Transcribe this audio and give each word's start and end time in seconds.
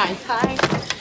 Hi. 0.00 0.12
Hi. 0.28 0.54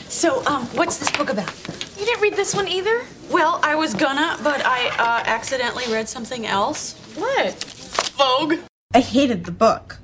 So, 0.09 0.43
um, 0.47 0.65
what's 0.69 0.97
this 0.97 1.11
book 1.11 1.29
about? 1.29 1.53
You 1.99 2.03
didn't 2.03 2.19
read 2.19 2.35
this 2.35 2.55
one 2.55 2.67
either? 2.67 3.05
Well, 3.29 3.59
I 3.61 3.75
was 3.75 3.93
gonna, 3.93 4.39
but 4.43 4.65
I 4.65 4.87
uh, 4.87 5.23
accidentally 5.27 5.83
read 5.93 6.09
something 6.09 6.47
else. 6.47 6.95
What? 7.13 7.63
Vogue. 8.17 8.55
I 8.95 9.01
hated 9.01 9.45
the 9.45 9.51
book. 9.51 9.99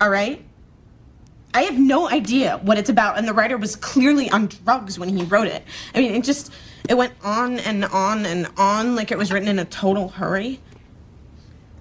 All 0.00 0.10
right? 0.10 0.44
I 1.54 1.62
have 1.62 1.76
no 1.76 2.08
idea 2.08 2.60
what 2.62 2.78
it's 2.78 2.88
about, 2.88 3.18
and 3.18 3.26
the 3.26 3.32
writer 3.32 3.56
was 3.56 3.74
clearly 3.74 4.30
on 4.30 4.46
drugs 4.46 4.96
when 4.96 5.08
he 5.08 5.24
wrote 5.24 5.48
it. 5.48 5.64
I 5.92 5.98
mean, 5.98 6.14
it 6.14 6.22
just 6.22 6.52
it 6.88 6.96
went 6.96 7.14
on 7.24 7.58
and 7.58 7.84
on 7.86 8.26
and 8.26 8.46
on 8.56 8.94
like 8.94 9.10
it 9.10 9.18
was 9.18 9.32
written 9.32 9.48
in 9.48 9.58
a 9.58 9.64
total 9.64 10.06
hurry. 10.06 10.60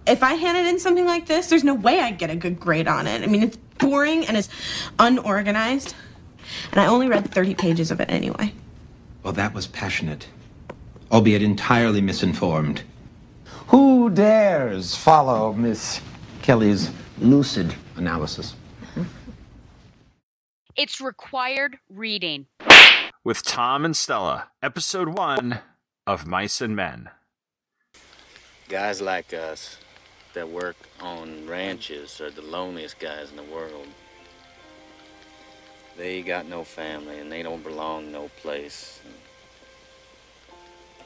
If 0.08 0.24
I 0.24 0.34
handed 0.34 0.66
in 0.66 0.80
something 0.80 1.06
like 1.06 1.28
this, 1.28 1.46
there's 1.46 1.64
no 1.64 1.76
way 1.76 2.00
I'd 2.00 2.18
get 2.18 2.32
a 2.32 2.36
good 2.36 2.60
grade 2.60 2.88
on 2.88 3.06
it. 3.06 3.22
I 3.22 3.28
mean, 3.28 3.44
it's 3.44 3.58
boring 3.78 4.26
and 4.26 4.36
it's 4.36 4.50
unorganized. 4.98 5.94
And 6.72 6.80
I 6.80 6.86
only 6.88 7.08
read 7.08 7.32
30 7.32 7.56
pages 7.56 7.92
of 7.92 8.00
it 8.00 8.10
anyway. 8.10 8.54
Well, 9.24 9.34
that 9.34 9.54
was 9.54 9.68
passionate, 9.68 10.28
albeit 11.12 11.42
entirely 11.42 12.02
misinformed. 12.02 12.84
Who 13.68 14.10
dares 14.10 14.96
follow 14.96 15.54
Miss 15.54 16.02
Kelly's 16.42 16.92
lucid 17.20 17.74
analysis? 17.96 18.56
It's 20.78 21.00
required 21.00 21.78
reading. 21.90 22.48
With 23.24 23.44
Tom 23.44 23.86
and 23.86 23.96
Stella, 23.96 24.50
episode 24.62 25.18
one 25.18 25.60
of 26.06 26.28
Mice 26.28 26.60
and 26.60 26.76
Men. 26.76 27.10
Guys 28.68 29.02
like 29.02 29.34
us 29.34 29.78
that 30.34 30.50
work 30.50 30.76
on 31.00 31.48
ranches 31.48 32.20
are 32.20 32.30
the 32.30 32.42
loneliest 32.42 33.00
guys 33.00 33.30
in 33.32 33.38
the 33.38 33.44
world. 33.44 33.88
They 35.98 36.22
got 36.22 36.48
no 36.48 36.64
family 36.64 37.20
and 37.20 37.32
they 37.32 37.42
don't 37.42 37.64
belong 37.64 38.12
no 38.12 38.30
place. 38.42 39.00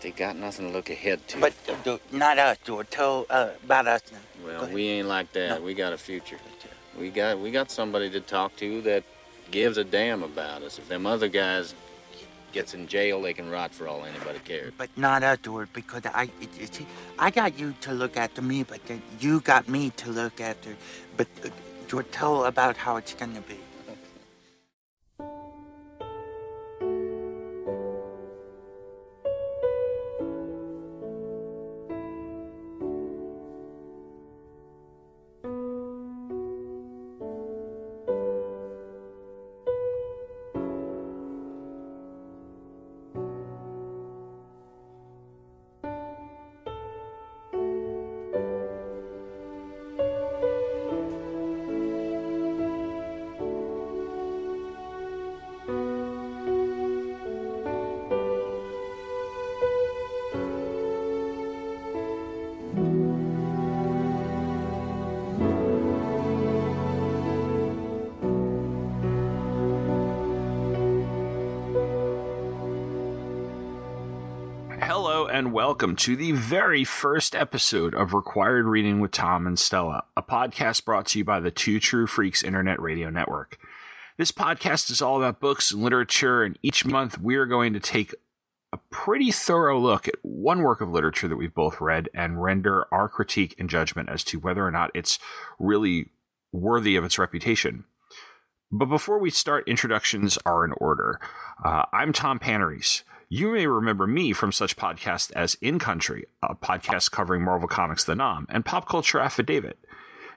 They 0.02 0.11
got 0.11 0.36
nothing 0.36 0.67
to 0.67 0.73
look 0.73 0.89
ahead 0.89 1.27
to. 1.30 1.39
But 1.41 1.53
uh, 1.67 1.75
do- 1.83 2.00
not 2.11 2.38
us, 2.38 2.58
do 2.64 2.81
tell 2.83 3.25
uh, 3.30 3.49
about 3.64 3.88
us. 3.88 4.02
now. 4.11 4.17
well, 4.45 4.69
we 4.69 4.88
ain't 4.88 5.08
like 5.08 5.31
that. 5.33 5.59
No. 5.59 5.66
We 5.66 5.73
got 5.73 5.91
a 5.91 5.97
future. 5.97 6.38
We 6.97 7.09
got 7.09 7.38
we 7.39 7.52
got 7.52 7.69
somebody 7.69 8.09
to 8.11 8.22
talk 8.22 8.55
to 8.58 8.81
that 8.83 9.03
gives 9.52 9.77
a 9.77 9.83
damn 9.83 10.23
about 10.23 10.64
us. 10.64 10.80
If 10.80 10.88
them 10.88 11.05
other 11.05 11.27
guys 11.27 11.75
gets 12.53 12.73
in 12.73 12.88
jail, 12.88 13.21
they 13.21 13.33
can 13.33 13.49
rot 13.49 13.73
for 13.73 13.88
all 13.88 14.05
anybody 14.05 14.39
cares. 14.39 14.73
But 14.77 14.89
not 14.97 15.21
us, 15.21 15.38
George, 15.44 15.69
because 15.73 16.05
I, 16.05 16.23
it, 16.42 16.49
it, 16.59 16.73
see, 16.73 16.88
I 17.17 17.30
got 17.30 17.59
you 17.59 17.75
to 17.81 17.94
look 17.94 18.17
after 18.17 18.42
me, 18.42 18.64
but 18.64 18.83
then 18.86 19.02
you 19.19 19.42
got 19.42 19.67
me 19.67 19.92
to 19.97 20.09
look 20.09 20.42
after. 20.42 20.75
But 21.17 21.27
uh, 21.45 21.49
George, 21.88 22.09
tell 22.11 22.45
about 22.45 22.77
how 22.77 22.95
it's 22.95 23.14
gonna 23.14 23.42
be. 23.42 23.58
And 75.39 75.54
welcome 75.54 75.95
to 75.95 76.17
the 76.17 76.33
very 76.33 76.83
first 76.83 77.33
episode 77.33 77.95
of 77.95 78.14
Required 78.14 78.66
Reading 78.66 79.00
with 79.00 79.11
Tom 79.11 79.48
and 79.48 79.58
Stella, 79.58 80.04
a 80.17 80.22
podcast 80.22 80.83
brought 80.83 81.05
to 81.08 81.20
you 81.20 81.23
by 81.23 81.39
the 81.39 81.50
Two 81.50 81.80
True 81.80 82.08
Freaks 82.08 82.44
Internet 82.44 82.82
Radio 82.82 83.10
Network. 83.10 83.58
This 84.17 84.33
podcast 84.33 84.92
is 84.92 85.02
all 85.02 85.16
about 85.16 85.39
books 85.39 85.72
and 85.72 85.82
literature, 85.82 86.44
and 86.44 86.60
each 86.61 86.83
month 86.83 87.22
we 87.22 87.38
are 87.38 87.45
going 87.45 87.72
to 87.72 87.80
take 87.80 88.14
a 88.73 88.80
pretty 88.89 89.32
thorough 89.32 89.80
look 89.80 90.10
at 90.10 90.16
one 90.23 90.60
work 90.60 90.82
of 90.82 90.89
literature 90.89 91.30
that 91.30 91.38
we've 91.38 91.55
both 91.55 91.80
read 91.80 92.10
and 92.14 92.44
render 92.44 92.86
our 92.94 93.08
critique 93.08 93.55
and 93.58 93.70
judgment 93.70 94.10
as 94.10 94.26
to 94.26 94.42
whether 94.42 94.66
or 94.66 94.72
not 94.72 94.92
it's 94.94 95.20
really 95.58 96.10
worthy 96.52 96.98
of 96.98 97.05
its 97.05 97.17
reputation. 97.17 97.86
But 98.73 98.88
before 98.88 99.20
we 99.20 99.30
start, 99.30 99.70
introductions 99.70 100.38
are 100.45 100.66
in 100.66 100.73
order. 100.73 101.22
Uh, 101.64 101.86
I'm 101.94 102.11
Tom 102.11 102.39
Panarese. 102.39 103.04
You 103.32 103.52
may 103.52 103.67
remember 103.67 104.08
me 104.08 104.34
from 104.34 104.52
such 104.52 104.76
podcasts 104.76 105.32
as 105.36 105.54
In 105.62 105.78
Country, 105.78 106.26
a 106.42 106.56
podcast 106.56 107.12
covering 107.12 107.44
Marvel 107.44 107.67
Comics 107.67 108.04
The 108.04 108.16
'Nam, 108.16 108.48
and 108.50 108.66
Pop 108.66 108.88
Culture 108.90 109.20
Affidavit. 109.20 109.78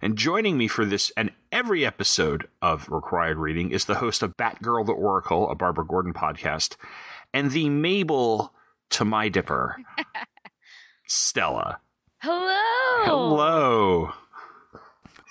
And 0.02 0.18
joining 0.18 0.58
me 0.58 0.68
for 0.68 0.84
this 0.84 1.10
and 1.16 1.30
every 1.50 1.86
episode 1.86 2.48
of 2.60 2.86
Required 2.90 3.38
Reading 3.38 3.70
is 3.70 3.86
the 3.86 3.94
host 3.94 4.22
of 4.22 4.36
Batgirl 4.36 4.84
the 4.84 4.92
Oracle, 4.92 5.50
a 5.50 5.54
Barbara 5.54 5.86
Gordon 5.86 6.12
podcast, 6.12 6.76
and 7.32 7.52
the 7.52 7.70
Mabel 7.70 8.52
to 8.90 9.06
my 9.06 9.30
Dipper, 9.30 9.78
Stella. 11.06 11.80
Hello. 12.18 13.04
Hello. 13.04 14.12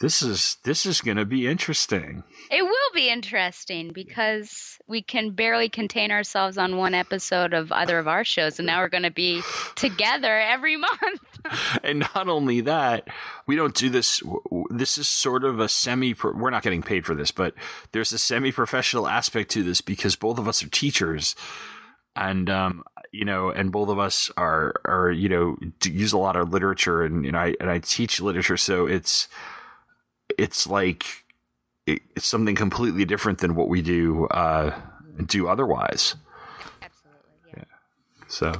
This 0.01 0.23
is 0.23 0.57
this 0.63 0.87
is 0.87 0.99
going 0.99 1.17
to 1.17 1.25
be 1.25 1.45
interesting. 1.45 2.23
It 2.49 2.63
will 2.63 2.91
be 2.95 3.11
interesting 3.11 3.91
because 3.93 4.79
we 4.87 5.03
can 5.03 5.29
barely 5.29 5.69
contain 5.69 6.09
ourselves 6.09 6.57
on 6.57 6.77
one 6.77 6.95
episode 6.95 7.53
of 7.53 7.71
either 7.71 7.99
of 7.99 8.07
our 8.07 8.23
shows, 8.23 8.57
and 8.57 8.65
now 8.65 8.81
we're 8.81 8.89
going 8.89 9.03
to 9.03 9.11
be 9.11 9.43
together 9.75 10.39
every 10.39 10.75
month. 10.75 11.21
and 11.83 11.99
not 11.99 12.27
only 12.27 12.61
that, 12.61 13.09
we 13.45 13.55
don't 13.55 13.75
do 13.75 13.91
this. 13.91 14.23
This 14.71 14.97
is 14.97 15.07
sort 15.07 15.43
of 15.43 15.59
a 15.59 15.69
semi. 15.69 16.15
We're 16.23 16.49
not 16.49 16.63
getting 16.63 16.81
paid 16.81 17.05
for 17.05 17.13
this, 17.13 17.29
but 17.29 17.53
there's 17.91 18.11
a 18.11 18.17
semi-professional 18.17 19.07
aspect 19.07 19.51
to 19.51 19.61
this 19.61 19.81
because 19.81 20.15
both 20.15 20.39
of 20.39 20.47
us 20.47 20.63
are 20.63 20.69
teachers, 20.69 21.35
and 22.15 22.49
um, 22.49 22.83
you 23.11 23.23
know, 23.23 23.51
and 23.51 23.71
both 23.71 23.89
of 23.89 23.99
us 23.99 24.31
are 24.35 24.73
are 24.83 25.11
you 25.11 25.29
know 25.29 25.57
use 25.83 26.11
a 26.11 26.17
lot 26.17 26.35
of 26.35 26.49
literature, 26.49 27.03
and 27.03 27.23
you 27.23 27.31
know, 27.31 27.37
I 27.37 27.53
and 27.59 27.69
I 27.69 27.77
teach 27.77 28.19
literature, 28.19 28.57
so 28.57 28.87
it's 28.87 29.27
it's 30.37 30.67
like 30.67 31.05
it's 31.87 32.27
something 32.27 32.55
completely 32.55 33.05
different 33.05 33.39
than 33.39 33.55
what 33.55 33.67
we 33.67 33.81
do 33.81 34.27
uh, 34.27 34.71
do 35.25 35.47
otherwise. 35.47 36.15
Absolutely. 36.81 37.53
Yeah. 37.57 37.63
So, 38.27 38.53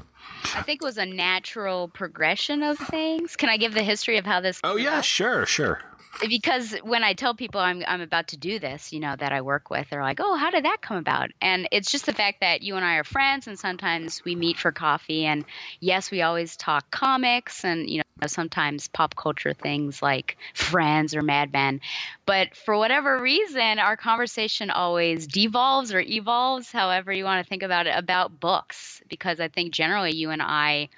I 0.56 0.62
think 0.64 0.82
it 0.82 0.86
was 0.86 0.98
a 0.98 1.06
natural 1.06 1.88
progression 1.88 2.64
of 2.64 2.78
things. 2.78 3.36
Can 3.36 3.50
I 3.50 3.58
give 3.58 3.74
the 3.74 3.84
history 3.84 4.18
of 4.18 4.26
how 4.26 4.42
this? 4.42 4.60
oh 4.64 4.76
yeah, 4.76 4.90
about? 4.90 5.06
sure, 5.06 5.46
sure. 5.46 5.82
Because 6.20 6.76
when 6.84 7.04
I 7.04 7.14
tell 7.14 7.36
people 7.36 7.62
I'm 7.62 7.84
I'm 7.88 8.02
about 8.02 8.30
to 8.30 8.38
do 8.38 8.60
this, 8.60 8.94
you 8.94 9.00
know, 9.00 9.16
that 9.16 9.32
I 9.32 9.42
work 9.42 9.70
with, 9.70 9.90
they're 9.90 10.02
like, 10.04 10.20
"Oh, 10.20 10.36
how 10.36 10.52
did 10.52 10.66
that 10.66 10.82
come 10.82 10.98
about?" 10.98 11.32
And 11.42 11.68
it's 11.72 11.92
just 11.92 12.06
the 12.06 12.14
fact 12.14 12.42
that 12.42 12.62
you 12.62 12.76
and 12.76 12.86
I 12.86 12.96
are 12.96 13.04
friends, 13.04 13.48
and 13.48 13.58
sometimes 13.58 14.24
we 14.24 14.36
meet 14.36 14.58
for 14.58 14.72
coffee. 14.72 15.26
And 15.26 15.46
yes, 15.80 16.12
we 16.12 16.22
always 16.22 16.58
talk 16.58 16.90
comics, 16.92 17.64
and 17.64 17.90
you 17.90 17.98
know, 18.00 18.28
sometimes 18.28 18.88
pop 18.88 19.16
culture 19.16 19.54
things 19.54 20.02
like 20.02 20.38
Friends 20.54 21.16
or 21.16 21.22
Mad 21.22 21.52
Men. 21.52 21.82
But 22.26 22.56
for 22.56 22.78
whatever 22.78 23.20
reason, 23.22 23.80
our 23.80 23.98
conversation 23.98 24.70
always 24.70 25.28
devolves 25.28 25.94
or 25.94 26.00
evolves, 26.00 26.72
however 26.72 27.12
you 27.12 27.24
want 27.24 27.44
to 27.44 27.50
think 27.50 27.64
about 27.64 27.88
it, 27.88 27.96
about 27.98 28.40
books. 28.40 29.02
Because 29.10 29.40
I 29.40 29.48
think 29.48 29.74
generally 29.74 30.14
you 30.14 30.30
and 30.30 30.42
I 30.42 30.90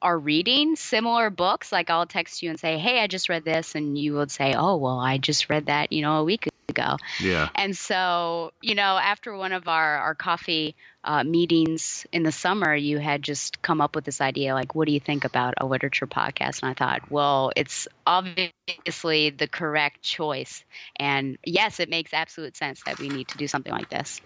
are 0.00 0.18
reading 0.18 0.76
similar 0.76 1.30
books 1.30 1.72
like 1.72 1.90
i'll 1.90 2.06
text 2.06 2.42
you 2.42 2.50
and 2.50 2.58
say 2.60 2.78
hey 2.78 3.00
i 3.00 3.06
just 3.06 3.28
read 3.28 3.44
this 3.44 3.74
and 3.74 3.98
you 3.98 4.14
would 4.14 4.30
say 4.30 4.54
oh 4.54 4.76
well 4.76 4.98
i 4.98 5.18
just 5.18 5.48
read 5.48 5.66
that 5.66 5.92
you 5.92 6.02
know 6.02 6.18
a 6.18 6.24
week 6.24 6.48
ago 6.68 6.96
Yeah. 7.20 7.48
and 7.56 7.76
so 7.76 8.52
you 8.62 8.74
know 8.74 8.96
after 8.96 9.36
one 9.36 9.52
of 9.52 9.66
our 9.68 9.96
our 9.98 10.14
coffee 10.14 10.76
uh, 11.08 11.24
meetings 11.24 12.06
in 12.12 12.22
the 12.22 12.30
summer 12.30 12.74
you 12.74 12.98
had 12.98 13.22
just 13.22 13.62
come 13.62 13.80
up 13.80 13.96
with 13.96 14.04
this 14.04 14.20
idea 14.20 14.52
like 14.52 14.74
what 14.74 14.86
do 14.86 14.92
you 14.92 15.00
think 15.00 15.24
about 15.24 15.54
a 15.56 15.64
literature 15.64 16.06
podcast? 16.06 16.62
And 16.62 16.70
i 16.70 16.74
thought 16.74 17.10
well 17.10 17.50
it's 17.56 17.88
obviously 18.06 19.30
the 19.30 19.48
correct 19.50 20.02
choice. 20.02 20.62
And 20.96 21.38
yes 21.44 21.80
it 21.80 21.88
makes 21.88 22.12
absolute 22.12 22.56
sense 22.56 22.82
that 22.84 22.98
we 22.98 23.08
need 23.08 23.26
to 23.28 23.38
do 23.38 23.48
something 23.48 23.72
like 23.72 23.88
this. 23.88 24.20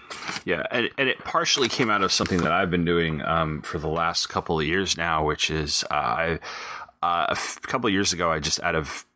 Yeah, 0.44 0.64
and, 0.72 0.90
and 0.98 1.08
it 1.08 1.20
partially 1.20 1.68
came 1.68 1.88
out 1.88 2.02
of 2.02 2.12
something 2.12 2.38
that 2.38 2.50
I've 2.50 2.70
been 2.70 2.84
doing 2.84 3.22
um, 3.22 3.62
for 3.62 3.78
the 3.78 3.88
last 3.88 4.28
couple 4.28 4.58
of 4.58 4.66
years 4.66 4.96
now, 4.96 5.24
which 5.24 5.50
is 5.50 5.84
uh, 5.88 5.94
I 5.94 6.38
uh, 7.00 7.34
couple 7.62 7.86
of 7.86 7.92
years 7.92 8.12
ago, 8.12 8.30
I 8.30 8.40
just 8.40 8.60
out 8.60 8.74
of 8.74 9.06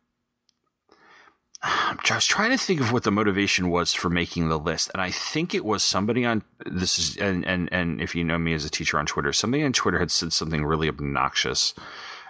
I 1.63 1.97
was 2.13 2.25
trying 2.25 2.51
to 2.51 2.57
think 2.57 2.79
of 2.79 2.91
what 2.91 3.03
the 3.03 3.11
motivation 3.11 3.69
was 3.69 3.93
for 3.93 4.09
making 4.09 4.49
the 4.49 4.59
list, 4.59 4.91
and 4.93 5.01
I 5.01 5.09
think 5.09 5.53
it 5.53 5.65
was 5.65 5.83
somebody 5.83 6.23
on 6.23 6.43
this 6.65 6.99
is 6.99 7.17
and 7.17 7.45
and 7.45 7.67
and 7.71 8.01
if 8.01 8.15
you 8.15 8.23
know 8.23 8.37
me 8.37 8.53
as 8.53 8.63
a 8.63 8.69
teacher 8.69 8.99
on 8.99 9.05
Twitter, 9.05 9.33
somebody 9.33 9.63
on 9.63 9.73
Twitter 9.73 9.99
had 9.99 10.11
said 10.11 10.33
something 10.33 10.65
really 10.65 10.87
obnoxious, 10.87 11.73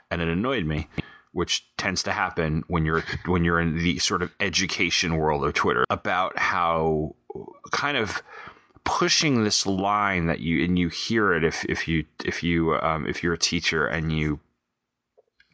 and 0.09 0.21
it 0.21 0.29
annoyed 0.29 0.65
me, 0.65 0.87
which 1.33 1.67
tends 1.77 2.01
to 2.03 2.13
happen 2.13 2.63
when 2.67 2.85
you're 2.85 3.03
when 3.25 3.43
you're 3.43 3.59
in 3.59 3.77
the 3.77 3.99
sort 3.99 4.21
of 4.21 4.33
education 4.39 5.17
world 5.17 5.43
of 5.43 5.53
Twitter 5.53 5.83
about 5.89 6.37
how 6.39 7.15
kind 7.71 7.97
of 7.97 8.23
pushing 8.85 9.43
this 9.43 9.65
line 9.65 10.27
that 10.27 10.39
you 10.39 10.63
and 10.63 10.79
you 10.79 10.87
hear 10.87 11.33
it 11.33 11.43
if 11.43 11.65
if 11.65 11.87
you 11.87 12.05
if 12.23 12.41
you 12.41 12.75
um, 12.77 13.05
if 13.05 13.21
you're 13.21 13.33
a 13.33 13.37
teacher 13.37 13.85
and 13.85 14.17
you 14.17 14.39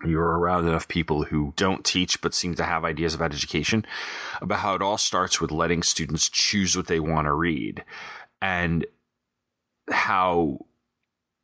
you're 0.05 0.39
around 0.39 0.67
enough 0.67 0.87
people 0.87 1.23
who 1.23 1.53
don't 1.55 1.85
teach 1.85 2.21
but 2.21 2.33
seem 2.33 2.55
to 2.55 2.63
have 2.63 2.85
ideas 2.85 3.13
about 3.13 3.33
education 3.33 3.85
about 4.41 4.59
how 4.59 4.75
it 4.75 4.81
all 4.81 4.97
starts 4.97 5.39
with 5.39 5.51
letting 5.51 5.83
students 5.83 6.29
choose 6.29 6.75
what 6.75 6.87
they 6.87 6.99
want 6.99 7.25
to 7.25 7.33
read 7.33 7.83
and 8.41 8.85
how 9.89 10.59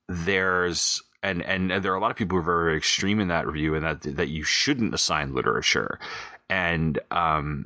there's 0.08 1.02
and, 1.22 1.44
and 1.44 1.84
there 1.84 1.92
are 1.92 1.98
a 1.98 2.00
lot 2.00 2.12
of 2.12 2.18
people 2.18 2.38
who 2.38 2.50
are 2.50 2.64
very, 2.66 2.78
extreme 2.78 3.20
in 3.20 3.28
that 3.28 3.46
review 3.46 3.76
and 3.76 3.86
that 3.86 4.02
that 4.16 4.30
you 4.30 4.44
shouldn't 4.44 4.94
assign 4.94 5.34
literature. 5.34 6.00
And 6.50 7.00
um 7.12 7.66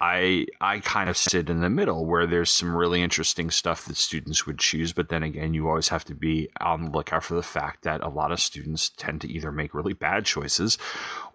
I 0.00 0.46
I 0.60 0.80
kind 0.80 1.08
of 1.08 1.16
sit 1.16 1.48
in 1.48 1.60
the 1.60 1.70
middle 1.70 2.04
where 2.04 2.26
there's 2.26 2.50
some 2.50 2.76
really 2.76 3.02
interesting 3.02 3.50
stuff 3.50 3.84
that 3.86 3.96
students 3.96 4.46
would 4.46 4.58
choose, 4.58 4.92
but 4.92 5.08
then 5.08 5.22
again, 5.22 5.54
you 5.54 5.68
always 5.68 5.88
have 5.88 6.04
to 6.06 6.14
be 6.14 6.48
on 6.60 6.84
the 6.86 6.90
lookout 6.90 7.24
for 7.24 7.34
the 7.34 7.42
fact 7.42 7.84
that 7.84 8.02
a 8.02 8.08
lot 8.08 8.32
of 8.32 8.40
students 8.40 8.90
tend 8.90 9.20
to 9.20 9.28
either 9.30 9.52
make 9.52 9.72
really 9.72 9.92
bad 9.92 10.24
choices, 10.24 10.78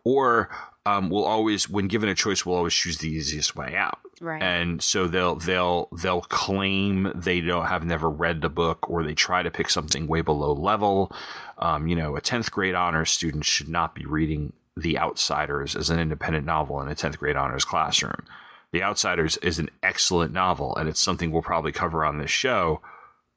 or 0.03 0.49
um, 0.85 1.09
will 1.09 1.23
always, 1.23 1.69
when 1.69 1.87
given 1.87 2.09
a 2.09 2.15
choice, 2.15 2.45
will 2.45 2.55
always 2.55 2.73
choose 2.73 2.97
the 2.97 3.09
easiest 3.09 3.55
way 3.55 3.75
out. 3.75 3.99
Right. 4.21 4.41
And 4.41 4.83
so 4.83 5.07
they'll 5.07 5.35
they'll 5.35 5.87
they'll 5.97 6.21
claim 6.21 7.11
they 7.15 7.39
don't 7.39 7.67
have 7.67 7.85
never 7.85 8.09
read 8.09 8.41
the 8.41 8.49
book, 8.49 8.89
or 8.89 9.03
they 9.03 9.13
try 9.13 9.41
to 9.41 9.51
pick 9.51 9.69
something 9.69 10.07
way 10.07 10.21
below 10.21 10.53
level. 10.53 11.11
Um, 11.57 11.87
you 11.87 11.95
know, 11.95 12.15
a 12.17 12.21
tenth 12.21 12.51
grade 12.51 12.75
honors 12.75 13.11
student 13.11 13.45
should 13.45 13.69
not 13.69 13.95
be 13.95 14.05
reading 14.05 14.53
The 14.75 14.99
Outsiders 14.99 15.75
as 15.75 15.89
an 15.89 15.99
independent 15.99 16.45
novel 16.45 16.81
in 16.81 16.89
a 16.89 16.95
tenth 16.95 17.17
grade 17.17 17.37
honors 17.37 17.63
classroom. 17.65 18.25
The 18.71 18.83
Outsiders 18.83 19.37
is 19.37 19.57
an 19.59 19.69
excellent 19.81 20.31
novel, 20.33 20.75
and 20.75 20.87
it's 20.87 20.99
something 21.01 21.31
we'll 21.31 21.41
probably 21.41 21.71
cover 21.71 22.05
on 22.05 22.17
this 22.19 22.29
show, 22.29 22.81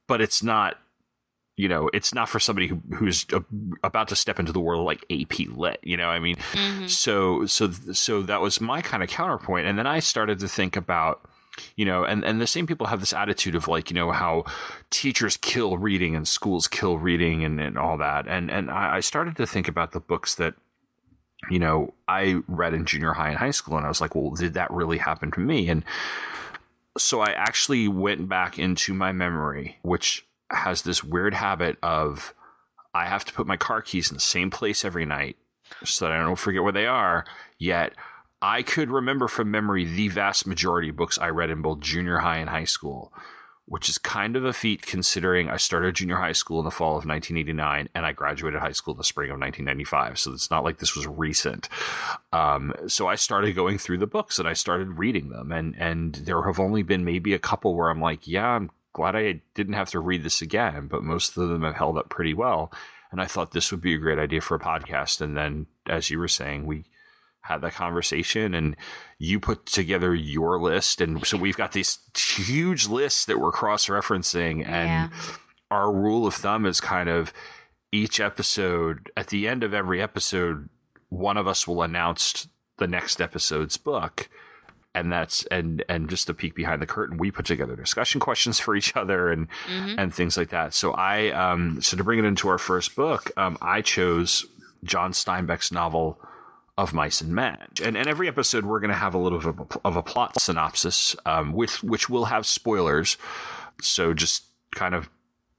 but 0.07 0.21
it's 0.21 0.43
not, 0.43 0.77
you 1.57 1.69
know, 1.69 1.89
it's 1.95 2.13
not 2.15 2.29
for 2.29 2.39
somebody 2.39 2.67
who, 2.69 2.83
who's 2.97 3.25
a, 3.33 3.43
about 3.83 4.09
to 4.09 4.17
step 4.17 4.39
into 4.39 4.53
the 4.53 4.61
world 4.61 4.85
like 4.85 5.05
AP 5.11 5.49
Lit. 5.55 5.81
You 5.83 5.97
know, 5.97 6.09
I 6.09 6.19
mean, 6.19 6.37
Mm-hmm. 6.37 6.87
so 6.87 7.47
so 7.47 7.71
so 7.71 8.23
that 8.23 8.41
was 8.43 8.61
my 8.61 8.83
kind 8.83 9.03
of 9.03 9.09
counterpoint, 9.09 9.67
and 9.67 9.79
then 9.79 9.87
I 9.87 10.01
started 10.01 10.39
to 10.41 10.49
think 10.49 10.77
about. 10.77 11.23
You 11.77 11.85
know, 11.85 12.03
and, 12.05 12.25
and 12.25 12.41
the 12.41 12.47
same 12.47 12.67
people 12.67 12.87
have 12.87 13.01
this 13.01 13.13
attitude 13.13 13.55
of 13.55 13.69
like, 13.69 13.91
you 13.91 13.95
know, 13.95 14.11
how 14.11 14.45
teachers 14.89 15.37
kill 15.37 15.77
reading 15.77 16.17
and 16.17 16.27
schools 16.27 16.67
kill 16.67 16.97
reading 16.97 17.45
and, 17.45 17.61
and 17.61 17.77
all 17.77 17.99
that. 17.99 18.27
And 18.27 18.51
and 18.51 18.71
I 18.71 18.97
I 18.97 19.01
started 19.01 19.37
to 19.37 19.47
think 19.47 19.69
about 19.69 19.93
the 19.93 20.01
books 20.01 20.35
that 20.37 20.55
you 21.51 21.59
know, 21.59 21.95
I 22.09 22.43
read 22.47 22.75
in 22.75 22.87
junior 22.87 23.13
high 23.13 23.31
and 23.31 23.39
high 23.39 23.51
school, 23.51 23.77
and 23.77 23.85
I 23.85 23.89
was 23.89 24.01
like, 24.01 24.15
well, 24.15 24.31
did 24.31 24.55
that 24.55 24.71
really 24.71 24.99
happen 24.99 25.31
to 25.33 25.41
me? 25.41 25.69
And 25.69 25.85
so 26.99 27.21
I 27.21 27.33
actually 27.33 27.89
went 27.89 28.29
back 28.29 28.59
into 28.59 28.95
my 28.95 29.13
memory, 29.13 29.79
which 29.83 30.27
has 30.51 30.83
this 30.83 31.03
weird 31.03 31.35
habit 31.35 31.79
of 31.83 32.35
I 32.95 33.07
have 33.07 33.25
to 33.25 33.33
put 33.33 33.47
my 33.47 33.57
car 33.57 33.81
keys 33.81 34.11
in 34.11 34.17
the 34.17 34.21
same 34.21 34.51
place 34.51 34.85
every 34.85 35.07
night 35.07 35.37
so 35.85 36.05
that 36.05 36.13
I 36.13 36.23
don't 36.23 36.39
forget 36.39 36.63
where 36.63 36.73
they 36.73 36.87
are. 36.87 37.25
Yet 37.59 37.95
I 38.43 38.63
could 38.63 38.91
remember 38.91 39.29
from 39.29 39.51
memory 39.51 39.85
the 39.85 40.09
vast 40.09 40.47
majority 40.47 40.91
of 40.91 40.97
books 40.97 41.19
I 41.19 41.29
read 41.29 41.51
in 41.51 41.63
both 41.63 41.81
junior 41.81 42.19
high 42.19 42.37
and 42.39 42.51
high 42.51 42.65
school 42.65 43.13
which 43.67 43.89
is 43.89 43.97
kind 43.97 44.37
of 44.37 44.45
a 44.45 44.53
feat 44.53 44.83
considering 44.83 45.49
I 45.49 45.57
started 45.57 45.95
junior 45.95 46.17
high 46.17 46.33
school 46.33 46.59
in 46.59 46.65
the 46.65 46.71
fall 46.71 46.91
of 46.91 47.07
1989 47.07 47.89
and 47.95 48.05
I 48.05 48.13
graduated 48.13 48.61
high 48.61 48.73
school 48.73 48.95
in 48.95 48.99
the 48.99 49.05
spring 49.05 49.31
of 49.31 49.39
1995. 49.39 50.19
So 50.19 50.33
it's 50.33 50.51
not 50.51 50.65
like 50.65 50.79
this 50.79 50.97
was 50.97 51.07
recent. 51.07 51.69
Um, 52.33 52.75
so 52.89 53.07
I 53.07 53.15
started 53.15 53.55
going 53.55 53.79
through 53.79 53.99
the 53.99 54.07
books 54.07 54.39
and 54.39 54.49
I 54.49 54.53
started 54.53 54.99
reading 54.99 55.29
them, 55.31 55.53
and 55.53 55.75
and 55.79 56.15
there 56.15 56.43
have 56.43 56.61
only 56.61 56.83
been 56.83 57.05
maybe 57.05 57.35
a 57.35 57.39
couple 57.39 57.75
where 57.75 57.91
I'm 57.91 58.01
like, 58.01 58.27
yeah, 58.27 58.49
I'm 58.49 58.71
glad 58.93 59.17
I 59.17 59.41
didn't 59.55 59.75
have 59.75 59.91
to 59.91 60.01
read 60.01 60.23
this 60.23 60.43
again, 60.43 60.87
but 60.89 61.03
most 61.03 61.37
of 61.37 61.49
them 61.49 61.63
have 61.63 61.75
held 61.75 61.97
up 61.97 62.09
pretty 62.09 62.35
well. 62.35 62.73
And 63.11 63.21
I 63.21 63.27
thought 63.27 63.53
this 63.53 63.71
would 63.71 63.83
be 63.83 63.95
a 63.95 63.99
great 63.99 64.19
idea 64.19 64.41
for 64.41 64.55
a 64.55 64.61
podcast. 64.61 65.21
And 65.21 65.37
then, 65.37 65.67
as 65.87 66.11
you 66.11 66.19
were 66.19 66.29
saying, 66.29 66.65
we 66.65 66.85
had 67.43 67.61
that 67.61 67.75
conversation 67.75 68.55
and 68.55 68.77
you 69.19 69.39
put 69.41 69.67
together 69.67 70.15
your 70.15 70.61
list. 70.61 71.01
And 71.01 71.25
so 71.27 71.37
we've 71.37 71.57
got 71.57 71.73
these 71.73 71.99
huge 72.17 72.87
lists 72.89 73.25
that 73.27 73.39
we're 73.39 73.53
cross 73.53 73.87
referencing 73.87 74.67
and 74.67 74.89
Yeah. 74.89 75.09
our 75.71 75.93
rule 75.93 76.27
of 76.27 76.35
thumb 76.35 76.67
is 76.67 76.81
kind 76.81 77.09
of 77.09 77.33
each 77.91 78.21
episode 78.21 79.11
at 79.17 79.27
the 79.29 79.47
end 79.49 79.63
of 79.65 79.75
every 79.75 80.01
episode 80.01 80.69
one 81.09 81.37
of 81.37 81.47
us 81.47 81.67
will 81.69 81.83
announce 81.83 82.49
the 82.79 82.87
next 82.87 83.21
episode's 83.21 83.77
book. 83.77 84.29
And 84.95 85.11
that's 85.11 85.45
and 85.47 85.83
and 85.89 86.09
just 86.11 86.29
a 86.29 86.35
peek 86.35 86.55
behind 86.55 86.81
the 86.83 86.87
curtain 86.87 87.17
we 87.17 87.31
put 87.31 87.47
together 87.47 87.75
discussion 87.77 88.21
questions 88.21 88.61
for 88.61 88.77
each 88.77 88.95
other 88.95 89.31
and 89.31 89.49
and 89.99 90.15
things 90.15 90.37
like 90.37 90.51
that. 90.51 90.75
So 90.75 90.93
i 90.93 91.31
um 91.31 91.81
so 91.81 91.97
to 91.97 92.05
bring 92.05 92.19
it 92.19 92.27
into 92.27 92.49
our 92.49 92.59
first 92.59 92.95
book 92.95 93.31
um 93.39 93.57
i 93.63 93.81
chose 93.81 94.45
john 94.85 95.13
steinbeck's 95.13 95.73
novel 95.73 96.19
of 96.79 96.95
mice 96.95 97.21
and 97.21 97.35
men. 97.35 97.59
And, 97.83 97.97
and 97.97 98.09
every 98.09 98.29
episode 98.29 98.65
we're 98.65 98.81
going 98.81 98.91
to 98.91 98.97
have 98.97 99.15
a 99.15 99.19
little 99.19 99.39
bit 99.39 99.49
of 99.49 99.61
a, 99.61 99.81
of 99.85 99.97
a 99.97 100.03
plot 100.03 100.41
synopsis 100.41 101.15
um 101.27 101.53
with 101.53 101.83
which 101.83 102.09
will 102.09 102.27
have 102.27 102.47
spoilers. 102.47 103.17
So 103.81 104.15
just 104.15 104.45
kind 104.75 104.95
of 104.95 105.11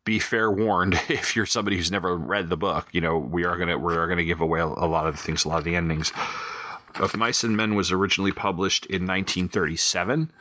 be 0.05 0.19
fair 0.19 0.51
warned 0.51 0.93
if 1.09 1.35
you're 1.35 1.45
somebody 1.45 1.77
who's 1.77 1.91
never 1.91 2.17
read 2.17 2.49
the 2.49 2.57
book 2.57 2.89
you 2.91 2.99
know 2.99 3.17
we 3.17 3.45
are 3.45 3.57
going 3.57 3.69
to 3.69 3.77
we 3.77 3.95
are 3.95 4.13
to 4.13 4.23
give 4.23 4.41
away 4.41 4.59
a 4.59 4.65
lot 4.65 5.07
of 5.07 5.15
the 5.15 5.21
things 5.21 5.45
a 5.45 5.49
lot 5.49 5.59
of 5.59 5.63
the 5.63 5.75
endings. 5.75 6.11
Of 6.95 7.17
Mice 7.17 7.43
and 7.43 7.57
Men 7.57 7.73
was 7.73 7.91
originally 7.91 8.31
published 8.31 8.85
in 8.85 9.07
1937, 9.07 10.31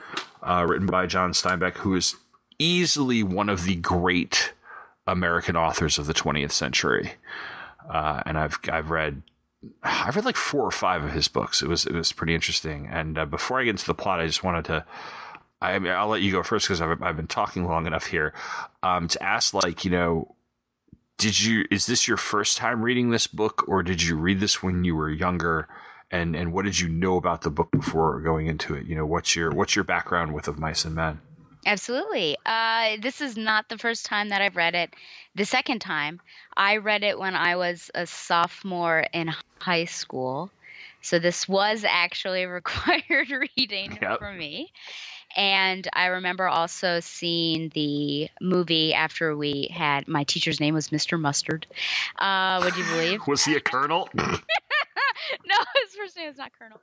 uh, 0.42 0.66
written 0.69 0.86
by 0.86 1.06
John 1.06 1.32
Steinbeck, 1.32 1.76
who 1.78 1.94
is 1.94 2.16
easily 2.58 3.22
one 3.22 3.48
of 3.48 3.64
the 3.64 3.76
great 3.76 4.52
American 5.06 5.56
authors 5.56 5.98
of 5.98 6.06
the 6.06 6.12
20th 6.14 6.52
century. 6.52 7.12
Uh, 7.88 8.22
and 8.26 8.38
I've 8.38 8.58
I've 8.70 8.90
read 8.90 9.22
I've 9.82 10.17
read 10.17 10.25
like 10.25 10.37
four 10.37 10.64
or 10.64 10.70
five 10.70 11.05
of 11.05 11.12
his 11.12 11.29
books. 11.29 11.62
It 11.62 11.69
was 11.69 11.87
it 11.87 11.94
was 11.94 12.12
pretty 12.12 12.35
interesting. 12.35 12.88
And 12.91 13.19
uh, 13.19 13.26
before 13.26 13.61
I 13.61 13.64
get 13.64 13.70
into 13.70 13.87
the 13.87 13.94
plot, 13.94 14.20
I 14.20 14.26
just 14.26 14.44
wanted 14.44 14.64
to. 14.67 14.85
I 15.61 15.79
mean, 15.79 15.93
I'll 15.93 16.09
let 16.09 16.23
you 16.23 16.32
go 16.32 16.43
first 16.43 16.67
because 16.67 16.81
I've 16.81 17.03
I've 17.03 17.17
been 17.17 17.29
talking 17.29 17.67
long 17.67 17.87
enough 17.87 18.06
here. 18.06 18.35
Um, 18.82 19.09
to 19.09 19.23
ask, 19.23 19.55
like, 19.55 19.84
you 19.84 19.91
know, 19.91 20.34
did 21.19 21.41
you 21.41 21.65
is 21.70 21.86
this 21.86 22.08
your 22.08 22.17
first 22.17 22.56
time 22.56 22.82
reading 22.82 23.10
this 23.10 23.27
book, 23.29 23.65
or 23.69 23.82
did 23.82 24.03
you 24.03 24.17
read 24.17 24.41
this 24.41 24.63
when 24.63 24.84
you 24.84 24.96
were 24.96 25.10
younger? 25.10 25.69
And 26.10 26.34
and 26.34 26.53
what 26.53 26.65
did 26.65 26.81
you 26.81 26.89
know 26.89 27.17
about 27.17 27.43
the 27.43 27.51
book 27.51 27.70
before 27.70 28.20
going 28.20 28.48
into 28.48 28.75
it? 28.75 28.86
You 28.86 28.96
know, 28.96 29.06
what's 29.06 29.36
your 29.36 29.51
what's 29.51 29.77
your 29.77 29.84
background 29.84 30.34
with 30.34 30.48
of 30.48 30.58
Mice 30.58 30.84
and 30.84 30.94
Men? 30.94 31.20
Absolutely. 31.65 32.36
Uh, 32.44 32.96
this 33.01 33.20
is 33.20 33.36
not 33.36 33.69
the 33.69 33.79
first 33.79 34.05
time 34.05 34.31
that 34.31 34.43
I've 34.43 34.56
read 34.56 34.75
it. 34.75 34.94
The 35.34 35.44
second 35.44 35.81
time, 35.81 36.20
I 36.56 36.77
read 36.77 37.03
it 37.03 37.19
when 37.19 37.34
I 37.34 37.56
was 37.56 37.91
a 37.94 38.06
sophomore 38.06 39.06
in 39.12 39.31
high 39.60 39.86
school. 39.86 40.51
So 41.01 41.19
this 41.19 41.48
was 41.48 41.84
actually 41.84 42.44
required 42.46 43.31
reading 43.56 43.98
Yep. 44.01 44.19
for 44.19 44.32
me. 44.32 44.72
And 45.34 45.89
I 45.94 46.06
remember 46.06 46.46
also 46.46 47.01
seeing 47.01 47.70
the 47.70 48.29
movie 48.43 48.93
after 48.93 49.34
we 49.34 49.70
had 49.72 50.06
my 50.06 50.24
teacher's 50.24 50.60
name 50.60 50.74
was 50.74 50.89
Mr. 50.91 51.19
Mustard. 51.19 51.67
Uh, 52.19 52.60
would 52.62 52.77
you 52.77 52.84
believe? 52.84 53.20
Was 53.27 53.43
he 53.44 53.55
a 53.56 53.60
colonel? 53.60 54.10
no, 54.15 54.24
his 55.82 55.94
first 55.96 56.17
name 56.19 56.29
is 56.29 56.36
not 56.36 56.53
Colonel. 56.58 56.81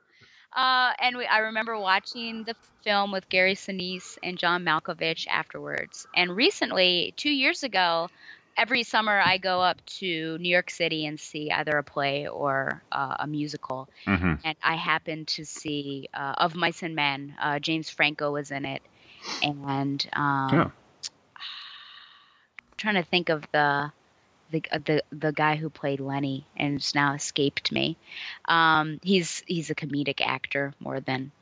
Uh, 0.52 0.92
and 1.00 1.16
we, 1.16 1.26
I 1.26 1.38
remember 1.38 1.78
watching 1.78 2.42
the 2.42 2.56
film 2.82 3.12
with 3.12 3.28
Gary 3.28 3.54
Sinise 3.54 4.18
and 4.24 4.36
John 4.36 4.64
Malkovich 4.64 5.28
afterwards. 5.28 6.08
And 6.16 6.34
recently, 6.34 7.14
two 7.16 7.30
years 7.30 7.62
ago, 7.62 8.08
every 8.56 8.82
summer 8.84 9.18
I 9.18 9.38
go 9.38 9.60
up 9.60 9.84
to 10.00 10.38
New 10.38 10.48
York 10.48 10.70
City 10.70 11.06
and 11.06 11.18
see 11.18 11.50
either 11.50 11.76
a 11.78 11.84
play 11.84 12.28
or 12.28 12.82
uh, 12.92 13.16
a 13.20 13.26
musical. 13.26 13.88
hmm 14.06 14.34
And 14.44 14.56
I 14.62 14.76
happened 14.76 15.28
to 15.28 15.44
see 15.44 16.08
uh, 16.14 16.34
Of 16.38 16.54
Mice 16.54 16.82
and 16.82 16.94
Men. 16.94 17.34
Uh, 17.40 17.58
James 17.58 17.90
Franco 17.90 18.32
was 18.32 18.50
in 18.50 18.64
it. 18.64 18.82
And 19.42 20.08
um, 20.14 20.56
Yeah. 20.56 20.70
trying 22.76 22.94
to 22.94 23.02
think 23.04 23.28
of 23.28 23.44
the 23.52 23.92
the 24.50 24.62
uh, 24.72 24.78
the 24.84 25.02
the 25.12 25.32
guy 25.32 25.56
who 25.56 25.70
played 25.70 26.00
Lennie 26.00 26.48
and 26.56 26.76
it's 26.76 26.94
now 26.94 27.14
escaped 27.14 27.72
me. 27.72 27.98
Um, 28.46 28.98
he's 29.02 29.42
he's 29.46 29.70
a 29.70 29.74
comedic 29.74 30.20
actor 30.20 30.72
more 30.80 31.00
than 31.00 31.32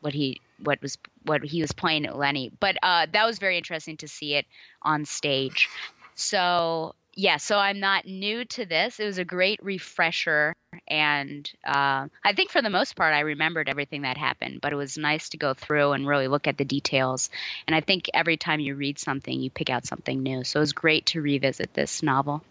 what 0.00 0.12
he 0.14 0.42
what 0.58 0.80
was 0.82 0.98
what 1.24 1.42
he 1.44 1.60
was 1.60 1.72
playing 1.72 2.06
at 2.06 2.16
Lennie. 2.16 2.50
But 2.60 2.76
uh, 2.82 3.06
that 3.12 3.26
was 3.26 3.38
very 3.38 3.56
interesting 3.58 3.96
to 3.98 4.08
see 4.08 4.34
it 4.34 4.46
on 4.82 5.04
stage. 5.04 5.70
So 6.14 6.94
yeah, 7.16 7.36
so 7.36 7.58
I'm 7.58 7.78
not 7.80 8.06
new 8.06 8.44
to 8.44 8.66
this. 8.66 8.98
It 8.98 9.04
was 9.04 9.18
a 9.18 9.24
great 9.24 9.62
refresher, 9.62 10.54
and 10.88 11.50
uh, 11.64 12.08
I 12.24 12.32
think 12.34 12.50
for 12.50 12.60
the 12.60 12.70
most 12.70 12.96
part, 12.96 13.14
I 13.14 13.20
remembered 13.20 13.68
everything 13.68 14.02
that 14.02 14.16
happened. 14.16 14.60
But 14.60 14.72
it 14.72 14.76
was 14.76 14.98
nice 14.98 15.28
to 15.30 15.36
go 15.36 15.54
through 15.54 15.92
and 15.92 16.06
really 16.06 16.28
look 16.28 16.48
at 16.48 16.58
the 16.58 16.64
details. 16.64 17.30
And 17.66 17.76
I 17.76 17.80
think 17.80 18.10
every 18.14 18.36
time 18.36 18.60
you 18.60 18.74
read 18.74 18.98
something, 18.98 19.40
you 19.40 19.50
pick 19.50 19.70
out 19.70 19.86
something 19.86 20.22
new. 20.22 20.44
So 20.44 20.58
it 20.58 20.62
was 20.62 20.72
great 20.72 21.06
to 21.06 21.20
revisit 21.20 21.74
this 21.74 22.02
novel. 22.02 22.42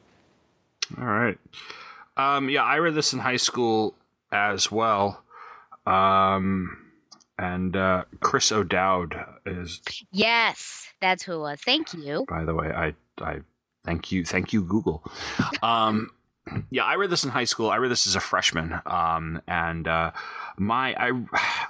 All 0.98 1.06
right. 1.06 1.38
Um, 2.16 2.50
yeah, 2.50 2.64
I 2.64 2.78
read 2.78 2.96
this 2.96 3.14
in 3.14 3.20
high 3.20 3.38
school 3.38 3.96
as 4.32 4.72
well. 4.72 5.24
Um, 5.86 6.78
and 7.38 7.76
uh, 7.76 8.06
Chris 8.22 8.52
O'Dowd 8.52 9.26
is. 9.46 9.82
Yes, 10.12 10.88
that's 11.02 11.24
who 11.24 11.34
it 11.34 11.40
was. 11.40 11.60
Thank 11.60 11.94
you. 11.94 12.26
By 12.30 12.46
the 12.46 12.54
way, 12.54 12.68
I 12.68 12.94
I 13.20 13.42
thank 13.86 14.12
you 14.12 14.26
thank 14.26 14.54
you 14.54 14.64
Google. 14.64 15.04
Um, 15.62 16.12
yeah, 16.70 16.84
I 16.84 16.96
read 16.96 17.10
this 17.10 17.24
in 17.24 17.30
high 17.30 17.46
school. 17.46 17.70
I 17.70 17.78
read 17.78 17.92
this 17.92 18.06
as 18.08 18.16
a 18.16 18.20
freshman, 18.20 18.80
um, 18.86 19.42
and 19.48 19.88
uh, 19.88 20.12
my 20.58 20.96
I 20.98 21.12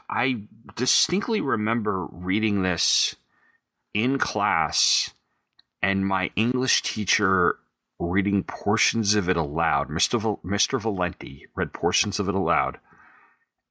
I 0.10 0.42
distinctly 0.76 1.42
remember 1.42 2.06
reading 2.12 2.64
this 2.64 3.16
in 3.94 4.18
class, 4.18 5.12
and 5.82 6.08
my 6.08 6.32
English 6.36 6.82
teacher 6.82 7.58
reading 8.00 8.44
portions 8.44 9.16
of 9.16 9.30
it 9.30 9.38
aloud. 9.38 9.90
Mr. 9.90 10.20
Val- 10.20 10.40
Mr. 10.44 10.82
Valenti 10.82 11.48
read 11.56 11.74
portions 11.74 12.20
of 12.20 12.28
it 12.28 12.36
aloud, 12.36 12.80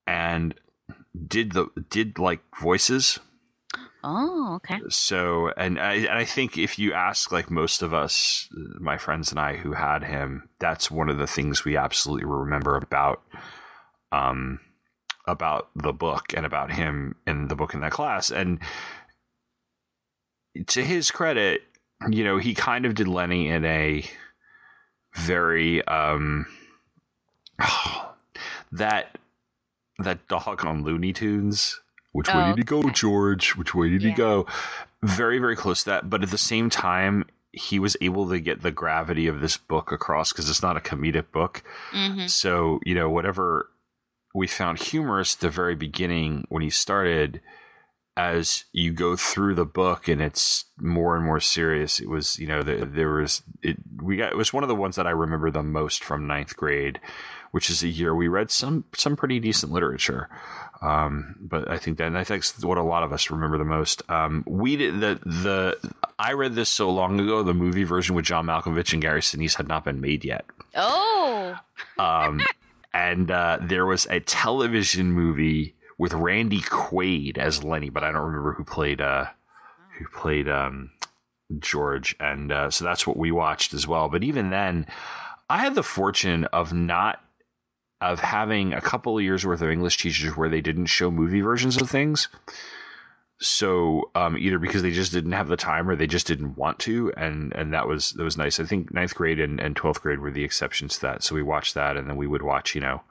and 0.07 0.55
did 1.27 1.51
the 1.51 1.67
did 1.89 2.17
like 2.17 2.41
voices. 2.61 3.19
Oh, 4.03 4.55
okay. 4.55 4.79
So, 4.89 5.51
and 5.55 5.79
I, 5.79 5.93
and 5.93 6.17
I 6.17 6.25
think 6.25 6.57
if 6.57 6.77
you 6.77 6.93
ask 6.93 7.31
like 7.31 7.49
most 7.49 7.81
of 7.81 7.93
us, 7.93 8.49
my 8.79 8.97
friends 8.97 9.31
and 9.31 9.39
I 9.39 9.55
who 9.55 9.73
had 9.73 10.03
him, 10.03 10.49
that's 10.59 10.91
one 10.91 11.09
of 11.09 11.17
the 11.17 11.27
things 11.27 11.63
we 11.63 11.77
absolutely 11.77 12.25
remember 12.25 12.75
about, 12.75 13.21
um, 14.11 14.59
about 15.25 15.69
the 15.75 15.93
book 15.93 16.33
and 16.35 16.45
about 16.45 16.73
him 16.73 17.15
in 17.25 17.47
the 17.47 17.55
book 17.55 17.73
in 17.73 17.79
that 17.79 17.91
class. 17.91 18.29
And 18.29 18.59
to 20.67 20.83
his 20.83 21.09
credit, 21.09 21.63
you 22.09 22.23
know, 22.23 22.37
he 22.37 22.53
kind 22.53 22.85
of 22.85 22.95
did 22.95 23.07
Lennie 23.07 23.47
in 23.47 23.63
a 23.63 24.03
very, 25.15 25.85
um, 25.87 26.45
that 28.71 29.17
that 29.99 30.27
dog 30.27 30.65
on 30.65 30.83
Looney 30.83 31.13
Tunes. 31.13 31.79
Which 32.13 32.27
way 32.29 32.41
Oh, 32.41 32.45
did 32.45 32.57
he 32.57 32.63
go, 32.63 32.79
okay. 32.79 32.91
George? 32.91 33.55
Which 33.57 33.75
way 33.75 33.89
did 33.89 34.01
Yeah. 34.01 34.09
he 34.11 34.15
go? 34.15 34.47
Very, 35.01 35.37
very 35.39 35.55
close 35.55 35.83
to 35.83 35.89
that. 35.89 36.09
But 36.09 36.23
at 36.23 36.31
the 36.31 36.37
same 36.37 36.69
time, 36.69 37.25
he 37.51 37.77
was 37.79 37.97
able 38.01 38.29
to 38.29 38.39
get 38.39 38.61
the 38.61 38.71
gravity 38.71 39.27
of 39.27 39.41
this 39.41 39.57
book 39.57 39.91
across 39.91 40.31
because 40.31 40.49
it's 40.49 40.63
not 40.63 40.77
a 40.77 40.79
comedic 40.79 41.31
book. 41.31 41.61
hmm 41.91 42.25
So, 42.27 42.79
you 42.85 42.95
know, 42.95 43.09
whatever 43.09 43.69
we 44.33 44.47
found 44.47 44.79
humorous 44.79 45.35
at 45.35 45.41
the 45.41 45.49
very 45.49 45.75
beginning 45.75 46.45
when 46.49 46.63
he 46.63 46.69
started, 46.71 47.41
as 48.15 48.65
you 48.71 48.91
go 48.93 49.15
through 49.15 49.55
the 49.55 49.65
book 49.65 50.07
and 50.07 50.21
it's 50.21 50.65
more 50.79 51.15
and 51.15 51.25
more 51.25 51.39
serious, 51.39 51.99
it 51.99 52.07
was, 52.09 52.37
you 52.39 52.47
know, 52.47 52.61
the, 52.63 52.85
there 52.85 53.09
was, 53.13 53.41
it, 53.61 53.77
we 54.01 54.17
got, 54.17 54.31
it 54.31 54.37
was 54.37 54.53
one 54.53 54.63
of 54.63 54.69
the 54.69 54.75
ones 54.75 54.95
that 54.95 55.07
I 55.07 55.11
remember 55.11 55.49
the 55.51 55.63
most 55.63 56.03
from 56.03 56.27
ninth 56.27 56.55
grade, 56.55 56.99
which 57.51 57.69
is 57.71 57.81
a 57.83 57.87
year 57.87 58.13
we 58.15 58.27
read 58.27 58.51
some, 58.51 58.85
some 58.95 59.15
pretty 59.15 59.39
decent 59.39 59.71
literature. 59.71 60.29
Um, 60.83 61.35
but 61.39 61.69
I 61.71 61.77
think 61.77 61.97
that, 61.97 62.07
and 62.07 62.17
I 62.17 62.25
think 62.25 62.43
that's 62.43 62.65
what 62.65 62.77
a 62.77 62.83
lot 62.83 63.03
of 63.03 63.13
us 63.13 63.31
remember 63.31 63.57
the 63.57 63.63
most. 63.63 64.01
Um, 64.09 64.43
we 64.45 64.75
did 64.75 64.99
the, 64.99 65.17
the, 65.25 65.77
I 66.19 66.33
read 66.33 66.55
this 66.55 66.69
so 66.69 66.89
long 66.89 67.19
ago, 67.21 67.41
the 67.41 67.53
movie 67.53 67.85
version 67.85 68.15
with 68.15 68.25
John 68.25 68.47
Malkovich 68.47 68.91
and 68.91 69.01
Gary 69.01 69.21
Sinise 69.21 69.55
had 69.55 69.67
not 69.69 69.85
been 69.85 70.01
made 70.01 70.25
yet. 70.25 70.45
Oh, 70.75 71.57
Um, 71.97 72.41
and 72.93 73.31
uh, 73.31 73.59
there 73.61 73.85
was 73.85 74.05
a 74.07 74.19
television 74.19 75.13
movie 75.13 75.75
with 75.97 76.13
Randy 76.13 76.59
Quaid 76.59 77.37
as 77.37 77.63
Lennie, 77.63 77.89
but 77.89 78.03
I 78.03 78.11
don't 78.11 78.23
remember 78.25 78.53
who 78.53 78.65
played 78.65 78.99
uh, 78.99 79.27
who 79.97 80.05
played 80.07 80.49
um, 80.49 80.91
George. 81.59 82.13
And 82.19 82.51
uh, 82.51 82.69
so 82.71 82.83
that's 82.83 83.07
what 83.07 83.15
we 83.15 83.31
watched 83.31 83.73
as 83.73 83.87
well. 83.87 84.09
But 84.09 84.23
even 84.23 84.49
then, 84.49 84.85
I 85.49 85.59
had 85.59 85.75
the 85.75 85.83
fortune 85.83 86.43
of 86.45 86.73
not 86.73 87.22
of 88.03 88.19
having 88.19 88.73
a 88.73 88.81
couple 88.81 89.17
of 89.17 89.23
years 89.23 89.45
worth 89.45 89.61
of 89.61 89.69
English 89.69 89.97
teachers 89.97 90.35
where 90.35 90.49
they 90.49 90.61
didn't 90.61 90.87
show 90.87 91.09
movie 91.09 91.41
versions 91.41 91.81
of 91.81 91.89
things. 91.89 92.27
So 93.39 94.11
um, 94.13 94.37
either 94.37 94.59
because 94.59 94.81
they 94.81 94.91
just 94.91 95.11
didn't 95.11 95.31
have 95.31 95.47
the 95.47 95.57
time 95.57 95.89
or 95.89 95.95
they 95.95 96.07
just 96.07 96.27
didn't 96.27 96.57
want 96.57 96.79
to, 96.79 97.11
and 97.17 97.53
and 97.53 97.73
that 97.73 97.87
was 97.87 98.11
that 98.13 98.23
was 98.23 98.37
nice. 98.37 98.59
I 98.59 98.65
think 98.65 98.93
ninth 98.93 99.15
grade 99.15 99.39
and, 99.39 99.59
and 99.59 99.75
twelfth 99.75 100.01
grade 100.01 100.19
were 100.19 100.31
the 100.31 100.43
exceptions 100.43 100.95
to 100.95 101.01
that. 101.01 101.23
So 101.23 101.35
we 101.35 101.41
watched 101.41 101.73
that, 101.75 101.97
and 101.97 102.09
then 102.09 102.15
we 102.15 102.27
would 102.27 102.41
watch, 102.41 102.75
you 102.75 102.81
know, 102.81 103.01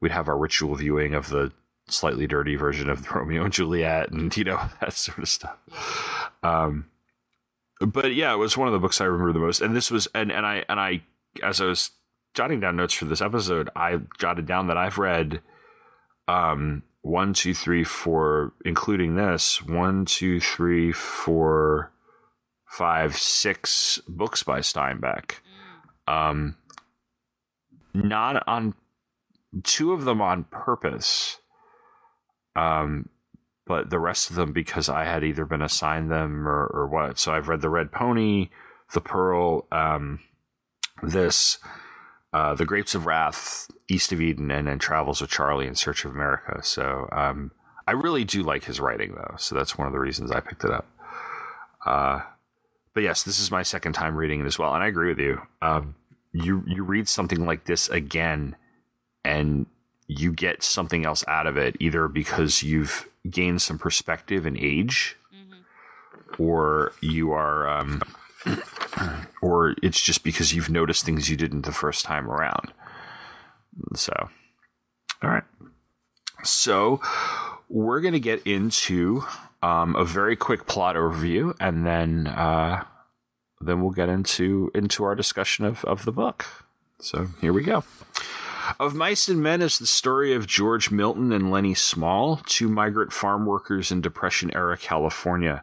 we'd 0.00 0.12
have 0.12 0.28
our 0.28 0.38
ritual 0.38 0.74
viewing 0.74 1.14
of 1.14 1.30
the 1.30 1.52
slightly 1.88 2.26
dirty 2.26 2.56
version 2.56 2.88
of 2.88 3.10
Romeo 3.14 3.44
and 3.44 3.52
Juliet, 3.52 4.10
and 4.10 4.36
you 4.36 4.44
know 4.44 4.60
that 4.80 4.92
sort 4.92 5.18
of 5.18 5.28
stuff. 5.28 5.56
Um, 6.42 6.86
but 7.80 8.14
yeah, 8.14 8.32
it 8.32 8.38
was 8.38 8.56
one 8.56 8.68
of 8.68 8.74
the 8.74 8.80
books 8.80 9.00
I 9.00 9.04
remember 9.04 9.32
the 9.32 9.38
most, 9.38 9.60
and 9.60 9.74
this 9.74 9.90
was 9.90 10.06
and 10.14 10.30
and 10.30 10.44
I 10.44 10.64
and 10.68 10.78
I 10.78 11.02
as 11.42 11.60
I 11.60 11.66
was 11.66 11.90
jotting 12.36 12.60
down 12.60 12.76
notes 12.76 12.94
for 12.94 13.06
this 13.06 13.20
episode, 13.20 13.68
I 13.74 13.98
jotted 14.18 14.46
down 14.46 14.68
that 14.68 14.76
I've 14.76 14.98
read 14.98 15.40
um 16.28 16.84
one, 17.02 17.34
two, 17.34 17.54
three, 17.54 17.84
four, 17.84 18.52
including 18.64 19.14
this, 19.14 19.62
one, 19.62 20.04
two, 20.04 20.40
three, 20.40 20.90
four, 20.90 21.92
five, 22.66 23.16
six 23.16 24.00
books 24.08 24.42
by 24.42 24.58
Steinbeck. 24.58 25.36
Um, 26.08 26.56
not 27.94 28.42
on 28.48 28.74
two 29.62 29.92
of 29.92 30.04
them 30.04 30.20
on 30.20 30.44
purpose. 30.50 31.38
Um, 32.56 33.08
but 33.66 33.90
the 33.90 34.00
rest 34.00 34.30
of 34.30 34.36
them 34.36 34.52
because 34.52 34.88
I 34.88 35.04
had 35.04 35.22
either 35.22 35.44
been 35.44 35.62
assigned 35.62 36.10
them 36.10 36.46
or, 36.46 36.66
or 36.66 36.88
what. 36.88 37.18
So 37.18 37.32
I've 37.32 37.48
read 37.48 37.60
The 37.60 37.70
Red 37.70 37.92
Pony, 37.92 38.48
The 38.92 39.00
Pearl, 39.00 39.66
um, 39.70 40.20
this, 41.02 41.58
uh, 42.36 42.54
The 42.54 42.66
Grapes 42.66 42.94
of 42.94 43.06
Wrath, 43.06 43.70
East 43.88 44.12
of 44.12 44.20
Eden, 44.20 44.50
and 44.50 44.68
then 44.68 44.78
Travels 44.78 45.22
with 45.22 45.30
Charlie 45.30 45.66
in 45.66 45.74
Search 45.74 46.04
of 46.04 46.10
America. 46.10 46.60
So 46.62 47.08
um, 47.10 47.50
I 47.86 47.92
really 47.92 48.24
do 48.24 48.42
like 48.42 48.64
his 48.64 48.78
writing, 48.78 49.14
though. 49.14 49.36
So 49.38 49.54
that's 49.54 49.78
one 49.78 49.86
of 49.86 49.94
the 49.94 49.98
reasons 49.98 50.30
I 50.30 50.40
picked 50.40 50.62
it 50.62 50.70
up. 50.70 50.86
Uh, 51.86 52.20
but 52.92 53.04
yes, 53.04 53.22
this 53.22 53.40
is 53.40 53.50
my 53.50 53.62
second 53.62 53.94
time 53.94 54.16
reading 54.16 54.40
it 54.40 54.46
as 54.46 54.58
well, 54.58 54.74
and 54.74 54.84
I 54.84 54.86
agree 54.86 55.08
with 55.08 55.18
you. 55.18 55.40
Um, 55.62 55.94
you 56.32 56.62
you 56.66 56.84
read 56.84 57.08
something 57.08 57.46
like 57.46 57.64
this 57.64 57.88
again, 57.88 58.54
and 59.24 59.64
you 60.06 60.30
get 60.30 60.62
something 60.62 61.06
else 61.06 61.24
out 61.26 61.46
of 61.46 61.56
it, 61.56 61.76
either 61.80 62.06
because 62.06 62.62
you've 62.62 63.08
gained 63.30 63.62
some 63.62 63.78
perspective 63.78 64.44
and 64.44 64.58
age, 64.58 65.16
or 66.38 66.92
you 67.00 67.32
are, 67.32 67.66
um, 67.66 68.02
or 69.42 69.74
it's 69.82 70.00
just 70.00 70.24
because 70.24 70.54
you've 70.54 70.70
noticed 70.70 71.04
things 71.04 71.28
you 71.30 71.36
didn't 71.36 71.62
the 71.62 71.72
first 71.72 72.04
time 72.04 72.30
around. 72.30 72.72
So, 73.94 74.12
all 75.22 75.30
right. 75.30 75.44
So, 76.44 77.00
we're 77.68 78.00
going 78.00 78.14
to 78.14 78.20
get 78.20 78.46
into 78.46 79.24
um, 79.62 79.96
a 79.96 80.04
very 80.04 80.36
quick 80.36 80.66
plot 80.66 80.96
overview, 80.96 81.54
and 81.60 81.86
then 81.86 82.26
uh, 82.26 82.84
then 83.60 83.80
we'll 83.80 83.90
get 83.90 84.08
into 84.08 84.70
into 84.74 85.04
our 85.04 85.14
discussion 85.14 85.64
of, 85.64 85.84
of 85.84 86.04
the 86.04 86.12
book. 86.12 86.46
So 87.00 87.28
here 87.40 87.52
we 87.52 87.62
go. 87.62 87.84
Of 88.80 88.94
Mice 88.94 89.28
and 89.28 89.42
Men 89.42 89.62
is 89.62 89.78
the 89.78 89.86
story 89.86 90.34
of 90.34 90.46
George 90.46 90.90
Milton 90.90 91.32
and 91.32 91.50
Lennie 91.52 91.74
Small, 91.74 92.40
two 92.46 92.68
migrant 92.68 93.12
farm 93.12 93.46
workers 93.46 93.92
in 93.92 94.00
Depression 94.00 94.50
era 94.54 94.76
California. 94.76 95.62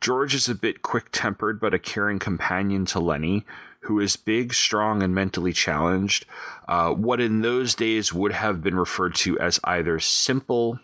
George 0.00 0.34
is 0.34 0.48
a 0.48 0.54
bit 0.54 0.82
quick 0.82 1.08
tempered 1.12 1.60
but 1.60 1.74
a 1.74 1.78
caring 1.78 2.18
companion 2.18 2.86
to 2.86 3.00
Lennie, 3.00 3.44
who 3.80 4.00
is 4.00 4.16
big, 4.16 4.54
strong, 4.54 5.02
and 5.02 5.14
mentally 5.14 5.52
challenged. 5.52 6.26
Uh, 6.68 6.90
what 6.90 7.20
in 7.20 7.42
those 7.42 7.74
days 7.74 8.12
would 8.12 8.32
have 8.32 8.62
been 8.62 8.76
referred 8.76 9.14
to 9.16 9.38
as 9.38 9.60
either 9.64 9.98
simple 9.98 10.78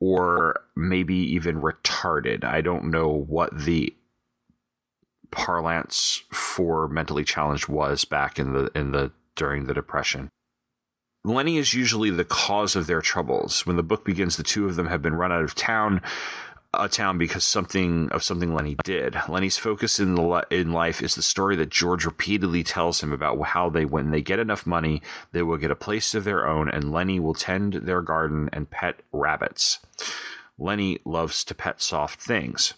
or 0.00 0.62
maybe 0.74 1.14
even 1.14 1.60
retarded. 1.60 2.42
I 2.42 2.60
don't 2.60 2.90
know 2.90 3.08
what 3.08 3.56
the 3.56 3.94
parlance 5.30 6.22
for 6.32 6.88
mentally 6.88 7.24
challenged 7.24 7.68
was 7.68 8.04
back 8.04 8.38
in 8.38 8.52
the 8.52 8.70
in 8.74 8.90
the 8.90 9.12
during 9.36 9.66
the 9.66 9.74
depression. 9.74 10.28
Lennie 11.24 11.56
is 11.56 11.72
usually 11.72 12.10
the 12.10 12.24
cause 12.24 12.74
of 12.74 12.88
their 12.88 13.00
troubles. 13.00 13.64
When 13.64 13.76
the 13.76 13.84
book 13.84 14.04
begins, 14.04 14.36
the 14.36 14.42
two 14.42 14.66
of 14.66 14.74
them 14.74 14.88
have 14.88 15.02
been 15.02 15.14
run 15.14 15.30
out 15.30 15.44
of 15.44 15.54
town, 15.54 16.02
a 16.74 16.88
town 16.88 17.18
because 17.18 17.44
something 17.44 18.08
of 18.10 18.22
something 18.22 18.54
Lennie 18.54 18.76
did. 18.82 19.16
Lennie's 19.28 19.58
focus 19.58 19.98
in 19.98 20.14
the 20.14 20.46
in 20.50 20.72
life 20.72 21.02
is 21.02 21.14
the 21.14 21.22
story 21.22 21.54
that 21.56 21.70
George 21.70 22.04
repeatedly 22.04 22.62
tells 22.62 23.02
him 23.02 23.12
about 23.12 23.40
how 23.42 23.68
they 23.68 23.84
when 23.84 24.10
they 24.10 24.22
get 24.22 24.38
enough 24.38 24.66
money, 24.66 25.02
they 25.32 25.42
will 25.42 25.58
get 25.58 25.70
a 25.70 25.76
place 25.76 26.14
of 26.14 26.24
their 26.24 26.46
own 26.46 26.68
and 26.68 26.92
Lennie 26.92 27.20
will 27.20 27.34
tend 27.34 27.74
their 27.74 28.00
garden 28.00 28.48
and 28.52 28.70
pet 28.70 29.00
rabbits. 29.12 29.80
Lennie 30.58 30.98
loves 31.04 31.44
to 31.44 31.54
pet 31.54 31.82
soft 31.82 32.20
things. 32.20 32.74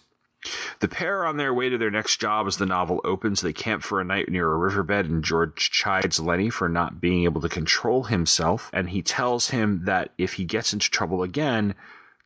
The 0.79 0.87
pair 0.87 1.21
are 1.21 1.25
on 1.25 1.37
their 1.37 1.53
way 1.53 1.69
to 1.69 1.77
their 1.77 1.89
next 1.89 2.19
job 2.19 2.45
as 2.47 2.57
the 2.57 2.65
novel 2.65 3.01
opens. 3.03 3.41
They 3.41 3.53
camp 3.53 3.81
for 3.81 3.99
a 3.99 4.03
night 4.03 4.29
near 4.29 4.51
a 4.51 4.57
riverbed, 4.57 5.07
and 5.07 5.23
George 5.23 5.71
chides 5.71 6.19
Lennie 6.19 6.51
for 6.51 6.69
not 6.69 7.01
being 7.01 7.23
able 7.23 7.41
to 7.41 7.49
control 7.49 8.03
himself. 8.03 8.69
And 8.71 8.89
he 8.89 9.01
tells 9.01 9.49
him 9.49 9.85
that 9.85 10.11
if 10.19 10.33
he 10.33 10.45
gets 10.45 10.71
into 10.71 10.91
trouble 10.91 11.23
again, 11.23 11.73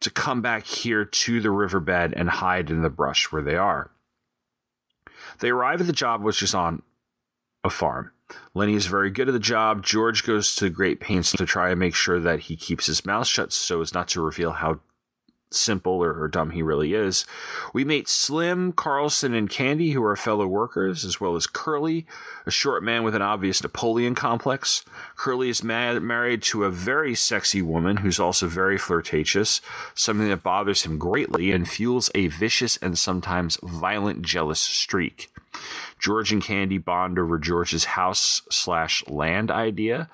to 0.02 0.10
come 0.10 0.42
back 0.42 0.66
here 0.66 1.04
to 1.04 1.42
the 1.42 1.52
riverbed 1.52 2.14
and 2.14 2.30
hide 2.30 2.70
in 2.70 2.82
the 2.82 2.90
brush 2.90 3.32
where 3.32 3.42
they 3.42 3.56
are. 3.56 3.92
They 5.40 5.50
arrive 5.50 5.82
at 5.82 5.88
the 5.88 5.94
job, 5.94 6.22
which 6.22 6.42
is 6.42 6.54
on 6.54 6.82
a 7.64 7.70
farm. 7.70 8.12
Lennie 8.54 8.76
is 8.76 8.86
very 8.86 9.10
good 9.10 9.28
at 9.28 9.32
the 9.32 9.40
job. 9.40 9.84
George 9.84 10.24
goes 10.24 10.56
to 10.56 10.70
great 10.70 11.00
pains 11.00 11.32
to 11.32 11.46
try 11.46 11.72
and 11.72 11.80
make 11.80 11.96
sure 11.96 12.20
that 12.20 12.42
he 12.42 12.56
keeps 12.56 12.86
his 12.86 13.06
mouth 13.06 13.28
shut 13.28 13.52
so 13.52 13.82
as 13.82 13.94
not 13.94 14.08
to 14.10 14.22
reveal 14.22 14.52
how 14.52 14.80
simple 15.52 16.04
or, 16.04 16.22
or, 16.22 16.28
dumb 16.28 16.52
he 16.52 16.62
really 16.62 16.94
is. 16.94 17.26
We 17.74 17.84
meet 17.84 18.08
Slim, 18.08 18.72
Carlson, 18.72 19.34
and 19.34 19.50
Candy, 19.50 19.92
who 19.92 20.04
are 20.04 20.16
fellow 20.16 20.46
workers, 20.46 21.04
as 21.04 21.20
well 21.20 21.36
as 21.36 21.48
Curly, 21.48 22.06
a 22.46 22.52
short 22.52 22.84
man 22.84 23.04
with 23.04 23.16
an 23.16 23.22
obvious 23.22 23.64
Napoleon 23.64 24.16
complex. 24.16 24.84
Curly 25.16 25.50
is 25.50 25.64
ma- 25.64 26.00
married 26.00 26.44
to 26.44 26.66
a 26.66 26.72
very 26.72 27.16
sexy 27.16 27.62
woman 27.62 27.98
who's 27.98 28.20
also 28.20 28.48
very 28.48 28.78
flirtatious, 28.78 29.62
something 29.96 30.30
that 30.30 30.44
bothers 30.44 30.84
him 30.84 30.98
greatly 30.98 31.52
and 31.52 31.68
fuels 31.68 32.10
a 32.14 32.28
vicious 32.28 32.78
and 32.78 32.98
sometimes 32.98 33.58
violent 33.64 34.22
jealous 34.22 34.60
streak. 34.60 35.30
George 36.00 36.32
and 36.32 36.44
Candy 36.44 36.78
bond 36.78 37.20
over 37.20 37.38
George's 37.38 37.86
house 37.86 38.42
slash 38.50 39.04
land 39.08 39.52
idea 39.52 40.10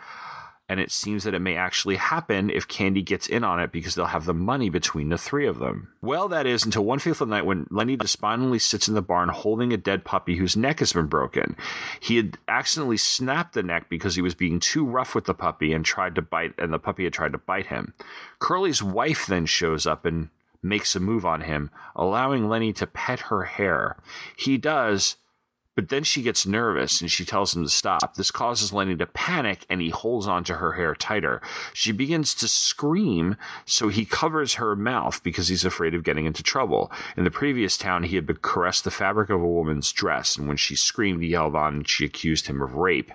and 0.67 0.79
it 0.79 0.91
seems 0.91 1.23
that 1.23 1.33
it 1.33 1.39
may 1.39 1.55
actually 1.55 1.97
happen 1.97 2.49
if 2.49 2.67
Candy 2.67 3.01
gets 3.01 3.27
in 3.27 3.43
on 3.43 3.59
it 3.59 3.71
because 3.71 3.93
they'll 3.93 4.05
have 4.05 4.25
the 4.25 4.33
money 4.33 4.69
between 4.69 5.09
the 5.09 5.17
three 5.17 5.45
of 5.45 5.59
them. 5.59 5.93
Well, 6.01 6.27
that 6.29 6.47
is 6.47 6.65
until 6.65 6.83
one 6.83 6.99
fateful 6.99 7.27
night 7.27 7.45
when 7.45 7.67
Lennie 7.69 7.95
despondently 7.95 8.57
sits 8.57 8.87
in 8.87 8.95
the 8.95 9.01
barn 9.01 9.29
holding 9.29 9.71
a 9.71 9.77
dead 9.77 10.03
puppy 10.03 10.37
whose 10.37 10.57
neck 10.57 10.79
has 10.79 10.93
been 10.93 11.05
broken. 11.05 11.55
He 11.99 12.17
had 12.17 12.37
accidentally 12.47 12.97
snapped 12.97 13.53
the 13.53 13.63
neck 13.63 13.89
because 13.89 14.15
he 14.15 14.21
was 14.21 14.33
being 14.33 14.59
too 14.59 14.85
rough 14.85 15.13
with 15.13 15.25
the 15.25 15.35
puppy 15.35 15.71
and 15.71 15.85
tried 15.85 16.15
to 16.15 16.21
bite, 16.21 16.53
and 16.57 16.73
the 16.73 16.79
puppy 16.79 17.03
had 17.03 17.13
tried 17.13 17.33
to 17.33 17.37
bite 17.37 17.67
him. 17.67 17.93
Curly's 18.39 18.81
wife 18.81 19.27
then 19.27 19.45
shows 19.45 19.85
up 19.85 20.03
and 20.03 20.29
makes 20.63 20.95
a 20.95 20.99
move 20.99 21.25
on 21.25 21.41
him, 21.41 21.69
allowing 21.95 22.49
Lennie 22.49 22.73
to 22.73 22.87
pet 22.87 23.21
her 23.21 23.43
hair. 23.43 23.97
He 24.35 24.57
does, 24.57 25.17
but 25.75 25.89
then 25.89 26.03
she 26.03 26.21
gets 26.21 26.45
nervous 26.45 27.01
and 27.01 27.11
she 27.11 27.25
tells 27.25 27.55
him 27.55 27.63
to 27.63 27.69
stop. 27.69 28.15
This 28.15 28.31
causes 28.31 28.73
Lennie 28.73 28.95
to 28.95 29.05
panic 29.05 29.65
and 29.69 29.81
he 29.81 29.89
holds 29.89 30.27
onto 30.27 30.55
her 30.55 30.73
hair 30.73 30.95
tighter. 30.95 31.41
She 31.73 31.91
begins 31.91 32.33
to 32.35 32.47
scream, 32.47 33.35
so 33.65 33.89
he 33.89 34.05
covers 34.05 34.55
her 34.55 34.75
mouth 34.75 35.21
because 35.23 35.49
he's 35.49 35.65
afraid 35.65 35.93
of 35.93 36.03
getting 36.03 36.25
into 36.25 36.43
trouble. 36.43 36.91
In 37.17 37.25
the 37.25 37.31
previous 37.31 37.77
town, 37.77 38.03
he 38.03 38.15
had 38.15 38.41
caressed 38.41 38.85
the 38.85 38.91
fabric 38.91 39.29
of 39.29 39.41
a 39.41 39.47
woman's 39.47 39.91
dress, 39.91 40.37
and 40.37 40.47
when 40.47 40.57
she 40.57 40.75
screamed, 40.75 41.21
he 41.21 41.33
held 41.33 41.55
on 41.55 41.75
and 41.75 41.89
she 41.89 42.05
accused 42.05 42.47
him 42.47 42.61
of 42.61 42.75
rape. 42.75 43.11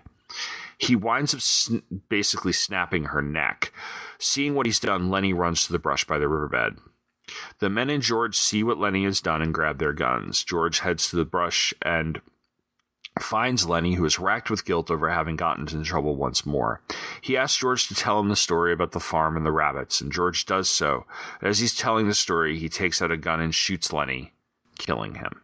He 0.78 0.96
winds 0.96 1.34
up 1.34 1.40
sn- 1.40 1.82
basically 2.08 2.52
snapping 2.52 3.06
her 3.06 3.20
neck. 3.20 3.72
Seeing 4.18 4.54
what 4.54 4.66
he's 4.66 4.80
done, 4.80 5.10
Lennie 5.10 5.32
runs 5.32 5.66
to 5.66 5.72
the 5.72 5.78
brush 5.78 6.06
by 6.06 6.18
the 6.18 6.28
riverbed. 6.28 6.78
The 7.58 7.70
men 7.70 7.90
and 7.90 8.02
George 8.02 8.36
see 8.36 8.62
what 8.62 8.78
Lennie 8.78 9.04
has 9.04 9.20
done 9.20 9.42
and 9.42 9.54
grab 9.54 9.78
their 9.78 9.92
guns. 9.92 10.42
George 10.42 10.80
heads 10.80 11.10
to 11.10 11.16
the 11.16 11.24
brush 11.24 11.72
and 11.82 12.20
finds 13.18 13.66
Lennie, 13.66 13.94
who 13.94 14.04
is 14.04 14.18
racked 14.18 14.50
with 14.50 14.64
guilt 14.64 14.90
over 14.90 15.10
having 15.10 15.36
gotten 15.36 15.68
into 15.68 15.84
trouble 15.84 16.16
once 16.16 16.46
more. 16.46 16.80
He 17.20 17.36
asks 17.36 17.58
George 17.58 17.88
to 17.88 17.94
tell 17.94 18.20
him 18.20 18.28
the 18.28 18.36
story 18.36 18.72
about 18.72 18.92
the 18.92 19.00
farm 19.00 19.36
and 19.36 19.44
the 19.44 19.52
rabbits, 19.52 20.00
and 20.00 20.12
George 20.12 20.46
does 20.46 20.68
so. 20.68 21.04
As 21.42 21.58
he's 21.58 21.74
telling 21.74 22.08
the 22.08 22.14
story, 22.14 22.58
he 22.58 22.68
takes 22.68 23.02
out 23.02 23.10
a 23.10 23.16
gun 23.16 23.40
and 23.40 23.54
shoots 23.54 23.92
Lennie, 23.92 24.32
killing 24.78 25.16
him. 25.16 25.40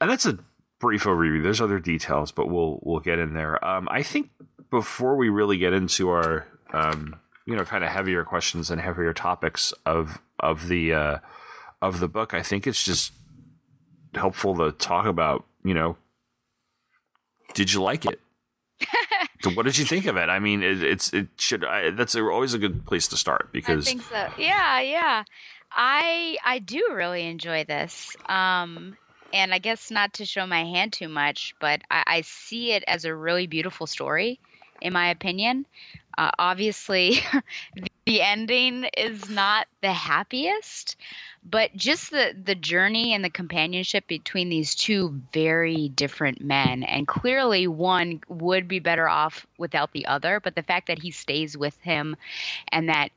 And 0.00 0.10
that's 0.10 0.26
a 0.26 0.38
brief 0.80 1.04
overview. 1.04 1.42
There's 1.42 1.60
other 1.60 1.78
details, 1.78 2.32
but 2.32 2.48
we'll 2.48 2.80
we'll 2.82 3.00
get 3.00 3.18
in 3.18 3.34
there. 3.34 3.64
Um, 3.64 3.88
I 3.90 4.02
think 4.02 4.30
before 4.70 5.16
we 5.16 5.28
really 5.28 5.58
get 5.58 5.72
into 5.72 6.10
our 6.10 6.46
um, 6.72 7.20
you 7.46 7.56
know 7.56 7.64
kind 7.64 7.84
of 7.84 7.90
heavier 7.90 8.24
questions 8.24 8.70
and 8.70 8.80
heavier 8.80 9.12
topics 9.12 9.72
of 9.86 10.20
of 10.40 10.68
the 10.68 10.92
uh, 10.92 11.18
of 11.80 12.00
the 12.00 12.08
book, 12.08 12.34
I 12.34 12.42
think 12.42 12.66
it's 12.66 12.84
just 12.84 13.12
helpful 14.14 14.56
to 14.56 14.72
talk 14.72 15.06
about 15.06 15.44
you 15.64 15.74
know 15.74 15.96
did 17.54 17.72
you 17.72 17.82
like 17.82 18.06
it? 18.06 18.20
what 19.54 19.64
did 19.64 19.78
you 19.78 19.84
think 19.84 20.06
of 20.06 20.16
it? 20.16 20.28
I 20.28 20.38
mean, 20.38 20.62
it, 20.62 20.82
it's 20.82 21.12
it 21.12 21.28
should 21.36 21.64
I, 21.64 21.90
that's 21.90 22.14
always 22.14 22.54
a 22.54 22.58
good 22.58 22.86
place 22.86 23.08
to 23.08 23.16
start 23.16 23.52
because 23.52 23.86
I 23.86 23.90
think 23.90 24.02
so. 24.02 24.28
Yeah, 24.38 24.80
yeah. 24.80 25.24
I 25.70 26.36
I 26.44 26.58
do 26.58 26.90
really 26.92 27.26
enjoy 27.26 27.64
this. 27.64 28.16
Um, 28.26 28.96
and 29.32 29.54
I 29.54 29.58
guess 29.58 29.90
not 29.90 30.14
to 30.14 30.24
show 30.24 30.46
my 30.46 30.64
hand 30.64 30.92
too 30.92 31.08
much, 31.08 31.54
but 31.60 31.80
I, 31.90 32.02
I 32.06 32.20
see 32.22 32.72
it 32.72 32.84
as 32.86 33.04
a 33.04 33.14
really 33.14 33.46
beautiful 33.46 33.86
story, 33.86 34.38
in 34.80 34.92
my 34.92 35.10
opinion. 35.10 35.66
Uh, 36.16 36.30
obviously, 36.38 37.20
the 38.04 38.20
ending 38.22 38.84
is 38.96 39.28
not 39.30 39.66
the 39.80 39.92
happiest, 39.92 40.96
but 41.44 41.74
just 41.76 42.10
the 42.10 42.34
the 42.44 42.54
journey 42.54 43.14
and 43.14 43.24
the 43.24 43.30
companionship 43.30 44.06
between 44.06 44.48
these 44.48 44.74
two 44.74 45.20
very 45.32 45.88
different 45.88 46.40
men. 46.40 46.82
And 46.82 47.06
clearly 47.06 47.66
one 47.66 48.20
would 48.28 48.68
be 48.68 48.78
better 48.80 49.08
off 49.08 49.46
without 49.58 49.92
the 49.92 50.06
other 50.06 50.40
but 50.40 50.54
the 50.54 50.62
fact 50.62 50.88
that 50.88 51.00
he 51.00 51.10
stays 51.10 51.56
with 51.56 51.78
him 51.80 52.16
and 52.68 52.88
that 52.88 53.10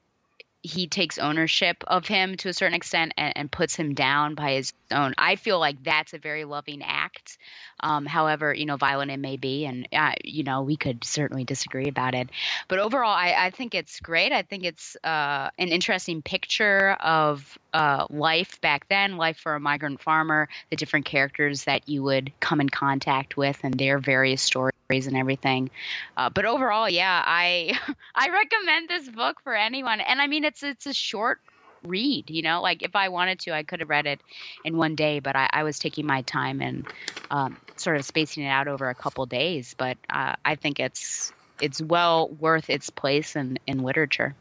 he 0.66 0.88
takes 0.88 1.20
ownership 1.20 1.84
of 1.86 2.08
him 2.08 2.36
to 2.38 2.50
a 2.50 2.54
certain 2.54 2.74
extent 2.74 3.14
and, 3.18 3.34
and, 3.38 3.52
puts 3.52 3.76
him 3.76 3.94
down 3.94 4.34
by 4.34 4.54
his 4.54 4.74
own. 4.92 5.14
I 5.18 5.36
feel 5.36 5.60
like 5.60 5.84
that's 5.84 6.14
a 6.14 6.18
very 6.18 6.44
loving 6.44 6.82
act. 6.84 7.38
Um, 7.80 8.06
however, 8.06 8.54
you 8.54 8.66
know, 8.66 8.76
violent 8.76 9.12
it 9.12 9.20
may 9.20 9.38
be, 9.38 9.66
and 9.66 9.88
uh, 9.94 10.14
you 10.24 10.44
know, 10.44 10.64
we 10.64 10.76
could 10.76 11.04
certainly 11.04 11.44
disagree 11.44 11.88
about 11.88 12.16
it. 12.16 12.30
But 12.68 12.80
overall, 12.80 13.14
I, 13.14 13.36
I 13.38 13.50
think 13.52 13.76
it's 13.76 14.00
great. 14.00 14.32
I 14.32 14.42
think 14.42 14.64
it's 14.64 14.98
uh, 15.04 15.50
an 15.60 15.70
interesting 15.70 16.22
picture 16.22 16.98
of 17.00 17.58
uh, 17.74 18.08
life 18.10 18.60
back 18.62 18.90
then, 18.90 19.18
life 19.18 19.38
for 19.38 19.56
a 19.56 19.60
migrant 19.60 20.02
farmer, 20.02 20.50
the 20.70 20.76
different 20.76 21.06
characters 21.06 21.66
that 21.66 21.88
you 21.88 22.02
would 22.04 22.32
come 22.40 22.60
in 22.60 22.70
contact 22.70 23.38
with, 23.38 23.60
and 23.64 23.76
their 23.76 24.00
various 24.00 24.42
stories 24.42 24.75
and 24.90 25.18
everything. 25.18 25.70
Uh, 26.16 26.30
but 26.30 26.46
overall, 26.46 26.90
yeah, 26.90 27.24
I 27.26 27.78
I 28.16 28.30
recommend 28.30 28.90
this 28.90 29.10
book 29.10 29.42
for 29.44 29.56
anyone. 29.56 30.00
And 30.00 30.22
I 30.22 30.28
mean, 30.28 30.44
it's 30.44 30.64
it's 30.64 30.86
a 30.86 30.94
short 30.94 31.40
read. 31.84 32.30
You 32.30 32.42
know, 32.42 32.62
like 32.62 32.84
if 32.84 32.96
I 32.96 33.10
wanted 33.10 33.40
to, 33.42 33.52
I 33.54 33.64
could 33.64 33.80
have 33.80 33.90
read 33.90 34.06
it 34.06 34.22
in 34.64 34.78
one 34.78 34.96
day, 34.96 35.20
but 35.20 35.36
I, 35.36 35.50
I 35.52 35.64
was 35.64 35.80
taking 35.80 36.06
my 36.06 36.22
time 36.22 36.62
and 36.62 36.86
um, 37.32 37.58
sort 37.76 37.98
of 37.98 38.06
spacing 38.06 38.44
it 38.44 38.50
out 38.50 38.68
over 38.68 38.90
a 38.90 38.96
couple 38.96 39.26
days. 39.26 39.76
But 39.78 39.98
uh, 40.10 40.36
I 40.44 40.56
think 40.56 40.80
it's 40.80 41.34
it's 41.62 41.82
well 41.82 42.30
worth 42.30 42.70
its 42.70 42.90
place 42.90 43.36
in 43.36 43.60
in 43.68 43.80
literature. 43.80 44.36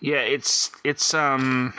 Yeah, 0.00 0.20
it's 0.20 0.70
it's 0.84 1.14
um 1.14 1.74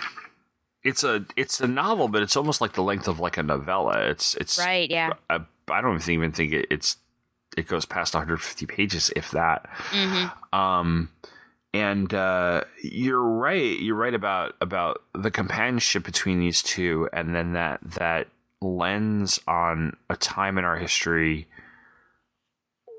it's 0.83 1.03
a 1.03 1.25
it's 1.35 1.59
a 1.61 1.67
novel, 1.67 2.07
but 2.07 2.21
it's 2.21 2.35
almost 2.35 2.61
like 2.61 2.73
the 2.73 2.83
length 2.83 3.07
of 3.07 3.19
like 3.19 3.37
a 3.37 3.43
novella. 3.43 4.01
It's 4.05 4.35
it's 4.35 4.57
right. 4.57 4.89
Yeah. 4.89 5.11
I, 5.29 5.41
I 5.69 5.81
don't 5.81 6.07
even 6.09 6.31
think 6.31 6.53
it, 6.53 6.67
it's 6.69 6.97
it 7.57 7.67
goes 7.67 7.85
past 7.85 8.13
150 8.13 8.65
pages, 8.65 9.11
if 9.15 9.31
that. 9.31 9.69
Mm-hmm. 9.91 10.57
Um, 10.57 11.09
and 11.73 12.13
uh, 12.13 12.63
you're 12.83 13.21
right. 13.21 13.79
You're 13.79 13.95
right 13.95 14.13
about 14.13 14.55
about 14.61 15.01
the 15.13 15.31
companionship 15.31 16.03
between 16.03 16.39
these 16.39 16.61
two, 16.61 17.09
and 17.11 17.33
then 17.35 17.53
that 17.53 17.79
that 17.83 18.27
lens 18.61 19.39
on 19.47 19.97
a 20.09 20.15
time 20.15 20.57
in 20.57 20.65
our 20.65 20.77
history 20.77 21.47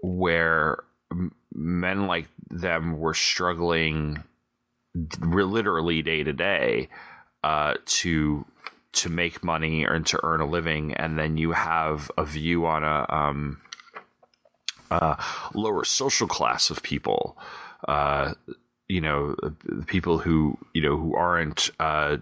where 0.02 0.84
men 1.54 2.06
like 2.06 2.28
them 2.50 2.98
were 2.98 3.14
struggling 3.14 4.22
literally 5.20 6.02
day 6.02 6.22
to 6.22 6.32
day 6.32 6.88
uh, 7.42 7.74
to 7.86 8.44
to 8.92 9.08
make 9.08 9.42
money 9.42 9.84
or 9.84 9.98
to 10.00 10.20
earn 10.22 10.40
a 10.40 10.46
living, 10.46 10.94
and 10.94 11.18
then 11.18 11.36
you 11.36 11.52
have 11.52 12.10
a 12.16 12.24
view 12.24 12.66
on 12.66 12.84
a 12.84 13.06
um, 13.08 13.60
uh, 14.94 15.16
lower 15.54 15.84
social 15.84 16.28
class 16.28 16.70
of 16.70 16.82
people. 16.82 17.36
Uh, 17.88 18.34
you 18.88 19.00
know, 19.00 19.34
people 19.86 20.18
who 20.18 20.58
you 20.72 20.82
know 20.82 20.96
who 20.96 21.14
aren't 21.14 21.70
uh, 21.80 22.18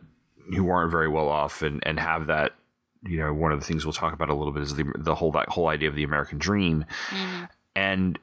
who 0.55 0.69
aren't 0.71 0.91
very 0.91 1.09
well 1.09 1.29
off 1.29 1.63
and 1.63 1.83
and 1.87 1.99
have 1.99 2.27
that. 2.27 2.53
You 3.05 3.19
know, 3.19 3.35
one 3.35 3.51
of 3.51 3.59
the 3.59 3.67
things 3.67 3.85
we'll 3.85 3.93
talk 3.93 4.13
about 4.13 4.31
a 4.31 4.35
little 4.35 4.53
bit 4.53 4.63
is 4.63 4.77
the 4.77 4.91
the 4.97 5.17
whole 5.17 5.33
that 5.33 5.49
whole 5.49 5.69
idea 5.69 5.89
of 5.89 5.97
the 5.97 6.05
American 6.05 6.39
dream, 6.39 6.85
mm-hmm. 7.11 7.45
and 7.75 8.19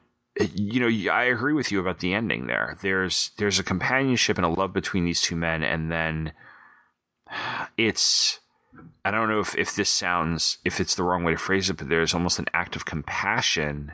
you 0.54 0.80
know, 0.80 1.12
I 1.12 1.24
agree 1.24 1.52
with 1.52 1.70
you 1.70 1.80
about 1.80 2.00
the 2.00 2.14
ending 2.14 2.46
there. 2.46 2.78
There's 2.80 3.32
there's 3.36 3.58
a 3.58 3.64
companionship 3.64 4.38
and 4.38 4.46
a 4.46 4.48
love 4.48 4.72
between 4.72 5.04
these 5.04 5.20
two 5.20 5.36
men, 5.36 5.62
and 5.62 5.92
then 5.92 6.32
it's 7.76 8.40
I 9.04 9.10
don't 9.10 9.28
know 9.28 9.40
if, 9.40 9.54
if 9.56 9.74
this 9.74 9.90
sounds 9.90 10.58
if 10.64 10.80
it's 10.80 10.94
the 10.94 11.02
wrong 11.02 11.24
way 11.24 11.32
to 11.32 11.38
phrase 11.38 11.68
it, 11.68 11.76
but 11.76 11.88
there's 11.88 12.14
almost 12.14 12.38
an 12.38 12.46
act 12.54 12.74
of 12.74 12.86
compassion 12.86 13.92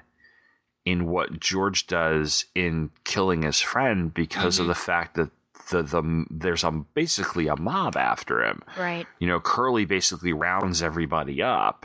in 0.87 1.07
what 1.07 1.41
George 1.41 1.87
does 1.89 2.47
in 2.55 2.91
killing 3.05 3.43
his 3.43 3.61
friend 3.61 4.15
because 4.15 4.55
mm-hmm. 4.55 4.63
of 4.63 4.69
the 4.69 4.75
fact 4.75 5.17
that 5.17 5.31
the 5.69 5.83
the 5.83 6.25
there's 6.31 6.65
a 6.65 6.71
basically 6.71 7.49
a 7.49 7.57
mob 7.57 7.97
after 7.97 8.45
him. 8.45 8.63
Right. 8.79 9.07
You 9.19 9.27
know, 9.27 9.41
Curly 9.41 9.85
basically 9.85 10.33
rounds 10.33 10.83
everybody 10.83 11.43
up, 11.43 11.85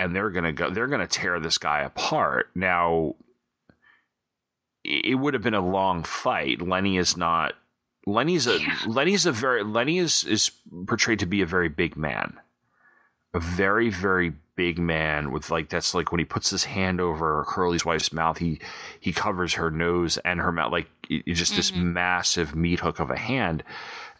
and 0.00 0.16
they're 0.16 0.30
gonna 0.30 0.52
go. 0.52 0.70
They're 0.70 0.86
gonna 0.86 1.06
tear 1.06 1.38
this 1.38 1.58
guy 1.58 1.82
apart. 1.82 2.50
Now, 2.54 3.16
it 4.82 5.18
would 5.18 5.34
have 5.34 5.42
been 5.42 5.54
a 5.54 5.66
long 5.66 6.02
fight. 6.02 6.62
Lennie 6.62 6.96
is 6.96 7.16
not. 7.16 7.54
Lennie's 8.06 8.46
a 8.46 8.58
Lennie's 8.86 9.26
a 9.26 9.32
very 9.32 9.62
Lennie 9.62 9.98
is 9.98 10.24
is 10.24 10.50
portrayed 10.86 11.18
to 11.18 11.26
be 11.26 11.42
a 11.42 11.46
very 11.46 11.68
big 11.68 11.96
man, 11.96 12.38
a 13.34 13.40
very 13.40 13.90
very 13.90 14.32
big 14.56 14.78
man 14.78 15.30
with 15.30 15.50
like 15.50 15.68
that's 15.68 15.94
like 15.94 16.12
when 16.12 16.18
he 16.18 16.24
puts 16.24 16.50
his 16.50 16.64
hand 16.64 17.00
over 17.00 17.44
Curly's 17.46 17.84
wife's 17.84 18.12
mouth, 18.12 18.38
he 18.38 18.60
he 18.98 19.12
covers 19.12 19.54
her 19.54 19.70
nose 19.70 20.18
and 20.18 20.40
her 20.40 20.52
mouth 20.52 20.72
like 20.72 20.88
just 21.26 21.56
this 21.56 21.74
massive 21.74 22.54
meat 22.54 22.80
hook 22.80 23.00
of 23.00 23.10
a 23.10 23.18
hand. 23.18 23.62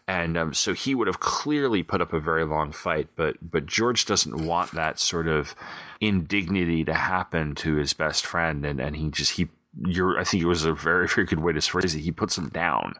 And 0.07 0.37
um, 0.37 0.53
so 0.53 0.73
he 0.73 0.93
would 0.93 1.07
have 1.07 1.19
clearly 1.19 1.81
put 1.81 1.99
up 1.99 2.13
a 2.13 2.19
very 2.19 2.45
long 2.45 2.71
fight, 2.71 3.07
but 3.15 3.37
but 3.41 3.65
George 3.65 4.05
doesn't 4.05 4.45
want 4.45 4.71
that 4.71 4.99
sort 4.99 5.27
of 5.27 5.55
indignity 5.99 6.83
to 6.83 6.93
happen 6.93 7.55
to 7.55 7.75
his 7.75 7.93
best 7.93 8.23
friend, 8.23 8.65
and, 8.65 8.79
and 8.79 8.95
he 8.95 9.09
just 9.09 9.31
he 9.37 9.47
you're 9.83 10.19
I 10.19 10.23
think 10.23 10.43
it 10.43 10.47
was 10.47 10.63
a 10.63 10.73
very 10.73 11.07
very 11.15 11.25
good 11.25 11.39
way 11.39 11.53
to 11.53 11.61
phrase 11.61 11.95
it. 11.95 12.01
He 12.01 12.11
puts 12.11 12.37
him 12.37 12.49
down, 12.49 12.95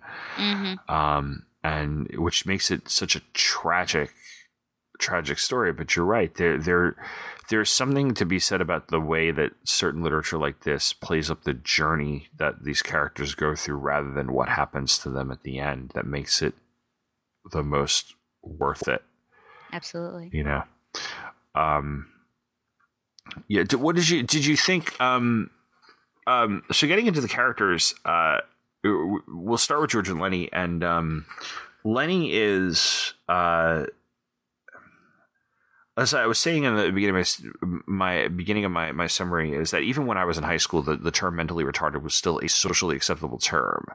um, 0.90 1.44
and 1.64 2.10
which 2.18 2.48
makes 2.48 2.72
it 2.72 2.90
such 2.90 3.16
a 3.16 3.22
tragic 3.34 4.12
tragic 5.00 5.40
story. 5.40 5.74
But 5.74 5.96
you're 5.96 6.06
right. 6.06 6.34
There 6.34 6.58
there 6.58 6.96
there's 7.50 7.70
something 7.70 8.14
to 8.16 8.26
be 8.26 8.40
said 8.40 8.62
about 8.62 8.88
the 8.88 9.00
way 9.00 9.32
that 9.32 9.52
certain 9.64 10.02
literature 10.04 10.38
like 10.38 10.64
this 10.64 10.94
plays 10.94 11.30
up 11.30 11.44
the 11.44 11.54
journey 11.54 12.28
that 12.38 12.64
these 12.64 12.82
characters 12.82 13.36
go 13.36 13.56
through, 13.56 13.78
rather 13.78 14.12
than 14.12 14.34
what 14.34 14.50
happens 14.50 14.98
to 15.00 15.10
them 15.10 15.32
at 15.32 15.44
the 15.44 15.60
end. 15.60 15.92
That 15.94 16.08
makes 16.08 16.42
it 16.42 16.56
the 17.52 17.64
most 17.64 18.16
worth 18.42 18.88
it. 18.88 19.04
Absolutely. 19.72 20.30
You 20.32 20.44
know. 20.44 20.64
Um. 21.54 22.08
Yeah. 23.48 23.64
What 23.76 23.96
did 23.96 24.10
you 24.10 24.24
did 24.24 24.46
you 24.46 24.58
think? 24.58 25.00
Um. 25.00 25.52
Um. 26.26 26.64
So 26.72 26.88
getting 26.88 27.08
into 27.08 27.22
the 27.22 27.28
characters, 27.28 27.94
uh, 28.06 28.40
we'll 28.84 29.58
start 29.58 29.82
with 29.82 29.92
George 29.92 30.10
and 30.10 30.20
Lennie, 30.20 30.52
and 30.52 30.84
um, 30.84 31.26
Lennie 31.84 32.34
is 32.34 33.14
uh. 33.30 33.86
As 35.98 36.14
I 36.14 36.26
was 36.26 36.40
saying 36.40 36.66
in 36.66 36.76
the 36.76 36.92
beginning 36.92 37.16
of 37.16 37.28
my, 37.62 37.80
my 37.86 38.28
beginning 38.28 38.66
of 38.66 38.72
my, 38.72 38.92
my 38.92 39.08
summary 39.08 39.54
is 39.54 39.72
that 39.72 39.82
even 39.82 40.06
when 40.06 40.18
I 40.18 40.26
was 40.26 40.38
in 40.38 40.44
high 40.44 40.58
school, 40.58 40.82
the, 40.82 40.98
the 40.98 41.12
term 41.12 41.38
mentally 41.38 41.64
retarded 41.64 42.02
was 42.04 42.14
still 42.14 42.40
a 42.40 42.50
socially 42.50 42.98
acceptable 42.98 43.38
term 43.38 43.86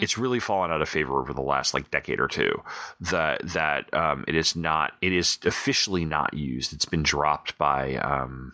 it's 0.00 0.18
really 0.18 0.40
fallen 0.40 0.70
out 0.70 0.82
of 0.82 0.88
favor 0.88 1.20
over 1.20 1.32
the 1.32 1.42
last 1.42 1.74
like 1.74 1.90
decade 1.90 2.20
or 2.20 2.28
two. 2.28 2.62
That 3.00 3.40
that 3.44 3.92
um, 3.94 4.24
it 4.28 4.34
is 4.34 4.56
not. 4.56 4.92
It 5.00 5.12
is 5.12 5.38
officially 5.44 6.04
not 6.04 6.34
used. 6.34 6.72
It's 6.72 6.84
been 6.84 7.02
dropped 7.02 7.56
by 7.58 7.96
um, 7.96 8.52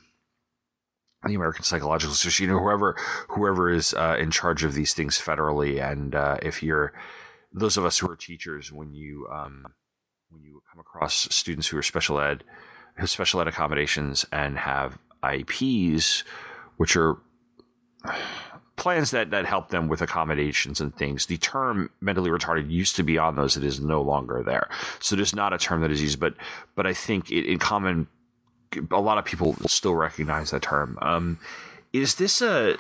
the 1.25 1.35
American 1.35 1.65
Psychological 1.65 2.13
Association, 2.13 2.47
you 2.47 2.53
know, 2.53 2.61
whoever 2.61 2.97
whoever 3.29 3.71
is 3.71 3.95
uh, 3.95 4.17
in 4.19 4.31
charge 4.31 4.65
of 4.65 4.75
these 4.75 4.95
things 4.95 5.19
federally. 5.19 5.83
And 5.83 6.15
uh, 6.15 6.39
if 6.43 6.63
you're 6.63 6.93
those 7.53 7.77
of 7.77 7.85
us 7.85 7.99
who 7.99 8.11
are 8.11 8.17
teachers, 8.17 8.73
when 8.73 8.95
you 8.95 9.29
um, 9.33 9.67
when 10.31 10.43
you 10.43 10.63
come 10.71 10.81
across 10.81 11.29
students 11.35 11.69
who 11.69 11.77
are 11.77 11.83
special 11.83 12.21
ed, 12.21 12.45
special 13.05 13.41
ed 13.41 13.49
accommodations 13.49 14.27
and 14.33 14.59
have 14.59 14.99
IEPs, 15.23 16.23
which 16.77 16.97
are 16.97 17.19
plans 18.77 19.11
that, 19.13 19.31
that 19.31 19.47
help 19.47 19.69
them 19.69 19.87
with 19.87 20.03
accommodations 20.03 20.81
and 20.81 20.95
things. 20.97 21.27
The 21.27 21.37
term 21.37 21.91
mentally 22.01 22.31
retarded 22.31 22.71
used 22.71 22.97
to 22.97 23.03
be 23.03 23.19
on 23.19 23.37
those. 23.37 23.57
It 23.57 23.65
is 23.65 23.81
no 23.81 24.03
longer 24.03 24.43
there. 24.43 24.69
So 24.99 25.15
there's 25.15 25.35
not 25.35 25.53
a 25.53 25.59
term 25.59 25.83
that 25.83 25.91
is 25.91 26.03
used, 26.03 26.21
but 26.21 26.35
but 26.75 26.87
I 26.87 26.93
think 26.93 27.31
it, 27.31 27.47
in 27.47 27.59
common, 27.59 28.09
a 28.91 29.01
lot 29.01 29.19
of 29.19 29.25
people 29.25 29.55
still 29.67 29.95
recognize 29.95 30.51
that 30.51 30.63
term. 30.63 30.99
Um, 31.01 31.39
is 31.93 32.17
this 32.17 32.41
a 32.41 32.77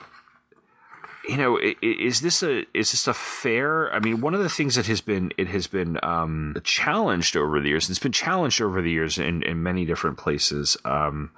you 1.28 1.36
know 1.36 1.58
is 1.80 2.20
this 2.20 2.42
a 2.42 2.64
is 2.76 2.90
this 2.90 3.06
a 3.06 3.14
fair 3.14 3.92
i 3.94 4.00
mean 4.00 4.20
one 4.20 4.34
of 4.34 4.42
the 4.42 4.48
things 4.48 4.74
that 4.74 4.86
has 4.86 5.00
been 5.00 5.32
it 5.36 5.48
has 5.48 5.66
been 5.66 5.98
um 6.02 6.56
challenged 6.64 7.36
over 7.36 7.60
the 7.60 7.68
years 7.68 7.88
it's 7.88 7.98
been 7.98 8.12
challenged 8.12 8.60
over 8.60 8.82
the 8.82 8.90
years 8.90 9.18
in 9.18 9.42
in 9.42 9.62
many 9.62 9.84
different 9.84 10.18
places 10.18 10.76
um 10.84 11.30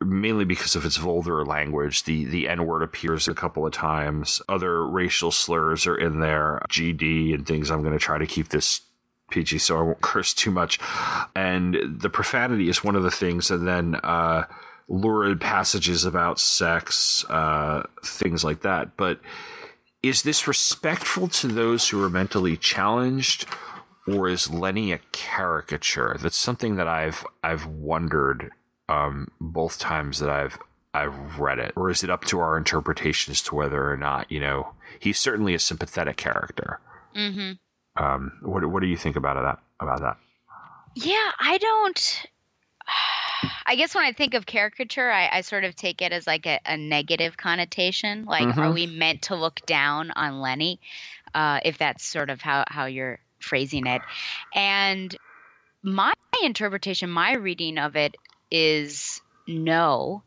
mainly 0.00 0.44
because 0.44 0.76
of 0.76 0.84
its 0.84 0.96
vulgar 0.96 1.44
language. 1.44 2.04
The 2.04 2.24
the 2.24 2.48
N 2.48 2.66
word 2.66 2.82
appears 2.82 3.28
a 3.28 3.34
couple 3.34 3.66
of 3.66 3.72
times. 3.72 4.40
Other 4.48 4.86
racial 4.86 5.30
slurs 5.30 5.86
are 5.86 5.96
in 5.96 6.20
there, 6.20 6.60
GD 6.68 7.34
and 7.34 7.46
things. 7.46 7.70
I'm 7.70 7.82
going 7.82 7.92
to 7.92 7.98
try 7.98 8.18
to 8.18 8.26
keep 8.26 8.48
this 8.48 8.82
PG 9.30 9.58
so 9.58 9.78
I 9.78 9.82
won't 9.82 10.00
curse 10.02 10.34
too 10.34 10.50
much. 10.50 10.78
And 11.34 11.76
the 12.00 12.10
profanity 12.10 12.68
is 12.68 12.84
one 12.84 12.96
of 12.96 13.02
the 13.02 13.10
things, 13.10 13.50
and 13.50 13.66
then 13.66 13.96
uh, 13.96 14.44
lurid 14.88 15.40
passages 15.40 16.04
about 16.04 16.38
sex, 16.38 17.24
uh, 17.28 17.84
things 18.04 18.44
like 18.44 18.62
that. 18.62 18.96
But 18.96 19.20
is 20.02 20.22
this 20.22 20.46
respectful 20.46 21.28
to 21.28 21.48
those 21.48 21.88
who 21.88 22.02
are 22.02 22.10
mentally 22.10 22.56
challenged? 22.56 23.46
Or 24.06 24.28
is 24.28 24.52
Lennie 24.52 24.92
a 24.92 24.98
caricature? 25.12 26.18
That's 26.20 26.36
something 26.36 26.76
that 26.76 26.86
I've 26.86 27.24
I've 27.42 27.64
wondered 27.64 28.50
um, 28.88 29.28
both 29.40 29.78
times 29.78 30.18
that 30.18 30.28
I've 30.28 30.58
I've 30.92 31.40
read 31.40 31.58
it, 31.58 31.72
or 31.74 31.90
is 31.90 32.04
it 32.04 32.10
up 32.10 32.24
to 32.26 32.38
our 32.38 32.58
interpretation 32.58 33.32
as 33.32 33.40
to 33.42 33.54
whether 33.54 33.90
or 33.90 33.96
not 33.96 34.30
you 34.30 34.40
know 34.40 34.74
he's 35.00 35.18
certainly 35.18 35.54
a 35.54 35.58
sympathetic 35.58 36.18
character? 36.18 36.80
Mm-hmm. 37.16 38.04
Um, 38.04 38.32
what 38.42 38.66
what 38.66 38.80
do 38.80 38.88
you 38.88 38.98
think 38.98 39.16
about 39.16 39.42
that? 39.42 39.58
About 39.80 40.00
that? 40.02 40.18
Yeah, 40.94 41.30
I 41.40 41.56
don't. 41.56 42.26
I 43.66 43.76
guess 43.76 43.94
when 43.94 44.04
I 44.04 44.12
think 44.12 44.34
of 44.34 44.46
caricature, 44.46 45.10
I, 45.10 45.28
I 45.32 45.40
sort 45.42 45.64
of 45.64 45.74
take 45.76 46.02
it 46.02 46.12
as 46.12 46.26
like 46.26 46.46
a, 46.46 46.60
a 46.66 46.76
negative 46.76 47.36
connotation. 47.36 48.24
Like, 48.24 48.48
are 48.58 48.70
Mhm. 48.70 48.74
we 48.74 48.86
meant 48.86 49.22
to 49.22 49.36
look 49.36 49.64
down 49.66 50.10
on 50.12 50.40
Lennie? 50.40 50.80
Uh, 51.34 51.60
if 51.64 51.78
that's 51.78 52.04
sort 52.04 52.30
of 52.30 52.40
how, 52.40 52.64
how 52.68 52.86
you're 52.86 53.18
phrasing 53.40 53.86
it. 53.86 54.02
And 54.54 55.16
my 55.82 56.12
interpretation, 56.42 57.10
my 57.10 57.34
reading 57.34 57.78
of 57.78 57.96
it 57.96 58.16
is 58.50 59.20
no. 59.46 60.22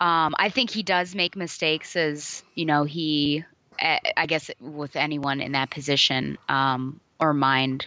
Um, 0.00 0.34
I 0.38 0.48
think 0.48 0.70
he 0.70 0.82
does 0.82 1.14
make 1.14 1.36
mistakes 1.36 1.94
as, 1.94 2.42
you 2.54 2.64
know, 2.64 2.84
he, 2.84 3.44
I 3.80 4.26
guess 4.26 4.50
with 4.60 4.96
anyone 4.96 5.40
in 5.40 5.52
that 5.52 5.70
position 5.70 6.38
um, 6.48 6.98
or 7.20 7.32
mind, 7.32 7.86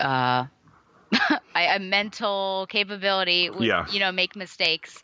uh, 0.00 0.46
a 1.54 1.78
mental 1.78 2.66
capability 2.68 3.50
would, 3.50 3.66
Yeah. 3.66 3.86
you 3.90 4.00
know, 4.00 4.12
make 4.12 4.36
mistakes. 4.36 5.02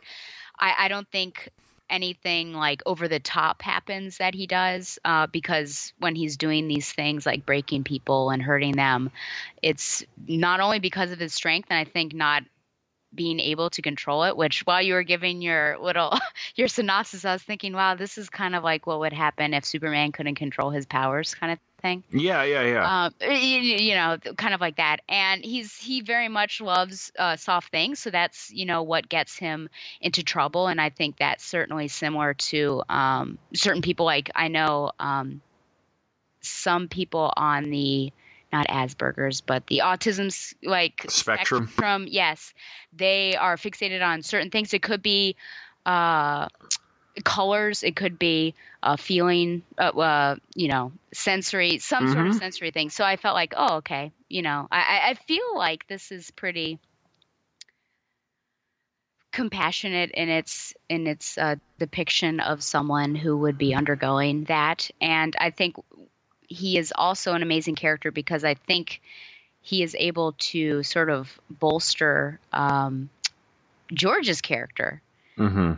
I, 0.59 0.73
I 0.79 0.87
don't 0.87 1.09
think 1.11 1.49
anything 1.89 2.53
like 2.53 2.81
over 2.85 3.07
the 3.07 3.19
top 3.19 3.61
happens 3.61 4.17
that 4.17 4.35
he 4.35 4.45
does 4.45 4.99
uh, 5.05 5.27
because 5.27 5.93
when 5.99 6.15
he's 6.15 6.37
doing 6.37 6.67
these 6.67 6.91
things 6.91 7.25
like 7.25 7.45
breaking 7.45 7.83
people 7.83 8.29
and 8.29 8.41
hurting 8.41 8.73
them, 8.73 9.09
it's 9.61 10.03
not 10.27 10.59
only 10.59 10.79
because 10.79 11.11
of 11.11 11.19
his 11.19 11.33
strength, 11.33 11.67
and 11.69 11.79
I 11.79 11.89
think 11.89 12.13
not 12.13 12.43
being 13.13 13.39
able 13.39 13.69
to 13.71 13.81
control 13.81 14.23
it 14.23 14.37
which 14.37 14.61
while 14.65 14.81
you 14.81 14.93
were 14.93 15.03
giving 15.03 15.41
your 15.41 15.77
little 15.79 16.13
your 16.55 16.67
synopsis 16.67 17.25
i 17.25 17.33
was 17.33 17.41
thinking 17.41 17.73
wow 17.73 17.95
this 17.95 18.19
is 18.19 18.29
kind 18.29 18.55
of 18.55 18.63
like 18.63 18.85
what 18.85 18.99
would 18.99 19.13
happen 19.13 19.53
if 19.53 19.65
superman 19.65 20.11
couldn't 20.11 20.35
control 20.35 20.69
his 20.69 20.85
powers 20.85 21.33
kind 21.33 21.51
of 21.51 21.59
thing 21.81 22.03
Yeah, 22.11 22.43
yeah, 22.43 22.63
yeah. 22.63 23.05
um, 23.05 23.13
you, 23.21 23.59
you 23.59 23.95
know, 23.95 24.17
kind 24.37 24.53
of 24.53 24.61
like 24.61 24.77
that. 24.77 25.01
And 25.07 25.43
he's 25.43 25.75
he 25.75 26.01
very 26.01 26.27
much 26.27 26.61
loves 26.61 27.11
uh, 27.17 27.35
soft 27.35 27.71
things, 27.71 27.99
so 27.99 28.09
that's 28.09 28.51
you 28.51 28.65
know 28.65 28.83
what 28.83 29.09
gets 29.09 29.37
him 29.37 29.69
into 30.01 30.23
trouble. 30.23 30.67
And 30.67 30.79
I 30.79 30.89
think 30.89 31.17
that's 31.17 31.45
certainly 31.45 31.87
similar 31.87 32.33
to 32.33 32.83
um, 32.89 33.37
certain 33.53 33.81
people. 33.81 34.05
Like 34.05 34.29
I 34.35 34.47
know 34.47 34.91
um, 34.99 35.41
some 36.41 36.87
people 36.87 37.33
on 37.35 37.69
the 37.69 38.11
not 38.51 38.67
Asperger's, 38.67 39.41
but 39.41 39.67
the 39.67 39.81
autism's 39.83 40.55
like 40.63 41.05
Spectrum. 41.07 41.67
spectrum. 41.67 42.05
Yes, 42.09 42.53
they 42.93 43.35
are 43.35 43.57
fixated 43.57 44.03
on 44.05 44.23
certain 44.23 44.49
things. 44.49 44.73
It 44.73 44.81
could 44.81 45.01
be. 45.01 45.35
Uh, 45.85 46.47
colors 47.23 47.83
it 47.83 47.95
could 47.95 48.17
be 48.19 48.53
a 48.83 48.97
feeling 48.97 49.61
uh, 49.77 49.89
uh 49.89 50.35
you 50.55 50.67
know 50.67 50.91
sensory 51.13 51.79
some 51.79 52.07
sort 52.07 52.27
of 52.27 52.33
Mhm. 52.33 52.39
sensory 52.39 52.71
thing 52.71 52.89
so 52.89 53.03
i 53.03 53.15
felt 53.17 53.35
like 53.35 53.53
oh 53.57 53.77
okay 53.77 54.11
you 54.29 54.41
know 54.41 54.67
i 54.71 54.79
I- 54.79 55.09
i 55.09 55.13
feel 55.15 55.55
like 55.57 55.87
this 55.87 56.11
is 56.11 56.31
pretty 56.31 56.79
compassionate 59.31 60.11
in 60.11 60.29
its 60.29 60.73
in 60.89 61.07
its 61.07 61.37
uh, 61.37 61.55
depiction 61.79 62.39
of 62.39 62.63
someone 62.63 63.15
who 63.15 63.37
would 63.37 63.57
be 63.57 63.73
undergoing 63.73 64.43
that 64.45 64.89
and 65.01 65.35
i 65.39 65.49
think 65.51 65.75
he 66.47 66.77
is 66.77 66.91
also 66.95 67.33
an 67.33 67.43
amazing 67.43 67.75
character 67.75 68.11
because 68.11 68.43
i 68.43 68.53
think 68.55 69.01
he 69.61 69.83
is 69.83 69.95
able 69.99 70.33
to 70.33 70.81
sort 70.83 71.09
of 71.09 71.39
bolster 71.49 72.39
um, 72.53 73.09
george's 73.93 74.41
character 74.41 75.01
mm-hmm. 75.37 75.73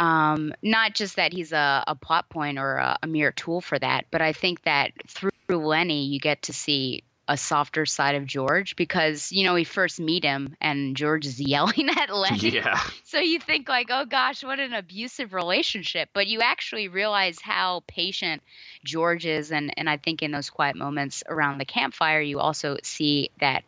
Um, 0.00 0.54
not 0.62 0.94
just 0.94 1.16
that 1.16 1.34
he's 1.34 1.52
a, 1.52 1.84
a 1.86 1.94
plot 1.94 2.30
point 2.30 2.58
or 2.58 2.76
a, 2.76 2.98
a 3.02 3.06
mere 3.06 3.32
tool 3.32 3.60
for 3.60 3.78
that, 3.78 4.06
but 4.10 4.22
I 4.22 4.32
think 4.32 4.62
that 4.62 4.92
through 5.06 5.30
Lennie, 5.48 6.06
you 6.06 6.18
get 6.18 6.42
to 6.42 6.54
see 6.54 7.04
a 7.28 7.36
softer 7.36 7.84
side 7.86 8.16
of 8.16 8.26
George 8.26 8.74
because 8.76 9.30
you 9.30 9.44
know 9.44 9.54
we 9.54 9.62
first 9.62 10.00
meet 10.00 10.24
him 10.24 10.56
and 10.60 10.96
George 10.96 11.26
is 11.26 11.38
yelling 11.40 11.90
at 11.90 12.14
Lennie. 12.14 12.50
Yeah. 12.50 12.80
So 13.04 13.18
you 13.18 13.40
think 13.40 13.68
like, 13.68 13.88
oh 13.90 14.04
gosh, 14.04 14.44
what 14.44 14.60
an 14.60 14.72
abusive 14.72 15.34
relationship, 15.34 16.10
but 16.12 16.28
you 16.28 16.42
actually 16.42 16.86
realize 16.86 17.40
how 17.40 17.82
patient 17.88 18.40
George 18.84 19.26
is, 19.26 19.50
and 19.50 19.74
and 19.76 19.90
I 19.90 19.96
think 19.96 20.22
in 20.22 20.30
those 20.30 20.48
quiet 20.48 20.76
moments 20.76 21.24
around 21.28 21.58
the 21.58 21.64
campfire, 21.64 22.20
you 22.20 22.38
also 22.38 22.76
see 22.84 23.30
that 23.40 23.64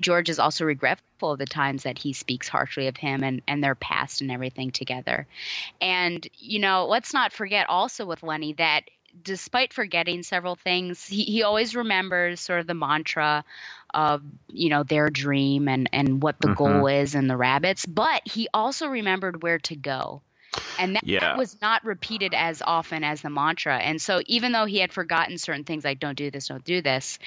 George 0.00 0.28
is 0.28 0.38
also 0.38 0.64
regretful 0.64 1.32
of 1.32 1.38
the 1.38 1.46
times 1.46 1.82
that 1.84 1.98
he 1.98 2.12
speaks 2.12 2.48
harshly 2.48 2.86
of 2.88 2.96
him 2.96 3.22
and, 3.22 3.42
and 3.46 3.62
their 3.62 3.74
past 3.74 4.20
and 4.20 4.30
everything 4.30 4.70
together. 4.70 5.26
And, 5.80 6.26
you 6.38 6.58
know, 6.58 6.86
let's 6.86 7.12
not 7.12 7.32
forget 7.32 7.68
also 7.68 8.06
with 8.06 8.22
Lennie 8.22 8.54
that 8.54 8.82
despite 9.22 9.72
forgetting 9.72 10.22
several 10.22 10.54
things, 10.56 11.06
he, 11.06 11.24
he 11.24 11.42
always 11.42 11.74
remembers 11.74 12.40
sort 12.40 12.60
of 12.60 12.66
the 12.66 12.74
mantra 12.74 13.44
of, 13.92 14.22
you 14.48 14.70
know, 14.70 14.84
their 14.84 15.10
dream 15.10 15.68
and, 15.68 15.88
and 15.92 16.22
what 16.22 16.40
the 16.40 16.48
Mhm. 16.48 16.54
goal 16.56 16.86
is 16.86 17.14
and 17.14 17.28
the 17.28 17.36
rabbits, 17.36 17.86
but 17.86 18.22
he 18.26 18.48
also 18.54 18.86
remembered 18.86 19.42
where 19.42 19.58
to 19.60 19.76
go. 19.76 20.22
And 20.78 20.96
that 20.96 21.02
Yeah. 21.02 21.36
was 21.36 21.60
not 21.60 21.84
repeated 21.84 22.34
as 22.34 22.62
often 22.62 23.04
as 23.04 23.22
the 23.22 23.30
mantra. 23.30 23.78
And 23.78 24.00
so 24.00 24.20
even 24.26 24.52
though 24.52 24.64
he 24.64 24.78
had 24.78 24.92
forgotten 24.92 25.38
certain 25.38 25.64
things 25.64 25.84
like 25.84 26.00
don't 26.00 26.16
do 26.18 26.30
this, 26.30 26.48
don't 26.48 26.64
do 26.64 26.82
this, 26.82 27.18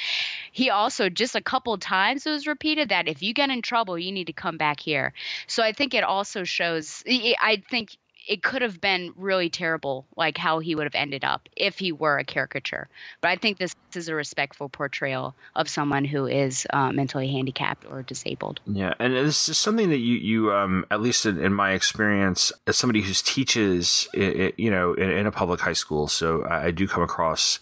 he 0.52 0.70
also 0.70 1.10
just 1.10 1.36
a 1.36 1.42
couple 1.42 1.78
times 1.78 2.26
it 2.26 2.32
was 2.32 2.48
repeated 2.48 2.90
that 2.90 3.08
if 3.08 3.22
you 3.24 3.34
get 3.34 3.50
in 3.50 3.62
trouble, 3.62 3.98
you 3.98 4.12
need 4.12 4.28
to 4.28 4.34
come 4.34 4.58
back 4.58 4.80
here. 4.80 5.14
So 5.48 5.64
I 5.64 5.72
think 5.74 5.94
it 5.94 6.04
also 6.04 6.44
shows 6.44 7.04
I 7.08 7.36
I 7.42 7.64
think 7.70 7.98
it 8.28 8.42
could 8.42 8.62
have 8.62 8.80
been 8.80 9.14
really 9.18 9.50
terrible, 9.50 10.06
like 10.16 10.38
how 10.38 10.60
he 10.60 10.76
would 10.76 10.86
have 10.86 10.96
ended 10.96 11.24
up 11.24 11.50
if 11.56 11.80
he 11.80 11.92
were 11.92 12.18
a 12.18 12.24
caricature. 12.24 12.88
But 13.22 13.32
I 13.32 13.36
think 13.36 13.58
this 13.58 13.76
is 13.94 14.08
a 14.08 14.16
respectful 14.16 14.70
portrayal 14.70 15.36
of 15.56 15.70
someone 15.70 16.06
who 16.06 16.26
is 16.26 16.66
uh, 16.72 16.92
mentally 16.92 17.32
handicapped 17.32 17.86
or 17.86 18.02
disabled. 18.02 18.62
Yeah, 18.66 18.94
and 19.00 19.14
this 19.14 19.50
is 19.50 19.58
something 19.58 19.90
that 19.90 19.98
you 19.98 20.16
you 20.16 20.54
um 20.54 20.86
at 20.90 21.02
least 21.02 21.26
in, 21.26 21.38
in 21.40 21.54
my 21.54 21.72
experience 21.72 22.52
as 22.66 22.78
somebody 22.78 23.02
who 23.02 23.14
teaches 23.14 24.08
i 24.16 24.20
i 24.20 24.54
you 24.58 24.72
know 24.72 24.94
in, 24.94 25.10
in 25.10 25.28
a 25.28 25.32
public 25.32 25.60
high 25.60 25.74
school, 25.74 26.08
so 26.08 26.44
I, 26.44 26.66
I 26.66 26.72
do 26.72 26.88
come 26.88 27.04
across 27.04 27.60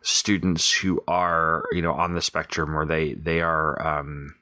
students 0.00 0.72
who 0.72 1.02
are 1.06 1.64
you 1.72 1.82
know 1.82 1.92
on 1.92 2.14
the 2.14 2.22
spectrum 2.22 2.76
or 2.76 2.86
they 2.86 3.12
they 3.12 3.40
are 3.40 3.80
um 3.86 4.34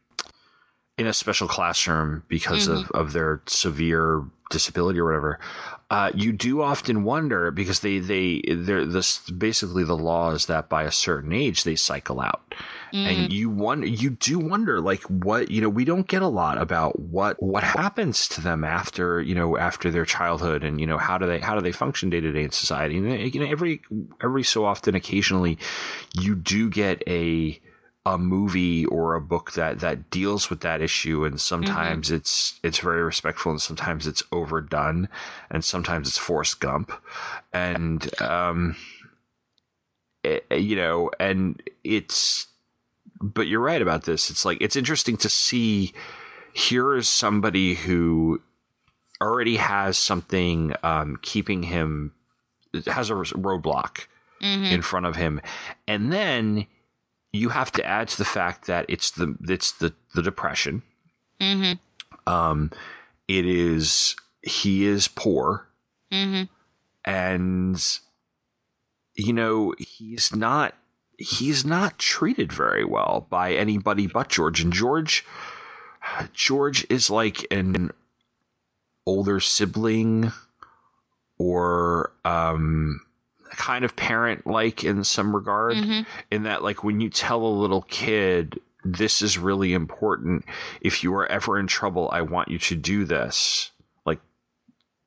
in 0.99 1.07
a 1.07 1.13
special 1.13 1.47
classroom 1.47 2.23
because 2.29 2.69
of, 2.69 2.91
of 2.93 3.13
their 3.13 3.43
severe 3.47 4.25
disability 4.51 4.99
or 4.99 5.05
whatever, 5.05 5.39
uh, 5.91 6.11
you 6.15 6.33
do 6.33 6.63
often 6.63 7.05
wonder 7.05 7.51
because 7.51 7.81
they 7.81 7.99
they 7.99 8.43
they're 8.49 8.85
this 8.85 9.19
basically 9.31 9.85
the 9.85 9.97
law 9.97 10.33
is 10.33 10.47
that 10.47 10.69
by 10.69 10.83
a 10.83 10.91
certain 10.91 11.33
age 11.33 11.63
they 11.63 11.77
cycle 11.77 12.21
out, 12.21 12.55
and 12.93 13.33
you 13.33 13.49
wonder 13.49 13.87
you 13.87 14.11
do 14.11 14.39
wonder 14.39 14.81
like 14.81 15.03
what 15.05 15.49
you 15.49 15.61
know 15.61 15.69
we 15.69 15.85
don't 15.85 16.09
get 16.09 16.23
a 16.23 16.29
lot 16.29 16.59
about 16.59 16.99
what 16.99 17.41
what 17.41 17.63
happens 17.63 18.27
to 18.27 18.41
them 18.41 18.65
after 18.65 19.21
you 19.21 19.35
know 19.35 19.57
after 19.57 19.91
their 19.91 20.05
childhood 20.05 20.65
and 20.65 20.81
you 20.81 20.87
know 20.89 20.99
how 20.99 21.17
do 21.19 21.27
they 21.27 21.39
how 21.39 21.55
do 21.55 21.61
they 21.61 21.73
function 21.73 22.11
day 22.11 22.21
to 22.21 22.33
day 22.33 22.43
in 22.43 22.51
society? 22.51 22.99
And 22.99 23.33
you 23.33 23.41
know 23.41 23.51
every 23.51 23.81
every 24.21 24.43
so 24.43 24.65
often 24.65 24.97
occasionally 24.97 25.57
you 26.15 26.35
do 26.35 26.69
get 26.69 27.01
a 27.07 27.61
a 28.07 28.17
movie 28.17 28.87
or 28.87 29.15
a 29.15 29.21
book 29.21 29.53
that 29.53 29.81
that 29.81 30.09
deals 30.11 30.49
with 30.49 30.61
that 30.61 30.81
issue 30.81 31.25
and 31.25 31.41
sometimes 31.41 32.11
it's 32.11 32.61
it's 32.63 32.79
very 32.79 33.03
respectful 33.03 33.51
and 33.51 33.61
sometimes 33.61 34.07
it's 34.07 34.23
overdone 34.31 35.09
and 35.51 35.65
sometimes 35.65 36.07
it's 36.09 36.17
Forrest 36.19 36.61
Gump. 36.61 36.93
And 37.53 38.09
um 38.23 38.77
it- 40.23 40.47
you 40.51 40.77
know 40.77 41.11
and 41.19 41.63
it's 41.85 42.47
but 43.21 43.47
you're 43.49 43.61
right 43.61 43.83
about 43.83 44.05
this. 44.05 44.31
It's 44.31 44.45
like 44.45 44.59
it's 44.61 44.77
interesting 44.77 45.17
to 45.19 45.29
see 45.29 45.93
here 46.53 46.95
is 46.95 47.09
somebody 47.09 47.75
who 47.75 48.41
already 49.21 49.57
has 49.57 49.99
something 49.99 50.75
um 50.83 51.19
keeping 51.23 51.65
him 51.65 52.13
has 52.87 53.11
a 53.11 53.15
roadblock 53.15 54.07
in 54.73 54.83
front 54.83 55.07
of 55.07 55.17
him. 55.17 55.41
And 55.89 56.13
then 56.13 56.67
you 57.37 57.51
have 57.51 57.71
to 57.73 57.85
add 57.87 58.09
to 58.09 58.19
the 58.19 58.25
fact 58.25 58.67
that 58.67 58.87
it's 58.89 59.11
the 59.11 59.37
it's 59.49 59.73
the 59.73 59.95
the 60.15 60.23
depression. 60.23 60.83
Um, 62.27 62.71
it 63.29 63.47
is 63.47 64.17
he 64.43 64.87
is 64.87 65.09
poor, 65.09 65.69
and 67.05 67.99
you 69.15 69.33
know 69.33 69.75
he's 69.79 70.35
not 70.35 70.75
he's 71.19 71.65
not 71.65 71.99
treated 71.99 72.53
very 72.53 72.85
well 72.85 73.27
by 73.31 73.53
anybody 73.55 74.07
but 74.07 74.29
George. 74.29 74.61
And 74.61 74.73
George 74.73 75.25
George 76.33 76.87
is 76.91 77.11
like 77.11 77.47
an 77.51 77.91
older 79.07 79.41
sibling 79.41 80.33
or 81.39 82.13
um 82.25 83.01
kind 83.57 83.85
of 83.85 83.97
parent 83.97 84.47
like 84.47 84.85
in 84.85 85.05
some 85.05 85.35
regard 85.35 85.75
mm-hmm. 85.75 86.03
in 86.31 86.45
that 86.45 86.63
like 86.63 86.85
when 86.85 87.01
you 87.01 87.09
tell 87.09 87.45
a 87.45 87.49
little 87.49 87.83
kid 87.83 88.61
this 88.85 89.21
is 89.21 89.37
really 89.37 89.73
important. 89.73 90.45
If 90.81 91.03
you 91.03 91.13
are 91.15 91.27
ever 91.27 91.59
in 91.59 91.67
trouble 91.67 92.09
i 92.13 92.21
want 92.21 92.49
you 92.49 92.59
to 92.59 92.77
do 92.77 93.05
this 93.05 93.73
like 94.05 94.21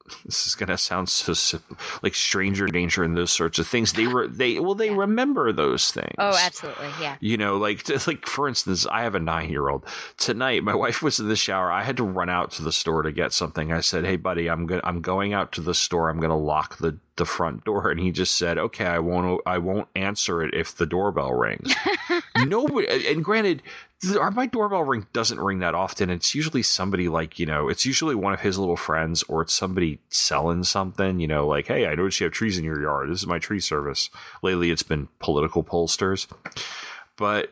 this 0.26 0.48
is 0.48 0.56
gonna 0.56 0.78
sound 0.78 1.10
so 1.10 1.34
simple, 1.34 1.78
like 2.02 2.16
stranger 2.16 2.68
danger 2.68 3.04
and 3.04 3.16
those 3.16 3.32
sorts 3.32 3.60
of 3.60 3.68
things. 3.68 3.94
They 3.94 4.08
were 4.08 4.28
they 4.28 4.60
well 4.60 4.76
they 4.76 4.90
remember 4.90 5.52
those 5.52 5.92
things. 5.92 6.16
Oh, 6.18 6.38
absolutely. 6.38 6.90
Yeah. 7.00 7.16
you 7.20 7.38
know 7.38 7.58
like 7.58 7.88
like 8.08 8.26
for 8.26 8.48
instance 8.48 8.86
i 8.88 9.04
have 9.04 9.16
a 9.16 9.20
nine 9.20 9.50
year 9.50 9.70
old 9.70 9.86
tonight 10.18 10.64
my 10.64 10.76
wife 10.84 11.02
was 11.02 11.20
in 11.20 11.28
the 11.28 11.36
shower. 11.36 11.72
I 11.72 11.84
had 11.84 11.98
to 11.98 12.04
run 12.04 12.30
out 12.30 12.52
to 12.54 12.64
the 12.64 12.72
store 12.72 13.04
to 13.04 13.12
get 13.12 13.34
something. 13.34 13.72
I 13.72 13.82
said 13.82 14.06
hey 14.06 14.18
buddy 14.18 14.50
i'm 14.50 14.66
going 14.66 14.82
i'm 14.84 15.02
going 15.02 15.34
out 15.34 15.52
to 15.54 15.62
the 15.62 15.76
store. 15.76 16.10
I'm 16.10 16.20
going 16.20 16.30
to 16.30 16.36
lock 16.36 16.78
the 16.78 16.98
the 17.20 17.26
front 17.26 17.64
door 17.66 17.92
and 17.92 18.00
he 18.00 18.12
just 18.12 18.36
said 18.36 18.58
okay 18.58 18.86
i 18.86 18.98
won't 18.98 19.40
i 19.46 19.60
won't 19.60 19.88
answer 19.96 20.42
it 20.42 20.54
if 20.54 20.76
the 20.76 20.88
doorbell 20.88 21.34
rings. 21.34 21.72
Nobody 22.38 23.08
and 23.08 23.24
granted 23.24 23.62
our 24.20 24.32
my 24.32 24.46
doorbell 24.46 24.84
ring 24.84 25.06
doesn't 25.14 25.40
ring 25.40 25.60
that 25.60 25.76
often. 25.76 26.10
It's 26.10 26.34
usually 26.34 26.64
somebody 26.64 27.10
like 27.10 27.38
you 27.38 27.46
know 27.46 27.70
it's 27.70 27.86
usually 27.86 28.16
one 28.16 28.34
of 28.34 28.40
his 28.40 28.58
little 28.58 28.78
friends 28.78 29.22
or 29.24 29.42
it's 29.42 29.54
somebody 29.54 30.00
selling 30.10 30.64
something 30.64 31.20
you 31.20 31.28
know 31.28 31.46
like 31.46 31.68
hey 31.68 31.86
i 31.86 31.94
noticed 31.96 32.20
you 32.20 32.24
have 32.24 32.34
trees 32.34 32.58
in 32.58 32.64
your 32.64 32.82
yard. 32.82 33.12
This 33.12 33.20
is 33.20 33.28
my 33.28 33.38
tree 33.38 33.60
service. 33.60 34.10
Lately 34.42 34.72
it's 34.72 34.84
been 34.84 35.10
political 35.20 35.64
pollsters. 35.64 36.28
But 37.18 37.52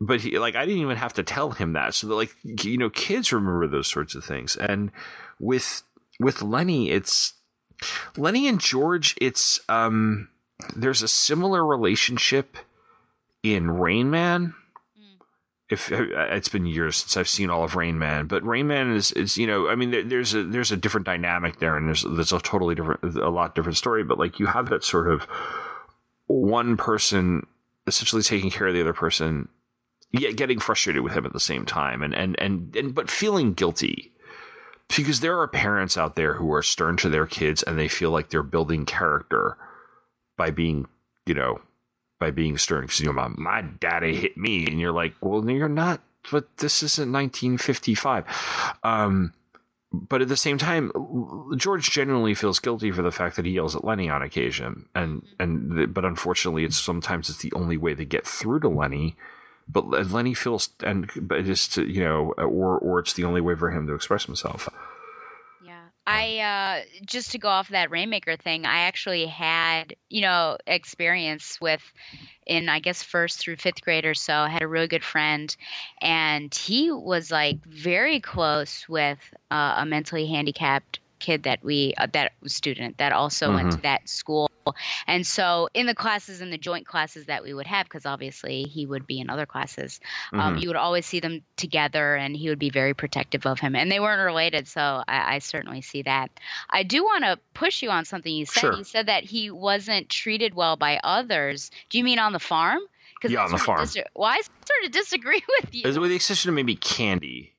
but 0.00 0.20
he 0.20 0.38
like 0.38 0.54
I 0.54 0.64
didn't 0.64 0.80
even 0.80 0.96
have 0.96 1.14
to 1.14 1.22
tell 1.22 1.50
him 1.50 1.72
that. 1.72 1.94
So 1.94 2.06
that 2.06 2.14
like 2.14 2.34
you 2.44 2.78
know, 2.78 2.90
kids 2.90 3.32
remember 3.32 3.66
those 3.66 3.88
sorts 3.88 4.14
of 4.14 4.24
things. 4.24 4.56
And 4.56 4.92
with 5.40 5.82
with 6.20 6.42
Lennie, 6.42 6.90
it's 6.90 7.34
Lennie 8.16 8.48
and 8.48 8.60
George. 8.60 9.16
It's 9.20 9.60
um, 9.68 10.28
there's 10.74 11.02
a 11.02 11.08
similar 11.08 11.64
relationship 11.64 12.56
in 13.42 13.70
Rain 13.70 14.10
Man. 14.10 14.54
If 15.70 15.92
uh, 15.92 16.06
it's 16.30 16.48
been 16.48 16.64
years 16.64 16.96
since 16.96 17.16
I've 17.16 17.28
seen 17.28 17.50
all 17.50 17.62
of 17.62 17.76
Rain 17.76 17.98
Man, 17.98 18.26
but 18.26 18.42
Rain 18.42 18.66
Man 18.66 18.90
is 18.90 19.12
is 19.12 19.36
you 19.36 19.46
know 19.46 19.68
I 19.68 19.74
mean 19.74 20.08
there's 20.08 20.34
a 20.34 20.42
there's 20.42 20.72
a 20.72 20.78
different 20.78 21.04
dynamic 21.04 21.58
there, 21.58 21.76
and 21.76 21.86
there's 21.86 22.04
there's 22.04 22.32
a 22.32 22.40
totally 22.40 22.74
different 22.74 23.16
a 23.16 23.28
lot 23.28 23.54
different 23.54 23.76
story. 23.76 24.02
But 24.02 24.18
like 24.18 24.38
you 24.38 24.46
have 24.46 24.70
that 24.70 24.82
sort 24.82 25.10
of 25.10 25.26
one 26.26 26.76
person 26.78 27.46
essentially 27.86 28.22
taking 28.22 28.50
care 28.50 28.68
of 28.68 28.74
the 28.74 28.80
other 28.80 28.92
person 28.92 29.48
yet 30.12 30.36
getting 30.36 30.58
frustrated 30.58 31.02
with 31.02 31.12
him 31.12 31.26
at 31.26 31.32
the 31.32 31.40
same 31.40 31.66
time 31.66 32.02
and 32.02 32.14
and 32.14 32.38
and, 32.38 32.74
and 32.76 32.94
but 32.94 33.10
feeling 33.10 33.52
guilty 33.52 34.12
because 34.96 35.20
there 35.20 35.38
are 35.38 35.48
parents 35.48 35.96
out 35.96 36.14
there 36.14 36.34
who 36.34 36.52
are 36.52 36.62
stern 36.62 36.96
to 36.98 37.08
their 37.08 37.26
kids 37.26 37.62
and 37.62 37.78
they 37.78 37.88
feel 37.88 38.10
like 38.10 38.30
they're 38.30 38.42
building 38.42 38.86
character 38.86 39.56
by 40.36 40.50
being 40.50 40.86
you 41.26 41.34
know 41.34 41.60
by 42.18 42.30
being 42.30 42.58
stern. 42.58 42.82
Because 42.82 43.00
you 43.00 43.06
know 43.06 43.12
my, 43.12 43.28
my 43.28 43.62
daddy 43.62 44.16
hit 44.16 44.36
me 44.36 44.66
and 44.66 44.80
you're 44.80 44.92
like 44.92 45.14
well 45.20 45.48
you're 45.48 45.68
not. 45.68 46.00
But 46.30 46.58
this 46.58 46.82
isn't 46.82 47.12
1955 47.12 48.24
um 48.82 49.32
but 49.90 50.20
at 50.20 50.28
the 50.28 50.36
same 50.36 50.58
time, 50.58 50.92
George 51.56 51.90
genuinely 51.90 52.34
feels 52.34 52.58
guilty 52.58 52.90
for 52.90 53.00
the 53.00 53.10
fact 53.10 53.36
that 53.36 53.46
he 53.46 53.52
yells 53.52 53.74
at 53.74 53.84
Lennie 53.84 54.10
on 54.10 54.20
occasion, 54.20 54.86
and 54.94 55.22
and 55.40 55.94
but 55.94 56.04
unfortunately, 56.04 56.64
it's 56.64 56.76
sometimes 56.76 57.30
it's 57.30 57.38
the 57.38 57.52
only 57.54 57.78
way 57.78 57.94
to 57.94 58.04
get 58.04 58.26
through 58.26 58.60
to 58.60 58.68
Lennie. 58.68 59.16
But 59.70 60.10
Lennie 60.10 60.34
feels, 60.34 60.70
and 60.82 61.10
just 61.44 61.76
you 61.76 62.02
know, 62.02 62.32
or 62.38 62.78
or 62.78 63.00
it's 63.00 63.12
the 63.12 63.24
only 63.24 63.40
way 63.40 63.54
for 63.54 63.70
him 63.70 63.86
to 63.86 63.94
express 63.94 64.24
himself. 64.24 64.68
Yeah. 65.62 65.84
I 66.06 66.38
uh 66.38 67.00
just 67.04 67.32
to 67.32 67.38
go 67.38 67.48
off 67.48 67.68
that 67.68 67.90
Rain 67.90 68.08
Man 68.08 68.20
thing, 68.42 68.64
I 68.64 68.80
actually 68.80 69.26
had, 69.26 69.94
you 70.08 70.22
know, 70.22 70.56
experience 70.66 71.60
with 71.60 71.82
in 72.46 72.70
I 72.70 72.80
guess 72.80 73.02
first 73.02 73.38
through 73.38 73.56
5th 73.56 73.82
grade 73.82 74.06
or 74.06 74.14
so, 74.14 74.32
I 74.32 74.48
had 74.48 74.62
a 74.62 74.68
really 74.68 74.88
good 74.88 75.04
friend 75.04 75.54
and 76.00 76.54
he 76.54 76.90
was 76.90 77.30
like 77.30 77.62
very 77.66 78.20
close 78.20 78.88
with 78.88 79.18
uh, 79.50 79.74
a 79.78 79.86
mentally 79.86 80.26
handicapped 80.26 81.00
kid 81.18 81.42
that 81.44 81.62
we 81.62 81.94
uh, 81.98 82.06
that 82.12 82.32
student 82.46 82.98
that 82.98 83.12
also 83.12 83.52
went 83.52 83.72
to 83.72 83.78
that 83.78 84.08
school 84.08 84.48
And 85.06 85.26
so, 85.26 85.70
in 85.72 85.86
the 85.86 85.94
classes, 85.94 86.42
in 86.42 86.50
the 86.50 86.58
joint 86.58 86.86
classes 86.86 87.24
that 87.24 87.42
we 87.42 87.54
would 87.54 87.66
have, 87.66 87.86
because 87.86 88.04
obviously 88.04 88.64
he 88.64 88.84
would 88.84 89.06
be 89.06 89.18
in 89.18 89.30
other 89.30 89.46
classes, 89.46 89.98
um, 90.34 90.56
Mhm. 90.56 90.60
you 90.62 90.68
would 90.68 90.76
always 90.76 91.06
see 91.06 91.20
them 91.20 91.40
together, 91.56 92.16
and 92.16 92.36
he 92.36 92.50
would 92.50 92.58
be 92.58 92.68
very 92.68 92.92
protective 92.92 93.46
of 93.46 93.58
him. 93.60 93.74
And 93.74 93.90
they 93.90 93.98
weren't 93.98 94.22
related, 94.22 94.68
so 94.68 95.02
I, 95.08 95.36
I 95.36 95.38
certainly 95.38 95.80
see 95.80 96.02
that. 96.02 96.30
I 96.68 96.82
do 96.82 97.02
want 97.02 97.24
to 97.24 97.38
push 97.54 97.82
you 97.82 97.88
on 97.90 98.04
something 98.04 98.30
you 98.34 98.44
said. 98.44 98.60
Sure. 98.60 98.74
You 98.76 98.84
said 98.84 99.06
that 99.06 99.24
he 99.24 99.50
wasn't 99.50 100.10
treated 100.10 100.52
well 100.54 100.76
by 100.76 101.00
others. 101.02 101.70
Do 101.88 101.96
you 101.96 102.04
mean 102.04 102.18
on 102.18 102.34
the 102.34 102.38
farm? 102.38 102.80
Yeah, 103.24 103.40
I 103.40 103.44
on 103.46 103.52
the 103.52 103.58
farm. 103.58 103.80
dis- 103.80 103.96
well, 104.14 104.28
I 104.30 104.36
sort 104.42 104.84
of 104.84 104.90
disagree 104.92 105.42
with 105.62 105.74
you. 105.74 105.84
With 105.98 106.10
the 106.10 106.14
exception 106.16 106.50
of 106.50 106.54
maybe 106.54 106.76
Candy. 106.76 107.54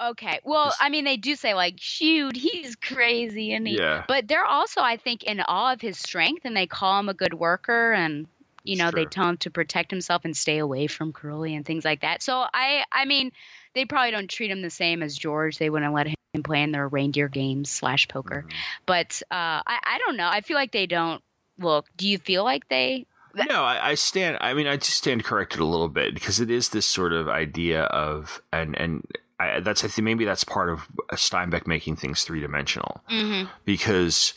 Okay. 0.00 0.40
Well, 0.44 0.74
I 0.80 0.90
mean, 0.90 1.04
they 1.04 1.16
do 1.16 1.36
say 1.36 1.54
like, 1.54 1.76
shoot, 1.78 2.36
he's 2.36 2.76
crazy, 2.76 3.52
and 3.52 3.66
he. 3.66 3.78
Yeah. 3.78 4.04
But 4.06 4.28
they're 4.28 4.44
also, 4.44 4.80
I 4.80 4.96
think, 4.96 5.24
in 5.24 5.40
awe 5.40 5.72
of 5.72 5.80
his 5.80 5.98
strength, 5.98 6.44
and 6.44 6.56
they 6.56 6.66
call 6.66 6.98
him 7.00 7.08
a 7.08 7.14
good 7.14 7.34
worker, 7.34 7.92
and 7.92 8.26
you 8.62 8.76
know, 8.76 8.90
they 8.90 9.04
tell 9.04 9.28
him 9.28 9.36
to 9.38 9.50
protect 9.50 9.92
himself 9.92 10.24
and 10.24 10.36
stay 10.36 10.58
away 10.58 10.88
from 10.88 11.12
Curly 11.12 11.54
and 11.54 11.64
things 11.64 11.84
like 11.84 12.00
that. 12.00 12.20
So 12.20 12.44
I, 12.52 12.84
I 12.90 13.04
mean, 13.04 13.30
they 13.74 13.84
probably 13.84 14.10
don't 14.10 14.28
treat 14.28 14.50
him 14.50 14.60
the 14.60 14.70
same 14.70 15.04
as 15.04 15.16
George. 15.16 15.58
They 15.58 15.70
wouldn't 15.70 15.94
let 15.94 16.08
him 16.08 16.42
play 16.42 16.62
in 16.62 16.72
their 16.72 16.88
reindeer 16.88 17.28
games 17.28 17.70
slash 17.70 18.08
poker. 18.08 18.44
Mhm. 18.46 18.52
But 18.84 19.22
uh, 19.30 19.62
I, 19.64 19.78
I 19.84 19.98
don't 20.04 20.16
know. 20.16 20.28
I 20.28 20.40
feel 20.40 20.56
like 20.56 20.72
they 20.72 20.86
don't 20.86 21.22
look. 21.58 21.86
Do 21.96 22.08
you 22.08 22.18
feel 22.18 22.42
like 22.42 22.68
they? 22.68 23.06
No, 23.34 23.62
I, 23.62 23.90
I 23.90 23.94
stand. 23.94 24.38
I 24.40 24.52
mean, 24.52 24.66
I 24.66 24.76
just 24.76 24.96
stand 24.96 25.22
corrected 25.22 25.60
a 25.60 25.64
little 25.64 25.88
bit 25.88 26.14
because 26.14 26.40
it 26.40 26.50
is 26.50 26.70
this 26.70 26.86
sort 26.86 27.12
of 27.12 27.28
idea 27.28 27.84
of, 27.84 28.42
and 28.52 28.74
and 28.76 29.06
I, 29.38 29.60
that's 29.60 29.84
I 29.84 29.88
think 29.88 30.04
maybe 30.04 30.24
that's 30.24 30.44
part 30.44 30.68
of 30.70 30.88
Steinbeck 31.12 31.66
making 31.66 31.96
things 31.96 32.24
three 32.24 32.40
dimensional 32.40 33.02
Mm-hmm. 33.10 33.48
because 33.64 34.34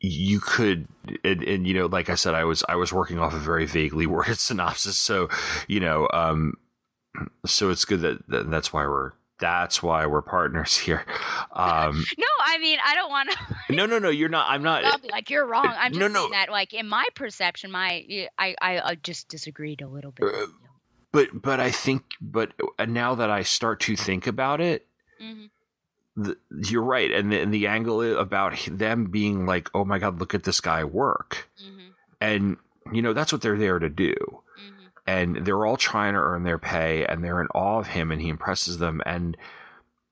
you 0.00 0.40
could 0.40 0.86
and, 1.24 1.42
and 1.42 1.66
you 1.66 1.72
know 1.72 1.86
like 1.86 2.10
i 2.10 2.14
said 2.14 2.34
i 2.34 2.44
was 2.44 2.62
i 2.68 2.76
was 2.76 2.92
working 2.92 3.18
off 3.18 3.32
a 3.32 3.38
very 3.38 3.64
vaguely 3.64 4.06
worded 4.14 4.38
synopsis 4.38 4.96
so 4.98 5.26
you 5.68 5.80
know 5.80 6.06
um 6.12 6.52
so 7.46 7.70
it's 7.70 7.86
good 7.86 8.02
that, 8.02 8.28
that 8.28 8.50
that's 8.50 8.74
why 8.74 8.86
we're 8.86 9.12
that's 9.40 9.82
why 9.82 10.04
we're 10.04 10.20
partners 10.22 10.76
here 10.86 11.04
um 11.52 12.04
No, 12.18 12.26
I 12.44 12.58
mean, 12.58 12.78
I 12.84 12.94
don't 12.94 13.08
want 13.10 13.30
to. 13.30 13.74
no 13.74 13.86
no 13.86 13.98
no 13.98 14.10
you're 14.10 14.28
not 14.28 14.50
i'm 14.50 14.62
not 14.62 14.84
I'll 14.84 14.98
be 14.98 15.08
like, 15.08 15.30
you're 15.30 15.46
wrong. 15.46 15.66
I'm 15.76 15.92
just 15.92 16.00
No, 16.00 16.08
no. 16.08 16.20
saying 16.20 16.30
that, 16.32 16.50
like, 16.50 16.74
in 16.74 16.86
my 16.86 17.04
perception, 17.14 17.70
my 17.70 18.28
I, 18.38 18.54
I, 18.60 18.80
I 18.80 18.94
just 18.96 19.28
disagreed 19.28 19.80
a 19.80 19.88
little 19.88 20.10
bit. 20.12 20.26
Uh, 20.26 20.46
but 21.16 21.28
but 21.42 21.58
i 21.60 21.70
think 21.70 22.02
but 22.20 22.52
uh, 22.78 22.84
now 22.84 23.14
that 23.14 23.30
i 23.30 23.42
start 23.42 23.80
to 23.80 23.96
think 23.96 24.26
about 24.26 24.60
it 24.60 24.86
Mhm. 25.22 25.48
the, 26.16 26.36
you're 26.70 26.82
right 26.82 27.10
and 27.10 27.32
the, 27.32 27.40
and 27.40 27.54
the 27.54 27.66
angle 27.66 28.02
about 28.18 28.52
them 28.70 29.06
being 29.06 29.46
like 29.46 29.70
oh 29.74 29.84
my 29.84 29.98
god 29.98 30.20
look 30.20 30.34
at 30.34 30.44
this 30.44 30.60
guy 30.60 30.84
work 30.84 31.48
Mhm. 31.66 31.88
and 32.20 32.56
you 32.92 33.00
know 33.02 33.14
that's 33.14 33.32
what 33.32 33.40
they're 33.42 33.56
there 33.66 33.78
to 33.78 33.88
do 33.88 34.14
Mhm. 34.58 34.88
and 35.06 35.36
they're 35.46 35.64
all 35.66 35.78
trying 35.78 36.12
to 36.12 36.20
earn 36.20 36.44
their 36.44 36.58
pay 36.58 37.06
and 37.06 37.24
they're 37.24 37.40
in 37.40 37.48
awe 37.54 37.78
of 37.78 37.88
him 37.88 38.12
and 38.12 38.20
he 38.20 38.28
impresses 38.28 38.76
them 38.78 39.00
and 39.06 39.36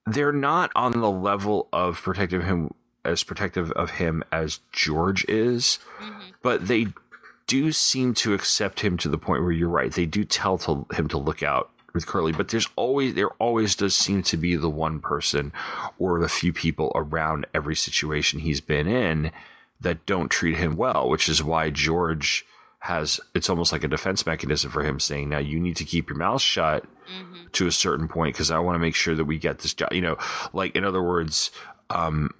they're 0.06 0.32
not 0.50 0.70
on 0.74 0.92
the 0.92 1.10
level 1.10 1.68
of 1.72 2.00
protective 2.02 2.44
him 2.44 2.72
as 3.04 3.22
protective 3.22 3.70
of 3.72 3.90
him 4.02 4.24
as 4.32 4.60
George 4.72 5.24
is 5.28 5.78
Mhm. 6.00 6.32
but 6.42 6.66
they 6.68 6.86
do 7.46 7.72
seem 7.72 8.14
to 8.14 8.34
accept 8.34 8.80
him 8.80 8.96
to 8.98 9.08
the 9.08 9.18
point 9.18 9.42
where 9.42 9.52
you're 9.52 9.68
right 9.68 9.92
they 9.92 10.06
do 10.06 10.24
tell 10.24 10.58
to 10.58 10.86
him 10.94 11.08
to 11.08 11.18
look 11.18 11.42
out 11.42 11.70
with 11.92 12.06
Curly 12.06 12.32
but 12.32 12.48
there's 12.48 12.68
always 12.76 13.14
there 13.14 13.30
always 13.40 13.74
does 13.76 13.94
seem 13.94 14.22
to 14.24 14.36
be 14.36 14.56
the 14.56 14.70
one 14.70 14.98
person 15.00 15.52
or 15.98 16.18
the 16.20 16.28
few 16.28 16.52
people 16.52 16.90
around 16.94 17.46
every 17.54 17.76
situation 17.76 18.40
he's 18.40 18.60
been 18.60 18.86
in 18.88 19.30
that 19.80 20.06
don't 20.06 20.30
treat 20.30 20.56
him 20.56 20.76
well 20.76 21.08
which 21.08 21.28
is 21.28 21.42
why 21.42 21.70
George 21.70 22.44
has 22.80 23.20
it's 23.34 23.48
almost 23.48 23.72
like 23.72 23.84
a 23.84 23.88
defense 23.88 24.26
mechanism 24.26 24.70
for 24.70 24.82
him 24.82 24.98
saying 25.00 25.28
now 25.28 25.38
you 25.38 25.58
need 25.60 25.76
to 25.76 25.84
keep 25.84 26.08
your 26.08 26.18
mouth 26.18 26.40
shut 26.42 26.84
Mhm. 27.04 27.52
to 27.52 27.66
a 27.66 27.70
certain 27.72 28.08
point 28.08 28.34
because 28.34 28.50
I 28.50 28.58
want 28.60 28.76
to 28.76 28.78
make 28.78 28.94
sure 28.94 29.14
that 29.14 29.26
we 29.26 29.36
get 29.36 29.58
this 29.58 29.74
job. 29.74 29.92
You 29.92 30.00
know, 30.00 30.16
like 30.54 30.74
in 30.74 30.84
other 30.86 31.02
words, 31.02 31.50
um, 31.90 32.30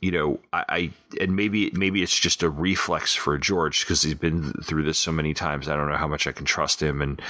you 0.00 0.10
know, 0.10 0.40
I, 0.52 0.64
I 0.68 0.90
and 1.20 1.36
maybe 1.36 1.70
maybe 1.72 2.02
it's 2.02 2.18
just 2.18 2.42
a 2.42 2.50
reflex 2.50 3.14
for 3.14 3.38
George 3.38 3.84
because 3.84 4.02
he's 4.02 4.14
been 4.14 4.52
through 4.62 4.84
this 4.84 4.98
so 4.98 5.12
many 5.12 5.34
times. 5.34 5.68
I 5.68 5.76
don't 5.76 5.88
know 5.88 5.96
how 5.96 6.08
much 6.08 6.26
I 6.26 6.32
can 6.32 6.46
trust 6.46 6.82
him, 6.82 7.00
and 7.02 7.20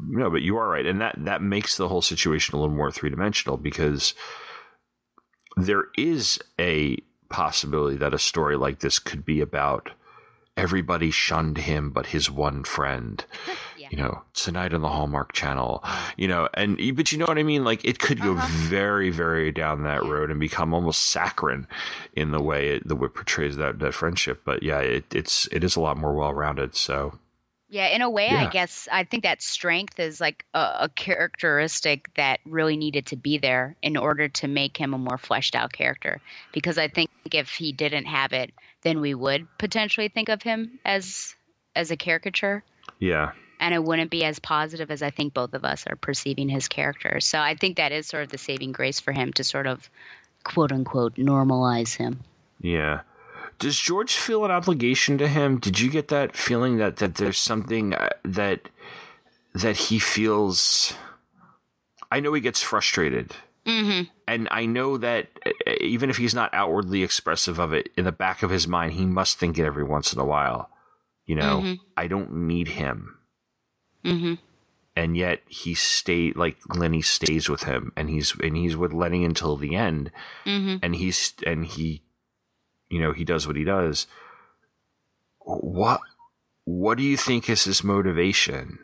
no, 0.00 0.30
but 0.30 0.42
you 0.42 0.56
are 0.56 0.68
right, 0.68 0.86
and 0.86 1.00
that 1.00 1.16
that 1.18 1.42
makes 1.42 1.76
the 1.76 1.88
whole 1.88 2.02
situation 2.02 2.54
a 2.54 2.60
little 2.60 2.74
more 2.74 2.90
three 2.90 3.10
dimensional 3.10 3.56
because 3.56 4.14
there 5.56 5.86
is 5.96 6.38
a 6.58 6.98
possibility 7.28 7.96
that 7.96 8.14
a 8.14 8.18
story 8.18 8.56
like 8.56 8.80
this 8.80 8.98
could 8.98 9.24
be 9.24 9.40
about 9.40 9.90
everybody 10.56 11.10
shunned 11.10 11.58
him 11.58 11.90
but 11.90 12.06
his 12.06 12.30
one 12.30 12.64
friend. 12.64 13.24
you 13.92 13.98
know 13.98 14.22
tonight 14.32 14.72
on 14.72 14.80
the 14.80 14.88
hallmark 14.88 15.34
channel 15.34 15.84
you 16.16 16.26
know 16.26 16.48
and 16.54 16.78
but 16.96 17.12
you 17.12 17.18
know 17.18 17.26
what 17.26 17.38
i 17.38 17.42
mean? 17.42 17.62
Like 17.62 17.84
it 17.84 17.98
could 17.98 18.20
go 18.20 18.32
uh-huh. 18.32 18.48
very 18.68 19.10
very 19.10 19.52
down 19.52 19.82
that 19.84 20.02
road 20.02 20.30
and 20.30 20.40
become 20.40 20.72
almost 20.72 21.02
saccharine 21.02 21.66
in 22.14 22.30
the 22.30 22.40
way 22.40 22.70
it 22.70 22.88
the 22.88 22.96
way 22.96 23.06
it 23.06 23.14
portrays 23.14 23.58
that 23.58 23.78
that 23.80 23.92
friendship. 23.92 24.40
But 24.44 24.62
yeah 24.62 24.80
it, 24.80 25.04
it's 25.14 25.46
it 25.52 25.62
is 25.62 25.76
a 25.76 25.80
lot 25.80 25.98
more 25.98 26.14
well 26.14 26.32
rounded 26.32 26.74
so. 26.74 27.18
Yeah, 27.68 27.86
in 27.86 28.02
a 28.02 28.10
way, 28.10 28.28
I 28.28 28.50
guess 28.50 28.86
I 28.92 29.04
think 29.04 29.22
that 29.22 29.40
strength 29.40 29.98
is 29.98 30.20
like 30.20 30.44
a, 30.52 30.58
a 30.80 30.88
characteristic 30.94 32.12
that 32.16 32.40
really 32.44 32.76
needed 32.76 33.06
to 33.06 33.16
be 33.16 33.38
there 33.38 33.76
in 33.80 33.96
order 33.96 34.28
to 34.28 34.46
make 34.46 34.76
him 34.76 34.92
a 34.92 34.98
more 34.98 35.16
fleshed 35.16 35.54
out 35.54 35.72
character. 35.72 36.20
Because 36.52 36.76
I 36.76 36.88
think 36.88 37.08
if 37.32 37.48
he 37.48 37.72
didn't 37.72 38.04
have 38.04 38.34
it, 38.34 38.52
then 38.82 39.00
we 39.00 39.14
would 39.14 39.48
potentially 39.56 40.08
think 40.08 40.28
of 40.28 40.42
him 40.42 40.80
as 40.84 41.34
as 41.74 41.90
a 41.90 41.96
caricature, 41.96 42.62
yeah 42.98 43.32
and 43.62 43.72
it 43.72 43.82
wouldn't 43.82 44.10
be 44.10 44.24
as 44.24 44.38
positive 44.38 44.90
as 44.90 45.02
I 45.02 45.10
think 45.10 45.32
both 45.32 45.54
of 45.54 45.64
us 45.64 45.86
are 45.86 45.96
perceiving 45.96 46.48
his 46.50 46.68
character. 46.68 47.20
So 47.20 47.38
I 47.38 47.54
think 47.54 47.76
that 47.78 47.92
is 47.92 48.06
sort 48.06 48.24
of 48.24 48.30
the 48.30 48.36
saving 48.38 48.72
grace 48.72 49.00
for 49.00 49.12
him 49.12 49.32
to 49.34 49.44
sort 49.44 49.66
of 49.66 49.88
quote 50.44 50.72
unquote 50.72 51.14
normalize 51.14 51.96
him. 51.96 52.20
Yeah. 52.60 53.00
Does 53.58 53.78
George 53.78 54.14
feel 54.16 54.44
an 54.44 54.50
obligation 54.50 55.16
to 55.18 55.28
him? 55.28 55.58
Did 55.58 55.78
you 55.80 55.88
get 55.90 56.08
that 56.08 56.36
feeling 56.36 56.78
that 56.78 56.96
that 56.96 57.14
there's 57.14 57.38
something 57.38 57.94
uh, 57.94 58.08
that 58.24 58.68
that 59.54 59.76
he 59.76 59.98
feels? 59.98 60.94
I 62.10 62.20
know 62.20 62.32
he 62.34 62.40
gets 62.40 62.62
frustrated, 62.62 63.32
Mm-hmm. 63.64 64.10
and 64.26 64.48
I 64.50 64.66
know 64.66 64.98
that 64.98 65.28
uh, 65.46 65.50
even 65.80 66.10
if 66.10 66.16
he's 66.16 66.34
not 66.34 66.52
outwardly 66.52 67.04
expressive 67.04 67.60
of 67.60 67.72
it, 67.72 67.90
in 67.96 68.04
the 68.04 68.10
back 68.12 68.42
of 68.42 68.50
his 68.50 68.66
mind, 68.66 68.92
he 68.94 69.06
must 69.06 69.38
think 69.38 69.56
it 69.58 69.64
every 69.64 69.84
once 69.84 70.12
in 70.12 70.18
a 70.18 70.24
while. 70.24 70.68
You 71.26 71.36
know, 71.36 71.60
Mhm. 71.62 71.78
I 71.96 72.08
don't 72.08 72.32
need 72.48 72.66
him, 72.68 73.16
Mm-hmm. 74.04 74.34
and 74.96 75.16
yet 75.16 75.40
he 75.48 75.74
stay 75.74 76.32
like 76.32 76.58
Lennie 76.74 77.02
stays 77.02 77.48
with 77.48 77.62
him, 77.64 77.92
and 77.96 78.10
he's 78.10 78.34
and 78.40 78.56
he's 78.56 78.76
with 78.76 78.92
Lennie 78.92 79.24
until 79.24 79.56
the 79.56 79.74
end, 79.76 80.10
Mm-hmm. 80.44 80.76
and 80.82 80.94
he's 80.96 81.34
and 81.46 81.64
he 81.66 82.02
you 82.90 83.00
know 83.00 83.12
he 83.12 83.24
does 83.24 83.46
what 83.46 83.56
he 83.56 83.64
does 83.64 84.06
what 85.38 86.00
what 86.64 86.98
do 86.98 87.04
you 87.04 87.16
think 87.16 87.48
is 87.48 87.64
his 87.64 87.82
motivation 87.82 88.78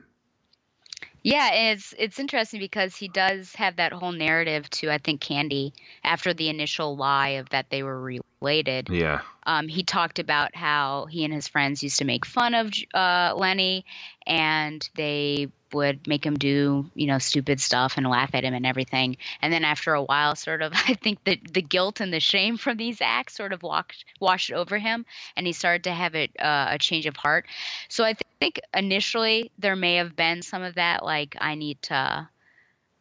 Yeah, 1.22 1.52
it's 1.52 1.94
it's 1.98 2.18
interesting 2.18 2.61
because 2.61 2.96
he 2.96 3.09
does 3.09 3.54
have 3.57 3.76
that 3.76 3.92
whole 3.92 4.12
narrative 4.12 4.68
to 4.70 4.90
I 4.90 4.98
think 4.98 5.20
Candy 5.20 5.72
after 6.04 6.33
the 6.33 6.48
initial 6.48 6.96
lie 6.96 7.31
of 7.40 7.48
that 7.50 7.70
they 7.70 7.83
were 7.83 8.00
related. 8.40 8.88
yeah 8.90 9.20
Um, 9.44 9.68
he 9.68 9.83
talked 9.83 10.18
about 10.18 10.54
how 10.54 11.07
he 11.07 11.24
and 11.24 11.33
his 11.33 11.48
friends 11.48 11.83
used 11.83 11.98
to 11.98 12.04
make 12.04 12.24
fun 12.26 12.54
of 12.54 12.70
uh, 12.94 13.35
Lennie, 13.37 13.85
and 14.26 14.88
they 14.94 15.48
would 15.72 16.07
make 16.07 16.24
him 16.24 16.37
do 16.37 16.90
you 16.94 17.07
know 17.07 17.18
stupid 17.18 17.61
stuff 17.61 17.96
and 17.96 18.07
laugh 18.07 18.31
at 18.35 18.44
him 18.44 18.54
and 18.54 18.66
everything. 18.66 19.16
And 19.42 19.52
then 19.52 19.64
after 19.64 19.94
a 19.94 20.02
while, 20.02 20.35
sort 20.37 20.62
of, 20.62 20.72
I 20.88 20.94
think 20.94 21.24
that 21.24 21.52
the 21.52 21.62
guilt 21.62 22.00
and 22.00 22.12
the 22.12 22.20
shame 22.20 22.57
from 22.57 22.76
these 22.76 23.00
acts 23.00 23.37
sort 23.37 23.52
of 23.52 23.62
walked 23.62 24.04
washed 24.20 24.52
over 24.52 24.78
him, 24.78 25.04
and 25.37 25.46
he 25.46 25.52
started 25.52 25.85
to 25.85 25.92
have 25.92 26.14
it 26.14 26.31
uh, 26.38 26.68
a 26.70 26.78
change 26.78 27.07
of 27.07 27.16
heart. 27.16 27.46
So 27.88 28.04
I 28.04 28.14
think 28.40 28.61
initially 28.74 29.50
there 29.59 29.76
may 29.76 29.96
have 29.96 30.16
been 30.16 30.42
some 30.42 30.62
of 30.62 30.74
that, 30.76 31.04
like 31.04 31.37
I 31.40 31.54
need 31.54 31.83
to. 31.83 32.28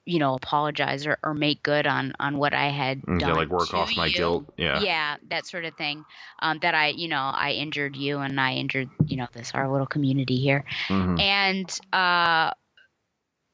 You 0.08 0.20
know, 0.20 0.36
apologize 0.36 1.06
or, 1.08 1.20
or 1.24 1.34
make 1.36 1.63
good 1.63 1.88
on 1.88 2.13
on 2.20 2.38
what 2.39 2.54
I 2.54 2.70
had 2.70 3.02
Mm, 3.08 3.20
done. 3.20 3.30
yeah, 3.30 3.34
like 3.34 3.50
work 3.50 3.70
to 3.70 3.80
off 3.80 3.98
my 3.98 4.10
you 4.10 4.15
guilt 4.17 4.46
yeah 4.58 4.82
yeah 4.82 5.17
that 5.30 5.46
sort 5.48 5.65
of 5.65 5.76
thing 5.76 6.06
um, 6.41 6.60
that 6.62 6.76
i 6.76 6.88
you 6.89 7.08
know 7.08 7.32
i 7.34 7.52
injured 7.52 7.96
you 7.96 8.20
and 8.20 8.39
i 8.39 8.54
injured 8.54 8.89
you 9.08 9.17
know 9.17 9.28
this 9.34 9.52
our 9.54 9.70
little 9.72 9.88
community 9.88 10.38
here 10.38 10.63
Mhm. 10.89 11.17
and 11.20 11.70
uh, 11.93 12.52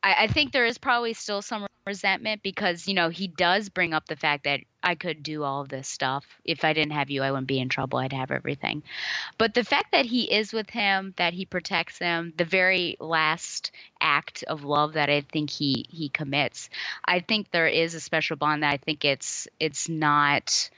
I, 0.03 0.23
I 0.23 0.27
think 0.27 0.51
there 0.51 0.65
is 0.65 0.77
probably 0.77 1.13
still 1.13 1.41
some 1.41 1.65
resentment 1.85 2.41
because 2.43 2.87
you 2.87 2.93
know 2.93 3.09
he 3.09 3.27
does 3.27 3.69
bring 3.69 3.93
up 3.93 4.05
the 4.07 4.15
fact 4.15 4.45
that 4.45 4.61
i 4.81 4.95
could 4.95 5.21
do 5.21 5.43
all 5.43 5.61
of 5.61 5.69
this 5.69 5.87
stuff. 5.87 6.25
If 6.45 6.63
i 6.63 6.73
didn't 6.73 6.93
have 6.93 7.09
you 7.09 7.23
i 7.23 7.31
wouldn't 7.31 7.47
be 7.47 7.59
in 7.59 7.69
trouble. 7.69 7.99
I'd 7.99 8.13
have 8.13 8.31
everything. 8.31 8.83
But 9.37 9.53
the 9.53 9.63
fact 9.63 9.91
that 9.91 10.05
he 10.05 10.31
is 10.31 10.53
with 10.53 10.69
him 10.69 11.13
that 11.17 11.33
he 11.33 11.45
protects 11.45 11.99
him 11.99 12.33
the 12.37 12.45
very 12.45 12.97
last 12.99 13.71
act 13.99 14.43
of 14.43 14.63
love 14.63 14.93
that 14.93 15.09
i 15.09 15.21
think 15.21 15.49
he 15.49 15.85
he 15.89 16.09
commits 16.09 16.69
i 17.05 17.19
think 17.19 17.51
there 17.51 17.67
is 17.67 17.95
a 17.95 17.99
special 17.99 18.37
bond 18.37 18.63
that 18.63 18.73
i 18.73 18.77
think 18.77 19.03
it's 19.05 19.47
it's 19.59 19.89
not 19.89 20.69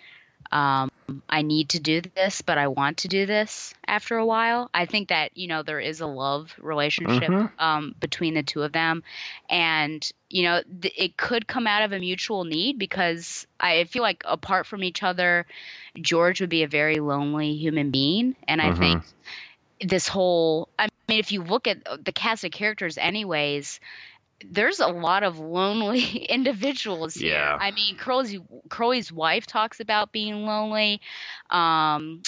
um 0.51 0.89
I 1.30 1.41
need 1.41 1.70
to 1.70 1.80
do 1.80 2.01
this, 2.01 2.41
but 2.41 2.58
I 2.58 2.68
want 2.68 2.97
to 2.99 3.08
do 3.08 3.26
this 3.26 3.74
after 3.88 4.18
a 4.18 4.26
while. 4.26 4.70
I 4.74 4.86
think 4.86 5.10
that, 5.10 5.36
you 5.36 5.47
know, 5.47 5.62
there 5.64 5.80
is 5.80 6.01
a 6.01 6.08
love 6.08 6.53
relationship 6.60 7.34
Mhm. 7.34 7.49
um, 7.60 7.95
between 7.99 8.34
the 8.34 8.43
two 8.43 8.64
of 8.64 8.72
them. 8.72 9.03
And, 9.49 10.08
you 10.30 10.43
know, 10.43 10.62
th- 10.82 10.93
it 10.97 11.18
could 11.18 11.47
come 11.47 11.68
out 11.68 11.84
of 11.84 11.91
a 11.91 11.99
mutual 11.99 12.43
need 12.43 12.78
because 12.80 13.45
I 13.60 13.84
feel 13.86 14.01
like 14.01 14.24
apart 14.26 14.66
from 14.66 14.84
each 14.84 15.03
other, 15.03 15.45
George 16.01 16.41
would 16.41 16.49
be 16.49 16.64
a 16.64 16.68
very 16.68 16.97
lonely 16.97 17.53
human 17.56 17.91
being. 17.91 18.36
And 18.47 18.62
I 18.62 18.72
Mhm. 18.72 18.74
think 18.74 19.03
this 19.82 20.08
whole, 20.08 20.70
I 20.80 20.88
mean, 21.10 21.20
if 21.20 21.32
you 21.32 21.43
look 21.43 21.68
at 21.68 21.78
the 22.03 22.12
cast 22.12 22.43
of 22.43 22.51
characters, 22.51 22.97
anyways, 22.97 23.80
there's 24.43 24.79
a 24.79 24.88
lot 24.88 25.23
of 25.23 25.39
lonely 25.39 26.01
individuals 26.29 27.15
here. 27.15 27.31
Yeah. 27.31 27.57
I 27.59 27.71
mean, 27.71 27.95
Curly's, 27.97 28.39
Curly's 28.69 29.11
wife 29.11 29.45
talks 29.45 29.79
about 29.79 30.11
being 30.11 30.45
lonely. 30.45 31.01
Um, 31.49 32.21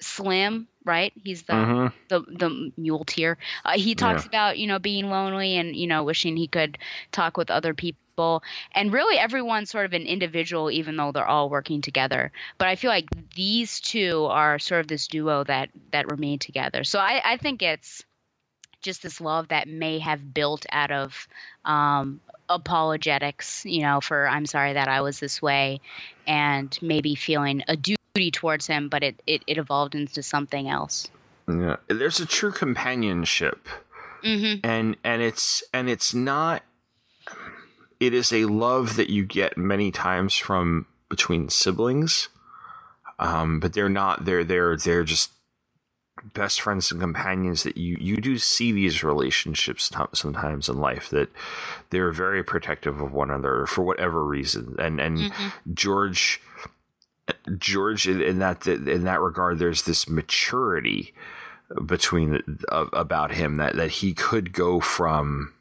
Slim, 0.00 0.66
right? 0.84 1.12
He's 1.22 1.42
the 1.44 1.52
Mhm. 1.54 1.92
the 2.08 2.20
the 2.20 2.72
muleteer. 2.76 3.36
Uh, 3.64 3.72
he 3.78 3.94
talks 3.94 4.24
Yeah. 4.24 4.28
about 4.28 4.58
you 4.58 4.66
know 4.66 4.78
being 4.80 5.08
lonely 5.08 5.56
and 5.56 5.76
you 5.76 5.86
know 5.86 6.02
wishing 6.02 6.36
he 6.36 6.48
could 6.48 6.78
talk 7.12 7.36
with 7.36 7.50
other 7.50 7.72
people. 7.74 8.42
And 8.72 8.92
really, 8.92 9.16
everyone's 9.18 9.70
sort 9.70 9.86
of 9.86 9.92
an 9.94 10.06
individual, 10.06 10.70
even 10.70 10.96
though 10.96 11.12
they're 11.12 11.26
all 11.26 11.48
working 11.48 11.80
together. 11.82 12.32
But 12.58 12.68
I 12.68 12.76
feel 12.76 12.90
like 12.90 13.06
these 13.34 13.80
two 13.80 14.26
are 14.26 14.58
sort 14.58 14.80
of 14.80 14.88
this 14.88 15.06
duo 15.06 15.44
that 15.44 15.70
that 15.92 16.10
remain 16.10 16.38
together. 16.38 16.84
So 16.84 16.98
I, 16.98 17.22
I 17.24 17.36
think 17.36 17.62
it's 17.62 18.04
just 18.82 19.02
this 19.02 19.20
love 19.20 19.48
that 19.48 19.68
may 19.68 19.98
have 20.00 20.34
built 20.34 20.66
out 20.70 20.90
of 20.90 21.26
um, 21.64 22.20
apologetics, 22.48 23.64
you 23.64 23.82
know, 23.82 24.00
for 24.00 24.28
I'm 24.28 24.46
sorry 24.46 24.74
that 24.74 24.88
I 24.88 25.00
was 25.00 25.20
this 25.20 25.40
way, 25.40 25.80
and 26.26 26.76
maybe 26.82 27.14
feeling 27.14 27.62
a 27.68 27.76
duty 27.76 28.30
towards 28.30 28.66
him, 28.66 28.88
but 28.88 29.02
it, 29.02 29.20
it, 29.26 29.42
it 29.46 29.58
evolved 29.58 29.94
into 29.94 30.22
something 30.22 30.68
else. 30.68 31.08
Yeah. 31.48 31.76
There's 31.88 32.20
a 32.20 32.26
true 32.26 32.52
companionship. 32.52 33.68
hmm 34.22 34.54
and 34.62 34.96
and 35.02 35.20
it's 35.22 35.62
and 35.74 35.88
it's 35.88 36.14
not 36.14 36.62
it 37.98 38.14
is 38.14 38.32
a 38.32 38.44
love 38.44 38.96
that 38.96 39.10
you 39.10 39.24
get 39.24 39.56
many 39.58 39.90
times 39.90 40.36
from 40.36 40.86
between 41.08 41.48
siblings 41.48 42.28
um 43.18 43.58
but 43.58 43.72
they're 43.72 43.88
not 43.88 44.24
they're 44.24 44.44
they're 44.44 44.76
they're 44.76 45.02
just 45.02 45.32
best 46.34 46.60
friends 46.60 46.90
and 46.90 47.00
companions 47.00 47.62
that 47.62 47.76
you 47.76 47.96
you 48.00 48.16
do 48.16 48.38
see 48.38 48.72
these 48.72 49.02
relationships 49.02 49.88
t- 49.88 49.98
sometimes 50.12 50.68
in 50.68 50.78
life 50.78 51.08
that 51.10 51.30
they're 51.90 52.12
very 52.12 52.42
protective 52.42 53.00
of 53.00 53.12
one 53.12 53.30
another 53.30 53.66
for 53.66 53.82
whatever 53.82 54.24
reason. 54.24 54.76
And 54.78 55.00
and 55.00 55.32
George 55.72 56.40
George 57.58 58.08
in, 58.08 58.38
that 58.38 58.66
in 58.66 59.04
that 59.04 59.20
regard 59.20 59.58
there's 59.58 59.82
this 59.82 60.08
maturity 60.08 61.14
between 61.84 62.58
uh, 62.68 62.86
about 62.92 63.32
him 63.32 63.56
that 63.56 63.76
that 63.76 63.90
he 63.90 64.14
could 64.14 64.52
go 64.52 64.80
from 64.80 65.54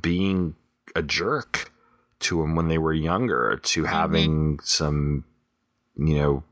being 0.00 0.54
a 0.94 1.02
jerk 1.02 1.72
to 2.20 2.42
him 2.42 2.54
when 2.54 2.68
they 2.68 2.78
were 2.78 2.92
younger 2.92 3.58
to 3.62 3.84
having 3.84 4.58
some 4.62 5.24
you 5.96 6.14
know 6.14 6.44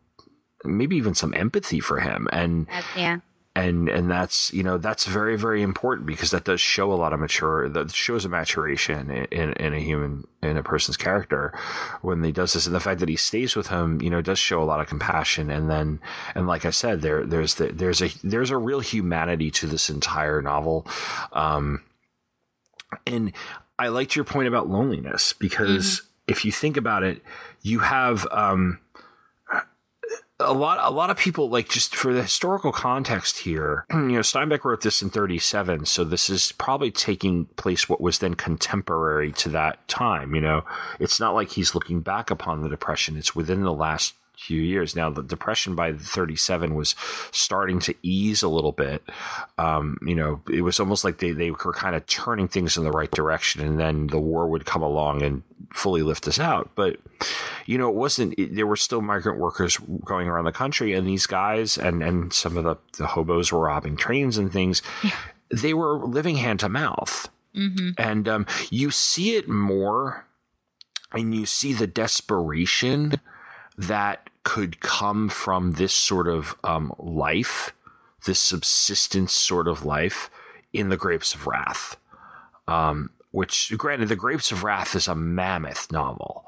maybe 0.65 0.97
even 0.97 1.15
some 1.15 1.35
empathy 1.35 1.81
for 1.81 2.01
him. 2.01 2.29
And 2.33 2.67
yeah. 2.97 3.19
and 3.55 3.89
and 3.89 4.11
that's 4.11 4.53
you 4.53 4.63
know 4.63 4.79
that's 4.79 5.07
very 5.07 5.37
very 5.37 5.63
important 5.63 6.07
because 6.07 6.31
that 6.31 6.45
does 6.45 6.61
show 6.61 6.93
a 6.93 6.95
lot 6.95 7.13
of 7.13 7.21
mature 7.21 7.69
that 7.69 7.91
shows 7.93 8.25
a 8.25 8.29
maturation 8.29 9.11
in, 9.11 9.25
in, 9.27 9.53
in 9.55 9.75
a 9.75 9.81
human 9.81 10.25
in 10.43 10.57
a 10.57 10.63
person's 10.63 10.97
character 10.97 11.57
when 12.03 12.23
he 12.23 12.33
does 12.33 12.53
this. 12.53 12.67
And 12.67 12.75
the 12.75 12.81
fact 12.81 13.01
that 13.01 13.09
he 13.09 13.17
stays 13.17 13.57
with 13.57 13.69
him 13.69 14.01
you 14.03 14.11
know 14.11 14.21
does 14.21 14.39
show 14.39 14.63
a 14.63 14.65
lot 14.65 14.81
of 14.81 14.87
compassion. 14.87 15.51
And 15.51 15.71
then 15.71 16.01
and 16.35 16.47
like 16.47 16.65
i 16.65 16.71
said 16.71 17.03
there 17.03 17.25
there's 17.25 17.55
the, 17.57 17.69
there's 17.69 18.03
a 18.03 18.11
there's 18.23 18.51
a 18.51 18.59
real 18.59 18.81
humanity 18.81 19.51
to 19.53 19.67
this 19.67 19.91
entire 19.91 20.43
novel. 20.43 20.87
Um 21.33 21.83
and 23.07 23.33
i 23.79 23.89
liked 23.89 24.17
your 24.17 24.25
point 24.25 24.49
about 24.49 24.69
loneliness 24.69 25.33
because 25.35 26.03
if 26.27 26.45
you 26.45 26.53
think 26.53 26.77
about 26.77 27.03
it 27.03 27.23
you 27.63 27.81
have 27.81 28.27
um 28.31 28.79
a 30.41 30.53
lot 30.53 30.78
a 30.80 30.91
lot 30.91 31.11
of 31.11 31.16
people 31.16 31.51
like 31.51 31.68
just 31.68 31.95
for 31.97 32.14
the 32.14 32.22
historical 32.22 32.70
context 32.70 33.39
here 33.39 33.84
you 33.93 33.99
know 33.99 34.20
steinbeck 34.20 34.64
wrote 34.64 34.82
this 34.82 35.03
in 35.03 35.11
37 35.11 35.84
so 35.84 36.05
this 36.05 36.30
is 36.30 36.53
probably 36.53 36.91
taking 36.91 37.47
place 37.57 37.89
what 37.89 38.01
was 38.01 38.20
then 38.20 38.34
contemporary 38.34 39.32
to 39.32 39.49
that 39.49 39.86
time 39.89 40.34
you 40.34 40.41
know? 40.41 40.64
It's 41.01 41.18
not 41.18 41.34
like 41.34 41.51
he's 41.51 41.74
looking 41.74 42.01
back 42.01 42.30
upon 42.30 42.62
the 42.62 42.68
depression. 42.68 43.16
It's 43.16 43.34
within 43.34 43.62
the 43.62 43.72
last 43.72 44.14
few 44.39 44.61
years. 44.61 44.95
Now 44.97 45.11
the 45.11 45.22
depression 45.22 45.74
by 45.74 45.93
37 45.93 46.74
was 46.74 46.95
starting 47.32 47.80
to 47.80 47.95
ease 48.03 48.43
a 48.43 48.49
little 48.49 48.72
bit. 48.72 49.03
Um, 49.59 49.99
you 50.03 50.14
know 50.14 50.41
it 50.51 50.62
was 50.62 50.80
almost 50.80 51.05
like 51.05 51.18
they, 51.18 51.32
they 51.32 51.51
were 51.51 51.72
kind 51.72 51.97
of 51.97 52.07
turning 52.07 52.49
things 52.49 52.76
in 52.76 52.84
the 52.84 52.91
right 52.91 53.11
direction 53.11 53.61
and 53.62 53.78
then 53.78 54.07
the 54.07 54.20
war 54.20 54.49
would 54.49 54.64
come 54.64 54.82
along 54.82 55.22
and 55.22 55.43
fully 55.70 56.03
lift 56.03 56.26
us 56.28 56.39
out. 56.39 56.70
But 56.74 56.97
you 57.66 57.78
know, 57.78 57.89
it 57.89 57.95
wasn't. 57.95 58.34
It, 58.39 58.55
there 58.55 58.66
were 58.66 58.76
still 58.76 59.03
migrant 59.03 59.39
workers 59.39 59.78
going 60.05 60.28
around 60.28 60.45
the 60.45 60.53
country, 60.53 60.93
and 60.95 61.07
these 61.07 61.26
guys 61.26 61.76
and 61.76 62.03
and 62.03 62.32
some 62.32 62.57
of 62.57 62.64
the 62.64 62.76
the 62.97 63.09
hobos 63.09 63.53
were 63.53 63.61
robbing 63.61 63.97
trains 63.97 64.39
and 64.39 64.53
things. 64.53 64.82
They 65.51 65.74
were 65.74 65.99
living 65.99 66.36
hand 66.36 66.61
to 66.61 66.68
mouth, 66.68 67.28
and 67.99 68.28
um, 68.28 68.47
you 68.70 68.91
see 68.91 69.36
it 69.36 69.49
more, 69.49 70.26
and 71.12 71.34
you 71.34 71.47
see 71.47 71.72
the 71.72 71.86
desperation 71.86 73.20
that 73.79 74.29
could 74.43 74.81
come 74.81 75.31
from 75.31 75.72
this 75.72 75.95
sort 75.95 76.29
of 76.29 76.55
um, 76.64 76.93
life, 76.99 77.72
this 78.26 78.41
subsistence 78.41 79.33
sort 79.33 79.68
of 79.68 79.87
life, 79.87 80.31
in 80.72 80.91
the 80.91 80.97
Grapes 80.99 81.35
of 81.35 81.47
Wrath. 81.47 81.97
Um, 82.66 83.11
which, 83.31 83.72
granted, 83.79 84.09
the 84.09 84.16
Grapes 84.16 84.53
of 84.53 84.62
Wrath 84.62 84.95
is 84.95 85.09
a 85.09 85.14
mammoth 85.14 85.91
novel 85.91 86.45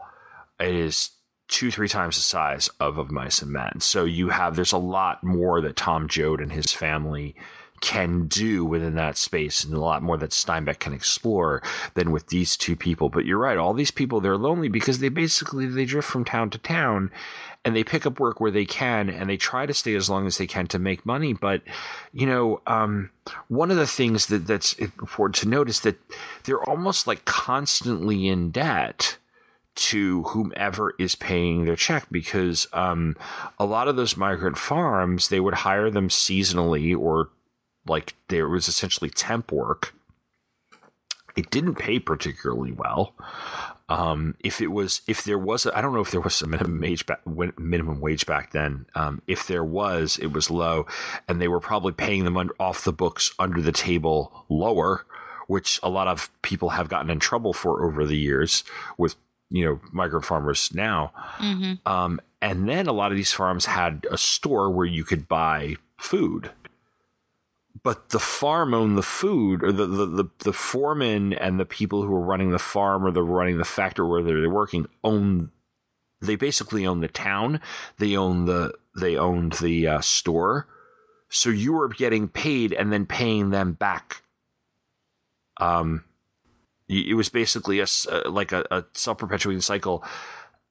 it 0.60 0.74
is 0.74 1.10
two 1.48 1.70
three 1.70 1.88
times 1.88 2.16
the 2.16 2.22
size 2.22 2.68
of 2.78 2.98
of 2.98 3.10
mice 3.10 3.42
and 3.42 3.50
men 3.50 3.80
so 3.80 4.04
you 4.04 4.28
have 4.28 4.54
there's 4.54 4.72
a 4.72 4.78
lot 4.78 5.24
more 5.24 5.60
that 5.60 5.74
tom 5.74 6.06
joad 6.06 6.40
and 6.40 6.52
his 6.52 6.72
family 6.72 7.34
can 7.80 8.26
do 8.26 8.64
within 8.64 8.94
that 8.94 9.16
space 9.16 9.64
and 9.64 9.72
a 9.72 9.80
lot 9.80 10.02
more 10.02 10.16
that 10.18 10.30
steinbeck 10.30 10.78
can 10.78 10.92
explore 10.92 11.62
than 11.94 12.10
with 12.10 12.26
these 12.28 12.56
two 12.56 12.76
people. 12.76 13.08
But 13.08 13.24
you're 13.24 13.38
right 13.38 13.56
all 13.56 13.72
these 13.72 13.90
people 13.90 14.20
they're 14.20 14.36
lonely 14.36 14.68
because 14.68 14.98
they 14.98 15.08
basically 15.08 15.66
they 15.66 15.86
drift 15.86 16.08
from 16.08 16.24
town 16.24 16.50
to 16.50 16.58
town 16.58 17.10
and 17.64 17.74
they 17.74 17.84
pick 17.84 18.06
up 18.06 18.20
work 18.20 18.40
where 18.40 18.50
they 18.50 18.64
can 18.64 19.08
and 19.08 19.28
they 19.28 19.36
try 19.36 19.66
to 19.66 19.74
stay 19.74 19.94
as 19.94 20.10
long 20.10 20.26
as 20.26 20.38
they 20.38 20.46
can 20.46 20.66
to 20.68 20.78
make 20.78 21.06
money. 21.06 21.32
But 21.32 21.62
you 22.12 22.26
know 22.26 22.60
um, 22.66 23.10
one 23.48 23.70
of 23.70 23.76
the 23.76 23.86
things 23.86 24.26
that 24.26 24.46
that's 24.46 24.74
important 24.74 25.36
to 25.36 25.48
note 25.48 25.68
is 25.68 25.80
that 25.80 25.98
they're 26.44 26.68
almost 26.68 27.06
like 27.06 27.24
constantly 27.24 28.28
in 28.28 28.50
debt 28.50 29.16
to 29.76 30.24
whomever 30.24 30.94
is 30.98 31.14
paying 31.14 31.64
their 31.64 31.76
check 31.76 32.06
because 32.10 32.66
um, 32.72 33.16
a 33.58 33.64
lot 33.64 33.88
of 33.88 33.96
those 33.96 34.16
migrant 34.16 34.58
farms 34.58 35.28
they 35.28 35.40
would 35.40 35.54
hire 35.54 35.90
them 35.90 36.08
seasonally 36.08 36.94
or 36.96 37.30
like 37.90 38.14
there 38.28 38.48
was 38.48 38.68
essentially 38.68 39.10
temp 39.10 39.52
work. 39.52 39.94
It 41.36 41.50
didn't 41.50 41.76
pay 41.76 41.98
particularly 41.98 42.72
well. 42.72 43.14
Um, 43.88 44.36
if 44.40 44.60
it 44.60 44.68
was 44.68 45.02
if 45.06 45.24
there 45.24 45.38
was 45.38 45.66
I 45.66 45.80
don't 45.80 45.92
know 45.92 46.00
if 46.00 46.10
there 46.12 46.20
was 46.20 46.40
a 46.42 46.46
minimum 46.46 46.80
wage 46.80 47.06
back 47.06 47.20
minimum 47.58 48.00
wage 48.00 48.24
back 48.24 48.52
then. 48.52 48.86
Um, 48.94 49.20
if 49.26 49.46
there 49.46 49.64
was 49.64 50.18
it 50.18 50.32
was 50.32 50.50
low 50.50 50.86
and 51.28 51.40
they 51.40 51.48
were 51.48 51.60
probably 51.60 51.92
paying 51.92 52.24
them 52.24 52.36
under, 52.36 52.54
off 52.58 52.84
the 52.84 52.92
books 52.92 53.34
under 53.38 53.60
the 53.60 53.72
table 53.72 54.46
lower 54.48 55.04
which 55.50 55.80
a 55.82 55.90
lot 55.90 56.06
of 56.06 56.30
people 56.42 56.68
have 56.70 56.88
gotten 56.88 57.10
in 57.10 57.18
trouble 57.18 57.52
for 57.52 57.84
over 57.84 58.06
the 58.06 58.16
years 58.16 58.62
with 58.96 59.16
you 59.50 59.64
know 59.64 59.80
migrant 59.90 60.24
farmers 60.24 60.72
now. 60.72 61.12
Um, 61.84 62.20
and 62.40 62.68
then 62.68 62.86
a 62.86 62.92
lot 62.92 63.10
of 63.10 63.16
these 63.16 63.32
farms 63.32 63.66
had 63.66 64.06
a 64.12 64.16
store 64.16 64.70
where 64.70 64.86
you 64.86 65.02
could 65.02 65.26
buy 65.26 65.74
food 65.98 66.52
but 67.82 68.10
the 68.10 68.18
farm 68.18 68.74
owned 68.74 68.98
the 68.98 69.02
food 69.02 69.62
or 69.62 69.72
the, 69.72 69.86
the, 69.86 70.06
the, 70.06 70.24
the 70.38 70.52
foreman 70.52 71.32
and 71.32 71.58
the 71.58 71.64
people 71.64 72.02
who 72.02 72.10
were 72.10 72.20
running 72.20 72.50
the 72.50 72.58
farm 72.58 73.04
or 73.04 73.10
the 73.10 73.22
running 73.22 73.58
the 73.58 73.64
factory 73.64 74.06
where 74.06 74.22
they're 74.22 74.50
working 74.50 74.86
own 75.02 75.50
they 76.22 76.36
basically 76.36 76.86
own 76.86 77.00
the 77.00 77.08
town. 77.08 77.60
They 77.98 78.16
own 78.16 78.44
the 78.44 78.74
they 78.98 79.16
owned 79.16 79.54
the 79.54 79.86
uh, 79.86 80.00
store. 80.00 80.68
So 81.30 81.48
you 81.48 81.72
were 81.72 81.88
getting 81.88 82.28
paid 82.28 82.72
and 82.72 82.92
then 82.92 83.06
paying 83.06 83.50
them 83.50 83.72
back. 83.72 84.22
Um 85.58 86.04
it 86.88 87.14
was 87.14 87.28
basically 87.28 87.80
a 87.80 87.86
like 88.28 88.52
a, 88.52 88.66
a 88.70 88.84
self-perpetuating 88.92 89.60
cycle 89.60 90.04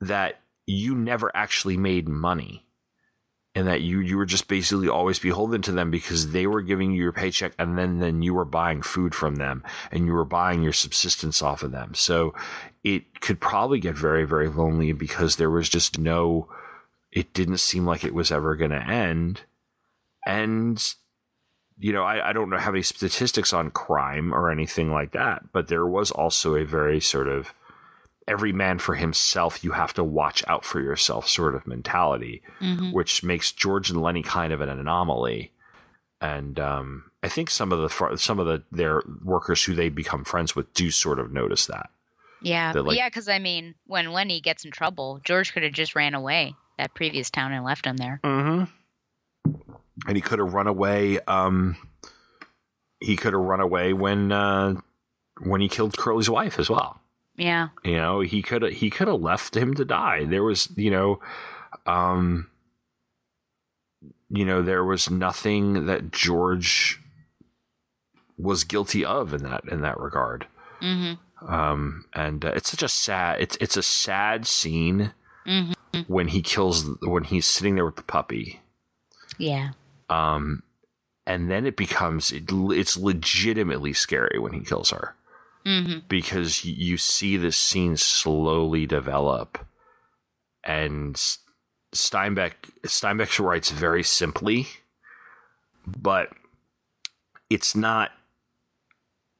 that 0.01 0.41
you 0.66 0.95
never 0.95 1.36
actually 1.36 1.78
made 1.78 2.07
money 2.07 2.66
and 3.56 3.68
that 3.68 3.82
you 3.82 4.00
you 4.00 4.18
were 4.18 4.26
just 4.26 4.47
basically 4.47 4.88
always 4.88 5.20
beholden 5.20 5.62
to 5.62 5.72
them 5.72 5.89
because 5.89 6.32
they 6.32 6.45
were 6.45 6.62
giving 6.62 6.91
you 6.91 7.02
your 7.02 7.12
paycheck 7.12 7.54
and 7.58 7.78
then 7.78 8.00
then 8.00 8.22
you 8.22 8.34
were 8.34 8.45
buying 8.45 8.82
food 8.82 9.16
from 9.16 9.36
them 9.38 9.64
and 9.91 10.06
you 10.06 10.14
were 10.14 10.26
buying 10.26 10.62
your 10.62 10.74
subsistence 10.74 11.41
off 11.41 11.64
of 11.64 11.72
them 11.72 11.93
so 11.93 12.34
it 12.84 13.22
could 13.22 13.39
probably 13.39 13.80
get 13.80 13.95
very 13.95 14.26
very 14.26 14.47
lonely 14.47 14.91
because 14.91 15.36
there 15.36 15.50
was 15.50 15.68
just 15.68 15.97
no 15.97 16.47
it 17.12 17.34
didn't 17.34 17.58
seem 17.58 17.86
like 17.86 18.04
it 18.04 18.14
was 18.14 18.32
ever 18.32 18.56
going 18.56 18.72
to 18.72 18.88
end. 18.88 19.41
And, 20.26 20.82
you 21.78 21.91
know, 21.93 22.04
I, 22.04 22.30
I 22.30 22.34
don't 22.34 22.50
know 22.50 22.58
have 22.58 22.76
any 22.76 22.84
statistics 22.84 23.54
on 23.54 23.72
crime 23.72 24.34
or 24.34 24.52
anything 24.52 24.91
like 24.91 25.12
that, 25.14 25.52
but 25.52 25.68
there 25.68 25.88
was 25.88 26.12
also 26.12 26.56
a 26.56 26.66
very 26.66 27.00
sort 27.00 27.28
of 27.28 27.54
every 28.30 28.53
man 28.53 28.80
for 28.80 28.95
himself, 28.95 29.63
you 29.63 29.71
have 29.71 29.93
to 29.95 30.03
watch 30.03 30.43
out 30.47 30.63
for 30.63 30.80
yourself 30.80 31.27
sort 31.27 31.55
of 31.55 31.67
mentality, 31.67 32.41
Mhm. 32.61 32.93
which 32.93 33.23
makes 33.23 33.51
George 33.51 33.89
and 33.89 34.01
Lennie 34.01 34.23
kind 34.23 34.53
of 34.53 34.61
an 34.61 34.69
anomaly. 34.69 35.51
And 36.21 36.59
um, 36.59 37.11
I 37.23 37.27
think 37.30 37.49
some 37.49 37.71
of 37.71 37.80
the 37.80 37.89
fr- 37.89 38.15
some 38.17 38.39
of 38.39 38.45
the 38.45 38.63
their 38.71 39.01
workers 39.23 39.63
who 39.63 39.73
they 39.73 39.89
become 39.89 40.23
friends 40.23 40.55
with 40.55 40.73
do 40.73 40.91
sort 40.91 41.19
of 41.19 41.32
notice 41.32 41.65
that. 41.65 41.89
Yeah, 42.41 42.71
like- 42.73 42.97
yeah. 42.97 43.07
Because 43.09 43.27
I 43.27 43.39
mean, 43.39 43.75
when 43.86 44.11
Lennie 44.13 44.39
gets 44.41 44.63
in 44.63 44.71
trouble, 44.71 45.19
George 45.25 45.51
could 45.53 45.63
have 45.63 45.73
just 45.73 45.95
ran 45.95 46.13
away 46.13 46.55
that 46.77 46.93
previous 46.93 47.30
town 47.30 47.51
and 47.51 47.65
left 47.65 47.86
him 47.86 47.97
there. 47.97 48.19
Mm-hmm. 48.23 48.63
And 50.07 50.15
he 50.15 50.21
could 50.21 50.39
have 50.39 50.53
run 50.53 50.67
away. 50.67 51.19
Um, 51.21 51.75
he 53.01 53.15
could 53.15 53.34
have 53.34 53.41
run 53.41 53.59
away 53.59 53.93
when 53.93 54.32
uh, 54.32 54.75
when 55.41 55.61
he 55.61 55.67
killed 55.69 55.97
Curly's 55.97 56.30
wife 56.30 56.59
as 56.59 56.69
well. 56.69 57.01
Yeah, 57.40 57.70
You 57.84 57.96
know, 57.96 58.20
he 58.20 58.42
could 58.42 58.64
he 58.74 58.90
could 58.90 59.08
have 59.08 59.22
left 59.22 59.56
him 59.56 59.74
to 59.76 59.86
die. 59.86 60.26
There 60.26 60.44
was, 60.44 60.70
you 60.76 60.92
know, 60.92 61.20
um, 61.86 62.50
you 64.30 64.46
know, 64.46 64.62
there 64.62 64.84
was 64.84 65.10
nothing 65.10 65.86
that 65.86 66.12
George 66.12 67.00
was 68.38 68.64
guilty 68.64 69.04
of 69.04 69.34
in 69.34 69.44
that 69.44 69.64
in 69.72 69.82
that 69.82 70.00
regard. 70.00 70.48
hmm 70.82 71.14
Um, 71.48 72.06
and 72.14 72.44
uh, 72.44 72.50
it's 72.56 72.70
such 72.70 72.84
a 72.84 72.90
sad 72.90 73.42
it's 73.42 73.58
it's 73.62 73.78
a 73.78 73.84
sad 73.84 74.46
scene 74.46 75.14
hmm 75.46 75.72
when 76.08 76.28
he 76.28 76.42
kills 76.42 76.88
when 77.02 77.24
he's 77.24 77.48
sitting 77.48 77.76
there 77.76 77.86
with 77.86 77.96
the 77.96 78.04
puppy. 78.04 78.60
yeah, 79.38 79.72
Um, 80.10 80.64
and 81.26 81.50
then 81.50 81.66
it 81.66 81.76
becomes 81.76 82.32
it, 82.32 82.44
it's 82.52 82.98
legitimately 82.98 83.94
scary 83.94 84.38
when 84.40 84.54
he 84.54 84.60
kills 84.62 84.92
her 84.92 85.16
hmm 85.70 85.99
because 86.07 86.65
you 86.65 86.97
see 86.97 87.38
this 87.38 87.57
scene 87.57 87.95
slowly 87.95 88.86
develop. 88.86 89.59
And 90.63 91.15
Steinbeck 91.93 92.53
Steinbeck 92.86 93.39
writes 93.43 93.70
very 93.72 94.03
simply 94.03 94.67
but 95.86 96.30
it's 97.49 97.76
not 97.76 98.11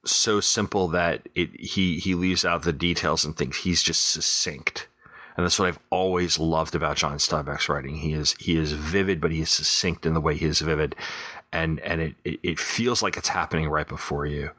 so 0.06 0.40
simple 0.40 0.88
that 0.88 1.28
it 1.36 1.50
he 1.60 2.00
he 2.00 2.16
leaves 2.16 2.46
out 2.46 2.64
the 2.64 2.74
details 2.74 3.26
and 3.26 3.36
things 3.36 3.58
he's 3.58 3.84
just 3.84 4.10
succinct. 4.10 4.88
And 5.36 5.46
that's 5.46 5.58
what 5.58 5.70
I've 5.70 5.80
always 5.90 6.38
loved 6.38 6.76
about 6.76 6.98
John 6.98 7.18
Steinbeck's 7.18 7.70
writing. 7.70 7.96
He 7.98 8.14
is 8.14 8.36
he 8.40 8.58
is 8.58 8.74
vivid 8.74 9.22
but 9.22 9.32
he 9.32 9.42
is 9.42 9.50
succinct 9.50 10.06
in 10.06 10.14
the 10.14 10.22
way 10.22 10.36
he 10.36 10.46
is 10.46 10.60
vivid. 10.62 10.96
And 11.52 11.80
and 11.82 12.02
it, 12.02 12.16
it 12.24 12.60
feels 12.60 13.02
like 13.02 13.18
it's 13.18 13.30
happening 13.30 13.70
right 13.70 13.88
before 13.88 14.26
you 14.26 14.52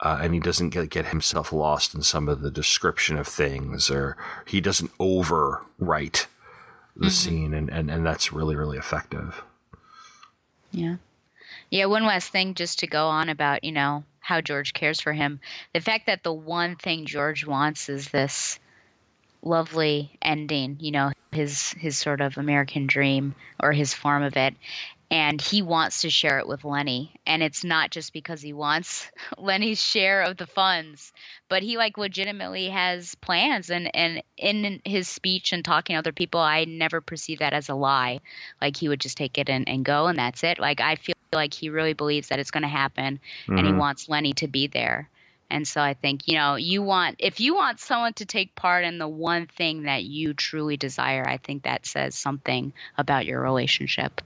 uh, 0.00 0.18
and 0.22 0.34
he 0.34 0.40
doesn't 0.40 0.70
get, 0.70 0.90
get 0.90 1.06
himself 1.06 1.52
lost 1.52 1.94
in 1.94 2.02
some 2.02 2.28
of 2.28 2.40
the 2.40 2.50
description 2.50 3.16
of 3.16 3.26
things 3.26 3.90
or 3.90 4.16
he 4.46 4.60
doesn't 4.60 4.96
overwrite 4.98 6.26
the 6.96 7.10
scene 7.10 7.54
and, 7.54 7.68
and, 7.70 7.90
and 7.90 8.04
that's 8.04 8.32
really 8.32 8.56
really 8.56 8.76
effective 8.76 9.42
yeah, 10.72 10.96
yeah. 11.70 11.86
One 11.86 12.04
last 12.04 12.30
thing, 12.30 12.54
just 12.54 12.80
to 12.80 12.86
go 12.86 13.06
on 13.06 13.28
about 13.28 13.64
you 13.64 13.72
know 13.72 14.04
how 14.20 14.40
George 14.40 14.72
cares 14.72 15.00
for 15.00 15.12
him. 15.12 15.40
The 15.72 15.80
fact 15.80 16.06
that 16.06 16.22
the 16.22 16.32
one 16.32 16.76
thing 16.76 17.06
George 17.06 17.46
wants 17.46 17.88
is 17.88 18.08
this 18.08 18.58
lovely 19.42 20.16
ending. 20.20 20.76
You 20.80 20.90
know, 20.92 21.12
his 21.32 21.72
his 21.72 21.98
sort 21.98 22.20
of 22.20 22.36
American 22.36 22.86
dream 22.86 23.34
or 23.60 23.72
his 23.72 23.94
form 23.94 24.22
of 24.22 24.36
it. 24.36 24.54
And 25.10 25.40
he 25.40 25.62
wants 25.62 26.02
to 26.02 26.10
share 26.10 26.38
it 26.38 26.46
with 26.46 26.64
Lennie. 26.64 27.14
And 27.26 27.42
it's 27.42 27.64
not 27.64 27.90
just 27.90 28.12
because 28.12 28.42
he 28.42 28.52
wants 28.52 29.10
Lennie's 29.38 29.80
share 29.82 30.22
of 30.22 30.36
the 30.36 30.46
funds, 30.46 31.12
but 31.48 31.62
he 31.62 31.78
like 31.78 31.96
legitimately 31.96 32.68
has 32.68 33.14
plans 33.16 33.70
and, 33.70 33.94
and 33.94 34.22
in 34.36 34.80
his 34.84 35.08
speech 35.08 35.52
and 35.52 35.64
talking 35.64 35.94
to 35.94 35.98
other 35.98 36.12
people, 36.12 36.40
I 36.40 36.64
never 36.64 37.00
perceive 37.00 37.38
that 37.38 37.54
as 37.54 37.68
a 37.70 37.74
lie. 37.74 38.20
Like 38.60 38.76
he 38.76 38.88
would 38.88 39.00
just 39.00 39.16
take 39.16 39.38
it 39.38 39.48
and, 39.48 39.66
and 39.68 39.84
go 39.84 40.06
and 40.08 40.18
that's 40.18 40.44
it. 40.44 40.58
Like 40.58 40.80
I 40.80 40.96
feel 40.96 41.14
like 41.32 41.54
he 41.54 41.70
really 41.70 41.94
believes 41.94 42.28
that 42.28 42.38
it's 42.38 42.50
gonna 42.50 42.68
happen 42.68 43.20
and 43.56 43.66
he 43.66 43.72
Mhm. 43.72 43.78
wants 43.78 44.08
Lennie 44.08 44.34
to 44.34 44.48
be 44.48 44.66
there. 44.66 45.08
And 45.50 45.66
so 45.66 45.80
I 45.80 45.94
think, 45.94 46.28
you 46.28 46.34
know, 46.34 46.56
you 46.56 46.82
want, 46.82 47.16
if 47.18 47.40
you 47.40 47.54
want 47.54 47.80
someone 47.80 48.12
to 48.14 48.26
take 48.26 48.54
part 48.54 48.84
in 48.84 48.98
the 48.98 49.08
one 49.08 49.46
thing 49.46 49.84
that 49.84 50.04
you 50.04 50.34
truly 50.34 50.76
desire, 50.76 51.26
I 51.26 51.38
think 51.38 51.62
that 51.62 51.86
says 51.86 52.14
something 52.14 52.74
about 52.98 53.24
your 53.24 53.40
relationship. 53.40 54.20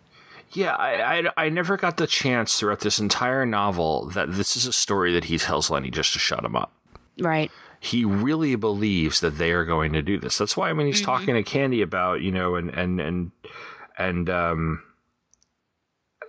Yeah, 0.54 0.74
I, 0.74 1.18
I, 1.18 1.32
I 1.36 1.48
never 1.48 1.76
got 1.76 1.96
the 1.96 2.06
chance 2.06 2.58
throughout 2.58 2.80
this 2.80 2.98
entire 2.98 3.46
novel 3.46 4.06
that 4.10 4.32
this 4.32 4.56
is 4.56 4.66
a 4.66 4.72
story 4.72 5.12
that 5.14 5.24
he 5.24 5.38
tells 5.38 5.70
Lennie 5.70 5.90
just 5.90 6.12
to 6.12 6.18
shut 6.18 6.44
him 6.44 6.56
up. 6.56 6.72
Right. 7.18 7.50
He 7.80 8.04
really 8.04 8.54
believes 8.54 9.20
that 9.20 9.38
they 9.38 9.50
are 9.52 9.64
going 9.64 9.92
to 9.94 10.02
do 10.02 10.18
this. 10.18 10.38
That's 10.38 10.56
why 10.56 10.72
when 10.72 10.86
he's 10.86 11.02
talking 11.02 11.34
to 11.34 11.42
Candy 11.42 11.82
about, 11.82 12.22
you 12.22 12.30
know, 12.30 12.54
and 12.54 12.70
and 12.70 13.00
and 13.00 13.32
and 13.98 14.30
um 14.30 14.82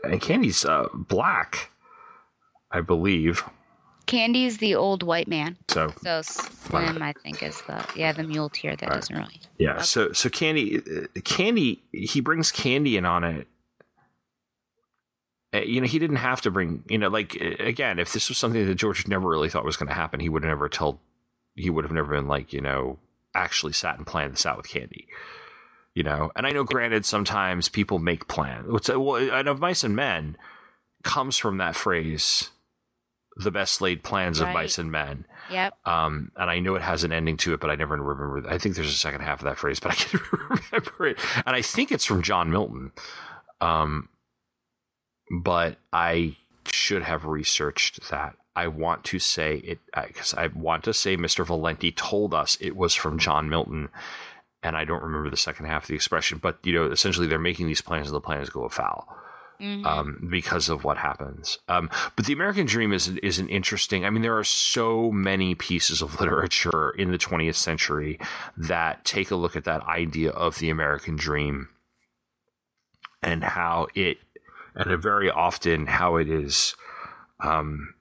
and 0.04 0.20
Candy's 0.20 0.66
uh, 0.66 0.88
black, 0.94 1.70
I 2.72 2.82
believe. 2.82 3.44
Candy's 4.06 4.58
the 4.58 4.76
old 4.76 5.04
white 5.04 5.28
man. 5.28 5.58
So 5.70 5.94
So 6.04 6.22
Slim, 6.24 7.02
I 7.02 7.14
think, 7.24 7.42
is 7.42 7.62
the, 7.68 7.86
yeah, 7.96 8.12
the 8.12 8.24
muleteer 8.24 8.78
that 8.78 8.90
doesn't 8.90 9.16
really. 9.16 9.40
Yeah. 9.58 9.82
So 9.82 10.12
so 10.12 10.30
Candy, 10.30 10.80
uh, 10.80 11.22
Candy, 11.24 11.84
he 11.92 12.20
brings 12.20 12.52
Candy 12.52 12.98
in 12.98 13.06
on 13.06 13.24
it. 13.24 13.48
Uh, 15.54 15.60
You 15.60 15.82
know, 15.82 15.88
he 15.88 15.99
didn't 15.99 16.18
have 16.18 16.41
to 16.41 16.51
bring. 16.51 16.84
You 16.89 16.97
know, 16.97 17.10
like 17.10 17.38
uh, 17.39 17.64
again, 17.64 17.99
if 17.99 18.14
this 18.14 18.30
was 18.30 18.38
something 18.38 18.66
that 18.66 18.76
George 18.76 19.08
never 19.08 19.28
really 19.30 19.49
thought 19.49 19.66
was 19.66 19.78
going 19.78 19.89
to 19.89 19.93
happen, 19.93 20.20
he 20.20 20.30
would 20.30 20.43
have 20.43 20.49
never 20.49 20.70
told. 20.70 20.99
He 21.56 21.70
would 21.70 21.86
have 21.86 21.91
never 21.91 22.16
been 22.16 22.28
like, 22.28 22.51
you 22.51 22.62
know, 22.62 22.97
actually 23.36 23.74
sat 23.74 23.97
and 23.97 24.08
planned 24.08 24.34
this 24.34 24.45
out 24.45 24.58
with 24.58 24.68
Candy. 24.68 25.08
You 25.93 26.01
know, 26.01 26.32
and 26.36 26.47
I 26.47 26.51
know, 26.51 26.64
granted, 26.64 27.06
sometimes 27.06 27.70
people 27.70 27.99
make 27.99 28.28
plans. 28.28 28.68
What's 28.68 28.89
well, 28.89 29.16
and 29.18 29.47
of 29.47 29.60
mice 29.60 29.84
and 29.84 29.95
men 29.95 30.38
comes 31.04 31.38
from 31.38 31.58
that 31.58 31.76
phrase, 31.76 32.49
"the 33.36 33.51
best 33.51 33.80
laid 33.80 34.01
plans 34.01 34.39
of 34.39 34.47
mice 34.49 34.80
and 34.80 34.91
men." 34.91 35.26
Yep. 35.51 35.78
Um, 35.86 36.32
and 36.36 36.49
I 36.49 36.60
know 36.60 36.74
it 36.74 36.82
has 36.82 37.04
an 37.04 37.12
ending 37.12 37.38
to 37.38 37.54
it, 37.54 37.60
but 37.60 37.70
I 37.70 37.76
never 37.76 37.95
remember. 37.95 38.49
I 38.49 38.58
think 38.58 38.74
there's 38.76 38.89
a 38.89 38.93
second 38.93 39.22
half 39.22 39.39
of 39.41 39.45
that 39.45 39.60
phrase, 39.60 39.80
but 39.80 39.91
I 39.91 39.95
can't 39.95 40.24
remember 40.72 41.08
it. 41.08 41.20
And 41.45 41.56
I 41.56 41.62
think 41.62 41.91
it's 41.91 42.06
from 42.06 42.24
John 42.24 42.49
Milton. 42.49 42.91
Um, 43.62 44.10
but 45.30 45.78
I 45.92 46.36
should 46.72 47.04
have 47.04 47.26
researched 47.26 48.10
that. 48.10 48.36
I 48.56 48.68
want 48.68 49.04
to 49.06 49.20
say 49.20 49.58
it 49.58 49.80
because 50.08 50.34
I 50.36 50.48
want 50.48 50.84
to 50.84 50.94
say 50.94 51.18
Mr. 51.18 51.46
Valenti 51.46 51.92
told 51.92 52.34
us 52.34 52.58
it 52.62 52.76
was 52.76 52.94
from 52.94 53.18
John 53.18 53.50
Milton, 53.50 53.90
and 54.62 54.78
I 54.78 54.86
don't 54.86 55.02
remember 55.04 55.30
the 55.30 55.38
second 55.38 55.66
half 55.66 55.84
of 55.84 55.88
the 55.88 55.96
expression. 55.96 56.38
But 56.42 56.60
you 56.64 56.74
know, 56.74 56.86
essentially, 56.92 57.26
they're 57.28 57.40
making 57.40 57.68
these 57.68 57.82
plans, 57.82 58.08
and 58.08 58.16
the 58.16 58.22
plans 58.22 58.50
go 58.52 58.64
afoul 58.64 59.08
Mhm. 59.60 59.86
um, 59.86 60.28
because 60.30 60.70
of 60.70 60.84
what 60.84 60.98
happens. 60.98 61.58
Um, 61.68 61.90
but 62.16 62.26
the 62.26 62.34
American 62.34 62.66
Dream 62.68 62.94
is 62.94 63.08
is 63.24 63.40
an 63.40 63.50
interesting. 63.50 64.06
I 64.06 64.12
mean, 64.12 64.22
there 64.22 64.38
are 64.38 64.44
so 64.44 65.12
many 65.12 65.56
pieces 65.56 66.02
of 66.04 66.20
literature 66.20 66.92
in 66.92 67.12
the 67.12 67.18
20th 67.18 67.56
century 67.56 68.20
that 68.56 69.04
take 69.04 69.32
a 69.32 69.36
look 69.36 69.56
at 69.56 69.64
that 69.66 69.82
idea 69.84 70.30
of 70.30 70.60
the 70.60 70.70
American 70.70 71.16
Dream 71.16 71.70
and 73.22 73.44
how 73.44 73.88
it, 73.96 74.18
and 74.76 75.02
very 75.02 75.30
often 75.30 75.88
how 75.88 76.18
it 76.18 76.30
is. 76.30 76.76
Um, 77.40 77.96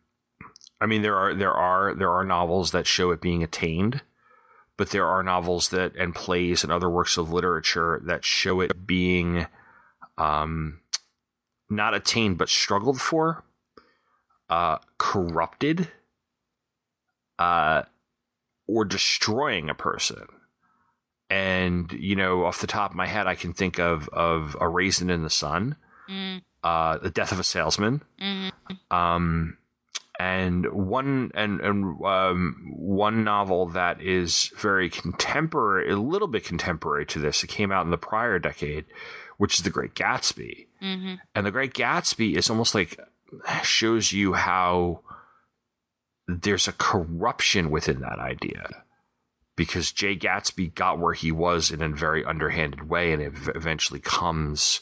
I 0.80 0.86
mean, 0.86 1.02
there 1.02 1.16
are 1.16 1.34
there 1.34 1.52
are 1.52 1.94
there 1.94 2.10
are 2.10 2.24
novels 2.24 2.72
that 2.72 2.86
show 2.86 3.10
it 3.10 3.20
being 3.20 3.42
attained. 3.42 4.02
But 4.78 4.90
there 4.90 5.06
are 5.06 5.22
novels 5.22 5.68
that 5.68 5.94
and 5.96 6.14
plays 6.14 6.64
and 6.64 6.72
other 6.72 6.88
works 6.88 7.16
of 7.18 7.30
literature 7.30 8.00
that 8.06 8.24
show 8.24 8.60
it 8.60 8.86
being 8.86 9.46
um, 10.16 10.80
not 11.68 11.94
attained 11.94 12.38
but 12.38 12.48
struggled 12.48 13.00
for, 13.00 13.44
uh, 14.48 14.78
corrupted, 14.96 15.88
uh, 17.38 17.82
or 18.66 18.84
destroying 18.84 19.68
a 19.68 19.74
person. 19.74 20.26
And 21.28 21.92
you 21.92 22.16
know, 22.16 22.46
off 22.46 22.60
the 22.60 22.66
top 22.66 22.90
of 22.90 22.96
my 22.96 23.06
head, 23.06 23.26
I 23.26 23.34
can 23.34 23.52
think 23.52 23.78
of 23.78 24.08
of 24.08 24.56
a 24.58 24.68
raisin 24.68 25.10
in 25.10 25.22
the 25.22 25.30
sun, 25.30 25.76
Mm, 26.08 26.42
uh, 26.62 26.98
the 26.98 27.10
death 27.10 27.32
of 27.32 27.40
a 27.40 27.44
salesman, 27.44 28.02
mhm. 28.20 28.52
um, 28.90 29.56
and 30.18 30.66
one 30.72 31.30
and 31.34 31.60
and 31.60 32.04
um, 32.04 32.72
one 32.76 33.24
novel 33.24 33.66
that 33.66 34.00
is 34.00 34.52
very 34.56 34.88
contemporary, 34.88 35.90
a 35.90 35.96
little 35.96 36.28
bit 36.28 36.44
contemporary 36.44 37.06
to 37.06 37.18
this. 37.18 37.42
It 37.42 37.48
came 37.48 37.72
out 37.72 37.84
in 37.84 37.90
the 37.90 37.98
prior 37.98 38.38
decade, 38.38 38.84
which 39.38 39.54
is 39.54 39.64
The 39.64 39.70
Great 39.70 39.94
Gatsby. 39.94 40.66
Mhm. 40.82 41.18
And 41.34 41.46
The 41.46 41.50
Great 41.50 41.74
Gatsby 41.74 42.36
is 42.36 42.50
almost 42.50 42.74
like 42.74 42.98
shows 43.62 44.12
you 44.12 44.34
how 44.34 45.00
there's 46.28 46.68
a 46.68 46.72
corruption 46.72 47.70
within 47.70 48.00
that 48.00 48.18
idea 48.18 48.84
because 49.56 49.92
Jay 49.92 50.16
Gatsby 50.16 50.74
got 50.74 50.98
where 50.98 51.14
he 51.14 51.30
was 51.30 51.70
in 51.70 51.82
a 51.82 51.88
very 51.88 52.24
underhanded 52.24 52.88
way, 52.88 53.12
and 53.12 53.22
it 53.22 53.32
eventually 53.54 54.00
comes. 54.00 54.80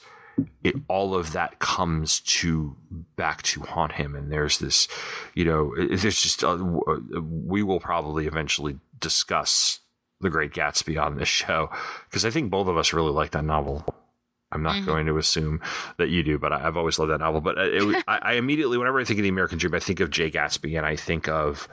It, 0.64 0.76
all 0.88 1.14
of 1.14 1.32
that 1.32 1.58
comes 1.58 2.20
to 2.20 2.76
back 3.16 3.42
to 3.42 3.60
haunt 3.60 3.92
him, 3.92 4.14
and 4.14 4.30
there's 4.30 4.58
this, 4.58 4.88
you 5.34 5.44
know, 5.44 5.74
there's 5.76 6.20
just 6.20 6.44
uh, 6.44 6.56
we 6.56 7.62
will 7.62 7.80
probably 7.80 8.26
eventually 8.26 8.78
discuss 8.98 9.80
the 10.20 10.30
Great 10.30 10.52
Gatsby 10.52 11.02
on 11.02 11.16
this 11.16 11.28
show 11.28 11.70
because 12.08 12.24
I 12.24 12.30
think 12.30 12.50
both 12.50 12.68
of 12.68 12.76
us 12.76 12.92
really 12.92 13.12
like 13.12 13.30
that 13.32 13.44
novel. 13.44 13.84
I'm 14.52 14.62
not 14.62 14.76
mm-hmm. 14.76 14.86
going 14.86 15.06
to 15.06 15.16
assume 15.16 15.60
that 15.98 16.08
you 16.08 16.22
do, 16.22 16.38
but 16.38 16.52
I, 16.52 16.58
have 16.58 16.76
always 16.76 16.98
loved 16.98 17.12
that 17.12 17.20
novel. 17.20 17.40
But 17.40 17.56
it, 17.58 18.04
I, 18.08 18.18
I, 18.18 18.32
immediately, 18.34 18.78
whenever 18.78 19.00
I 19.00 19.04
think 19.04 19.20
of 19.20 19.22
the 19.22 19.28
American 19.28 19.58
Dream, 19.58 19.74
I 19.74 19.78
think 19.78 20.00
of 20.00 20.10
Jay 20.10 20.30
Gatsby, 20.30 20.76
and 20.76 20.84
I 20.84 20.96
think 20.96 21.28
of 21.28 21.68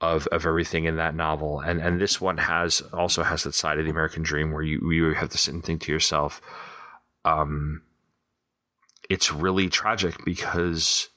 of 0.00 0.26
of 0.28 0.44
everything 0.44 0.84
in 0.84 0.96
that 0.96 1.14
novel. 1.14 1.60
And 1.60 1.80
and 1.80 2.00
this 2.00 2.20
one 2.20 2.38
has 2.38 2.80
also 2.92 3.22
has 3.22 3.44
that 3.44 3.54
side 3.54 3.78
of 3.78 3.84
the 3.84 3.90
American 3.90 4.22
Dream 4.22 4.50
where 4.50 4.62
you 4.62 4.90
you 4.90 5.14
have 5.14 5.30
to 5.30 5.38
sit 5.38 5.54
and 5.54 5.62
think 5.62 5.82
to 5.82 5.92
yourself, 5.92 6.40
um, 7.24 7.82
it's 9.12 9.30
really 9.30 9.68
tragic 9.68 10.24
because 10.24 11.10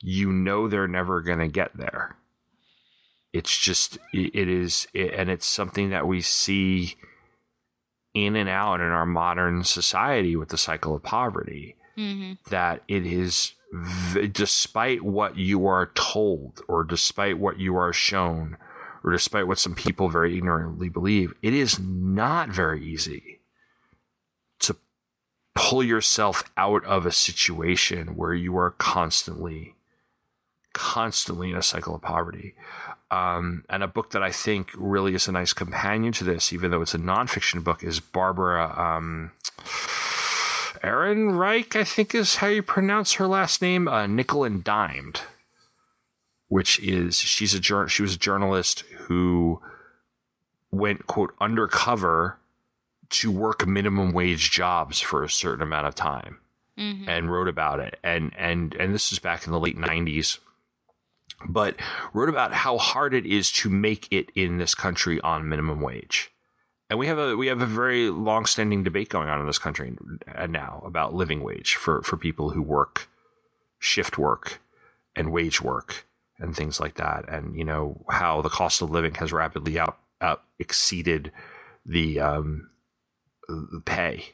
you 0.00 0.32
know 0.32 0.66
they're 0.66 0.88
never 0.88 1.20
going 1.20 1.40
to 1.40 1.48
get 1.48 1.76
there. 1.76 2.16
It's 3.34 3.54
just 3.54 3.98
it 4.14 4.48
is, 4.48 4.88
it, 4.94 5.12
and 5.12 5.28
it's 5.28 5.44
something 5.44 5.90
that 5.90 6.06
we 6.06 6.22
see 6.22 6.96
in 8.14 8.34
and 8.34 8.48
out 8.48 8.80
in 8.80 8.86
our 8.86 9.04
modern 9.04 9.62
society 9.62 10.36
with 10.36 10.48
the 10.48 10.56
cycle 10.56 10.94
of 10.94 11.02
poverty. 11.02 11.76
Mm-hmm. 11.98 12.32
That 12.48 12.82
it 12.88 13.04
is, 13.04 13.52
despite 14.32 15.02
what 15.02 15.36
you 15.36 15.66
are 15.66 15.90
told, 15.94 16.62
or 16.66 16.82
despite 16.82 17.38
what 17.38 17.58
you 17.58 17.76
are 17.76 17.92
shown, 17.92 18.56
or 19.04 19.12
despite 19.12 19.46
what 19.46 19.58
some 19.58 19.74
people 19.74 20.08
very 20.08 20.38
ignorantly 20.38 20.88
believe, 20.88 21.34
it 21.42 21.52
is 21.52 21.78
not 21.78 22.48
very 22.48 22.82
easy 22.82 23.37
pull 25.58 25.82
yourself 25.82 26.44
out 26.56 26.84
of 26.84 27.04
a 27.04 27.10
situation 27.10 28.14
where 28.14 28.32
you 28.32 28.56
are 28.56 28.70
constantly, 28.70 29.74
constantly 30.72 31.50
in 31.50 31.56
a 31.56 31.62
cycle 31.62 31.96
of 31.96 32.00
poverty. 32.00 32.54
Um, 33.10 33.64
and 33.68 33.82
a 33.82 33.88
book 33.88 34.12
that 34.12 34.22
I 34.22 34.30
think 34.30 34.70
really 34.76 35.16
is 35.16 35.26
a 35.26 35.32
nice 35.32 35.52
companion 35.52 36.12
to 36.12 36.24
this, 36.24 36.52
even 36.52 36.70
though 36.70 36.82
it's 36.82 36.94
a 36.94 36.98
nonfiction 36.98 37.64
book, 37.64 37.82
is 37.82 37.98
Barbara 37.98 38.72
um, 38.78 39.32
Ehrenreich, 40.84 41.74
I 41.74 41.82
think 41.82 42.14
is 42.14 42.36
how 42.36 42.46
you 42.46 42.62
pronounce 42.62 43.14
her 43.14 43.26
last 43.26 43.60
name, 43.60 43.88
uh, 43.88 44.06
Nickel 44.06 44.44
and 44.44 44.62
Dimed, 44.62 45.22
which 46.46 46.78
is 46.78 47.16
she's 47.18 47.52
a 47.52 47.88
she 47.88 48.02
was 48.02 48.14
a 48.14 48.18
journalist 48.18 48.84
who 49.06 49.60
went 50.70 51.08
quote 51.08 51.34
undercover 51.40 52.38
to 53.10 53.30
work 53.30 53.66
minimum 53.66 54.12
wage 54.12 54.50
jobs 54.50 55.00
for 55.00 55.24
a 55.24 55.30
certain 55.30 55.62
amount 55.62 55.86
of 55.86 55.94
time 55.94 56.38
mm-hmm. 56.78 57.08
and 57.08 57.32
wrote 57.32 57.48
about 57.48 57.80
it 57.80 57.98
and 58.02 58.32
and 58.36 58.74
and 58.74 58.94
this 58.94 59.12
is 59.12 59.18
back 59.18 59.46
in 59.46 59.52
the 59.52 59.60
late 59.60 59.76
90s 59.76 60.38
but 61.46 61.76
wrote 62.12 62.28
about 62.28 62.52
how 62.52 62.78
hard 62.78 63.14
it 63.14 63.26
is 63.26 63.52
to 63.52 63.68
make 63.68 64.08
it 64.10 64.30
in 64.34 64.58
this 64.58 64.74
country 64.74 65.20
on 65.20 65.48
minimum 65.48 65.80
wage. 65.80 66.32
And 66.90 66.98
we 66.98 67.06
have 67.06 67.18
a 67.18 67.36
we 67.36 67.48
have 67.48 67.60
a 67.60 67.66
very 67.66 68.08
long-standing 68.08 68.82
debate 68.82 69.10
going 69.10 69.28
on 69.28 69.40
in 69.40 69.46
this 69.46 69.58
country 69.58 69.96
now 70.48 70.82
about 70.86 71.14
living 71.14 71.42
wage 71.42 71.74
for 71.74 72.02
for 72.02 72.16
people 72.16 72.50
who 72.50 72.62
work 72.62 73.08
shift 73.78 74.16
work 74.16 74.60
and 75.14 75.30
wage 75.30 75.60
work 75.60 76.06
and 76.38 76.56
things 76.56 76.80
like 76.80 76.94
that, 76.94 77.28
and 77.28 77.54
you 77.56 77.64
know 77.64 78.04
how 78.08 78.40
the 78.40 78.48
cost 78.48 78.80
of 78.80 78.90
living 78.90 79.14
has 79.16 79.32
rapidly 79.32 79.78
out, 79.78 79.98
out 80.22 80.44
exceeded 80.58 81.30
the 81.84 82.20
um, 82.20 82.70
the 82.70 82.77
pay 83.84 84.32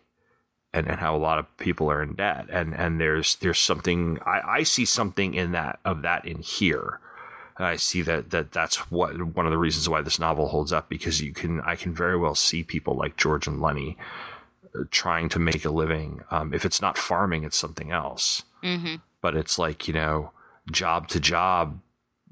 and, 0.73 0.89
and 0.89 1.01
how 1.01 1.15
a 1.15 1.19
lot 1.19 1.39
of 1.39 1.57
people 1.57 1.91
are 1.91 2.03
in 2.03 2.15
debt. 2.15 2.47
And 2.51 2.75
and 2.75 3.01
there's 3.01 3.37
there's 3.37 3.59
something 3.59 4.19
I, 4.27 4.41
I 4.47 4.63
see 4.65 4.85
something 4.85 5.35
in 5.35 5.53
that 5.53 5.79
of 5.85 6.03
that 6.03 6.25
in 6.27 6.39
here. 6.39 7.01
And 7.57 7.67
I 7.67 7.77
see 7.77 8.03
that 8.03 8.31
that 8.31 8.53
that's 8.53 8.91
what 8.91 9.35
one 9.35 9.47
of 9.47 9.53
the 9.53 9.59
reasons 9.59 9.89
why 9.89 10.03
this 10.03 10.19
novel 10.19 10.49
holds 10.49 10.73
up 10.73 10.89
because 10.89 11.23
you 11.23 11.33
can 11.33 11.61
I 11.61 11.77
can 11.77 11.95
very 11.95 12.19
well 12.19 12.35
see 12.35 12.63
people 12.65 12.97
like 12.97 13.17
George 13.17 13.47
and 13.47 13.63
Lennie 13.63 13.97
uh, 14.75 14.85
trying 14.91 15.29
to 15.31 15.39
make 15.39 15.65
a 15.65 15.71
living. 15.71 16.23
Um, 16.31 16.53
if 16.53 16.65
it's 16.65 16.83
not 16.83 16.99
farming 16.99 17.45
it's 17.45 17.57
something 17.57 17.91
else. 17.91 18.43
Mm-hmm. 18.63 18.95
but 19.21 19.37
it's 19.37 19.59
like 19.59 19.87
you 19.87 19.93
know 19.93 20.31
job 20.73 21.07
to 21.09 21.21
job 21.21 21.81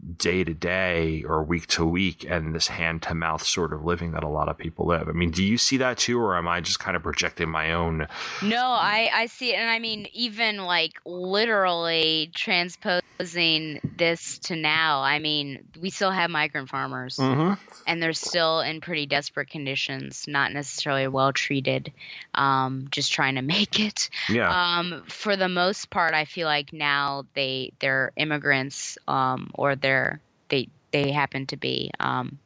day 0.03 0.42
to 0.42 0.53
day 0.53 1.22
or 1.22 1.42
week 1.44 1.66
to 1.68 1.84
week 1.84 2.26
and 2.28 2.55
this 2.55 2.68
hand 2.68 3.03
to 3.03 3.14
mouth 3.14 3.44
sort 3.44 3.72
of 3.72 3.84
living 3.84 4.12
that 4.12 4.24
a 4.24 4.28
lot 4.28 4.48
of 4.48 4.59
people 4.59 4.86
live. 4.86 5.09
I 5.09 5.12
mean, 5.12 5.30
do 5.30 5.44
you 5.44 5.57
see 5.57 5.76
that 5.76 5.98
too, 5.98 6.20
or 6.20 6.36
am 6.36 6.48
I 6.48 6.61
just 6.61 6.80
kind 6.80 6.96
of 6.96 7.05
projecting 7.05 7.48
my 7.48 7.72
own? 7.72 8.09
No, 8.42 8.64
I, 8.64 9.11
I 9.12 9.26
see 9.26 9.53
it. 9.53 9.57
And 9.57 9.70
I 9.70 9.78
mean, 9.78 10.09
even 10.12 10.59
like 10.59 10.94
literally 11.05 12.32
transposing 12.34 13.80
this 13.96 14.40
to 14.40 14.57
now, 14.57 15.03
I 15.03 15.20
mean, 15.20 15.64
we 15.80 15.90
still 15.90 16.11
have 16.11 16.30
migrant 16.30 16.68
farmers 16.68 17.16
mm-hmm. 17.16 17.55
and 17.86 18.03
they're 18.03 18.12
still 18.12 18.61
in 18.61 18.80
pretty 18.80 19.07
desperate 19.07 19.50
conditions, 19.50 20.26
not 20.26 20.53
necessarily 20.53 21.07
well 21.07 21.32
treated, 21.32 21.92
um, 22.34 22.88
just 22.90 23.12
trying 23.12 23.36
to 23.36 23.42
make 23.53 23.78
it. 23.78 24.11
Yeah. 24.28 24.50
Um, 24.50 25.05
for 25.07 25.36
the 25.36 25.48
most 25.48 25.90
part, 25.90 26.12
I 26.12 26.24
feel 26.24 26.48
like 26.48 26.72
now 26.72 27.24
they, 27.34 27.72
they're 27.78 28.11
immigrants 28.16 28.98
um, 29.07 29.53
or 29.55 29.76
they're 29.76 29.91
they're 29.93 30.20
they 30.49 30.68
they 30.90 31.12
happen 31.12 31.47
to 31.47 31.57
be 31.57 31.90
um, 32.01 32.38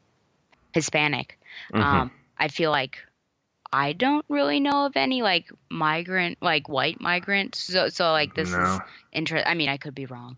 Hispanic. 0.72 1.38
Mm-hmm. 1.72 1.82
Um, 1.82 2.10
I 2.38 2.48
feel 2.48 2.70
like 2.70 2.98
I 3.72 3.92
don't 3.92 4.24
really 4.28 4.60
know 4.60 4.86
of 4.86 4.96
any 4.96 5.22
like 5.22 5.50
migrant, 5.68 6.38
like 6.40 6.68
white 6.68 7.00
migrants. 7.00 7.58
So, 7.58 7.88
so 7.88 8.10
like 8.12 8.34
this 8.34 8.52
no. 8.52 8.62
is 8.62 8.80
interesting. 9.12 9.50
I 9.50 9.54
mean, 9.54 9.68
I 9.68 9.76
could 9.76 9.94
be 9.94 10.06
wrong, 10.06 10.36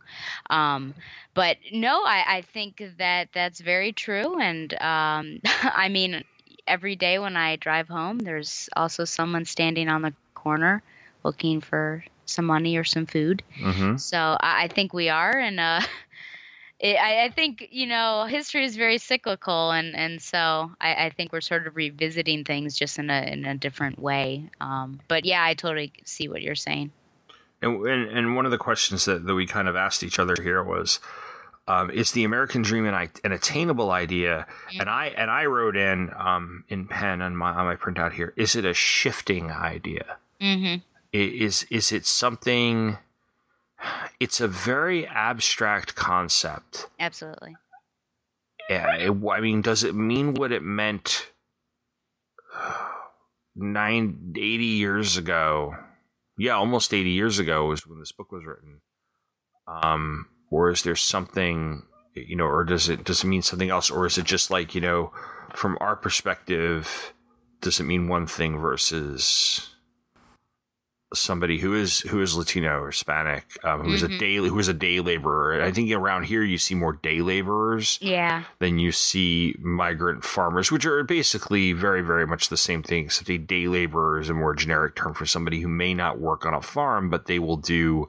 um, 0.51 0.95
but 1.35 1.57
no, 1.73 2.03
I, 2.05 2.25
I 2.39 2.43
think 2.43 2.83
that 2.99 3.29
that's 3.33 3.61
very 3.61 3.93
true. 3.93 4.39
And 4.41 4.73
um, 4.75 5.41
I 5.45 5.89
mean, 5.89 6.25
every 6.67 6.97
day 6.97 7.19
when 7.19 7.37
I 7.37 7.57
drive 7.57 7.89
home, 7.89 8.19
there's 8.19 8.69
also 8.77 9.05
someone 9.05 9.45
standing 9.45 9.89
on 9.89 10.03
the 10.03 10.15
corner 10.35 10.83
looking 11.25 11.61
for 11.61 12.05
some 12.27 12.45
money 12.45 12.77
or 12.77 12.85
some 12.85 13.07
food. 13.07 13.43
Mm-hmm. 13.61 13.97
So 13.97 14.19
I, 14.19 14.65
I, 14.65 14.69
think 14.69 14.93
we 14.93 15.09
are, 15.09 15.37
and 15.39 15.59
uh, 15.59 15.81
it, 16.81 16.97
I, 16.97 17.25
I, 17.25 17.31
think 17.31 17.69
you 17.73 17.87
know 17.87 18.25
history 18.25 18.65
is 18.65 18.77
very 18.77 18.99
cyclical, 18.99 19.73
and 19.73 19.97
and 19.97 20.23
so 20.23 20.71
I, 20.81 21.07
I, 21.07 21.11
think 21.11 21.33
we're 21.33 21.41
sort 21.41 21.67
of 21.67 21.75
revisiting 21.75 22.45
things 22.45 22.77
just 22.77 22.99
in 22.99 23.11
a 23.11 23.23
in 23.23 23.45
a 23.45 23.57
different 23.57 23.99
way. 23.99 24.49
Um, 24.61 25.01
but 25.09 25.25
yeah, 25.25 25.43
I 25.43 25.55
totally 25.55 25.93
see 26.05 26.29
what 26.29 26.43
you're 26.43 26.55
saying. 26.55 26.93
And 27.61 27.85
and, 27.85 28.09
and 28.17 28.37
one 28.37 28.45
of 28.45 28.53
the 28.53 28.59
questions 28.59 29.07
that, 29.07 29.27
that 29.27 29.35
we 29.35 29.47
kind 29.47 29.67
of 29.67 29.75
asked 29.75 30.03
each 30.03 30.19
other 30.19 30.37
here 30.41 30.63
was. 30.63 31.01
Um, 31.67 31.91
is 31.91 32.13
the 32.13 32.25
American 32.25 32.63
dream 32.63 32.87
an, 32.87 33.11
an 33.25 33.33
attainable 33.33 33.91
idea? 33.91 34.47
Mm-hmm. 34.71 34.81
And 34.81 34.89
I 34.89 35.07
and 35.09 35.31
I 35.31 35.45
wrote 35.45 35.77
in 35.77 36.11
um, 36.17 36.65
in 36.71 36.87
pen 36.87 37.21
on 37.21 37.37
my 37.37 37.51
on 37.51 37.67
my 37.67 37.77
printout 37.77 38.15
here. 38.15 38.33
Is 38.37 38.57
it 38.57 38.65
a 38.65 38.73
shifting 38.73 39.51
idea? 39.51 40.17
Mm-hmm. 40.41 40.77
Is 41.13 41.67
is 41.71 41.93
it 41.93 42.07
something 42.07 42.97
it's 44.21 44.41
a 44.41 44.49
very 44.49 45.07
abstract 45.07 45.95
concept. 45.95 46.89
Absolutely. 46.99 47.57
Yeah, 48.69 48.95
it, 48.97 49.11
I 49.11 49.41
mean, 49.41 49.63
does 49.63 49.83
it 49.83 49.95
mean 49.95 50.35
what 50.35 50.53
it 50.53 50.63
meant 50.63 51.31
nine, 53.57 54.35
80 54.37 54.65
years 54.65 55.17
ago? 55.17 55.75
Yeah, 56.37 56.55
almost 56.55 56.93
80 56.93 57.11
years 57.11 57.39
ago 57.39 57.67
was 57.67 57.87
when 57.87 57.99
this 57.99 58.13
book 58.13 58.31
was 58.31 58.45
written. 58.45 58.81
Um, 59.67 60.27
or 60.51 60.71
is 60.71 60.83
there 60.83 60.97
something, 60.97 61.83
you 62.15 62.37
know, 62.37 62.45
or 62.45 62.65
does 62.65 62.89
it 62.89 63.05
does 63.05 63.25
it 63.25 63.27
mean 63.27 63.43
something 63.43 63.71
else, 63.71 63.91
or 63.91 64.07
is 64.07 64.17
it 64.17 64.25
just 64.25 64.51
like 64.51 64.75
you 64.75 64.81
know, 64.81 65.13
from 65.55 65.77
our 65.81 65.97
perspective, 65.97 67.13
does 67.61 67.81
it 67.81 67.85
mean 67.85 68.09
one 68.09 68.27
thing 68.27 68.59
versus 68.59 69.75
somebody 71.15 71.59
who 71.59 71.75
is 71.75 72.01
who 72.01 72.21
is 72.21 72.37
Latino 72.37 72.81
or 72.81 72.91
Hispanic, 72.91 73.45
um, 73.65 73.83
who 73.83 73.93
is 73.93 74.03
mm-hmm. 74.03 74.15
a 74.15 74.19
day 74.19 74.37
who 74.37 74.59
is 74.59 74.69
a 74.69 74.75
day 74.75 75.01
laborer. 75.01 75.63
I 75.63 75.71
think 75.71 75.91
around 75.91 76.25
here 76.25 76.43
you 76.43 76.59
see 76.59 76.75
more 76.75 76.93
day 76.93 77.21
laborers, 77.21 77.99
yeah, 78.01 78.45
than 78.59 78.79
you 78.79 78.93
see 78.93 79.55
migrant 79.61 80.25
farmers, 80.25 80.71
which 80.71 80.85
are 80.85 81.03
basically 81.05 81.73
very 81.73 82.03
very 82.03 82.27
much 82.27 82.49
the 82.49 82.57
same 82.57 82.83
thing. 82.83 83.07
Except 83.07 83.31
a 83.31 83.39
day 83.39 83.69
laborer 83.69 84.21
is 84.21 84.29
a 84.29 84.35
more 84.35 84.55
generic 84.55 84.97
term 84.97 85.15
for 85.15 85.27
somebody 85.27 85.61
who 85.61 85.69
may 85.69 85.95
not 85.95 86.19
work 86.19 86.45
on 86.45 86.55
a 86.55 86.63
farm, 86.63 87.09
but 87.09 87.27
they 87.27 87.39
will 87.39 87.57
do 87.57 88.09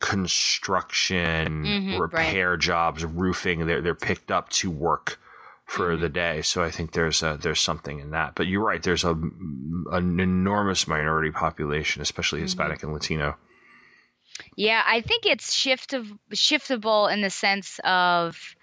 construction, 0.00 1.64
mm-hmm, 1.64 2.00
repair 2.00 2.50
right. 2.50 2.60
jobs, 2.60 3.04
roofing. 3.04 3.66
They're 3.66 3.80
they're 3.80 3.94
picked 3.94 4.30
up 4.30 4.48
to 4.50 4.70
work 4.70 5.20
for 5.68 5.92
mm-hmm. 5.92 6.02
the 6.02 6.08
day. 6.08 6.42
So 6.42 6.64
I 6.64 6.70
think 6.70 6.92
there's 6.92 7.22
a, 7.22 7.38
there's 7.40 7.60
something 7.60 8.00
in 8.00 8.10
that. 8.10 8.34
But 8.34 8.48
you're 8.48 8.64
right. 8.64 8.82
There's 8.82 9.04
a 9.04 9.12
an 9.12 10.18
enormous 10.18 10.88
minority 10.88 11.30
population, 11.30 12.02
especially 12.02 12.38
mm-hmm. 12.38 12.46
Hispanic 12.46 12.82
and 12.82 12.92
Latino. 12.92 13.36
Yeah, 14.56 14.82
I 14.86 15.02
think 15.02 15.26
it's 15.26 15.52
shift 15.52 15.92
of, 15.92 16.06
shiftable 16.32 17.12
in 17.12 17.20
the 17.20 17.30
sense 17.30 17.80
of 17.84 18.56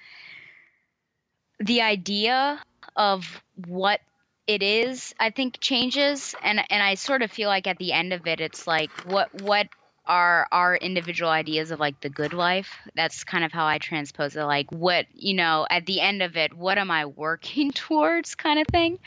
the 1.59 1.81
idea 1.81 2.61
of 2.95 3.41
what 3.67 4.01
it 4.47 4.61
is 4.61 5.15
i 5.19 5.29
think 5.31 5.59
changes 5.59 6.35
and 6.43 6.59
and 6.69 6.83
i 6.83 6.93
sort 6.93 7.21
of 7.21 7.31
feel 7.31 7.49
like 7.49 7.65
at 7.65 7.77
the 7.77 7.91
end 7.91 8.13
of 8.13 8.27
it 8.27 8.39
it's 8.39 8.67
like 8.67 8.91
what 9.05 9.41
what 9.41 9.67
are 10.07 10.47
our 10.51 10.75
individual 10.75 11.29
ideas 11.29 11.71
of 11.71 11.79
like 11.79 11.99
the 12.01 12.09
good 12.09 12.33
life. 12.33 12.77
That's 12.95 13.23
kind 13.23 13.43
of 13.43 13.51
how 13.51 13.65
i 13.65 13.77
transpose 13.77 14.35
it 14.35 14.43
like 14.43 14.71
what 14.71 15.05
you 15.13 15.33
know 15.33 15.65
at 15.69 15.85
the 15.85 16.01
end 16.01 16.21
of 16.21 16.37
it 16.37 16.53
what 16.53 16.77
am 16.77 16.91
i 16.91 17.05
working 17.05 17.71
towards 17.73 18.35
kind 18.35 18.59
of 18.59 18.67
thing. 18.67 18.99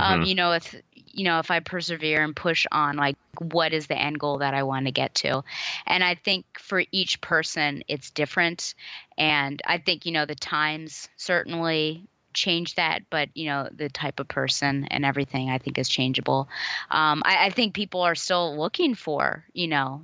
Um, 0.00 0.22
you 0.22 0.34
know 0.34 0.52
if 0.52 0.74
you 0.94 1.24
know 1.24 1.38
if 1.38 1.50
i 1.50 1.60
persevere 1.60 2.22
and 2.22 2.34
push 2.34 2.66
on 2.72 2.96
like 2.96 3.16
what 3.38 3.72
is 3.72 3.86
the 3.86 3.98
end 3.98 4.18
goal 4.18 4.38
that 4.38 4.54
i 4.54 4.62
want 4.62 4.86
to 4.86 4.92
get 4.92 5.14
to? 5.16 5.42
And 5.86 6.02
i 6.02 6.14
think 6.14 6.46
for 6.58 6.82
each 6.92 7.20
person 7.20 7.82
it's 7.88 8.10
different. 8.10 8.74
And 9.18 9.60
i 9.66 9.78
think 9.78 10.06
you 10.06 10.12
know 10.12 10.26
the 10.26 10.34
times 10.34 11.08
certainly 11.16 12.08
change 12.34 12.74
that 12.74 13.00
but 13.08 13.30
you 13.34 13.46
know 13.46 13.66
the 13.74 13.88
type 13.88 14.20
of 14.20 14.28
person 14.28 14.84
and 14.90 15.06
everything 15.06 15.48
i 15.48 15.58
think 15.58 15.78
is 15.78 15.88
changeable. 15.88 16.48
Um, 16.90 17.22
I, 17.24 17.46
I 17.46 17.50
think 17.50 17.74
people 17.74 18.02
are 18.02 18.14
still 18.14 18.58
looking 18.58 18.94
for 18.94 19.44
you 19.54 19.68
know 19.68 20.02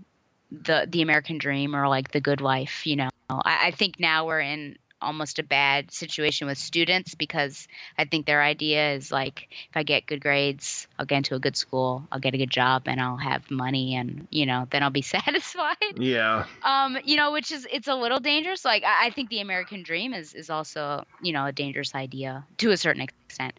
the 0.63 0.87
the 0.89 1.03
american 1.03 1.39
dream 1.39 1.75
or 1.75 1.89
like 1.89 2.11
the 2.13 2.21
good 2.21 2.41
life 2.41 2.87
you 2.87 2.97
know 2.97 3.09
I, 3.31 3.69
I 3.69 3.71
think 3.71 3.99
now 3.99 4.27
we're 4.27 4.41
in 4.41 4.77
almost 5.03 5.39
a 5.39 5.43
bad 5.43 5.91
situation 5.91 6.47
with 6.47 6.57
students 6.57 7.15
because 7.15 7.67
I 7.99 8.05
think 8.05 8.25
their 8.25 8.43
idea 8.43 8.95
is 8.95 9.11
like 9.11 9.49
if 9.51 9.77
I 9.77 9.83
get 9.83 10.07
good 10.07 10.21
grades, 10.21 10.87
I'll 10.99 11.07
get 11.07 11.19
into 11.19 11.35
a 11.35 11.39
good 11.39 11.57
school, 11.57 12.07
I'll 12.11 12.21
get 12.21 12.35
a 12.35 12.39
good 12.39 12.51
job, 12.51 12.85
and 12.87 13.01
I'll 13.01 13.17
have 13.17 13.51
money, 13.51 13.97
and 13.97 14.27
you 14.31 14.47
know 14.47 14.67
then 14.71 14.83
I'll 14.83 14.91
be 14.91 15.03
satisfied. 15.17 15.77
Yeah. 15.97 16.47
Um, 16.63 16.97
you 17.05 17.17
know, 17.17 17.33
which 17.33 17.51
is 17.53 17.67
it's 17.71 17.89
a 17.89 17.95
little 17.95 18.21
dangerous. 18.21 18.65
Like 18.65 18.85
I, 18.85 19.07
I 19.07 19.11
think 19.11 19.29
the 19.29 19.41
American 19.41 19.83
dream 19.83 20.15
is 20.15 20.35
is 20.35 20.49
also 20.49 21.05
you 21.21 21.33
know 21.33 21.47
a 21.47 21.53
dangerous 21.53 21.95
idea 21.95 22.47
to 22.59 22.71
a 22.71 22.77
certain 22.77 23.03
extent, 23.03 23.55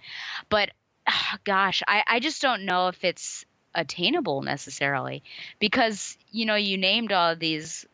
but 0.49 0.71
ah, 1.07 1.37
gosh, 1.43 1.83
I 1.87 2.03
I 2.07 2.19
just 2.19 2.41
don't 2.41 2.65
know 2.65 2.87
if 2.87 3.03
it's 3.03 3.45
attainable 3.75 4.41
necessarily 4.41 5.23
because 5.59 6.17
you 6.31 6.45
know 6.45 6.55
you 6.55 6.77
named 6.77 7.11
all 7.11 7.31
of 7.31 7.39
these 7.39 7.85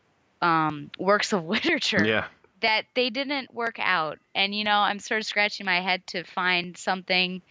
um, 0.42 0.90
works 0.98 1.34
of 1.34 1.46
literature 1.48 2.06
Yeah. 2.06 2.26
that 2.62 2.86
they 2.96 3.10
didn't 3.10 3.54
work 3.54 3.78
out. 3.80 4.20
And 4.36 4.54
you 4.54 4.64
know, 4.64 4.78
I'm 4.80 5.00
sort 5.00 5.22
of 5.22 5.26
scratching 5.28 5.66
my 5.66 5.82
head 5.82 6.06
to 6.08 6.24
find 6.24 6.78
something 6.78 7.42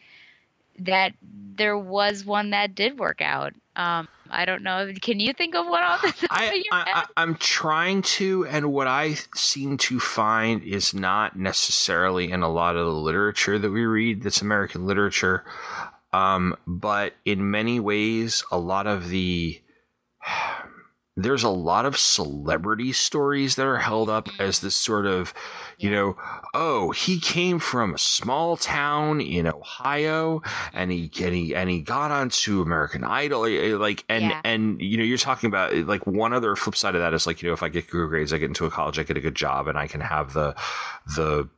that 0.80 1.12
there 1.56 1.76
was 1.76 2.24
one 2.24 2.50
that 2.50 2.74
did 2.74 2.98
work 2.98 3.20
out. 3.20 3.52
Um, 3.74 4.06
I 4.30 4.44
don't 4.44 4.62
know. 4.62 4.92
Can 5.00 5.18
you 5.20 5.32
think 5.32 5.54
of 5.54 5.66
one 5.66 5.82
off 5.82 6.02
the 6.02 6.12
top 6.28 6.30
of 6.30 6.30
I, 6.30 6.52
your 6.54 6.64
I. 6.72 6.84
I 6.94 7.04
I'm 7.16 7.34
trying 7.36 8.02
to, 8.02 8.46
and 8.46 8.72
what 8.72 8.86
I 8.86 9.14
seem 9.34 9.76
to 9.78 9.98
find 9.98 10.62
is 10.62 10.94
not 10.94 11.36
necessarily 11.38 12.30
in 12.30 12.42
a 12.42 12.48
lot 12.48 12.76
of 12.76 12.86
the 12.86 12.92
literature 12.92 13.58
that 13.58 13.70
we 13.70 13.84
read 13.84 14.22
that's 14.22 14.42
American 14.42 14.86
literature, 14.86 15.44
um, 16.12 16.56
but 16.66 17.14
in 17.24 17.50
many 17.50 17.80
ways, 17.80 18.44
a 18.50 18.58
lot 18.58 18.86
of 18.86 19.08
the 19.08 19.60
there's 21.20 21.42
a 21.42 21.48
lot 21.48 21.84
of 21.84 21.96
celebrity 21.98 22.92
stories 22.92 23.56
that 23.56 23.66
are 23.66 23.78
held 23.78 24.08
up 24.08 24.28
as 24.38 24.60
this 24.60 24.76
sort 24.76 25.04
of, 25.04 25.34
you 25.76 25.90
know, 25.90 26.16
oh, 26.54 26.92
he 26.92 27.18
came 27.18 27.58
from 27.58 27.92
a 27.94 27.98
small 27.98 28.56
town 28.56 29.20
in 29.20 29.44
Ohio 29.48 30.40
and 30.72 30.92
he 30.92 31.10
and 31.20 31.34
he 31.34 31.56
and 31.56 31.68
he 31.68 31.80
got 31.80 32.12
onto 32.12 32.62
American 32.62 33.02
Idol 33.02 33.46
eh, 33.46 33.74
like 33.74 34.04
and 34.08 34.26
Yeah. 34.26 34.40
and 34.44 34.80
you 34.80 34.96
know, 34.96 35.02
you're 35.02 35.18
talking 35.18 35.48
about 35.48 35.74
eh, 35.74 35.82
like 35.84 36.06
one 36.06 36.32
other 36.32 36.54
flip 36.54 36.76
side 36.76 36.94
of 36.94 37.00
that 37.00 37.12
is 37.12 37.26
like, 37.26 37.42
you 37.42 37.48
know, 37.48 37.52
if 37.54 37.64
I 37.64 37.68
get 37.68 37.90
good 37.90 38.08
grades, 38.10 38.32
I 38.32 38.38
get 38.38 38.46
into 38.46 38.64
a 38.66 38.70
college, 38.70 39.00
I 39.00 39.02
get 39.02 39.16
a 39.16 39.20
good 39.20 39.34
job 39.34 39.66
and 39.66 39.76
I 39.76 39.88
can 39.88 40.00
have 40.00 40.34
the 40.34 40.54
the 41.16 41.48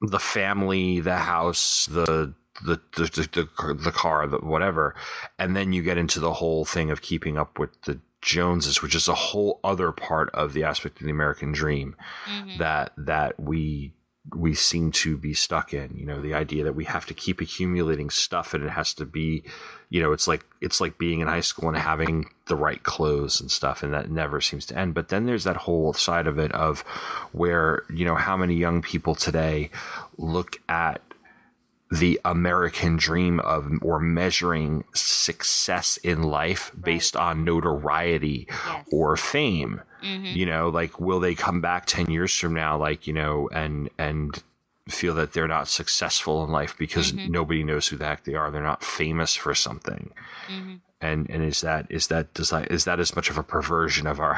the 0.00 0.18
family, 0.18 0.98
the 0.98 1.18
house, 1.18 1.86
the 1.86 2.34
the 2.64 2.80
the 2.96 3.04
the, 3.04 3.48
the, 3.58 3.74
the 3.74 3.92
car, 3.92 4.26
the 4.26 4.38
whatever, 4.38 4.94
and 5.38 5.56
then 5.56 5.72
you 5.72 5.82
get 5.82 5.98
into 5.98 6.20
the 6.20 6.34
whole 6.34 6.64
thing 6.64 6.90
of 6.90 7.02
keeping 7.02 7.36
up 7.38 7.58
with 7.58 7.70
the 7.82 8.00
Joneses, 8.20 8.82
which 8.82 8.96
is 8.96 9.06
a 9.06 9.14
whole 9.14 9.60
other 9.62 9.92
part 9.92 10.28
of 10.30 10.52
the 10.52 10.64
aspect 10.64 11.00
of 11.00 11.04
the 11.06 11.12
American 11.12 11.52
dream 11.52 11.94
Mm-hmm. 12.28 12.58
that 12.58 12.92
that 12.96 13.38
we 13.38 13.92
we 14.36 14.54
seem 14.54 14.92
to 14.92 15.16
be 15.16 15.32
stuck 15.32 15.72
in. 15.72 15.96
You 15.96 16.04
know, 16.04 16.20
the 16.20 16.34
idea 16.34 16.64
that 16.64 16.74
we 16.74 16.84
have 16.84 17.06
to 17.06 17.14
keep 17.14 17.40
accumulating 17.40 18.10
stuff 18.10 18.52
and 18.52 18.62
it 18.62 18.70
has 18.70 18.92
to 18.94 19.06
be, 19.06 19.42
you 19.88 20.02
know, 20.02 20.12
it's 20.12 20.28
like 20.28 20.44
it's 20.60 20.80
like 20.80 20.98
being 20.98 21.20
in 21.20 21.28
high 21.28 21.40
school 21.40 21.68
and 21.68 21.78
having 21.78 22.28
the 22.46 22.56
right 22.56 22.82
clothes 22.82 23.40
and 23.40 23.50
stuff, 23.50 23.82
and 23.82 23.94
that 23.94 24.10
never 24.10 24.40
seems 24.40 24.66
to 24.66 24.76
end. 24.76 24.92
But 24.94 25.08
then 25.08 25.24
there's 25.26 25.44
that 25.44 25.56
whole 25.58 25.92
side 25.94 26.26
of 26.26 26.38
it 26.38 26.52
of 26.52 26.80
where 27.32 27.84
you 27.88 28.04
know 28.04 28.16
how 28.16 28.36
many 28.36 28.54
young 28.54 28.82
people 28.82 29.14
today 29.14 29.70
look 30.18 30.60
at 30.68 31.00
the 31.90 32.20
American 32.24 32.96
dream 32.96 33.40
of 33.40 33.70
or 33.82 33.98
measuring 33.98 34.84
success 34.94 35.96
in 35.98 36.22
life 36.22 36.70
based 36.78 37.16
on 37.16 37.44
notoriety 37.44 38.46
Yes. 38.48 38.86
or 38.92 39.16
fame. 39.16 39.80
Mm-hmm. 40.02 40.26
You 40.26 40.46
know, 40.46 40.68
like 40.68 41.00
will 41.00 41.20
they 41.20 41.34
come 41.34 41.60
back 41.60 41.86
10 41.86 42.10
years 42.10 42.36
from 42.36 42.54
now 42.54 42.76
like, 42.76 43.06
you 43.06 43.12
know, 43.12 43.48
and 43.52 43.90
and 43.98 44.42
feel 44.88 45.14
that 45.14 45.32
they're 45.32 45.48
not 45.48 45.68
successful 45.68 46.44
in 46.44 46.50
life 46.50 46.76
because 46.78 47.12
mm-hmm. 47.12 47.30
nobody 47.30 47.62
knows 47.62 47.88
who 47.88 47.96
the 47.96 48.06
heck 48.06 48.24
they 48.24 48.34
are. 48.34 48.50
They're 48.50 48.62
not 48.62 48.82
famous 48.84 49.34
for 49.34 49.54
something. 49.54 50.10
Mm-hmm. 50.48 50.74
And 51.00 51.30
and 51.30 51.44
is 51.44 51.60
that 51.60 51.86
is 51.90 52.08
that 52.08 52.34
does 52.34 52.50
that 52.50 52.72
is 52.72 52.84
that 52.84 52.98
as 52.98 53.14
much 53.14 53.30
of 53.30 53.38
a 53.38 53.44
perversion 53.44 54.08
of 54.08 54.18
our 54.18 54.36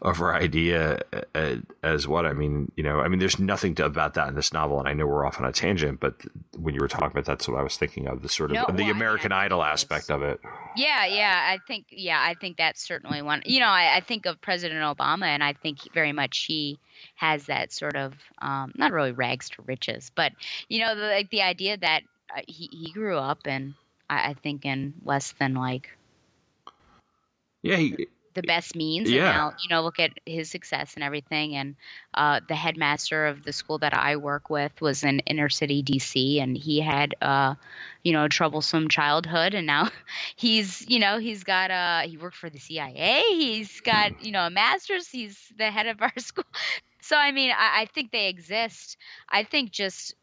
of 0.00 0.22
our 0.22 0.34
idea 0.34 1.00
uh, 1.34 1.56
as 1.82 2.08
what 2.08 2.24
I 2.24 2.32
mean? 2.32 2.72
You 2.76 2.82
know, 2.82 3.00
I 3.00 3.08
mean, 3.08 3.18
there's 3.18 3.38
nothing 3.38 3.74
to, 3.74 3.84
about 3.84 4.14
that 4.14 4.28
in 4.28 4.34
this 4.34 4.54
novel, 4.54 4.78
and 4.78 4.88
I 4.88 4.94
know 4.94 5.06
we're 5.06 5.26
off 5.26 5.38
on 5.38 5.44
a 5.46 5.52
tangent, 5.52 6.00
but 6.00 6.14
when 6.56 6.74
you 6.74 6.80
were 6.80 6.88
talking 6.88 7.08
about 7.08 7.26
that's 7.26 7.46
what 7.46 7.58
I 7.58 7.62
was 7.62 7.76
thinking 7.76 8.06
of 8.06 8.22
the 8.22 8.30
sort 8.30 8.52
of 8.52 8.54
No, 8.54 8.64
the 8.68 8.84
well, 8.84 8.86
I 8.86 8.96
American 8.96 9.32
Idol 9.32 9.62
aspect 9.62 10.10
of 10.10 10.22
it. 10.22 10.40
Yeah, 10.76 11.04
yeah, 11.04 11.40
I 11.46 11.58
think 11.66 11.86
yeah, 11.90 12.22
I 12.22 12.34
think 12.40 12.56
that's 12.56 12.82
certainly 12.82 13.20
one. 13.20 13.42
You 13.44 13.60
know, 13.60 13.66
I, 13.66 13.96
I 13.96 14.00
think 14.00 14.24
of 14.24 14.40
President 14.40 14.80
Obama, 14.80 15.26
and 15.26 15.44
I 15.44 15.52
think 15.52 15.78
very 15.92 16.12
much 16.12 16.46
he 16.48 16.78
has 17.16 17.46
that 17.46 17.72
sort 17.72 17.96
of 17.96 18.14
um, 18.40 18.72
not 18.76 18.92
really 18.92 19.12
rags 19.12 19.50
to 19.50 19.62
riches, 19.62 20.10
but 20.14 20.32
you 20.68 20.80
know, 20.80 20.94
the, 20.94 21.02
like 21.02 21.30
the 21.30 21.42
idea 21.42 21.76
that 21.76 22.02
uh, 22.34 22.40
he 22.48 22.68
he 22.72 22.92
grew 22.92 23.18
up 23.18 23.46
in, 23.46 23.74
I, 24.12 24.30
I 24.30 24.34
think, 24.34 24.64
in 24.64 24.94
less 25.04 25.32
than 25.32 25.54
like 25.54 25.90
Yeah, 27.62 27.76
he, 27.76 28.08
the 28.34 28.42
best 28.42 28.74
means. 28.74 29.10
Yeah. 29.10 29.28
And 29.28 29.36
now, 29.36 29.52
you 29.62 29.68
know, 29.68 29.82
look 29.82 29.98
at 29.98 30.12
his 30.26 30.50
success 30.50 30.94
and 30.94 31.04
everything. 31.04 31.54
And 31.54 31.76
uh, 32.14 32.40
the 32.46 32.54
headmaster 32.54 33.26
of 33.26 33.42
the 33.44 33.52
school 33.52 33.78
that 33.78 33.94
I 33.94 34.16
work 34.16 34.50
with 34.50 34.80
was 34.80 35.04
in 35.04 35.20
inner 35.20 35.48
city 35.48 35.82
DC, 35.82 36.42
and 36.42 36.56
he 36.56 36.80
had, 36.80 37.14
uh, 37.20 37.54
you 38.02 38.12
know, 38.12 38.24
a 38.24 38.28
troublesome 38.28 38.88
childhood. 38.88 39.54
And 39.54 39.66
now 39.66 39.90
he's, 40.36 40.88
you 40.88 40.98
know, 40.98 41.18
he's 41.18 41.44
got 41.44 41.70
a, 41.70 42.08
he 42.08 42.16
worked 42.16 42.36
for 42.36 42.50
the 42.50 42.58
CIA. 42.58 43.22
He's 43.30 43.80
got, 43.80 44.24
you 44.24 44.32
know, 44.32 44.46
a 44.46 44.50
master's. 44.50 45.08
He's 45.08 45.52
the 45.56 45.70
head 45.70 45.86
of 45.86 46.00
our 46.00 46.12
school. 46.18 46.44
So, 47.00 47.16
I 47.16 47.32
mean, 47.32 47.50
I, 47.50 47.82
I 47.82 47.86
think 47.86 48.12
they 48.12 48.28
exist. 48.28 48.96
I 49.28 49.44
think 49.44 49.72
just 49.72 50.14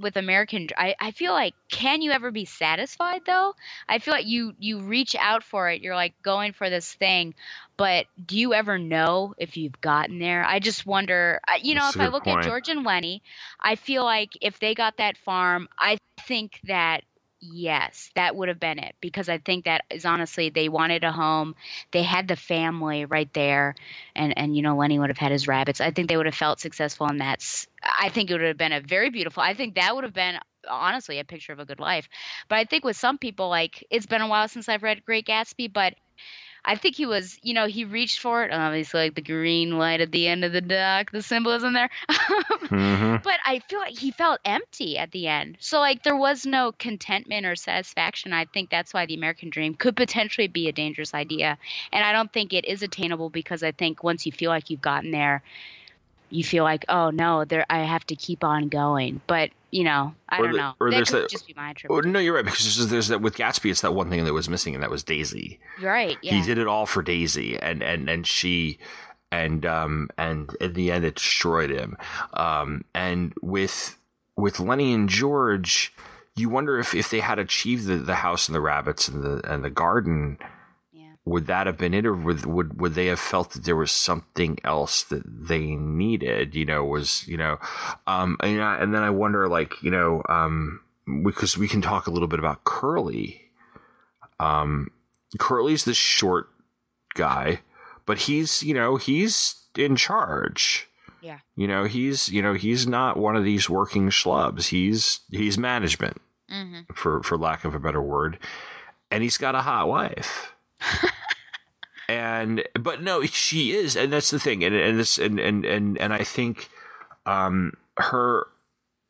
with 0.00 0.16
American, 0.16 0.68
I, 0.76 0.94
I 1.00 1.10
feel 1.12 1.32
like, 1.32 1.54
can 1.70 2.02
you 2.02 2.10
ever 2.10 2.30
be 2.30 2.44
satisfied 2.44 3.22
though? 3.26 3.54
I 3.88 3.98
feel 3.98 4.14
like 4.14 4.26
you 4.26 4.54
you 4.58 4.80
reach 4.80 5.14
out 5.18 5.44
for 5.44 5.70
it. 5.70 5.82
You're 5.82 5.94
like 5.94 6.14
going 6.22 6.52
for 6.52 6.70
this 6.70 6.92
thing, 6.92 7.34
but 7.76 8.06
do 8.24 8.38
you 8.38 8.54
ever 8.54 8.78
know 8.78 9.34
if 9.38 9.56
you've 9.56 9.80
gotten 9.80 10.18
there? 10.18 10.44
I 10.44 10.58
just 10.58 10.86
wonder. 10.86 11.40
You 11.62 11.74
know, 11.74 11.82
That's 11.82 11.96
if 11.96 12.02
I 12.02 12.08
look 12.08 12.24
point. 12.24 12.40
at 12.40 12.44
George 12.44 12.68
and 12.68 12.84
Lennie, 12.84 13.22
I 13.60 13.76
feel 13.76 14.04
like 14.04 14.30
if 14.40 14.58
they 14.58 14.74
got 14.74 14.96
that 14.98 15.16
farm, 15.16 15.68
I 15.78 15.98
think 16.26 16.60
that 16.64 17.02
yes, 17.40 18.10
that 18.14 18.36
would 18.36 18.48
have 18.48 18.60
been 18.60 18.78
it 18.78 18.94
because 19.00 19.28
I 19.28 19.38
think 19.38 19.64
that 19.64 19.84
is 19.90 20.04
honestly 20.04 20.50
they 20.50 20.68
wanted 20.68 21.04
a 21.04 21.12
home. 21.12 21.54
They 21.90 22.02
had 22.02 22.28
the 22.28 22.36
family 22.36 23.04
right 23.04 23.32
there, 23.34 23.74
and 24.14 24.36
and 24.36 24.56
you 24.56 24.62
know 24.62 24.76
Lennie 24.76 24.98
would 24.98 25.10
have 25.10 25.18
had 25.18 25.32
his 25.32 25.48
rabbits. 25.48 25.80
I 25.80 25.90
think 25.90 26.08
they 26.08 26.16
would 26.16 26.26
have 26.26 26.34
felt 26.34 26.60
successful, 26.60 27.06
and 27.06 27.20
that's. 27.20 27.66
I 27.82 28.08
think 28.10 28.30
it 28.30 28.34
would 28.34 28.42
have 28.42 28.56
been 28.58 28.72
a 28.72 28.80
very 28.80 29.10
beautiful. 29.10 29.42
I 29.42 29.54
think 29.54 29.74
that 29.76 29.94
would 29.94 30.04
have 30.04 30.14
been 30.14 30.38
honestly 30.68 31.18
a 31.18 31.24
picture 31.24 31.52
of 31.52 31.58
a 31.58 31.64
good 31.64 31.80
life. 31.80 32.08
But 32.48 32.56
I 32.58 32.64
think 32.64 32.84
with 32.84 32.96
some 32.96 33.18
people, 33.18 33.48
like 33.48 33.86
it's 33.90 34.06
been 34.06 34.22
a 34.22 34.28
while 34.28 34.48
since 34.48 34.68
I've 34.68 34.82
read 34.82 35.04
Great 35.04 35.26
Gatsby, 35.26 35.72
but 35.72 35.94
I 36.64 36.76
think 36.76 36.96
he 36.96 37.06
was, 37.06 37.38
you 37.42 37.54
know, 37.54 37.66
he 37.66 37.84
reached 37.84 38.20
for 38.20 38.44
it. 38.44 38.52
Obviously, 38.52 39.00
like 39.00 39.14
the 39.14 39.22
green 39.22 39.78
light 39.78 40.00
at 40.00 40.12
the 40.12 40.26
end 40.28 40.44
of 40.44 40.52
the 40.52 40.60
dock, 40.60 41.10
the 41.10 41.22
symbolism 41.22 41.72
there. 41.74 41.90
Mhm. 42.70 43.22
but 43.24 43.38
I 43.44 43.58
feel 43.58 43.80
like 43.80 43.98
he 43.98 44.12
felt 44.12 44.38
empty 44.44 44.96
at 44.96 45.10
the 45.10 45.26
end. 45.26 45.56
So 45.58 45.80
like 45.80 46.04
there 46.04 46.16
was 46.16 46.46
no 46.46 46.70
contentment 46.70 47.44
or 47.44 47.56
satisfaction. 47.56 48.32
I 48.32 48.44
think 48.44 48.70
that's 48.70 48.94
why 48.94 49.06
the 49.06 49.14
American 49.14 49.50
dream 49.50 49.74
could 49.74 49.96
potentially 49.96 50.46
be 50.46 50.68
a 50.68 50.72
dangerous 50.72 51.12
idea. 51.12 51.58
And 51.92 52.04
I 52.04 52.12
don't 52.12 52.32
think 52.32 52.52
it 52.52 52.64
is 52.64 52.82
attainable 52.82 53.28
because 53.28 53.62
I 53.64 53.72
think 53.72 54.04
once 54.04 54.24
you 54.24 54.30
feel 54.30 54.50
like 54.50 54.70
you've 54.70 54.80
gotten 54.80 55.10
there, 55.10 55.42
you 56.30 56.44
feel 56.44 56.62
like, 56.62 56.84
oh 56.88 57.10
no, 57.10 57.44
there 57.44 57.66
I 57.68 57.80
have 57.80 58.06
to 58.06 58.14
keep 58.14 58.44
on 58.44 58.68
going. 58.68 59.20
But 59.26 59.50
you 59.70 59.84
know, 59.84 60.14
I 60.28 60.38
Or 60.38 60.42
don't 60.44 60.52
the- 60.52 60.58
know. 60.58 60.74
or 60.80 60.90
that 60.90 60.96
there's 60.96 61.10
could 61.10 61.22
that- 61.24 61.30
just 61.30 61.46
be 61.46 61.54
my 61.56 61.66
Oh, 61.66 61.70
interpretation. 61.70 62.12
no, 62.12 62.18
you're 62.18 62.34
right 62.34 62.44
because 62.44 62.76
there's, 62.76 62.88
there's 62.90 63.08
that 63.08 63.20
with 63.20 63.36
Gatsby. 63.36 63.70
It's 63.70 63.80
that 63.82 63.94
one 63.94 64.10
thing 64.10 64.24
that 64.24 64.32
was 64.32 64.48
missing, 64.48 64.74
and 64.74 64.82
that 64.82 64.90
was 64.90 65.02
Daisy. 65.02 65.60
Right? 65.80 66.18
Yeah. 66.22 66.34
He 66.34 66.42
did 66.42 66.58
it 66.58 66.66
all 66.66 66.86
for 66.86 67.02
Daisy, 67.02 67.58
and 67.58 67.82
and 67.82 68.08
and 68.08 68.26
she, 68.26 68.78
and 69.32 69.64
um 69.66 70.08
and 70.18 70.54
in 70.60 70.72
the 70.74 70.90
end, 70.90 71.04
it 71.04 71.14
destroyed 71.16 71.70
him. 71.70 71.96
Um, 72.34 72.84
and 72.94 73.32
with 73.42 73.96
with 74.36 74.58
Lennie 74.60 74.92
and 74.94 75.08
George, 75.08 75.92
you 76.36 76.48
wonder 76.48 76.78
if 76.78 76.94
if 76.94 77.10
they 77.10 77.20
had 77.20 77.38
achieved 77.38 77.86
the, 77.86 77.96
the 77.96 78.16
house 78.16 78.48
and 78.48 78.54
the 78.54 78.60
rabbits 78.60 79.06
and 79.08 79.22
the 79.22 79.40
and 79.52 79.64
the 79.64 79.70
garden. 79.70 80.38
Would 81.24 81.46
that 81.46 81.66
have 81.66 81.76
been 81.76 81.94
it 81.94 82.06
or 82.06 82.14
would, 82.14 82.46
would 82.46 82.80
would 82.80 82.94
they 82.94 83.06
have 83.06 83.20
felt 83.20 83.52
that 83.52 83.64
there 83.64 83.76
was 83.76 83.92
something 83.92 84.58
else 84.64 85.02
that 85.04 85.22
they 85.26 85.76
needed 85.76 86.54
you 86.54 86.64
know 86.64 86.84
was 86.84 87.26
you 87.28 87.36
know 87.36 87.58
um 88.06 88.36
and, 88.42 88.60
I, 88.62 88.78
and 88.78 88.94
then 88.94 89.02
i 89.02 89.10
wonder 89.10 89.46
like 89.48 89.74
you 89.82 89.90
know 89.90 90.22
um 90.28 90.80
because 91.24 91.58
we 91.58 91.68
can 91.68 91.82
talk 91.82 92.06
a 92.06 92.10
little 92.10 92.28
bit 92.28 92.38
about 92.38 92.64
curly. 92.64 93.50
Um 94.38 94.90
curly's 95.38 95.84
the 95.84 95.94
short 95.94 96.48
guy 97.14 97.60
but 98.06 98.18
he's 98.20 98.62
you 98.62 98.74
know 98.74 98.96
he's 98.96 99.56
in 99.76 99.96
charge. 99.96 100.88
Yeah. 101.22 101.40
you 101.54 101.68
know 101.68 101.84
he's 101.84 102.28
you 102.30 102.40
know 102.42 102.54
he's 102.54 102.86
not 102.86 103.18
one 103.18 103.36
of 103.36 103.44
these 103.44 103.68
working 103.68 104.08
schlubs. 104.08 104.68
He's 104.68 105.20
he's 105.30 105.58
management 105.58 106.20
Mm-hmm. 106.50 106.92
for 106.94 107.22
for 107.22 107.38
lack 107.38 107.64
of 107.64 107.76
a 107.76 107.78
better 107.78 108.02
word. 108.02 108.38
And 109.08 109.22
he's 109.22 109.36
got 109.38 109.54
a 109.54 109.60
hot 109.60 109.86
wife 109.86 110.54
and 112.08 112.64
but 112.78 113.02
no 113.02 113.22
she 113.24 113.72
is 113.72 113.96
and 113.96 114.12
that's 114.12 114.30
the 114.30 114.38
thing 114.40 114.64
and 114.64 114.74
and 114.74 114.98
this 114.98 115.18
and 115.18 115.38
and 115.38 115.64
and, 115.64 115.96
and 115.98 116.12
i 116.12 116.24
think 116.24 116.68
um 117.26 117.72
her 117.98 118.46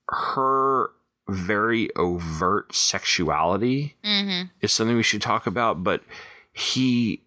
her 0.09 0.91
very 1.29 1.95
overt 1.97 2.75
sexuality 2.75 3.97
Mm-hmm. 4.05 4.49
is 4.61 4.73
something 4.73 4.97
we 4.97 5.03
should 5.03 5.23
talk 5.23 5.47
about 5.47 5.83
but 5.85 6.03
he 6.53 7.23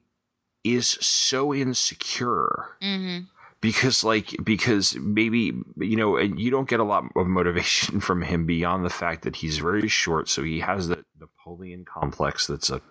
is 0.63 0.87
so 1.01 1.53
insecure 1.53 2.65
Mm-hmm. 2.81 3.25
because 3.61 4.03
like 4.03 4.35
because 4.43 4.95
maybe 4.97 5.53
you 5.77 5.95
know 5.95 6.17
and 6.17 6.39
you 6.39 6.51
don't 6.51 6.67
get 6.69 6.79
a 6.81 6.83
lot 6.83 7.05
of 7.15 7.27
motivation 7.27 7.99
from 8.07 8.21
him 8.23 8.45
beyond 8.45 8.85
the 8.85 8.89
fact 8.89 9.23
that 9.23 9.37
he's 9.37 9.57
very 9.57 9.87
short 9.87 10.27
so 10.29 10.43
he 10.43 10.59
has 10.59 10.89
the 10.89 11.03
napoleon 11.19 11.85
complex 11.85 12.45
that's 12.47 12.69
a 12.69 12.81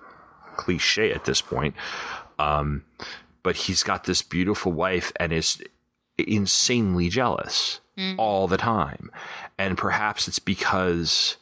cliche 0.56 1.12
at 1.12 1.24
this 1.24 1.40
point 1.40 1.74
um 2.38 2.84
but 3.42 3.56
he's 3.56 3.82
got 3.82 4.04
this 4.04 4.22
beautiful 4.22 4.72
wife 4.72 5.12
and 5.16 5.32
is 5.32 5.62
insanely 6.18 7.08
jealous 7.08 7.80
all 8.18 8.48
the 8.48 8.56
time. 8.56 9.10
And 9.58 9.76
perhaps 9.76 10.28
it's 10.28 10.38
because 10.38 11.36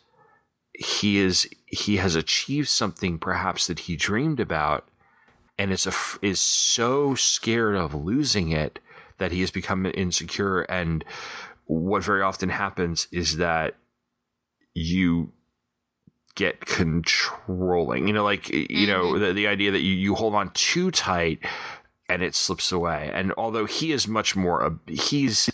he 0.74 1.18
is 1.18 1.48
he 1.66 1.98
has 1.98 2.14
achieved 2.14 2.68
something 2.68 3.18
perhaps 3.18 3.66
that 3.66 3.80
he 3.80 3.96
dreamed 3.96 4.40
about 4.40 4.88
and 5.58 5.70
is 5.70 5.86
a, 5.86 5.92
is 6.22 6.40
so 6.40 7.14
scared 7.14 7.76
of 7.76 7.94
losing 7.94 8.50
it 8.50 8.78
that 9.18 9.30
he 9.32 9.40
has 9.40 9.50
become 9.50 9.86
insecure. 9.86 10.62
And 10.62 11.04
what 11.66 12.02
very 12.02 12.22
often 12.22 12.48
happens 12.48 13.06
is 13.12 13.36
that 13.36 13.76
you 14.74 15.32
get 16.34 16.60
controlling. 16.64 18.06
You 18.08 18.14
know 18.14 18.24
like 18.24 18.48
you 18.50 18.86
know 18.86 19.18
the, 19.18 19.32
the 19.32 19.46
idea 19.46 19.70
that 19.70 19.80
you, 19.80 19.94
you 19.94 20.14
hold 20.14 20.34
on 20.34 20.50
too 20.50 20.90
tight 20.90 21.40
and 22.08 22.22
it 22.22 22.34
slips 22.34 22.72
away. 22.72 23.10
And 23.12 23.32
although 23.36 23.66
he 23.66 23.92
is 23.92 24.08
much 24.08 24.34
more 24.36 24.62
a- 24.66 24.90
he's 24.90 25.50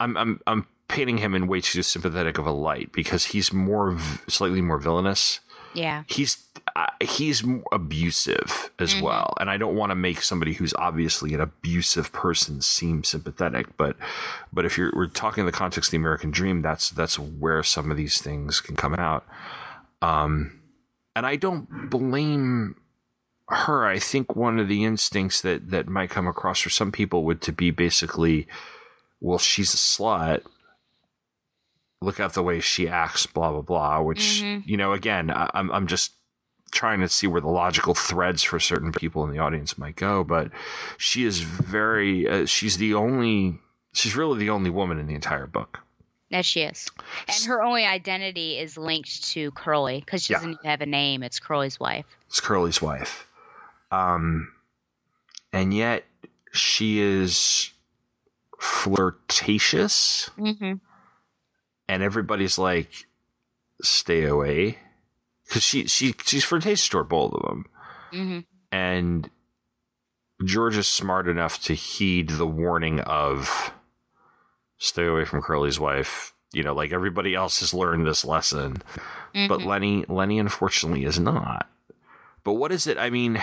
i'm 0.00 0.16
i'm 0.16 0.40
i'm 0.46 0.66
painting 0.88 1.18
him 1.18 1.34
in 1.34 1.46
way 1.46 1.60
too 1.60 1.82
sympathetic 1.82 2.38
of 2.38 2.46
a 2.46 2.50
light 2.52 2.90
because 2.92 3.26
he's 3.26 3.52
more 3.52 3.92
v- 3.92 4.18
slightly 4.28 4.60
more 4.62 4.78
villainous. 4.78 5.40
Yeah. 5.74 6.04
he's 6.08 6.44
uh, 6.74 6.86
he's 7.02 7.44
abusive 7.72 8.70
as 8.78 9.00
well. 9.00 9.34
And 9.38 9.50
i 9.50 9.56
don't 9.58 9.76
want 9.76 9.90
to 9.90 9.94
make 9.94 10.22
somebody 10.22 10.54
who's 10.54 10.72
obviously 10.74 11.34
an 11.34 11.40
abusive 11.40 12.10
person 12.12 12.62
seem 12.62 13.04
sympathetic 13.04 13.76
but 13.76 13.96
but 14.52 14.64
if 14.64 14.78
you're 14.78 14.92
we're 14.96 15.06
talking 15.08 15.42
in 15.42 15.46
the 15.46 15.52
context 15.52 15.88
of 15.88 15.92
the 15.92 15.96
american 15.98 16.30
dream 16.30 16.62
that's 16.62 16.90
that's 16.90 17.18
where 17.18 17.62
some 17.62 17.90
of 17.90 17.96
these 17.96 18.20
things 18.20 18.60
can 18.60 18.76
come 18.76 18.94
out 18.94 19.26
um 20.02 20.60
and 21.16 21.26
i 21.26 21.36
don't 21.36 21.90
blame 21.90 22.74
her. 23.48 23.86
I 23.86 23.98
think 23.98 24.36
one 24.36 24.58
of 24.58 24.68
the 24.68 24.84
instincts 24.84 25.40
that 25.40 25.70
that 25.70 25.88
might 25.88 26.10
come 26.10 26.26
across 26.26 26.60
for 26.60 26.70
some 26.70 26.92
people 26.92 27.24
would 27.24 27.40
to 27.42 27.52
be 27.52 27.70
basically 27.70 28.46
well 29.20 29.38
she's 29.38 29.74
a 29.74 29.76
slut. 29.76 30.42
Look 32.00 32.20
at 32.20 32.34
the 32.34 32.42
way 32.42 32.60
she 32.60 32.88
acts 32.88 33.26
blah 33.26 33.50
blah 33.50 33.62
blah 33.62 34.00
which 34.02 34.42
you 34.66 34.76
know 34.76 34.92
again 34.92 35.30
I, 35.30 35.50
i'm 35.52 35.70
i'm 35.72 35.86
just 35.88 36.12
trying 36.70 37.00
to 37.00 37.08
see 37.08 37.26
where 37.26 37.40
the 37.40 37.48
logical 37.48 37.94
threads 37.94 38.42
for 38.42 38.60
certain 38.60 38.92
people 38.92 39.24
in 39.24 39.32
the 39.32 39.40
audience 39.40 39.78
might 39.78 39.96
go 39.96 40.22
but 40.22 40.52
she 40.96 41.24
is 41.24 41.40
very 41.40 42.28
uh, 42.28 42.46
she's 42.46 42.76
the 42.76 42.94
only 42.94 43.58
she's 43.92 44.14
really 44.14 44.38
the 44.38 44.50
only 44.50 44.70
woman 44.70 44.98
in 44.98 45.08
the 45.08 45.14
entire 45.14 45.46
book 45.48 45.80
Yes, 46.30 46.44
she 46.44 46.60
is. 46.60 46.86
And 47.26 47.44
her 47.46 47.62
only 47.62 47.84
identity 47.86 48.58
is 48.58 48.76
linked 48.76 49.24
to 49.32 49.50
Curly 49.52 50.00
because 50.00 50.24
she 50.24 50.32
Yeah. 50.34 50.38
doesn't 50.38 50.50
even 50.52 50.64
have 50.70 50.80
a 50.82 50.86
name. 50.86 51.22
It's 51.22 51.40
Curly's 51.40 51.80
wife. 51.80 52.04
it's 52.26 52.40
curly's 52.40 52.82
wife 52.82 53.26
um 53.90 54.52
and 55.52 55.72
yet 55.72 56.04
she 56.52 57.00
is 57.00 57.70
flirtatious 58.60 60.30
Mm-hmm. 60.38 60.74
and 61.88 62.02
everybody's 62.02 62.58
like 62.58 63.06
stay 63.82 64.24
away 64.24 64.78
because 65.46 65.62
she 65.62 65.86
she 65.86 66.14
she's 66.24 66.44
flirtatious 66.44 66.88
toward 66.88 67.08
both 67.08 67.32
of 67.32 67.42
them 67.42 67.64
Mm-hmm. 68.12 68.38
and 68.72 69.30
George 70.44 70.76
is 70.76 70.86
smart 70.88 71.28
enough 71.28 71.60
to 71.62 71.74
heed 71.74 72.30
the 72.30 72.46
warning 72.46 73.00
of 73.00 73.72
stay 74.78 75.06
away 75.06 75.24
from 75.24 75.42
Curly's 75.42 75.78
wife. 75.80 76.32
You 76.52 76.62
know, 76.62 76.74
like 76.74 76.92
everybody 76.92 77.34
else 77.34 77.60
has 77.60 77.74
learned 77.74 78.06
this 78.06 78.24
lesson, 78.24 78.82
but 79.34 79.62
Lennie 79.62 80.04
Lennie 80.08 80.38
unfortunately 80.38 81.04
is 81.04 81.18
not. 81.20 81.68
But 82.42 82.54
what 82.54 82.72
is 82.72 82.86
it? 82.86 82.96
I 82.96 83.10
mean, 83.10 83.38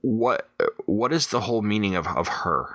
what 0.00 0.48
what 0.86 1.12
is 1.12 1.28
the 1.28 1.40
whole 1.40 1.62
meaning 1.62 1.96
of 1.96 2.06
of 2.06 2.28
her? 2.28 2.74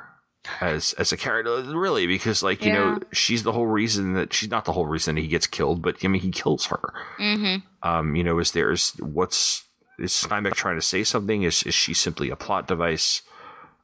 As 0.60 0.92
as 0.94 1.14
a 1.14 1.18
character, 1.18 1.62
really, 1.62 2.06
because 2.06 2.44
like 2.44 2.66
you 2.66 2.74
know, 2.74 3.00
she's 3.14 3.44
the 3.44 3.54
whole 3.54 3.66
reason 3.68 4.12
that 4.16 4.34
she's 4.34 4.50
not 4.52 4.66
the 4.66 4.74
whole 4.74 4.86
reason 4.88 5.16
he 5.16 5.30
gets 5.30 5.48
killed, 5.48 5.82
but 5.82 6.04
I 6.04 6.10
mean, 6.10 6.22
he 6.22 6.32
kills 6.32 6.66
her 6.66 6.94
Mm-hmm. 7.18 7.88
um, 7.88 8.14
you 8.18 8.26
know, 8.26 8.40
is 8.40 8.52
there 8.52 8.70
is 8.70 8.92
what's 9.00 9.64
is 9.98 10.12
Steinbeck 10.12 10.56
trying 10.56 10.76
to 10.76 10.82
say 10.82 11.06
something? 11.06 11.44
Is 11.44 11.64
is 11.64 11.74
she 11.74 11.94
simply 11.94 12.30
a 12.30 12.36
plot 12.36 12.68
device? 12.68 13.22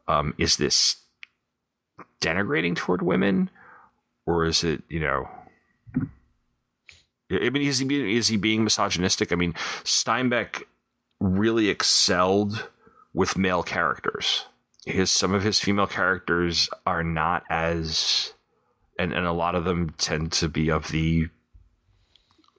Um, 0.09 0.33
is 0.37 0.57
this 0.57 0.97
denigrating 2.21 2.75
toward 2.75 3.01
women, 3.01 3.49
or 4.25 4.45
is 4.45 4.63
it 4.63 4.83
you 4.89 4.99
know? 4.99 5.27
I 7.31 7.49
mean, 7.51 7.67
is 7.67 7.79
he 7.79 7.85
being, 7.85 8.09
is 8.09 8.27
he 8.29 8.37
being 8.37 8.63
misogynistic? 8.63 9.31
I 9.31 9.35
mean, 9.35 9.53
Steinbeck 9.83 10.63
really 11.19 11.69
excelled 11.69 12.69
with 13.13 13.37
male 13.37 13.61
characters. 13.61 14.45
His 14.85 15.11
some 15.11 15.33
of 15.33 15.43
his 15.43 15.59
female 15.59 15.87
characters 15.87 16.69
are 16.85 17.03
not 17.03 17.43
as, 17.49 18.33
and 18.97 19.13
and 19.13 19.27
a 19.27 19.33
lot 19.33 19.53
of 19.53 19.65
them 19.65 19.91
tend 19.97 20.31
to 20.33 20.49
be 20.49 20.69
of 20.69 20.89
the 20.89 21.27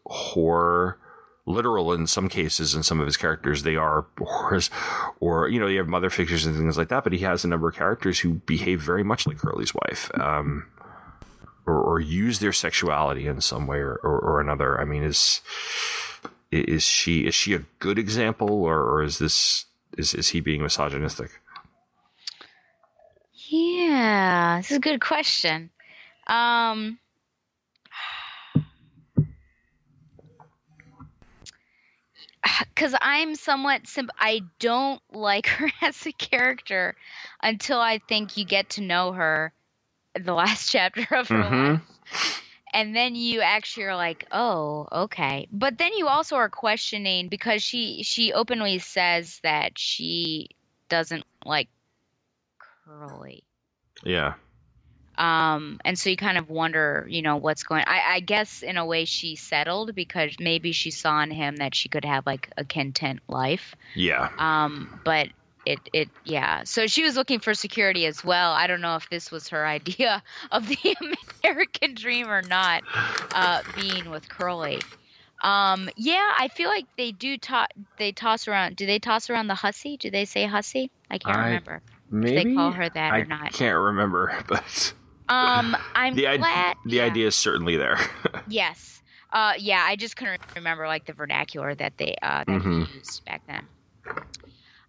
horror 0.06 0.99
literal 1.50 1.92
in 1.92 2.06
some 2.06 2.28
cases 2.28 2.74
in 2.74 2.82
some 2.82 3.00
of 3.00 3.06
his 3.06 3.16
characters 3.16 3.62
they 3.62 3.76
are 3.76 4.06
horrors 4.18 4.70
or 5.20 5.48
you 5.48 5.58
know 5.60 5.66
you 5.66 5.78
have 5.78 5.88
mother 5.88 6.10
figures 6.10 6.46
and 6.46 6.56
things 6.56 6.78
like 6.78 6.88
that 6.88 7.04
but 7.04 7.12
he 7.12 7.20
has 7.20 7.44
a 7.44 7.48
number 7.48 7.68
of 7.68 7.74
characters 7.74 8.20
who 8.20 8.34
behave 8.46 8.80
very 8.80 9.02
much 9.02 9.26
like 9.26 9.38
curly's 9.38 9.74
wife 9.74 10.10
um 10.18 10.66
or, 11.66 11.80
or 11.80 12.00
use 12.00 12.38
their 12.38 12.52
sexuality 12.52 13.26
in 13.26 13.40
some 13.40 13.66
way 13.66 13.78
or, 13.78 13.94
or, 14.02 14.18
or 14.18 14.40
another 14.40 14.80
i 14.80 14.84
mean 14.84 15.02
is 15.02 15.40
is 16.50 16.82
she 16.82 17.26
is 17.26 17.34
she 17.34 17.54
a 17.54 17.62
good 17.78 17.98
example 17.98 18.50
or, 18.50 18.78
or 18.82 19.02
is 19.02 19.18
this 19.18 19.66
is, 19.98 20.14
is 20.14 20.28
he 20.28 20.40
being 20.40 20.62
misogynistic 20.62 21.40
Yeah, 23.50 24.58
this 24.58 24.70
is 24.70 24.76
a 24.76 24.80
good 24.80 25.00
question. 25.00 25.70
Um, 26.28 26.99
because 32.74 32.94
I'm 33.00 33.34
somewhat 33.34 33.86
sim- 33.86 34.10
I 34.18 34.42
don't 34.58 35.00
like 35.12 35.46
her 35.58 35.70
as 35.82 36.06
a 36.06 36.12
character 36.12 36.96
until 37.42 37.78
I 37.80 37.98
think 37.98 38.36
you 38.36 38.44
get 38.44 38.70
to 38.70 38.80
know 38.82 39.12
her 39.12 39.52
the 40.14 40.34
last 40.34 40.68
chapter 40.72 41.02
of 41.14 41.28
her 41.28 41.36
Mhm. 41.42 41.72
life. 41.74 41.80
And 42.72 42.94
then 42.94 43.16
you 43.16 43.40
actually 43.40 43.84
are 43.86 43.96
like, 43.96 44.26
oh, 44.30 44.86
okay. 44.92 45.48
But 45.50 45.76
then 45.78 45.92
you 45.94 46.06
also 46.06 46.36
are 46.36 46.48
questioning 46.48 47.28
because 47.28 47.62
she 47.64 48.04
she 48.04 48.32
openly 48.32 48.78
says 48.78 49.40
that 49.42 49.76
she 49.76 50.50
doesn't 50.88 51.24
like 51.44 51.68
Curly. 52.84 53.42
yeah 54.04 54.34
Um, 55.20 55.78
and 55.84 55.98
so 55.98 56.08
you 56.08 56.16
kind 56.16 56.38
of 56.38 56.48
wonder, 56.48 57.06
you 57.08 57.20
know, 57.20 57.36
what's 57.36 57.62
going. 57.62 57.84
I, 57.86 58.14
I 58.16 58.20
guess 58.20 58.62
in 58.62 58.76
a 58.78 58.86
way 58.86 59.04
she 59.04 59.36
settled 59.36 59.94
because 59.94 60.34
maybe 60.40 60.72
she 60.72 60.90
saw 60.90 61.20
in 61.22 61.30
him 61.30 61.56
that 61.56 61.74
she 61.74 61.88
could 61.90 62.04
have 62.06 62.24
like 62.24 62.50
a 62.56 62.64
content 62.64 63.20
life. 63.28 63.74
yeah 63.94 64.30
Um, 64.38 65.00
but 65.04 65.28
it 65.66 65.78
it 65.92 66.08
yeah. 66.24 66.64
So 66.64 66.86
she 66.86 67.02
was 67.02 67.16
looking 67.16 67.38
for 67.38 67.52
security 67.52 68.06
as 68.06 68.24
well. 68.24 68.52
I 68.52 68.66
don't 68.66 68.80
know 68.80 68.96
if 68.96 69.10
this 69.10 69.30
was 69.30 69.48
her 69.48 69.66
idea 69.78 70.22
of 70.50 70.66
the 70.66 70.96
American 71.44 71.94
dream 71.94 72.28
or 72.30 72.40
not, 72.42 72.82
uh, 73.34 73.60
being 73.76 74.08
with 74.10 74.26
Curly. 74.28 74.80
Um, 75.42 75.88
yeah, 75.96 76.32
I 76.38 76.48
feel 76.48 76.68
like 76.70 76.86
they 76.96 77.12
do 77.12 77.36
toss. 77.36 77.68
They 77.98 78.12
toss 78.12 78.48
around. 78.48 78.76
Do 78.76 78.86
they 78.86 78.98
toss 78.98 79.28
around 79.30 79.48
the 79.48 79.54
hussy? 79.54 79.96
Do 79.98 80.10
they 80.10 80.24
say 80.24 80.46
hussy? 80.46 80.90
I 81.10 81.18
can't 81.18 81.36
I- 81.36 81.44
remember. 81.46 81.82
Maybe 82.12 82.36
If 82.36 82.44
they 82.44 82.54
call 82.54 82.72
her 82.72 82.88
that 82.88 83.12
I 83.12 83.18
or 83.20 83.24
not. 83.26 83.44
I 83.44 83.48
can't 83.50 83.78
remember, 83.78 84.36
but 84.48 84.92
Um, 85.30 85.76
I'm 85.94 86.14
the 86.14 86.22
glad. 86.22 86.40
idea 86.40 86.74
the 86.84 86.96
yeah. 86.96 87.04
idea 87.04 87.26
is 87.28 87.34
certainly 87.36 87.76
there. 87.76 87.98
Yes. 88.48 89.02
Uh, 89.32 89.52
yeah, 89.58 89.84
I 89.86 89.94
just 89.94 90.16
couldn't 90.16 90.40
remember 90.56 90.88
like 90.88 91.06
the 91.06 91.12
vernacular 91.12 91.72
that 91.76 91.96
they 91.98 92.16
uh, 92.20 92.44
that 92.44 92.62
Mhm. 92.62 92.86
he 92.88 92.98
used 92.98 93.24
back 93.24 93.42
then. 93.46 93.64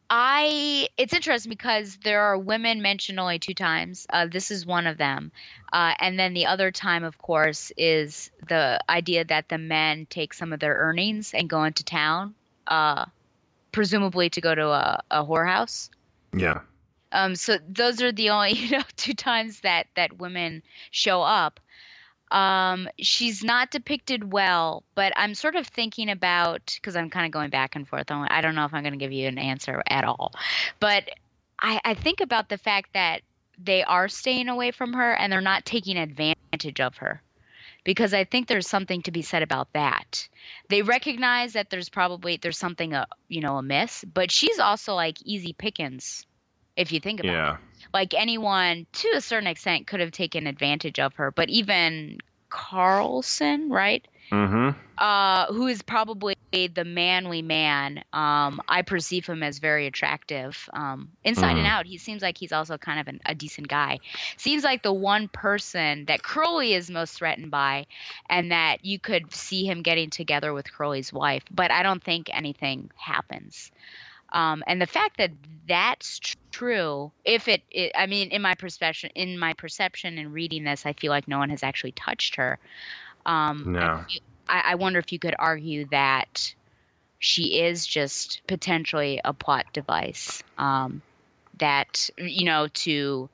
I 0.09 0.89
it's 0.97 1.13
interesting 1.13 1.49
because 1.51 1.97
there 2.03 2.21
are 2.21 2.37
women 2.37 2.81
mentioned 2.81 3.19
only 3.19 3.39
two 3.39 3.53
times. 3.53 4.05
Uh, 4.09 4.27
this 4.29 4.51
is 4.51 4.65
one 4.65 4.87
of 4.87 4.97
them, 4.97 5.31
uh, 5.71 5.93
and 5.99 6.19
then 6.19 6.33
the 6.33 6.47
other 6.47 6.71
time, 6.71 7.03
of 7.05 7.17
course, 7.17 7.71
is 7.77 8.29
the 8.47 8.79
idea 8.89 9.23
that 9.25 9.47
the 9.47 9.57
men 9.57 10.05
take 10.09 10.33
some 10.33 10.51
of 10.51 10.59
their 10.59 10.73
earnings 10.75 11.33
and 11.33 11.49
go 11.49 11.63
into 11.63 11.83
town, 11.85 12.33
uh, 12.67 13.05
presumably 13.71 14.29
to 14.31 14.41
go 14.41 14.53
to 14.53 14.67
a, 14.67 15.01
a 15.11 15.23
whorehouse. 15.23 15.89
yeah. 16.35 16.61
Um, 17.11 17.35
so 17.35 17.57
those 17.67 18.01
are 18.01 18.11
the 18.11 18.29
only 18.29 18.51
you 18.53 18.71
know 18.71 18.83
two 18.95 19.13
times 19.13 19.61
that 19.61 19.87
that 19.95 20.17
women 20.17 20.63
show 20.91 21.21
up. 21.21 21.59
Um, 22.31 22.87
she's 22.97 23.43
not 23.43 23.71
depicted 23.71 24.31
well, 24.31 24.83
but 24.95 25.11
I'm 25.17 25.35
sort 25.35 25.57
of 25.57 25.67
thinking 25.67 26.09
about 26.09 26.71
because 26.75 26.95
I'm 26.95 27.09
kind 27.09 27.25
of 27.25 27.31
going 27.33 27.49
back 27.49 27.75
and 27.75 27.85
forth. 27.85 28.09
on 28.09 28.27
I 28.29 28.39
don't 28.39 28.55
know 28.55 28.63
if 28.63 28.73
I'm 28.73 28.83
going 28.83 28.93
to 28.93 28.99
give 28.99 29.11
you 29.11 29.27
an 29.27 29.37
answer 29.37 29.83
at 29.87 30.05
all, 30.05 30.31
but 30.79 31.09
I, 31.59 31.81
I 31.83 31.93
think 31.93 32.21
about 32.21 32.47
the 32.47 32.57
fact 32.57 32.93
that 32.93 33.21
they 33.57 33.83
are 33.83 34.07
staying 34.07 34.47
away 34.47 34.71
from 34.71 34.93
her 34.93 35.13
and 35.13 35.31
they're 35.31 35.41
not 35.41 35.65
taking 35.65 35.97
advantage 35.97 36.79
of 36.79 36.97
her 36.97 37.21
because 37.83 38.13
I 38.13 38.23
think 38.23 38.47
there's 38.47 38.67
something 38.67 39.01
to 39.03 39.11
be 39.11 39.21
said 39.21 39.43
about 39.43 39.73
that. 39.73 40.27
They 40.69 40.81
recognize 40.81 41.53
that 41.53 41.69
there's 41.69 41.89
probably 41.89 42.37
there's 42.37 42.57
something 42.57 42.93
uh, 42.93 43.05
you 43.27 43.41
know 43.41 43.57
amiss, 43.57 44.05
but 44.05 44.31
she's 44.31 44.59
also 44.59 44.95
like 44.95 45.17
easy 45.23 45.53
pickings 45.53 46.25
if 46.75 46.91
you 46.91 46.99
think 46.99 47.19
about 47.19 47.43
it 47.45 47.45
Yeah. 47.45 47.57
like 47.93 48.13
anyone 48.13 48.85
to 48.93 49.09
a 49.15 49.21
certain 49.21 49.47
extent 49.47 49.87
could 49.87 49.99
have 49.99 50.11
taken 50.11 50.47
advantage 50.47 50.99
of 50.99 51.13
her 51.15 51.31
but 51.31 51.49
even 51.49 52.17
carlson 52.49 53.69
right 53.69 54.07
Mm-hmm. 54.31 54.69
uh 54.97 55.45
who 55.53 55.67
is 55.67 55.81
probably 55.81 56.33
the 56.53 56.83
manly 56.85 57.41
man 57.41 57.97
um 58.13 58.59
i 58.67 58.81
perceive 58.81 59.25
him 59.25 59.41
as 59.43 59.59
very 59.59 59.87
attractive 59.87 60.69
um 60.73 61.09
inside 61.23 61.57
and 61.57 61.65
Mhm. 61.65 61.65
out 61.65 61.85
he 61.85 61.97
seems 61.97 62.21
like 62.21 62.37
he's 62.37 62.51
also 62.51 62.77
kind 62.77 62.99
of 62.99 63.07
an, 63.07 63.19
a 63.25 63.33
decent 63.33 63.67
guy 63.67 63.99
seems 64.37 64.63
like 64.63 64.83
the 64.83 64.93
one 64.93 65.27
person 65.29 66.05
that 66.07 66.23
curly 66.23 66.73
is 66.73 66.89
most 66.89 67.13
threatened 67.15 67.51
by 67.51 67.85
and 68.29 68.51
that 68.51 68.83
you 68.83 68.99
could 68.99 69.33
see 69.33 69.65
him 69.65 69.81
getting 69.81 70.09
together 70.09 70.53
with 70.53 70.71
curly's 70.71 71.11
wife 71.13 71.43
but 71.51 71.71
i 71.71 71.83
don't 71.83 72.03
think 72.03 72.27
anything 72.33 72.89
happens 72.97 73.71
um, 74.31 74.63
and 74.67 74.81
the 74.81 74.87
fact 74.87 75.17
that 75.17 75.31
that's 75.67 76.19
true, 76.51 77.11
if 77.23 77.47
it, 77.47 77.61
it, 77.69 77.91
I 77.95 78.05
mean, 78.05 78.29
in 78.29 78.41
my 78.41 78.55
perception, 78.55 79.11
in 79.15 79.37
my 79.37 79.53
perception 79.53 80.17
and 80.17 80.33
reading 80.33 80.63
this, 80.63 80.85
I 80.85 80.93
feel 80.93 81.11
like 81.11 81.27
no 81.27 81.37
one 81.37 81.49
has 81.49 81.63
actually 81.63 81.93
touched 81.93 82.35
her. 82.35 82.59
Um, 83.25 83.73
No. 83.73 84.05
I, 84.47 84.61
I 84.71 84.75
wonder 84.75 84.99
if 84.99 85.11
you 85.11 85.19
could 85.19 85.35
argue 85.37 85.85
that 85.91 86.53
she 87.19 87.61
is 87.61 87.85
just 87.85 88.41
potentially 88.47 89.21
a 89.23 89.33
plot 89.33 89.65
device. 89.73 90.43
Um, 90.57 91.01
that 91.59 92.09
you 92.17 92.45
know 92.45 92.67
to 92.73 93.29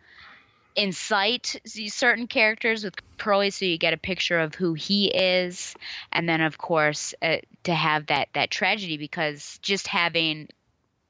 incite 0.75 1.59
certain 1.65 2.27
characters 2.27 2.83
with 2.83 2.93
Curly, 3.17 3.49
so 3.49 3.65
you 3.65 3.77
get 3.77 3.93
a 3.93 3.97
picture 3.97 4.39
of 4.39 4.53
who 4.53 4.73
he 4.73 5.07
is, 5.07 5.73
and 6.11 6.27
then 6.29 6.41
of 6.41 6.57
course 6.57 7.15
uh, 7.21 7.37
to 7.63 7.73
have 7.73 8.07
that 8.07 8.27
that 8.33 8.51
tragedy 8.51 8.97
because 8.97 9.59
just 9.61 9.87
having 9.87 10.49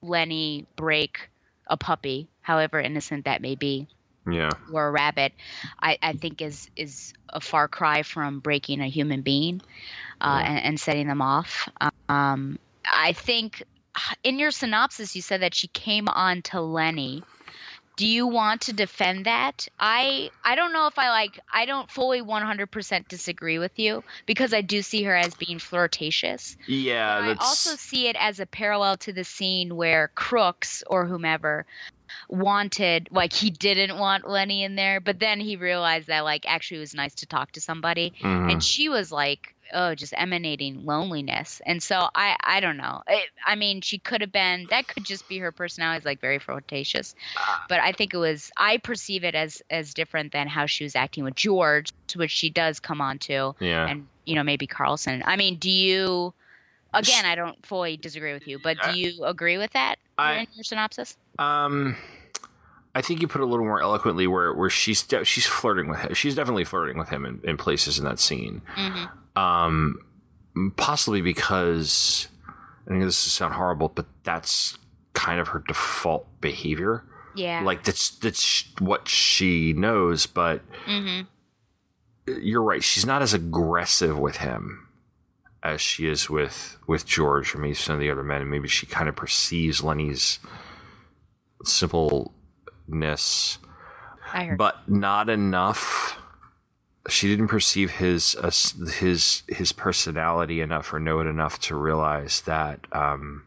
Lennie 0.01 0.65
break 0.75 1.29
a 1.67 1.77
puppy, 1.77 2.27
however 2.41 2.79
innocent 2.79 3.25
that 3.25 3.41
may 3.41 3.55
be, 3.55 3.87
Yeah. 4.29 4.51
or 4.71 4.87
a 4.87 4.91
rabbit, 4.91 5.33
I, 5.81 5.97
I 6.01 6.13
think 6.13 6.41
is 6.41 6.69
is 6.75 7.13
a 7.29 7.41
far 7.41 7.67
cry 7.67 8.03
from 8.03 8.39
breaking 8.39 8.81
a 8.81 8.87
human 8.87 9.21
being 9.21 9.61
uh, 10.21 10.41
and, 10.45 10.59
and 10.63 10.79
setting 10.79 11.07
them 11.07 11.21
off. 11.21 11.69
Um, 12.07 12.57
I 12.91 13.13
think 13.13 13.63
in 14.23 14.39
your 14.39 14.51
synopsis 14.51 15.15
you 15.15 15.21
said 15.21 15.41
that 15.41 15.53
she 15.53 15.67
came 15.67 16.07
on 16.07 16.41
to 16.43 16.61
Lennie. 16.61 17.23
Do 17.97 18.07
you 18.07 18.27
want 18.27 18.61
to 18.61 18.73
defend 18.73 19.25
that? 19.25 19.67
I 19.79 20.29
I 20.43 20.55
don't 20.55 20.71
know 20.71 20.87
if 20.87 20.97
I 20.97 21.09
like 21.09 21.39
I 21.51 21.65
don't 21.65 21.89
fully 21.91 22.21
100% 22.21 23.07
disagree 23.09 23.57
with 23.59 23.77
you 23.77 24.03
because 24.25 24.53
I 24.53 24.61
do 24.61 24.81
see 24.81 25.03
her 25.03 25.15
as 25.15 25.33
being 25.35 25.59
flirtatious. 25.59 26.55
Yeah. 26.67 27.19
I 27.21 27.35
also 27.39 27.75
see 27.75 28.07
it 28.07 28.15
as 28.19 28.39
a 28.39 28.45
parallel 28.45 28.97
to 28.97 29.13
the 29.13 29.23
scene 29.23 29.75
where 29.75 30.11
Crooks 30.15 30.83
or 30.87 31.05
whomever 31.07 31.65
wanted 32.29 33.09
like 33.11 33.33
he 33.33 33.49
didn't 33.49 33.97
want 33.97 34.29
Lennie 34.29 34.63
in 34.63 34.75
there, 34.75 34.99
but 35.01 35.19
then 35.19 35.39
he 35.39 35.55
realized 35.55 36.07
that 36.07 36.23
like 36.23 36.45
actually 36.47 36.77
it 36.77 36.81
was 36.81 36.93
nice 36.93 37.15
to 37.15 37.25
talk 37.25 37.51
to 37.53 37.61
somebody 37.61 38.13
Mhm. 38.21 38.51
and 38.51 38.63
she 38.63 38.89
was 38.89 39.11
like 39.11 39.55
oh 39.73 39.95
just 39.95 40.13
emanating 40.17 40.85
loneliness. 40.85 41.61
And 41.65 41.81
so 41.81 42.07
I 42.15 42.35
I 42.43 42.59
don't 42.59 42.77
know. 42.77 43.01
It, 43.07 43.27
I 43.45 43.55
mean 43.55 43.81
she 43.81 43.97
could 43.97 44.21
have 44.21 44.31
been 44.31 44.67
that 44.69 44.87
could 44.87 45.03
just 45.03 45.27
be 45.29 45.37
her 45.39 45.51
personality 45.51 45.99
is 45.99 46.05
like 46.05 46.21
very 46.21 46.39
flirtatious. 46.39 47.15
But 47.69 47.79
I 47.79 47.91
think 47.91 48.13
it 48.13 48.17
was 48.17 48.51
I 48.57 48.77
perceive 48.77 49.23
it 49.23 49.35
as 49.35 49.61
as 49.69 49.93
different 49.93 50.31
than 50.31 50.47
how 50.47 50.65
she 50.65 50.83
was 50.83 50.95
acting 50.95 51.23
with 51.23 51.35
George, 51.35 51.91
to 52.07 52.19
which 52.19 52.31
she 52.31 52.49
does 52.49 52.79
come 52.79 53.01
on 53.01 53.19
to 53.19 53.55
Yeah. 53.59 53.87
and 53.87 54.07
you 54.25 54.35
know 54.35 54.43
maybe 54.43 54.67
Carlson. 54.67 55.23
I 55.25 55.35
mean, 55.35 55.57
do 55.57 55.69
you? 55.69 56.33
Again, 56.93 57.25
I 57.25 57.35
don't 57.35 57.63
fully 57.65 57.97
disagree 57.97 58.33
with 58.33 58.47
you, 58.47 58.59
but 58.63 58.77
do 58.81 58.97
you 58.97 59.23
agree 59.25 59.57
with 59.57 59.71
that 59.73 59.97
I- 60.17 60.35
in 60.39 60.47
your 60.55 60.63
synopsis? 60.63 61.17
Um, 61.37 61.97
I 62.95 63.01
think 63.01 63.21
you 63.21 63.27
put 63.27 63.41
it 63.41 63.43
a 63.43 63.47
little 63.47 63.65
more 63.65 63.81
eloquently 63.81 64.25
where 64.25 64.53
where 64.53 64.69
she's 64.69 65.03
de- 65.03 65.23
she's 65.25 65.45
flirting 65.45 65.89
with 65.89 65.99
him. 65.99 66.13
She's 66.15 66.33
definitely 66.33 66.63
flirting 66.63 66.97
with 66.97 67.09
him 67.09 67.25
in, 67.25 67.41
in 67.43 67.57
places 67.57 67.99
in 67.99 68.05
that 68.05 68.19
scene. 68.19 68.61
Mm-hmm. 68.75 69.05
Um, 69.37 69.99
possibly 70.75 71.21
because 71.21 72.27
I 72.87 72.91
think 72.91 73.03
this 73.03 73.25
is 73.27 73.33
sound 73.33 73.53
horrible, 73.53 73.89
but 73.89 74.05
that's 74.23 74.77
kind 75.13 75.39
of 75.39 75.49
her 75.49 75.63
default 75.67 76.25
behavior. 76.41 77.03
Yeah. 77.35 77.61
Like 77.61 77.83
that's 77.83 78.09
that's 78.09 78.65
what 78.79 79.07
she 79.07 79.73
knows, 79.73 80.25
but 80.25 80.61
Mm-hmm. 80.87 81.25
you're 82.41 82.63
right. 82.63 82.83
She's 82.83 83.05
not 83.05 83.21
as 83.21 83.33
aggressive 83.33 84.17
with 84.17 84.37
him 84.37 84.87
as 85.63 85.81
she 85.81 86.07
is 86.07 86.29
with 86.29 86.77
with 86.87 87.05
George 87.05 87.53
or 87.53 87.59
maybe 87.59 87.73
some 87.75 87.93
of 87.95 87.99
the 87.99 88.09
other 88.09 88.23
men. 88.23 88.41
And 88.41 88.49
maybe 88.49 88.67
she 88.67 88.85
kind 88.87 89.07
of 89.09 89.15
perceives 89.15 89.83
Lennie's 89.83 90.39
simpleness, 91.63 93.59
but 94.57 94.89
not 94.89 95.29
enough. 95.29 96.17
She 97.07 97.27
didn't 97.27 97.47
perceive 97.47 97.91
his 97.91 98.35
uh, 98.35 98.51
his 98.99 99.43
his 99.47 99.71
personality 99.71 100.61
enough 100.61 100.91
or 100.93 100.99
know 100.99 101.19
it 101.19 101.27
enough 101.27 101.59
to 101.61 101.75
realize 101.75 102.41
that 102.41 102.81
um, 102.91 103.43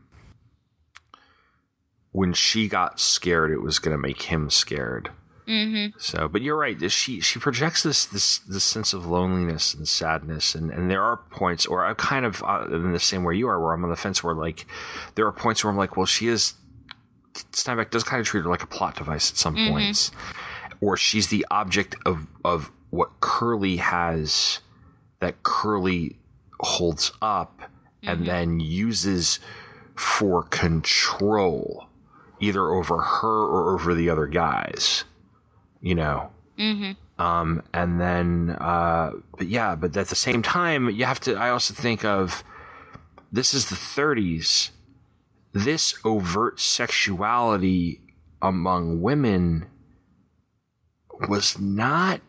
when 2.12 2.32
she 2.32 2.68
got 2.68 2.98
scared, 2.98 3.50
it 3.50 3.60
was 3.62 3.78
going 3.78 3.96
to 3.96 4.00
make 4.00 4.22
him 4.22 4.50
scared. 4.50 5.10
Mm-hmm. 5.46 5.98
So, 5.98 6.28
but 6.28 6.42
you're 6.42 6.56
right. 6.56 6.90
She 6.90 7.20
she 7.20 7.38
projects 7.40 7.82
this 7.82 8.06
this 8.06 8.38
this 8.38 8.62
sense 8.64 8.92
of 8.92 9.04
loneliness 9.06 9.74
and 9.74 9.86
sadness, 9.86 10.54
and 10.54 10.70
and 10.70 10.90
there 10.90 11.02
are 11.02 11.16
points, 11.30 11.66
or 11.66 11.84
I'm 11.84 11.96
kind 11.96 12.24
of 12.24 12.42
uh, 12.44 12.66
in 12.70 12.92
the 12.92 13.00
same 13.00 13.24
way 13.24 13.34
you 13.36 13.48
are, 13.48 13.60
where 13.60 13.72
I'm 13.72 13.82
on 13.82 13.90
the 13.90 13.96
fence, 13.96 14.22
where 14.22 14.34
like 14.34 14.66
there 15.16 15.26
are 15.26 15.32
points 15.32 15.64
where 15.64 15.70
I'm 15.70 15.76
like, 15.76 15.96
well, 15.96 16.06
she 16.06 16.28
is. 16.28 16.54
Steinbeck 17.52 17.90
does 17.90 18.04
kind 18.04 18.20
of 18.20 18.26
treat 18.26 18.42
her 18.42 18.48
like 18.50 18.62
a 18.62 18.66
plot 18.66 18.96
device 18.96 19.30
at 19.30 19.36
some 19.36 19.56
Mhm. 19.56 19.70
points, 19.70 20.10
or 20.80 20.96
she's 20.96 21.28
the 21.28 21.44
object 21.50 21.96
of 22.06 22.26
of 22.44 22.70
what 22.90 23.20
Curly 23.20 23.76
has 23.76 24.60
that 25.20 25.42
Curly 25.42 26.18
holds 26.60 27.12
up 27.22 27.62
and 28.02 28.26
then 28.26 28.60
uses 28.60 29.38
for 29.94 30.42
control, 30.42 31.86
either 32.40 32.70
over 32.70 32.98
her 32.98 33.44
or 33.44 33.74
over 33.74 33.94
the 33.94 34.08
other 34.08 34.26
guys 34.26 35.04
you 35.80 35.94
know? 35.94 36.30
Mm-hmm. 36.58 37.22
um 37.22 37.62
and 37.72 37.98
then 37.98 38.54
uh 38.60 39.12
but 39.38 39.46
yeah 39.46 39.74
but 39.76 39.96
at 39.96 40.08
the 40.08 40.14
same 40.14 40.42
time 40.42 40.90
you 40.90 41.06
have 41.06 41.18
to 41.20 41.34
i 41.36 41.48
also 41.48 41.72
think 41.72 42.04
of 42.04 42.44
this 43.32 43.54
is 43.54 43.70
the 43.70 43.76
30s 43.76 44.68
this 45.54 45.94
overt 46.04 46.60
sexuality 46.60 48.02
among 48.42 49.00
women 49.00 49.68
was 51.30 51.58
not 51.58 52.20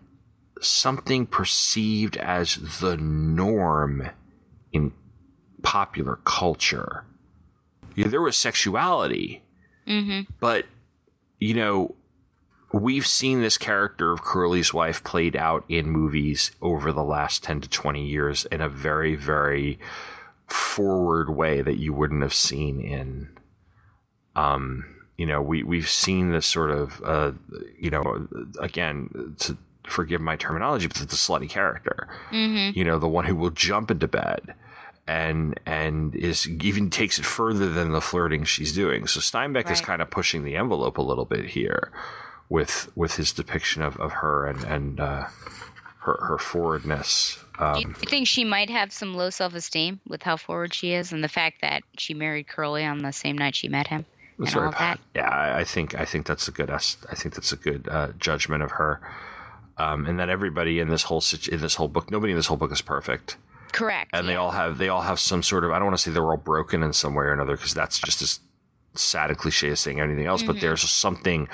something 0.62 1.26
perceived 1.26 2.16
as 2.18 2.80
the 2.80 2.96
norm 2.98 4.10
in 4.72 4.94
popular 5.62 6.20
culture 6.24 7.06
yeah, 7.96 8.08
there 8.08 8.22
was 8.22 8.38
sexuality 8.38 9.44
Mm-hmm. 9.88 10.32
But 10.40 10.66
you 11.40 11.54
know, 11.54 11.96
we've 12.74 13.08
seen 13.08 13.42
this 13.42 13.58
character 13.58 14.12
of 14.12 14.22
Curly's 14.22 14.74
wife 14.74 15.04
played 15.04 15.36
out 15.36 15.66
in 15.68 15.90
movies 15.90 16.52
over 16.62 16.92
the 16.92 17.04
last 17.04 17.44
10 17.44 17.62
to 17.62 17.70
20 17.70 18.06
years 18.06 18.46
in 18.46 18.62
a 18.62 18.70
very, 18.70 19.16
very 19.16 19.80
forward 20.48 21.30
way 21.30 21.62
that 21.62 21.78
you 21.78 21.94
wouldn't 21.94 22.22
have 22.22 22.34
seen 22.34 22.80
in, 22.80 23.30
um, 24.36 24.86
you 25.18 25.26
know, 25.26 25.42
we, 25.42 25.64
we've 25.64 25.90
seen 25.90 26.32
this 26.32 26.46
sort 26.46 26.70
of, 26.70 27.02
uh, 27.04 27.32
you 27.80 27.90
know, 27.90 28.28
again, 28.60 29.36
to 29.40 29.58
forgive 29.88 30.22
my 30.22 30.36
terminology, 30.36 30.88
but 30.88 31.02
it's 31.02 31.14
a 31.14 31.18
slutty 31.18 31.50
character, 31.50 32.08
Mm-hmm. 32.32 32.78
you 32.78 32.84
know, 32.86 33.00
the 33.00 33.08
one 33.08 33.26
who 33.26 33.36
will 33.36 33.50
jump 33.50 33.92
into 33.92 34.08
bed 34.08 34.54
and 35.08 35.60
and 35.66 36.16
is 36.16 36.48
even 36.48 36.90
takes 36.90 37.18
it 37.20 37.26
further 37.26 37.68
than 37.68 37.92
the 37.92 38.02
flirting 38.02 38.44
she's 38.44 38.72
doing. 38.74 39.08
So 39.08 39.20
Steinbeck 39.20 39.70
is 39.72 39.82
kind 39.82 40.02
of 40.02 40.10
pushing 40.12 40.44
the 40.44 40.56
envelope 40.56 40.98
a 40.98 41.02
little 41.02 41.26
bit 41.26 41.46
here 41.48 41.92
with 42.50 42.92
with 42.96 43.16
his 43.16 43.32
depiction 43.34 43.82
of, 43.82 43.98
of 43.98 44.12
her 44.14 44.46
and 44.46 44.64
and 44.64 45.00
uh, 45.00 45.26
her 46.02 46.18
her 46.28 46.38
forwardness. 46.38 47.38
Do 47.58 47.64
Um, 47.66 47.78
you 47.80 47.94
think 47.94 48.28
she 48.28 48.44
might 48.44 48.70
have 48.70 48.92
some 48.94 49.14
low 49.16 49.30
self 49.32 49.54
esteem 49.56 50.00
with 50.08 50.24
how 50.24 50.38
forward 50.38 50.74
she 50.74 50.94
is 50.94 51.12
and 51.12 51.24
the 51.24 51.28
fact 51.30 51.62
that 51.62 51.84
she 51.98 52.14
married 52.14 52.48
Curly 52.48 52.86
on 52.86 53.00
the 53.00 53.12
same 53.12 53.38
night 53.38 53.56
she 53.56 53.68
met 53.68 53.88
him 53.88 54.06
and 54.38 54.48
it's 54.48 54.56
all 54.56 54.68
of 54.70 54.78
that? 54.78 55.00
Yeah, 55.16 55.30
I, 55.30 55.60
I 55.60 55.64
think 55.64 55.96
I 55.96 56.06
think 56.06 56.26
that's 56.28 56.48
a 56.48 56.52
good 56.52 56.70
I 56.70 56.78
think 56.80 57.34
that's 57.36 57.52
a 57.52 57.58
good 57.58 57.88
uh, 57.90 58.10
judgment 58.20 58.62
of 58.64 58.72
her. 58.72 59.02
Um, 59.82 60.06
and 60.06 60.20
that 60.20 60.30
everybody 60.30 60.80
in 60.80 60.90
this 60.90 61.04
whole 61.04 61.22
situ- 61.22 61.52
in 61.52 61.62
this 61.62 61.76
whole 61.76 61.88
book, 61.88 62.12
nobody 62.12 62.32
in 62.34 62.38
this 62.38 62.48
whole 62.48 62.58
book 62.58 62.72
is 62.72 62.82
perfect. 62.82 63.38
Correct. 63.72 64.10
and 64.14 64.28
they 64.28 64.36
all 64.36 64.52
have 64.52 64.78
they 64.78 64.90
all 64.90 65.02
have 65.02 65.18
some 65.20 65.42
sort 65.42 65.64
of 65.64 65.72
I 65.72 65.76
don't 65.80 65.86
want 65.88 65.98
to 65.98 66.04
say 66.04 66.12
they're 66.12 66.24
all 66.30 66.36
broken 66.36 66.84
in 66.84 66.92
some 66.94 67.16
way 67.16 67.24
or 67.24 67.32
another 67.34 67.56
because 67.56 67.74
that's 67.74 68.00
just 68.00 68.22
as 68.22 68.40
sad 68.96 69.30
and 69.30 69.40
cliche 69.40 69.70
as 69.70 69.80
saying 69.80 70.02
anything 70.02 70.26
else. 70.26 70.44
But 70.44 70.60
there's 70.60 70.82
something 70.82 71.48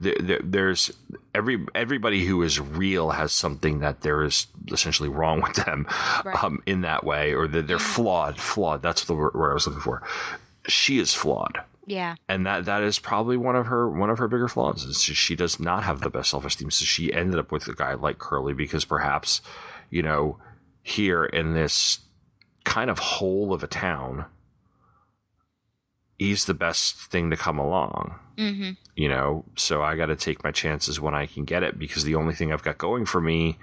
there, 0.00 0.16
there, 0.18 0.40
there's 0.42 0.90
every 1.32 1.64
everybody 1.74 2.24
who 2.26 2.42
is 2.42 2.58
real 2.58 3.10
has 3.10 3.32
something 3.32 3.78
that 3.80 4.00
there 4.00 4.24
is 4.24 4.48
essentially 4.72 5.08
wrong 5.08 5.40
with 5.42 5.54
them 5.64 5.86
Right. 6.24 6.42
um, 6.42 6.60
in 6.66 6.80
that 6.80 7.04
way, 7.04 7.34
or 7.34 7.46
that 7.46 7.68
they're 7.68 7.78
flawed. 7.78 8.36
Flawed. 8.38 8.82
That's 8.82 9.04
the 9.04 9.14
word 9.14 9.32
I 9.36 9.54
was 9.54 9.66
looking 9.68 9.82
for. 9.82 10.02
She 10.66 10.98
is 10.98 11.14
flawed. 11.14 11.60
Yeah. 11.90 12.14
And 12.28 12.46
that, 12.46 12.66
that 12.66 12.84
is 12.84 13.00
probably 13.00 13.36
one 13.36 13.56
of 13.56 13.66
her 13.66 13.90
one 13.90 14.10
of 14.10 14.18
her 14.18 14.28
bigger 14.28 14.46
flaws 14.46 14.84
is 14.84 15.02
she, 15.02 15.12
she 15.12 15.34
does 15.34 15.58
not 15.58 15.82
have 15.82 16.00
the 16.02 16.10
best 16.10 16.30
self 16.30 16.44
esteem. 16.44 16.70
So 16.70 16.84
she 16.84 17.12
ended 17.12 17.38
up 17.38 17.50
with 17.50 17.66
a 17.66 17.74
guy 17.74 17.94
like 17.94 18.18
Curly 18.18 18.54
because 18.54 18.84
perhaps, 18.84 19.42
you 19.90 20.00
know, 20.02 20.38
here 20.82 21.24
in 21.24 21.54
this 21.54 21.98
kind 22.64 22.90
of 22.90 23.00
hole 23.00 23.52
of 23.52 23.64
a 23.64 23.66
town, 23.66 24.26
he's 26.16 26.44
the 26.44 26.54
best 26.54 26.94
thing 27.10 27.28
to 27.30 27.36
come 27.36 27.58
along. 27.58 28.14
Mm-hmm. 28.38 28.70
You 28.94 29.08
know, 29.08 29.44
so 29.56 29.82
I 29.82 29.96
got 29.96 30.06
to 30.06 30.16
take 30.16 30.44
my 30.44 30.52
chances 30.52 31.00
when 31.00 31.14
I 31.14 31.26
can 31.26 31.44
get 31.44 31.64
it 31.64 31.76
because 31.76 32.04
the 32.04 32.14
only 32.14 32.34
thing 32.34 32.52
I've 32.52 32.62
got 32.62 32.78
going 32.78 33.04
for 33.04 33.20
me, 33.20 33.58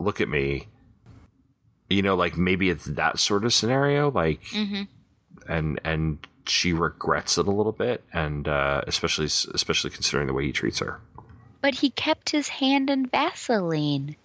look 0.00 0.20
at 0.20 0.28
me. 0.28 0.66
You 1.88 2.02
know, 2.02 2.16
like 2.16 2.36
maybe 2.36 2.70
it's 2.70 2.86
that 2.86 3.20
sort 3.20 3.44
of 3.44 3.54
scenario, 3.54 4.10
like, 4.10 4.42
Mm-hmm. 4.46 4.82
and 5.48 5.80
and 5.84 6.26
she 6.46 6.72
regrets 6.72 7.38
it 7.38 7.46
a 7.46 7.50
little 7.50 7.72
bit, 7.72 8.04
and 8.12 8.48
uh, 8.48 8.82
especially 8.86 9.26
especially 9.26 9.90
considering 9.90 10.26
the 10.26 10.32
way 10.32 10.44
he 10.44 10.52
treats 10.52 10.80
her. 10.80 11.00
But 11.60 11.76
he 11.76 11.90
kept 11.90 12.30
his 12.30 12.48
hand 12.48 12.90
in 12.90 13.06
Vaseline. 13.06 14.16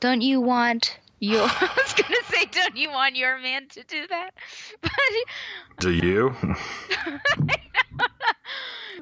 Don't 0.00 0.20
you 0.20 0.40
want 0.40 0.98
your? 1.18 1.42
I 1.48 1.70
was 1.76 1.94
gonna 1.94 2.14
say, 2.28 2.44
don't 2.46 2.76
you 2.76 2.90
want 2.90 3.16
your 3.16 3.38
man 3.38 3.66
to 3.68 3.82
do 3.84 4.06
that? 4.08 4.30
But 4.80 4.92
Do 5.80 5.90
you? 5.90 6.34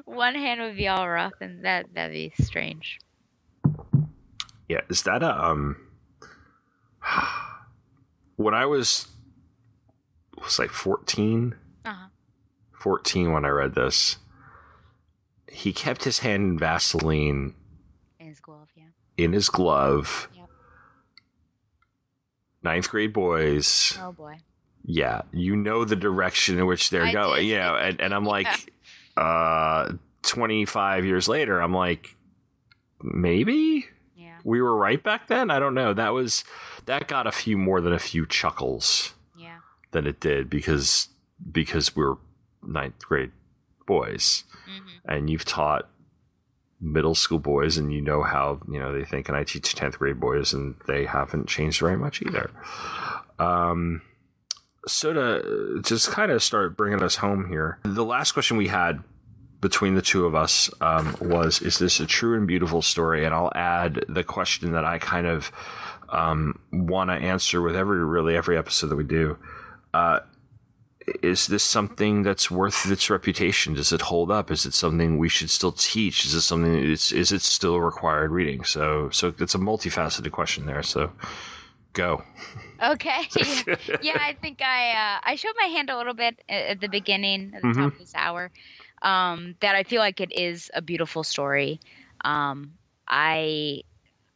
one 0.05 0.35
hand 0.35 0.61
would 0.61 0.75
be 0.75 0.87
all 0.87 1.07
rough, 1.07 1.33
and 1.41 1.65
that 1.65 1.87
that'd 1.93 2.13
be 2.13 2.33
strange. 2.43 2.99
Yeah, 4.67 4.81
is 4.89 5.03
that 5.03 5.23
a 5.23 5.45
um? 5.45 5.77
When 8.37 8.53
I 8.53 8.67
was 8.67 9.07
was 10.43 10.59
like 10.59 10.69
14, 10.69 11.55
Uh-huh. 11.87 12.07
14 12.79 13.31
when 13.33 13.45
I 13.45 13.49
read 13.49 13.73
this, 13.75 14.17
he 15.51 15.73
kept 15.73 16.03
his 16.03 16.19
hand 16.19 16.43
in 16.43 16.59
Vaseline 16.59 17.55
In 18.19 18.27
his 18.27 18.39
glove, 18.39 18.67
yeah. 18.75 18.83
in 19.17 19.33
his 19.33 19.49
glove. 19.49 20.29
Yep. 20.35 20.49
Ninth 22.63 22.89
grade 22.89 23.13
boys, 23.13 23.97
Oh 24.01 24.11
boy. 24.11 24.37
yeah, 24.83 25.21
you 25.31 25.55
know 25.55 25.85
the 25.85 25.95
direction 25.95 26.59
in 26.59 26.65
which 26.65 26.89
they're 26.89 27.03
I 27.05 27.13
going, 27.13 27.41
did. 27.41 27.47
you 27.49 27.57
know, 27.57 27.75
and, 27.75 28.01
and 28.01 28.13
I'm 28.13 28.25
like, 28.37 28.73
uh, 29.15 29.93
25 30.23 31.05
years 31.05 31.27
later, 31.27 31.61
I'm 31.61 31.73
like, 31.73 32.15
maybe 33.01 33.85
Yeah. 34.15 34.37
we 34.43 34.61
were 34.61 34.75
right 34.75 35.01
back 35.01 35.27
then. 35.27 35.49
I 35.49 35.59
don't 35.59 35.75
know. 35.75 35.93
That 35.93 36.13
was 36.13 36.43
that 36.85 37.07
got 37.07 37.25
a 37.27 37.31
few 37.31 37.57
more 37.57 37.79
than 37.81 37.93
a 37.93 37.99
few 37.99 38.25
chuckles 38.25 39.13
Yeah. 39.37 39.59
than 39.91 40.05
it 40.07 40.19
did 40.19 40.49
because 40.49 41.09
because 41.51 41.95
we're 41.95 42.15
ninth 42.63 42.99
grade 43.07 43.31
boys, 43.85 44.43
Mm-hmm. 44.67 45.09
and 45.11 45.29
you've 45.29 45.45
taught 45.45 45.89
middle 46.81 47.15
school 47.15 47.39
boys, 47.39 47.77
and 47.77 47.93
you 47.93 48.01
know 48.01 48.21
how 48.23 48.59
you 48.69 48.79
know 48.79 48.91
they 48.91 49.05
think, 49.05 49.29
and 49.29 49.37
I 49.37 49.43
teach 49.45 49.73
tenth 49.75 49.97
grade 49.97 50.19
boys, 50.19 50.53
and 50.53 50.75
they 50.87 51.05
haven't 51.05 51.47
changed 51.47 51.79
very 51.79 51.95
much 51.97 52.21
either. 52.21 52.51
Um, 53.39 54.01
so 54.87 55.13
to 55.13 55.81
just 55.83 56.09
kind 56.11 56.31
of 56.31 56.43
start 56.43 56.75
bringing 56.77 57.01
us 57.01 57.15
home 57.17 57.47
here, 57.49 57.79
the 57.83 58.03
last 58.05 58.33
question 58.33 58.57
we 58.57 58.67
had 58.67 59.03
between 59.61 59.95
the 59.95 60.01
two 60.01 60.25
of 60.25 60.35
us 60.35 60.69
um, 60.81 61.15
was 61.21 61.61
is 61.61 61.79
this 61.79 61.99
a 61.99 62.05
true 62.05 62.37
and 62.37 62.45
beautiful 62.47 62.79
story 62.83 63.25
and 63.25 63.33
i'll 63.33 63.51
add 63.55 64.05
the 64.07 64.23
question 64.23 64.73
that 64.73 64.85
i 64.85 64.99
kind 64.99 65.25
of 65.25 65.51
um, 66.09 66.59
want 66.71 67.09
to 67.09 67.15
answer 67.15 67.59
with 67.59 67.75
every 67.75 68.05
really 68.05 68.35
every 68.37 68.55
episode 68.55 68.85
that 68.87 68.95
we 68.95 69.03
do 69.03 69.35
uh, 69.95 70.19
is 71.23 71.47
this 71.47 71.63
something 71.63 72.23
that's 72.23 72.51
worth 72.51 72.89
its 72.91 73.09
reputation? 73.09 73.73
Does 73.73 73.91
it 73.91 74.01
hold 74.01 74.29
up? 74.29 74.51
Is 74.51 74.65
it 74.65 74.73
something 74.73 75.17
we 75.17 75.29
should 75.29 75.49
still 75.49 75.71
teach? 75.71 76.25
Is 76.25 76.33
it 76.33 76.41
something 76.41 76.73
is, 76.73 77.11
is 77.11 77.31
it 77.31 77.41
still 77.41 77.79
required 77.79 78.31
reading? 78.31 78.63
So 78.63 79.09
so 79.11 79.33
it's 79.39 79.55
a 79.55 79.59
multifaceted 79.59 80.31
question 80.31 80.65
there 80.65 80.83
so 80.83 81.11
go. 81.93 82.23
Okay. 82.81 83.27
yeah, 84.01 84.17
I 84.19 84.35
think 84.39 84.61
I 84.61 84.91
uh, 84.91 85.19
I 85.23 85.35
showed 85.35 85.55
my 85.57 85.67
hand 85.67 85.89
a 85.89 85.97
little 85.97 86.13
bit 86.13 86.39
at, 86.47 86.79
the 86.79 86.87
beginning, 86.89 87.53
at 87.55 87.61
the 87.61 87.73
top 87.73 87.93
of 87.93 87.99
this 87.99 88.13
hour, 88.15 88.51
um, 89.01 89.55
that 89.61 89.75
I 89.75 89.83
feel 89.83 89.99
like 89.99 90.21
it 90.21 90.31
is 90.31 90.69
a 90.73 90.81
beautiful 90.81 91.23
story. 91.23 91.79
Um, 92.21 92.73
I 93.07 93.81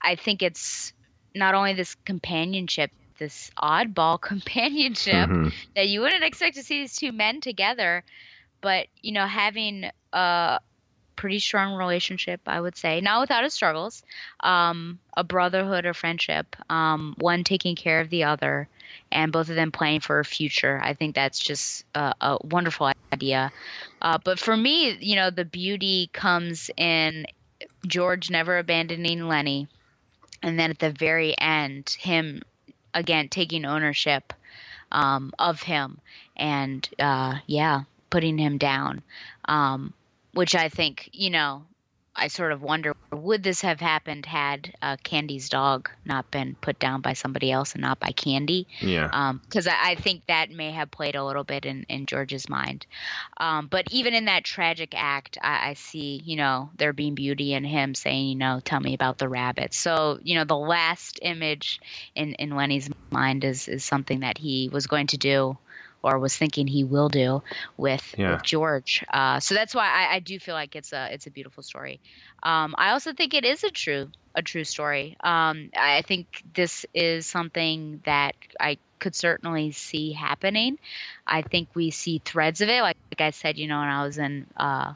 I 0.01 0.15
think 0.15 0.41
it's 0.41 0.93
not 1.35 1.53
only 1.53 1.73
this 1.73 1.95
companionship, 1.95 2.91
this 3.21 3.51
oddball 3.61 4.21
companionship 4.31 5.29
Mhm. 5.29 5.53
that 5.75 5.87
you 5.89 6.01
wouldn't 6.01 6.25
expect 6.25 6.57
to 6.57 6.63
see 6.63 6.81
these 6.81 6.97
two 6.97 7.13
men 7.13 7.41
together, 7.41 8.03
but 8.61 8.87
you 9.01 9.13
know 9.13 9.27
having 9.27 9.89
a 10.13 10.59
pretty 11.17 11.39
strong 11.39 11.75
relationship, 11.75 12.41
I 12.47 12.59
would 12.61 12.77
say, 12.77 13.01
not 13.01 13.21
without 13.21 13.45
its 13.45 13.55
struggles, 13.55 14.03
um, 14.41 14.99
a 15.17 15.23
brotherhood 15.23 15.85
or 15.85 15.93
friendship, 15.93 16.55
um, 16.69 17.15
one 17.19 17.43
taking 17.43 17.75
care 17.75 18.01
of 18.01 18.09
the 18.09 18.23
other, 18.25 18.69
and 19.11 19.31
both 19.31 19.49
of 19.49 19.55
them 19.55 19.71
playing 19.71 20.01
for 20.01 20.19
a 20.19 20.25
future. 20.25 20.79
I 20.83 20.93
think 20.93 21.15
that's 21.15 21.39
just 21.39 21.85
a, 21.95 22.13
a 22.21 22.37
wonderful 22.43 22.91
idea. 23.13 23.51
Uh, 24.01 24.17
but 24.23 24.39
for 24.39 24.57
me, 24.57 24.97
you 24.99 25.15
know, 25.15 25.29
the 25.31 25.45
beauty 25.45 26.09
comes 26.13 26.71
in 26.77 27.25
George 27.87 28.29
never 28.31 28.57
abandoning 28.57 29.27
Lennie, 29.27 29.67
and 30.43 30.59
then 30.59 30.71
at 30.71 30.79
the 30.79 30.91
very 30.91 31.35
end, 31.39 31.95
him 31.99 32.41
again 32.93 33.29
taking 33.29 33.65
ownership 33.65 34.33
um, 34.91 35.33
of 35.39 35.61
him, 35.61 35.99
and 36.35 36.87
uh, 36.99 37.35
yeah, 37.47 37.83
putting 38.09 38.37
him 38.37 38.57
down. 38.57 39.01
Um, 39.45 39.93
which 40.33 40.55
I 40.55 40.69
think, 40.69 41.09
you 41.11 41.29
know, 41.29 41.63
I 42.15 42.27
sort 42.27 42.51
of 42.51 42.61
wonder 42.61 42.95
would 43.11 43.41
this 43.43 43.61
have 43.61 43.79
happened 43.79 44.25
had 44.25 44.73
uh, 44.81 44.97
Candy's 45.01 45.49
dog 45.49 45.89
not 46.05 46.29
been 46.29 46.55
put 46.59 46.77
down 46.77 47.01
by 47.01 47.13
somebody 47.13 47.51
else 47.51 47.73
and 47.73 47.81
not 47.81 47.99
by 47.99 48.11
Candy? 48.11 48.67
yeah 48.79 49.37
Because 49.43 49.67
I, 49.67 49.91
I 49.91 49.95
think 49.95 50.25
that 50.27 50.51
may 50.51 50.71
have 50.71 50.91
played 50.91 51.15
a 51.15 51.23
little 51.23 51.43
bit 51.43 51.65
in, 51.65 51.83
in 51.89 52.05
George's 52.05 52.49
mind. 52.49 52.85
Um, 53.37 53.67
but 53.67 53.87
even 53.91 54.13
in 54.13 54.25
that 54.25 54.43
tragic 54.43 54.93
act, 54.95 55.37
I, 55.41 55.69
I 55.69 55.73
see, 55.73 56.21
you 56.23 56.35
know, 56.35 56.69
there 56.77 56.93
being 56.93 57.15
beauty 57.15 57.53
in 57.53 57.63
him 57.63 57.95
saying, 57.95 58.27
you 58.27 58.35
know, 58.35 58.59
tell 58.63 58.79
me 58.79 58.93
about 58.93 59.17
the 59.17 59.29
rabbits. 59.29 59.77
So, 59.77 60.19
you 60.21 60.35
know, 60.35 60.43
the 60.43 60.57
last 60.57 61.19
image 61.21 61.79
in, 62.15 62.33
in 62.33 62.55
Lennie's 62.55 62.89
mind 63.09 63.43
is, 63.43 63.67
is 63.67 63.85
something 63.85 64.19
that 64.19 64.37
he 64.37 64.69
was 64.71 64.87
going 64.87 65.07
to 65.07 65.17
do 65.17 65.57
or 66.03 66.19
was 66.19 66.35
thinking 66.35 66.67
he 66.67 66.83
will 66.83 67.09
do 67.09 67.41
with, 67.77 68.15
Yeah. 68.17 68.31
with 68.33 68.43
George. 68.43 69.03
Uh, 69.11 69.39
so 69.39 69.55
that's 69.55 69.75
why 69.75 69.87
I, 69.87 70.15
I 70.15 70.19
do 70.19 70.39
feel 70.39 70.55
like 70.55 70.75
it's 70.75 70.93
a 70.93 71.13
it's 71.13 71.27
a 71.27 71.31
beautiful 71.31 71.63
story. 71.63 71.99
Um, 72.43 72.75
I 72.77 72.91
also 72.91 73.13
think 73.13 73.33
it 73.33 73.45
is 73.45 73.63
a 73.63 73.69
true 73.69 74.09
a 74.33 74.41
true 74.41 74.63
story. 74.63 75.17
Um, 75.21 75.69
I 75.75 76.03
think 76.03 76.27
this 76.53 76.85
is 76.93 77.25
something 77.25 78.01
that 78.05 78.35
I 78.59 78.77
could 78.99 79.15
certainly 79.15 79.71
see 79.71 80.13
happening. 80.13 80.77
I 81.27 81.41
think 81.41 81.69
we 81.73 81.91
see 81.91 82.21
threads 82.23 82.61
of 82.61 82.69
it. 82.69 82.81
Like, 82.81 82.97
like 83.11 83.21
I 83.21 83.31
said, 83.31 83.57
you 83.57 83.67
know, 83.67 83.79
when 83.79 83.89
I 83.89 84.03
was 84.05 84.17
in 84.17 84.45
uh, 84.55 84.93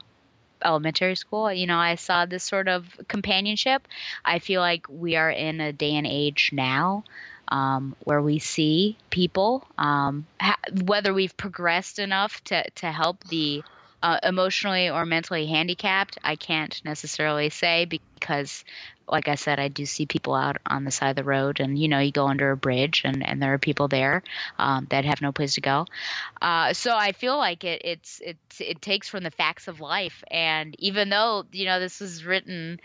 elementary 0.64 1.16
school, 1.16 1.52
you 1.52 1.66
know, 1.66 1.78
I 1.78 1.96
saw 1.96 2.24
this 2.24 2.44
sort 2.44 2.68
of 2.68 2.86
companionship. 3.08 3.86
I 4.24 4.38
feel 4.38 4.60
like 4.60 4.86
we 4.88 5.16
are 5.16 5.30
in 5.30 5.60
a 5.60 5.72
day 5.72 5.96
and 5.96 6.06
age 6.06 6.50
now 6.52 7.04
um, 7.48 7.96
where 8.04 8.22
we 8.22 8.38
see 8.38 8.96
people, 9.10 9.66
um, 9.78 10.26
ha- 10.40 10.58
whether 10.84 11.12
we've 11.14 11.36
progressed 11.36 11.98
enough 11.98 12.42
to, 12.44 12.68
to 12.70 12.90
help 12.90 13.22
the 13.24 13.62
uh, 14.02 14.18
emotionally 14.22 14.90
or 14.90 15.04
mentally 15.04 15.46
handicapped, 15.46 16.18
I 16.22 16.36
can't 16.36 16.80
necessarily 16.84 17.50
say 17.50 17.86
because, 17.86 18.64
like 19.08 19.28
I 19.28 19.36
said, 19.36 19.58
I 19.58 19.68
do 19.68 19.86
see 19.86 20.06
people 20.06 20.34
out 20.34 20.58
on 20.66 20.84
the 20.84 20.90
side 20.90 21.10
of 21.10 21.16
the 21.16 21.24
road, 21.24 21.60
and 21.60 21.78
you 21.78 21.88
know, 21.88 21.98
you 21.98 22.12
go 22.12 22.28
under 22.28 22.50
a 22.50 22.56
bridge, 22.56 23.02
and, 23.04 23.26
and 23.26 23.42
there 23.42 23.54
are 23.54 23.58
people 23.58 23.88
there 23.88 24.22
um, 24.58 24.86
that 24.90 25.04
have 25.04 25.22
no 25.22 25.32
place 25.32 25.54
to 25.54 25.60
go. 25.60 25.86
Uh, 26.42 26.72
so 26.72 26.94
I 26.94 27.12
feel 27.12 27.36
like 27.36 27.64
it 27.64 27.82
it's 27.84 28.20
it 28.20 28.36
it 28.60 28.82
takes 28.82 29.08
from 29.08 29.24
the 29.24 29.30
facts 29.30 29.66
of 29.66 29.80
life, 29.80 30.22
and 30.30 30.76
even 30.78 31.08
though 31.08 31.44
you 31.50 31.64
know 31.64 31.80
this 31.80 32.00
was 32.00 32.24
written 32.24 32.78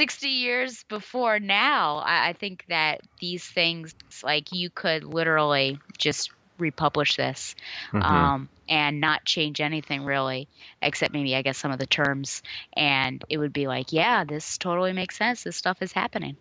60 0.00 0.28
years 0.28 0.82
before 0.84 1.38
now, 1.38 1.96
I, 1.98 2.28
I 2.28 2.32
think 2.32 2.64
that 2.68 3.02
these 3.20 3.44
things, 3.46 3.94
like 4.24 4.50
you 4.50 4.70
could 4.70 5.04
literally 5.04 5.78
just 5.98 6.30
republish 6.58 7.16
this 7.16 7.54
Mhm. 7.92 8.02
um, 8.02 8.48
and 8.66 8.98
not 8.98 9.26
change 9.26 9.60
anything 9.60 10.04
really, 10.04 10.48
except 10.80 11.12
maybe, 11.12 11.36
I 11.36 11.42
guess, 11.42 11.58
some 11.58 11.70
of 11.70 11.78
the 11.78 11.86
terms. 11.86 12.42
And 12.74 13.22
it 13.28 13.36
would 13.36 13.52
be 13.52 13.66
like, 13.66 13.92
yeah, 13.92 14.24
this 14.24 14.56
totally 14.56 14.94
makes 14.94 15.18
sense. 15.18 15.42
This 15.42 15.56
stuff 15.56 15.82
is 15.82 15.92
happening. 15.92 16.38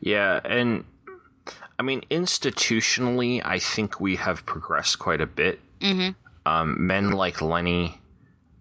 Yeah, 0.00 0.40
and 0.44 0.84
I 1.78 1.84
mean, 1.84 2.00
institutionally, 2.10 3.40
I 3.44 3.60
think 3.60 4.00
we 4.00 4.16
have 4.16 4.44
progressed 4.44 4.98
quite 4.98 5.20
a 5.20 5.26
bit. 5.26 5.60
hmm 5.80 6.10
Um, 6.46 6.84
men 6.84 7.12
like 7.12 7.40
Lennie, 7.42 8.00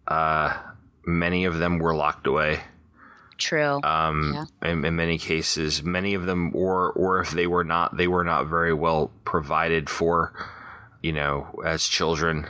uh, 0.07 0.53
many 1.07 1.45
of 1.45 1.57
them 1.57 1.79
were 1.79 1.95
locked 1.95 2.27
away. 2.27 2.61
True. 3.37 3.79
Um, 3.83 4.47
in, 4.63 4.83
in 4.83 4.95
many 4.95 5.17
cases, 5.17 5.83
many 5.83 6.13
of 6.13 6.25
them, 6.25 6.51
or 6.55 6.91
or 6.91 7.21
if 7.21 7.31
they 7.31 7.47
were 7.47 7.63
not, 7.63 7.97
they 7.97 8.07
were 8.07 8.23
not 8.23 8.47
very 8.47 8.73
well 8.73 9.11
provided 9.25 9.89
for. 9.89 10.33
You 11.01 11.13
know, 11.13 11.61
as 11.63 11.85
children, 11.87 12.47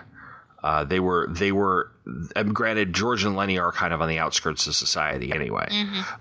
uh, 0.64 0.84
they 0.84 1.00
were 1.00 1.28
they 1.30 1.52
were. 1.52 1.92
Um, 2.38 2.54
granted, 2.54 2.94
George 2.94 3.26
and 3.26 3.36
Lennie 3.36 3.60
are 3.60 3.74
kind 3.74 3.94
of 3.94 4.02
on 4.02 4.08
the 4.08 4.18
outskirts 4.18 4.66
of 4.66 4.76
society 4.76 5.34
anyway, 5.34 5.68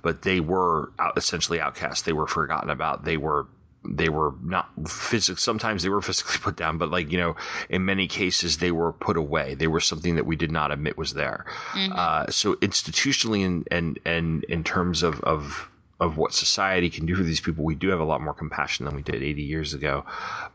but 0.03 0.23
they 0.23 0.41
were 0.41 0.91
out, 0.99 1.17
essentially 1.17 1.61
outcasts. 1.61 2.03
They 2.03 2.13
were 2.13 2.27
forgotten 2.27 2.69
about. 2.69 3.05
They 3.05 3.17
were 3.17 3.47
they 3.89 4.09
were 4.09 4.35
not 4.43 4.71
physical. 4.89 5.39
Sometimes 5.39 5.83
they 5.83 5.89
were 5.89 6.03
physically 6.03 6.39
put 6.41 6.57
down, 6.57 6.79
but 6.79 6.91
like 6.91 7.11
you 7.11 7.19
know, 7.19 7.37
in 7.69 7.85
many 7.85 8.07
cases 8.07 8.59
they 8.59 8.71
were 8.71 8.93
put 8.93 9.17
away. 9.17 9.55
They 9.55 9.67
were 9.67 9.81
something 9.81 10.17
that 10.17 10.27
we 10.27 10.37
did 10.37 10.51
not 10.51 10.73
admit 10.73 10.97
was 10.97 11.15
there. 11.15 11.45
Uh, 11.93 12.27
so 12.31 12.55
institutionally, 12.57 13.45
and 13.45 13.67
and 13.71 13.99
and 14.05 14.45
in 14.45 14.65
terms 14.65 15.03
of 15.03 15.21
of 15.23 15.71
of 15.99 16.17
what 16.17 16.35
society 16.35 16.91
can 16.91 17.07
do 17.07 17.15
for 17.15 17.23
these 17.23 17.41
people, 17.41 17.65
we 17.65 17.75
do 17.75 17.89
have 17.89 18.01
a 18.01 18.05
lot 18.05 18.21
more 18.21 18.35
compassion 18.35 18.85
than 18.85 18.95
we 18.95 19.03
did 19.03 19.23
80 19.23 19.43
years 19.43 19.73
ago. 19.73 20.05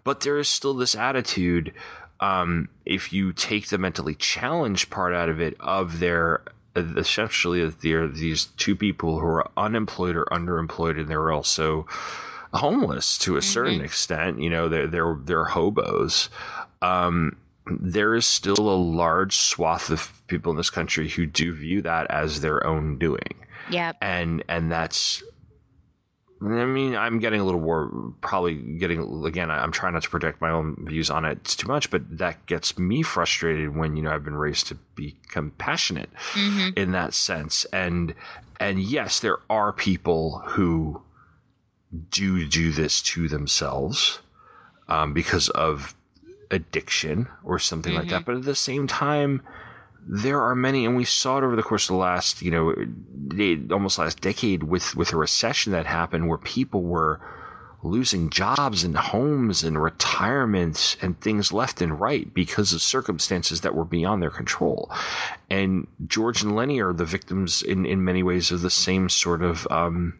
But 0.03 0.19
there 0.21 0.37
is 0.37 0.47
still 0.47 0.75
this 0.75 0.93
attitude. 0.93 1.73
Um, 2.19 2.69
if 2.85 3.11
you 3.11 3.33
take 3.33 3.69
the 3.69 3.79
mentally 3.79 4.13
challenged 4.13 4.91
part 4.91 5.15
out 5.15 5.29
of 5.29 5.41
it, 5.41 5.55
of 5.59 5.99
their 5.99 6.43
essentially 6.75 7.67
they're 7.67 8.07
these 8.07 8.45
two 8.57 8.75
people 8.75 9.19
who 9.19 9.25
are 9.25 9.49
unemployed 9.57 10.15
or 10.15 10.25
underemployed, 10.25 10.99
and 10.99 11.07
they're 11.07 11.31
also 11.31 11.87
homeless 12.53 13.17
to 13.19 13.37
a 13.37 13.41
certain 13.41 13.81
extent. 13.81 14.41
You 14.41 14.49
know, 14.49 14.69
they're 14.69 14.87
they're 14.87 15.17
they're 15.23 15.45
hobos. 15.45 16.29
Um, 16.81 17.37
there 17.67 18.15
is 18.15 18.25
still 18.25 18.59
a 18.69 18.75
large 18.75 19.35
swath 19.37 19.89
of 19.89 20.21
people 20.27 20.51
in 20.51 20.57
this 20.57 20.69
country 20.69 21.09
who 21.09 21.25
do 21.25 21.53
view 21.53 21.81
that 21.83 22.09
as 22.09 22.41
their 22.41 22.65
own 22.65 22.97
doing, 22.97 23.35
Yep. 23.69 23.97
and 24.01 24.43
and 24.49 24.71
that's. 24.71 25.23
I 26.43 26.65
mean, 26.65 26.95
I'm 26.95 27.19
getting 27.19 27.39
a 27.39 27.43
little 27.43 27.61
more, 27.61 28.13
probably 28.21 28.55
getting, 28.55 29.23
again, 29.27 29.51
I'm 29.51 29.71
trying 29.71 29.93
not 29.93 30.01
to 30.01 30.09
project 30.09 30.41
my 30.41 30.49
own 30.49 30.75
views 30.87 31.11
on 31.11 31.23
it 31.23 31.43
too 31.43 31.67
much, 31.67 31.91
but 31.91 32.17
that 32.17 32.43
gets 32.47 32.79
me 32.79 33.03
frustrated 33.03 33.75
when, 33.75 33.95
you 33.95 34.01
know, 34.01 34.09
I've 34.11 34.23
been 34.23 34.33
raised 34.33 34.65
to 34.69 34.75
be 34.95 35.17
compassionate 35.27 36.09
in 36.75 36.93
that 36.93 37.13
sense. 37.13 37.65
And, 37.65 38.15
and 38.59 38.79
yes, 38.79 39.19
there 39.19 39.37
are 39.51 39.71
people 39.71 40.39
who 40.47 41.03
do 42.09 42.47
do 42.47 42.71
this 42.71 43.01
to 43.01 43.27
themselves 43.27 44.19
um, 44.87 45.13
because 45.13 45.49
of 45.49 45.95
addiction 46.49 47.27
or 47.43 47.59
something 47.59 47.93
like 47.93 48.09
that. 48.09 48.25
But 48.25 48.35
at 48.35 48.43
the 48.43 48.55
same 48.55 48.87
time, 48.87 49.41
there 50.07 50.41
are 50.41 50.55
many, 50.55 50.85
and 50.85 50.95
we 50.95 51.05
saw 51.05 51.37
it 51.37 51.43
over 51.43 51.55
the 51.55 51.63
course 51.63 51.85
of 51.85 51.93
the 51.93 51.99
last, 51.99 52.41
you 52.41 52.51
know, 52.51 52.73
almost 53.73 53.99
last 53.99 54.21
decade 54.21 54.63
with 54.63 54.95
with 54.95 55.13
a 55.13 55.17
recession 55.17 55.71
that 55.73 55.85
happened 55.85 56.27
where 56.27 56.37
people 56.37 56.81
were 56.81 57.19
losing 57.83 58.29
jobs 58.29 58.83
and 58.83 58.95
homes 58.95 59.63
and 59.63 59.81
retirements 59.81 60.95
and 61.01 61.19
things 61.19 61.51
left 61.51 61.81
and 61.81 61.99
right 61.99 62.31
because 62.33 62.73
of 62.73 62.81
circumstances 62.81 63.61
that 63.61 63.73
were 63.73 63.85
beyond 63.85 64.21
their 64.21 64.29
control. 64.29 64.91
And 65.49 65.87
George 66.05 66.43
and 66.43 66.55
Lennie 66.55 66.79
are 66.79 66.93
the 66.93 67.05
victims 67.05 67.61
in 67.61 67.85
in 67.85 68.03
many 68.03 68.23
ways 68.23 68.51
of 68.51 68.61
the 68.61 68.69
same 68.69 69.09
sort 69.09 69.41
of 69.41 69.67
um, 69.71 70.19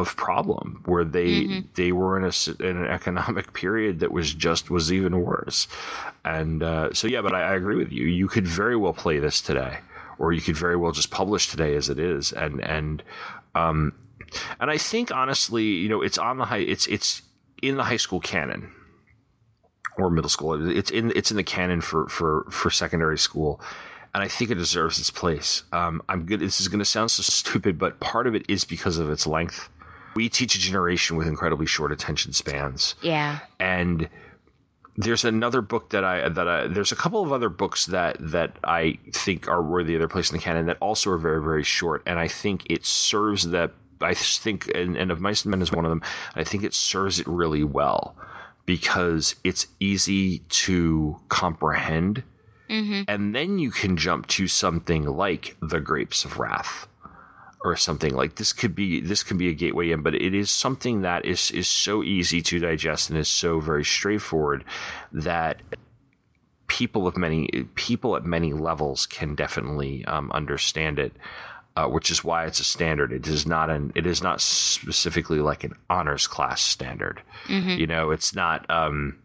of 0.00 0.16
problem 0.16 0.82
where 0.86 1.04
they 1.04 1.62
they 1.74 1.92
were 1.92 2.18
in 2.18 2.24
a 2.24 2.62
in 2.68 2.76
an 2.76 2.86
economic 2.86 3.52
period 3.52 4.00
that 4.00 4.10
was 4.10 4.34
just 4.34 4.68
was 4.68 4.92
even 4.92 5.20
worse 5.20 5.68
and 6.24 6.62
uh, 6.62 6.92
so 6.92 7.06
yeah 7.06 7.22
but 7.22 7.34
I, 7.34 7.42
I 7.42 7.54
agree 7.54 7.76
with 7.76 7.92
you 7.92 8.06
you 8.06 8.26
could 8.26 8.46
very 8.46 8.76
well 8.76 8.92
play 8.92 9.18
this 9.18 9.40
today 9.40 9.78
or 10.18 10.32
you 10.32 10.40
could 10.40 10.56
very 10.56 10.76
well 10.76 10.92
just 10.92 11.10
publish 11.10 11.48
today 11.48 11.76
as 11.76 11.88
it 11.88 11.98
is 11.98 12.32
and 12.32 12.60
and 12.62 13.02
um 13.54 13.92
and 14.58 14.70
I 14.70 14.78
think 14.78 15.12
honestly 15.12 15.64
you 15.64 15.88
know 15.88 16.02
it's 16.02 16.18
on 16.18 16.38
the 16.38 16.46
high 16.46 16.58
it's 16.58 16.86
it's 16.88 17.22
in 17.62 17.76
the 17.76 17.84
high 17.84 17.96
school 17.96 18.20
canon 18.20 18.72
or 19.96 20.10
middle 20.10 20.28
school 20.28 20.68
it's 20.68 20.90
in 20.90 21.12
it's 21.14 21.30
in 21.30 21.36
the 21.36 21.44
canon 21.44 21.80
for 21.80 22.08
for 22.08 22.46
for 22.50 22.70
secondary 22.70 23.18
school 23.18 23.60
and 24.14 24.22
I 24.22 24.28
think 24.28 24.50
it 24.50 24.54
deserves 24.54 25.00
its 25.00 25.10
place. 25.10 25.64
Um, 25.72 26.00
I'm 26.08 26.24
good. 26.24 26.38
This 26.38 26.60
is 26.60 26.68
going 26.68 26.78
to 26.78 26.84
sound 26.84 27.10
so 27.10 27.22
stupid, 27.24 27.78
but 27.78 28.00
part 28.00 28.26
of 28.26 28.34
it 28.34 28.44
is 28.48 28.64
because 28.64 28.98
of 28.98 29.10
its 29.10 29.26
length. 29.26 29.68
We 30.14 30.28
teach 30.28 30.54
a 30.54 30.58
generation 30.60 31.16
with 31.16 31.26
incredibly 31.26 31.66
short 31.66 31.92
attention 31.92 32.32
spans, 32.32 32.94
Yeah. 33.02 33.40
and 33.58 34.08
there's 34.96 35.24
another 35.24 35.60
book 35.60 35.90
that 35.90 36.04
I 36.04 36.28
that 36.28 36.48
I 36.48 36.66
there's 36.68 36.92
a 36.92 36.96
couple 36.96 37.22
of 37.22 37.32
other 37.32 37.48
books 37.48 37.86
that 37.86 38.16
that 38.20 38.58
I 38.62 38.98
think 39.12 39.48
are 39.48 39.62
worthy 39.62 39.94
of 39.94 40.00
their 40.00 40.08
place 40.08 40.30
in 40.30 40.36
the 40.36 40.42
canon 40.42 40.66
that 40.66 40.78
also 40.80 41.10
are 41.10 41.18
very 41.18 41.42
very 41.42 41.64
short, 41.64 42.02
and 42.06 42.18
I 42.18 42.28
think 42.28 42.64
it 42.70 42.86
serves 42.86 43.50
that. 43.50 43.72
I 44.00 44.12
think, 44.12 44.70
and, 44.74 44.96
and 44.96 45.10
of 45.10 45.20
Mice 45.20 45.44
and 45.44 45.50
Men 45.50 45.62
is 45.62 45.72
one 45.72 45.86
of 45.86 45.90
them. 45.90 46.02
I 46.34 46.44
think 46.44 46.62
it 46.62 46.74
serves 46.74 47.20
it 47.20 47.26
really 47.26 47.64
well 47.64 48.16
because 48.66 49.36
it's 49.44 49.68
easy 49.80 50.40
to 50.48 51.20
comprehend 51.28 52.22
mm-hmm. 52.68 53.02
and 53.08 53.34
then 53.34 53.58
you 53.58 53.70
can 53.70 53.96
jump 53.96 54.26
to 54.26 54.48
something 54.48 55.04
like 55.04 55.56
the 55.60 55.80
grapes 55.80 56.24
of 56.24 56.38
wrath 56.38 56.86
or 57.64 57.74
something 57.74 58.14
like 58.14 58.36
this 58.36 58.52
could 58.52 58.74
be 58.74 59.00
this 59.00 59.22
could 59.22 59.38
be 59.38 59.48
a 59.48 59.54
gateway 59.54 59.90
in 59.90 60.02
but 60.02 60.14
it 60.14 60.34
is 60.34 60.50
something 60.50 61.00
that 61.00 61.24
is 61.24 61.50
is 61.50 61.66
so 61.66 62.02
easy 62.02 62.42
to 62.42 62.58
digest 62.58 63.08
and 63.08 63.18
is 63.18 63.28
so 63.28 63.58
very 63.58 63.84
straightforward 63.84 64.64
that 65.10 65.62
people 66.66 67.06
of 67.06 67.16
many 67.16 67.48
people 67.74 68.16
at 68.16 68.24
many 68.24 68.52
levels 68.52 69.06
can 69.06 69.34
definitely 69.34 70.04
um, 70.04 70.30
understand 70.32 70.98
it 70.98 71.12
uh, 71.76 71.88
which 71.88 72.10
is 72.10 72.22
why 72.22 72.46
it's 72.46 72.60
a 72.60 72.64
standard. 72.64 73.12
It 73.12 73.26
is 73.26 73.46
not 73.46 73.68
an. 73.68 73.92
It 73.96 74.06
is 74.06 74.22
not 74.22 74.40
specifically 74.40 75.40
like 75.40 75.64
an 75.64 75.74
honors 75.90 76.26
class 76.26 76.62
standard. 76.62 77.20
You 77.78 77.86
know, 77.86 78.10
it's 78.12 78.34
not. 78.34 78.68
Um, 78.70 79.16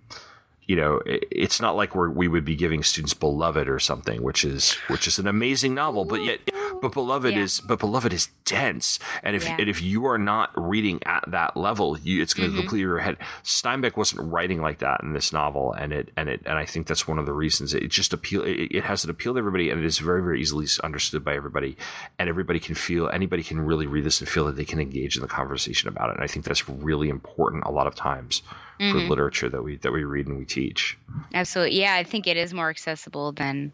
you 0.69 0.75
know, 0.75 1.01
it's 1.05 1.59
not 1.59 1.75
like 1.75 1.95
we're, 1.95 2.11
we 2.11 2.27
would 2.27 2.45
be 2.45 2.55
giving 2.55 2.83
students 2.83 3.15
Beloved 3.15 3.67
or 3.67 3.79
something, 3.79 4.21
which 4.21 4.45
is 4.45 4.73
which 4.87 5.07
is 5.07 5.17
an 5.17 5.25
amazing 5.25 5.73
novel. 5.73 6.05
But 6.05 6.21
yet, 6.21 6.39
but 6.79 6.91
beloved 6.93 7.33
Yeah. 7.33 7.41
is 7.41 7.59
but 7.59 7.79
beloved 7.79 8.13
is 8.13 8.29
dense 8.45 8.99
and 9.23 9.35
if 9.35 9.43
Yeah. 9.45 9.57
and 9.59 9.67
if 9.67 9.81
you 9.81 10.05
are 10.05 10.19
not 10.19 10.51
reading 10.55 10.99
at 11.05 11.23
that 11.27 11.57
level 11.57 11.97
you 11.99 12.21
it's 12.21 12.33
going 12.33 12.49
to 12.49 12.53
Mhm. 12.55 12.59
completely 12.59 12.79
your 12.81 12.99
head 12.99 13.17
steinbeck 13.43 13.97
wasn't 13.97 14.21
writing 14.31 14.61
like 14.61 14.79
that 14.79 15.01
in 15.03 15.13
this 15.13 15.33
novel 15.33 15.73
and 15.73 15.91
it 15.91 16.11
and 16.15 16.29
it 16.29 16.41
and 16.45 16.57
i 16.57 16.65
think 16.65 16.87
that's 16.87 17.07
one 17.07 17.19
of 17.19 17.25
the 17.25 17.33
reasons 17.33 17.73
it 17.73 17.87
just 17.89 18.13
appeal 18.13 18.41
it, 18.43 18.69
it 18.71 18.83
has 18.85 19.03
an 19.03 19.09
appeal 19.09 19.33
to 19.33 19.39
everybody 19.39 19.69
and 19.69 19.79
it 19.79 19.85
is 19.85 19.99
very 19.99 20.21
very 20.21 20.39
easily 20.41 20.65
understood 20.83 21.23
by 21.23 21.35
everybody 21.35 21.75
and 22.17 22.29
everybody 22.29 22.59
can 22.59 22.73
feel 22.75 23.09
anybody 23.09 23.43
can 23.43 23.59
really 23.59 23.85
read 23.87 24.03
this 24.05 24.19
and 24.21 24.29
feel 24.29 24.45
that 24.45 24.55
they 24.55 24.65
can 24.65 24.79
engage 24.79 25.15
in 25.15 25.21
the 25.21 25.27
conversation 25.27 25.89
about 25.89 26.09
it 26.09 26.15
and 26.15 26.23
i 26.23 26.27
think 26.27 26.45
that's 26.45 26.67
really 26.69 27.09
important 27.09 27.63
a 27.65 27.71
lot 27.71 27.87
of 27.87 27.93
times 27.95 28.41
for 28.79 28.99
Mhm. 28.99 29.09
literature 29.09 29.49
that 29.49 29.61
we 29.63 29.77
that 29.77 29.91
we 29.91 30.03
read 30.03 30.27
and 30.27 30.37
we 30.37 30.45
teach 30.45 30.97
Absolutely. 31.33 31.79
Yeah, 31.79 31.93
I 31.93 32.03
think 32.03 32.25
it 32.27 32.37
is 32.37 32.53
more 32.53 32.69
accessible 32.69 33.31
than 33.33 33.73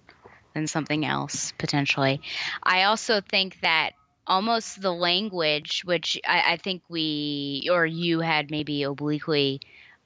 than 0.53 0.68
something 0.68 1.06
else 1.06 1.52
potentially. 1.53 2.22
I 2.64 2.84
also 2.84 3.22
think 3.22 3.60
that 3.61 3.91
almost 4.27 4.82
the 4.82 4.94
language, 4.94 5.84
which 5.86 6.19
I, 6.27 6.53
I 6.53 6.57
think 6.57 6.82
we 6.90 7.69
or 7.72 7.86
you 7.86 8.19
had 8.19 8.52
maybe 8.52 8.84
obliquely 8.84 9.61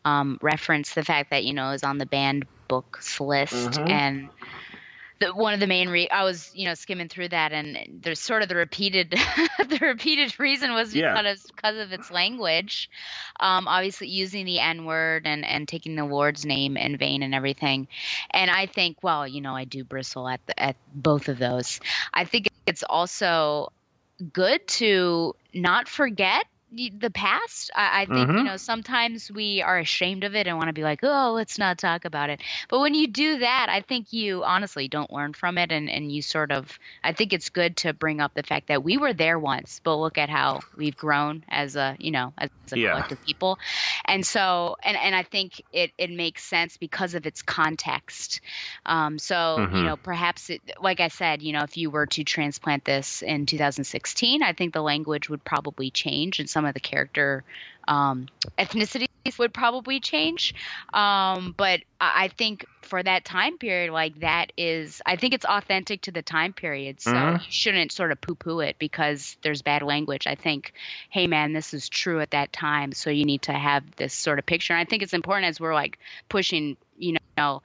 um, 0.06 0.38
referenced 0.42 0.96
the 0.96 1.04
fact 1.06 1.30
that 1.32 1.44
you 1.46 1.54
know 1.54 1.72
is 1.72 1.84
on 1.84 1.98
the 1.98 2.06
banned 2.06 2.46
books 2.68 3.20
list 3.20 3.72
Mhm. 3.72 3.90
and. 3.90 4.30
The, 5.20 5.34
one 5.36 5.54
of 5.54 5.60
the 5.60 5.68
main 5.68 5.90
re- 5.90 6.10
I 6.10 6.24
was 6.24 6.50
you 6.54 6.66
know 6.66 6.74
skimming 6.76 7.10
through 7.10 7.30
that 7.30 7.52
and 7.52 8.02
there's 8.02 8.20
sort 8.20 8.42
of 8.42 8.48
the 8.50 8.56
repeated 8.56 9.12
the 9.60 9.80
repeated 9.82 10.40
reason 10.40 10.74
was 10.74 10.96
Yeah. 10.96 11.14
because 11.22 11.44
because 11.44 11.78
of 11.78 11.92
its 11.92 12.10
language 12.10 12.90
um, 13.40 13.68
obviously 13.68 14.08
using 14.08 14.46
the 14.46 14.60
N 14.60 14.86
word 14.86 15.26
and, 15.26 15.46
and 15.46 15.68
taking 15.68 15.96
the 15.96 16.06
Lord's 16.06 16.46
name 16.46 16.78
in 16.78 16.98
vain 16.98 17.24
and 17.24 17.34
everything. 17.34 17.88
And 18.32 18.50
I 18.52 18.66
think, 18.66 18.98
well, 19.02 19.28
you 19.28 19.42
know, 19.42 19.56
I 19.56 19.66
do 19.66 19.84
bristle 19.84 20.28
at 20.28 20.46
the, 20.46 20.62
at 20.62 20.76
both 20.94 21.30
of 21.30 21.40
those. 21.40 21.80
I 22.14 22.26
think 22.26 22.50
it's 22.66 22.84
also 22.84 23.72
good 24.34 24.68
to 24.68 25.36
not 25.54 25.88
forget 25.88 26.46
the 26.72 27.10
past. 27.10 27.72
I, 27.76 28.02
I 28.02 28.06
think, 28.06 28.32
you 28.36 28.44
Mhm. 28.44 28.50
know, 28.50 28.58
sometimes 28.58 29.32
we 29.32 29.62
are 29.62 29.80
ashamed 29.80 30.24
of 30.24 30.36
it 30.36 30.48
and 30.48 30.58
want 30.58 30.68
to 30.70 30.74
be 30.74 30.84
like, 30.84 31.00
oh, 31.04 31.32
let's 31.34 31.58
not 31.58 31.80
talk 31.80 32.06
about 32.06 32.30
it. 32.30 32.42
But 32.70 32.80
when 32.80 32.94
you 32.94 33.08
do 33.08 33.40
that, 33.40 33.68
I 33.70 33.82
think 33.82 34.14
you 34.14 34.44
honestly 34.44 34.88
don't 34.88 35.12
learn 35.12 35.34
from 35.34 35.58
it. 35.58 35.72
And, 35.72 35.90
and 35.90 36.12
you 36.12 36.22
sort 36.22 36.52
of, 36.52 36.78
I 37.04 37.14
think 37.14 37.34
it's 37.34 37.50
good 37.50 37.78
to 37.78 37.94
bring 37.94 38.22
up 38.22 38.34
the 38.36 38.44
fact 38.44 38.68
that 38.68 38.84
we 38.84 38.98
were 38.98 39.14
there 39.14 39.40
once, 39.40 39.80
but 39.84 39.96
look 39.98 40.18
at 40.18 40.30
how 40.30 40.66
we've 40.76 40.96
grown 40.96 41.44
as 41.50 41.76
a, 41.76 41.96
you 42.00 42.12
know, 42.12 42.34
as 42.38 42.50
a 42.72 42.78
Yeah. 42.78 42.90
collective 42.90 43.20
people. 43.22 43.58
And 44.06 44.26
so, 44.26 44.76
and, 44.84 44.98
and 44.98 45.16
I 45.16 45.24
think 45.24 45.62
it, 45.72 45.92
it 45.98 46.10
makes 46.10 46.44
sense 46.44 46.78
because 46.78 47.16
of 47.16 47.26
its 47.26 47.42
context. 47.42 48.42
Um, 48.86 49.18
so, 49.20 49.66
you 49.70 49.84
Mhm. 49.84 49.88
know, 49.88 49.98
perhaps, 49.98 50.50
it, 50.50 50.62
like 50.80 51.00
I 51.00 51.08
said, 51.08 51.42
you 51.42 51.54
know, 51.54 51.64
if 51.64 51.78
you 51.78 51.90
were 51.90 52.08
to 52.08 52.24
transplant 52.24 52.86
this 52.86 53.22
in 53.22 53.46
2016, 53.46 54.44
I 54.44 54.54
think 54.54 54.74
the 54.74 54.82
language 54.82 55.30
would 55.30 55.44
probably 55.44 55.92
change 55.92 56.40
and 56.40 56.50
some 56.50 56.59
of 56.66 56.74
the 56.74 56.80
character 56.80 57.44
um, 57.88 58.28
ethnicities 58.58 59.08
would 59.38 59.54
probably 59.54 60.00
change. 60.00 60.54
Um, 60.94 61.54
but 61.58 61.82
I 62.00 62.30
think 62.30 62.66
for 62.84 63.02
that 63.02 63.26
time 63.26 63.58
period, 63.58 63.92
like 63.92 64.20
that 64.22 64.52
is, 64.58 65.02
I 65.06 65.16
think 65.16 65.34
it's 65.34 65.46
authentic 65.46 66.02
to 66.04 66.12
the 66.12 66.22
time 66.22 66.54
period. 66.54 67.02
So 67.02 67.12
Mhm. 67.12 67.34
you 67.34 67.52
shouldn't 67.52 67.92
sort 67.92 68.12
of 68.12 68.22
poo 68.22 68.36
poo 68.36 68.60
it 68.60 68.78
because 68.80 69.38
there's 69.42 69.62
bad 69.62 69.82
language. 69.82 70.28
I 70.28 70.36
think, 70.36 70.74
hey 71.10 71.28
man, 71.28 71.54
this 71.54 71.74
is 71.74 71.90
true 71.90 72.22
at 72.22 72.32
that 72.32 72.54
time. 72.54 72.92
So 72.94 73.10
you 73.10 73.26
need 73.26 73.44
to 73.44 73.54
have 73.54 73.84
this 73.98 74.14
sort 74.14 74.40
of 74.40 74.46
picture. 74.46 74.74
And 74.74 74.80
I 74.80 74.86
think 74.86 75.04
it's 75.04 75.14
important 75.14 75.50
as 75.50 75.60
we're 75.60 75.74
like 75.74 76.00
pushing, 76.30 76.78
you 76.98 77.18
know, 77.38 77.62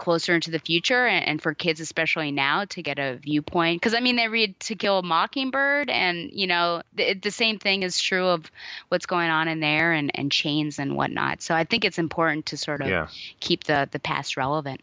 closer 0.00 0.34
into 0.34 0.50
the 0.50 0.58
future 0.58 1.06
and, 1.06 1.24
and 1.26 1.42
for 1.42 1.54
kids 1.54 1.78
especially 1.78 2.32
now 2.32 2.64
to 2.64 2.82
get 2.82 2.98
a 2.98 3.16
viewpoint. 3.22 3.80
Because 3.80 3.94
i 3.94 4.00
mean 4.00 4.16
they 4.16 4.28
read 4.28 4.58
to 4.60 4.74
kill 4.74 4.98
a 4.98 5.02
mockingbird 5.02 5.90
and 5.90 6.30
you 6.32 6.46
know 6.46 6.82
the, 6.94 7.14
the 7.14 7.30
same 7.30 7.58
thing 7.58 7.82
is 7.82 8.00
true 8.00 8.26
of 8.26 8.50
what's 8.88 9.06
going 9.06 9.30
on 9.30 9.46
in 9.46 9.60
there 9.60 9.92
and, 9.92 10.10
and 10.14 10.32
chains 10.32 10.78
and 10.78 10.96
whatnot. 10.96 11.42
So 11.42 11.54
i 11.54 11.64
think 11.64 11.84
it's 11.84 11.98
important 11.98 12.46
to 12.46 12.56
sort 12.56 12.80
of 12.80 12.88
Yeah. 12.88 13.08
keep 13.40 13.64
the 13.64 13.88
the 13.92 14.00
past 14.00 14.36
relevant. 14.36 14.80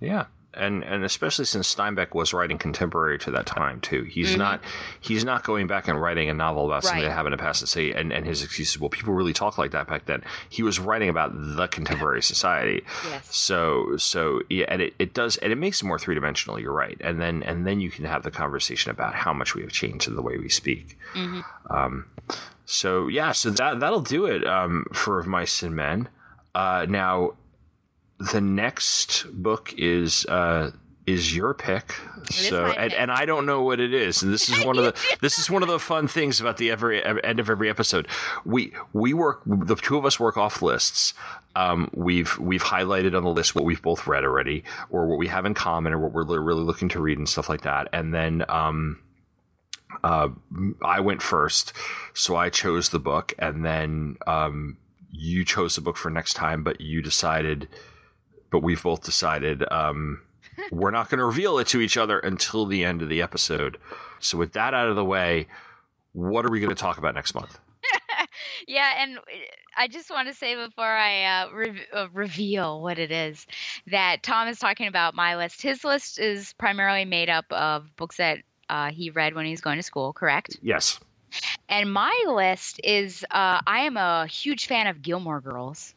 Yeah, 0.00 0.26
and 0.58 0.82
and 0.84 1.04
especially 1.04 1.44
since 1.44 1.72
Steinbeck 1.74 2.14
was 2.14 2.34
writing 2.34 2.58
contemporary 2.58 3.18
to 3.20 3.30
that 3.30 3.46
time 3.46 3.80
too. 3.80 4.02
He's 4.02 4.34
Mhm. 4.34 4.38
not 4.38 4.60
he's 5.00 5.24
not 5.24 5.44
going 5.44 5.66
back 5.66 5.88
and 5.88 6.00
writing 6.00 6.28
a 6.28 6.34
novel 6.34 6.66
about 6.66 6.84
something 6.84 7.02
Right. 7.02 7.08
that 7.08 7.14
happened 7.14 7.34
in 7.34 7.38
the 7.38 7.42
past 7.42 7.62
and 7.62 7.68
say 7.68 7.92
and, 7.92 8.12
and 8.12 8.26
his 8.26 8.42
excuses. 8.42 8.78
Well, 8.78 8.90
people 8.90 9.14
really 9.14 9.32
talk 9.32 9.56
like 9.58 9.70
that 9.70 9.86
back 9.86 10.06
then. 10.06 10.22
He 10.48 10.62
was 10.62 10.78
writing 10.78 11.08
about 11.08 11.30
the 11.34 11.68
contemporary 11.68 12.22
society. 12.34 12.84
Yes. 13.08 13.34
So 13.36 13.96
so 13.96 14.42
yeah, 14.50 14.66
and 14.68 14.82
it, 14.82 14.94
it 14.98 15.14
does 15.14 15.36
and 15.38 15.52
it 15.52 15.56
makes 15.56 15.82
it 15.82 15.86
more 15.86 15.98
three 15.98 16.14
dimensional. 16.14 16.58
You're 16.58 16.72
right, 16.72 16.96
and 17.00 17.20
then 17.20 17.42
and 17.42 17.66
then 17.66 17.80
you 17.80 17.90
can 17.90 18.04
have 18.04 18.22
the 18.22 18.30
conversation 18.30 18.90
about 18.90 19.14
how 19.14 19.32
much 19.32 19.54
we 19.54 19.62
have 19.62 19.72
changed 19.72 20.08
in 20.08 20.16
the 20.16 20.22
way 20.22 20.36
we 20.38 20.48
speak. 20.48 20.98
Mhm. 21.14 21.44
Um, 21.70 22.06
so 22.64 23.08
yeah, 23.08 23.32
so 23.32 23.50
that 23.50 23.80
that'll 23.80 24.00
do 24.00 24.26
it 24.26 24.46
um, 24.46 24.84
for 24.92 25.22
mice 25.22 25.62
and 25.62 25.74
men. 25.74 26.08
Uh, 26.54 26.86
now, 26.88 27.34
the 28.18 28.40
next 28.40 29.26
book 29.32 29.72
is 29.76 30.26
uh, 30.26 30.72
is 31.06 31.34
your 31.34 31.54
pick. 31.54 31.94
so 32.30 32.62
my 32.62 32.74
and, 32.74 32.92
and 32.92 33.10
I 33.10 33.24
don't 33.24 33.46
know 33.46 33.62
what 33.62 33.80
it 33.80 33.94
is, 33.94 34.22
and 34.22 34.32
this 34.32 34.48
is 34.48 34.64
one 34.64 34.78
of 34.78 34.84
the 34.84 35.16
this 35.20 35.38
is 35.38 35.50
one 35.50 35.62
of 35.62 35.68
the 35.68 35.78
fun 35.78 36.08
things 36.08 36.40
about 36.40 36.56
the 36.56 36.70
every 36.70 37.02
end 37.04 37.40
of 37.40 37.48
every 37.48 37.70
episode. 37.70 38.06
We 38.44 38.72
we 38.92 39.14
work 39.14 39.42
the 39.46 39.76
two 39.76 39.96
of 39.96 40.04
us 40.04 40.18
work 40.20 40.36
off 40.36 40.62
lists. 40.62 41.14
Um, 41.56 41.90
we've 41.92 42.38
we've 42.38 42.62
highlighted 42.62 43.16
on 43.16 43.24
the 43.24 43.30
list 43.30 43.54
what 43.54 43.64
we've 43.64 43.82
both 43.82 44.06
read 44.06 44.24
already, 44.24 44.64
or 44.90 45.06
what 45.06 45.18
we 45.18 45.28
have 45.28 45.44
in 45.46 45.54
common, 45.54 45.92
or 45.92 45.98
what 45.98 46.12
we're 46.12 46.40
really 46.40 46.62
looking 46.62 46.88
to 46.90 47.00
read 47.00 47.18
and 47.18 47.28
stuff 47.28 47.48
like 47.48 47.62
that. 47.62 47.88
And 47.92 48.14
then 48.14 48.44
um, 48.48 49.00
uh, 50.04 50.28
I 50.82 51.00
went 51.00 51.22
first, 51.22 51.72
so 52.14 52.36
I 52.36 52.50
chose 52.50 52.90
the 52.90 52.98
book, 52.98 53.34
and 53.38 53.64
then 53.64 54.16
um, 54.26 54.76
you 55.10 55.44
chose 55.44 55.74
the 55.74 55.80
book 55.80 55.96
for 55.96 56.10
next 56.10 56.34
time, 56.34 56.62
but 56.62 56.80
you 56.80 57.02
decided, 57.02 57.68
but 58.50 58.62
we've 58.62 58.82
both 58.82 59.02
decided 59.02 59.64
um, 59.70 60.22
we're 60.70 60.90
not 60.90 61.08
going 61.08 61.18
to 61.18 61.24
reveal 61.24 61.58
it 61.58 61.66
to 61.68 61.80
each 61.80 61.96
other 61.96 62.18
until 62.18 62.66
the 62.66 62.84
end 62.84 63.02
of 63.02 63.08
the 63.08 63.22
episode. 63.22 63.78
So 64.20 64.38
with 64.38 64.52
that 64.52 64.74
out 64.74 64.88
of 64.88 64.96
the 64.96 65.04
way, 65.04 65.46
what 66.12 66.44
are 66.44 66.50
we 66.50 66.60
going 66.60 66.74
to 66.74 66.80
talk 66.80 66.98
about 66.98 67.14
next 67.14 67.34
month? 67.34 67.58
yeah, 68.68 69.02
and 69.02 69.18
uh, 69.18 69.22
I 69.76 69.88
just 69.88 70.10
want 70.10 70.28
to 70.28 70.34
say 70.34 70.54
before 70.54 70.84
I 70.84 71.24
uh, 71.24 71.50
re- 71.52 71.86
uh, 71.92 72.08
reveal 72.12 72.82
what 72.82 72.98
it 72.98 73.12
is 73.12 73.46
that 73.86 74.22
Tom 74.22 74.48
is 74.48 74.58
talking 74.58 74.88
about 74.88 75.14
my 75.14 75.36
list. 75.36 75.62
His 75.62 75.84
list 75.84 76.18
is 76.18 76.52
primarily 76.54 77.04
made 77.04 77.30
up 77.30 77.46
of 77.52 77.94
books 77.96 78.16
that 78.16 78.38
uh, 78.68 78.90
he 78.90 79.10
read 79.10 79.34
when 79.34 79.44
he 79.44 79.52
was 79.52 79.60
going 79.60 79.76
to 79.76 79.82
school, 79.82 80.12
correct? 80.12 80.58
Yes. 80.62 80.98
And 81.68 81.92
my 81.92 82.24
list 82.26 82.80
is 82.82 83.24
uh, 83.30 83.60
I 83.66 83.80
am 83.80 83.96
a 83.96 84.26
huge 84.26 84.66
fan 84.66 84.86
of 84.86 85.02
Gilmore 85.02 85.40
Girls. 85.40 85.94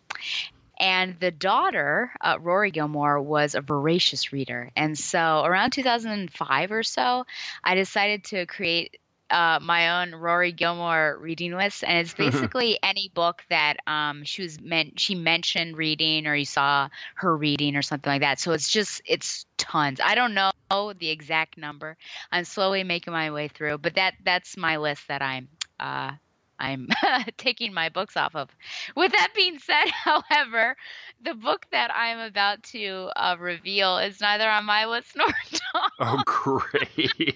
And 0.82 1.16
the 1.20 1.30
daughter, 1.30 2.12
uh, 2.20 2.38
Rory 2.42 2.72
Gilmore, 2.72 3.22
was 3.22 3.54
a 3.54 3.62
voracious 3.62 4.34
reader. 4.34 4.72
And 4.76 4.98
so 4.98 5.44
around 5.46 5.72
2005 5.72 6.72
or 6.72 6.82
so, 6.82 7.26
I 7.64 7.76
decided 7.76 8.24
to 8.26 8.48
create 8.48 8.98
uh, 9.30 9.60
my 9.62 10.02
own 10.02 10.16
Rory 10.16 10.52
Gilmore 10.52 11.18
reading 11.22 11.56
list. 11.56 11.84
And 11.84 12.00
it's 12.00 12.16
basically 12.16 12.80
any 12.84 13.12
book 13.14 13.44
that 13.50 13.78
um, 13.86 14.24
she 14.24 14.42
was 14.42 14.60
meant, 14.60 15.00
she 15.00 15.14
mentioned 15.14 15.78
reading 15.78 16.26
or 16.26 16.36
you 16.36 16.46
saw 16.46 16.90
her 17.16 17.38
reading 17.38 17.76
or 17.76 17.84
something 17.84 18.12
like 18.12 18.22
that. 18.22 18.40
So 18.40 18.52
it's 18.52 18.68
just, 18.68 19.04
it's 19.06 19.46
tons. 19.58 20.00
I 20.04 20.16
don't 20.16 20.34
know 20.34 20.52
the 20.72 21.10
exact 21.10 21.60
number. 21.60 21.96
I'm 22.32 22.44
slowly 22.44 22.84
making 22.84 23.14
my 23.14 23.30
way 23.30 23.50
through, 23.50 23.78
but 23.78 23.96
that 23.96 24.16
that's 24.24 24.58
my 24.58 24.78
list 24.78 25.08
that 25.10 25.22
I'm 25.22 25.48
uh, 25.80 26.14
I'm 26.62 26.88
taking 27.38 27.74
my 27.74 27.90
books 27.90 28.16
off 28.16 28.36
of. 28.36 28.50
With 28.96 29.12
that 29.12 29.30
being 29.36 29.60
said, 29.60 29.86
however, 29.92 30.76
the 31.24 31.34
book 31.34 31.66
that 31.72 31.92
I'm 31.94 32.20
about 32.20 32.64
to 32.72 33.10
uh, 33.16 33.36
reveal 33.40 33.98
is 33.98 34.22
neither 34.22 34.50
on 34.50 34.66
my 34.66 34.86
list 34.86 35.14
nor 35.16 35.28
Tom, 35.74 35.90
Oh, 36.00 36.22
great. 36.26 37.36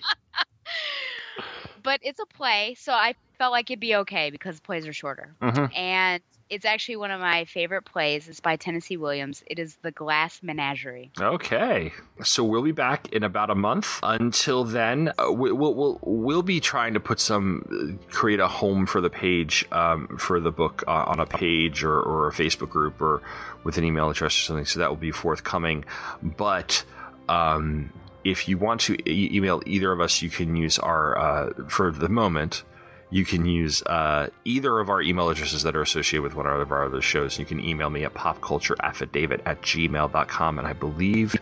but 1.84 2.00
it's 2.04 2.20
a 2.20 2.26
play, 2.38 2.76
so 2.80 2.94
I 2.94 3.16
felt 3.38 3.52
like 3.52 3.70
it'd 3.70 3.80
be 3.80 3.96
okay 3.98 4.30
because 4.32 4.60
plays 4.60 4.88
are 4.88 4.94
shorter. 4.94 5.36
Mhm. 5.42 5.76
And 5.76 6.22
it's 6.50 6.66
actually 6.66 6.98
one 6.98 7.12
of 7.12 7.20
my 7.20 7.46
favorite 7.46 7.84
plays. 7.84 8.28
It's 8.28 8.40
by 8.40 8.56
Tennessee 8.56 8.98
Williams. 8.98 9.44
It 9.48 9.58
is 9.58 9.78
The 9.82 9.92
Glass 9.92 10.44
Menagerie. 10.44 11.12
Okay, 11.20 11.92
so 12.24 12.44
we'll 12.44 12.62
be 12.62 12.72
back 12.72 13.12
in 13.12 13.24
about 13.24 13.50
a 13.50 13.56
month. 13.56 14.00
Until 14.04 14.64
then, 14.64 15.12
uh, 15.18 15.32
we, 15.32 15.52
we'll, 15.52 15.74
we'll 15.74 16.00
we'll 16.04 16.44
be 16.44 16.60
trying 16.60 16.94
to 16.94 17.00
put 17.00 17.20
some 17.20 17.98
uh, 18.00 18.14
create 18.14 18.40
a 18.40 18.48
home 18.48 18.86
for 18.86 19.02
the 19.02 19.10
page 19.10 19.66
um, 19.72 20.18
for 20.20 20.40
the 20.40 20.52
book 20.52 20.84
uh, 20.88 21.06
on 21.08 21.20
a 21.20 21.26
page 21.26 21.84
or, 21.84 22.00
or 22.00 22.28
a 22.28 22.32
Facebook 22.32 22.70
group 22.70 23.02
or 23.02 23.22
with 23.64 23.78
an 23.78 23.84
email 23.84 24.10
address 24.10 24.38
or 24.38 24.42
something. 24.42 24.66
So 24.66 24.80
that 24.80 24.90
will 24.90 24.98
be 24.98 25.12
forthcoming. 25.12 25.84
But 26.22 26.84
um, 27.28 27.92
if 28.24 28.48
you 28.48 28.60
want 28.60 28.82
to 28.82 28.94
e- 29.10 29.36
email 29.36 29.64
either 29.66 29.92
of 29.92 30.00
us, 30.00 30.22
you 30.22 30.30
can 30.30 30.56
use 30.56 30.78
our 30.78 31.18
uh, 31.18 31.54
for 31.68 31.92
the 31.92 32.10
moment 32.10 32.64
you 33.10 33.24
can 33.24 33.46
use 33.46 33.82
uh, 33.84 34.30
either 34.46 34.80
of 34.80 34.90
our 34.90 35.02
email 35.02 35.30
addresses 35.30 35.64
that 35.64 35.76
are 35.76 35.82
associated 35.82 36.24
with 36.24 36.36
one 36.36 36.48
of 36.48 36.72
our 36.72 36.86
other 36.86 37.02
shows. 37.02 37.38
You 37.38 37.46
can 37.46 37.60
email 37.60 37.90
me 37.90 38.04
at 38.04 38.14
popcultureaffidavit 38.14 39.42
at 39.46 39.62
gmail.com. 39.62 40.60
And 40.60 40.68
I 40.68 40.74
believe 40.74 41.36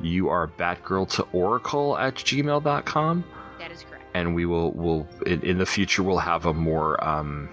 you 0.00 0.28
are 0.28 0.48
Batgirl 0.48 1.08
to 1.16 1.22
Oracle 1.32 1.96
at 1.98 2.14
gmail.com. 2.16 3.24
That 3.58 3.70
is 3.70 3.82
correct. 3.82 4.04
and 4.14 4.34
we 4.34 4.46
will 4.46 4.72
will 4.72 5.06
in, 5.26 5.42
in 5.42 5.58
the 5.58 5.66
future 5.66 6.02
we'll 6.02 6.18
have 6.18 6.46
a 6.46 6.54
more 6.54 7.02
um, 7.06 7.48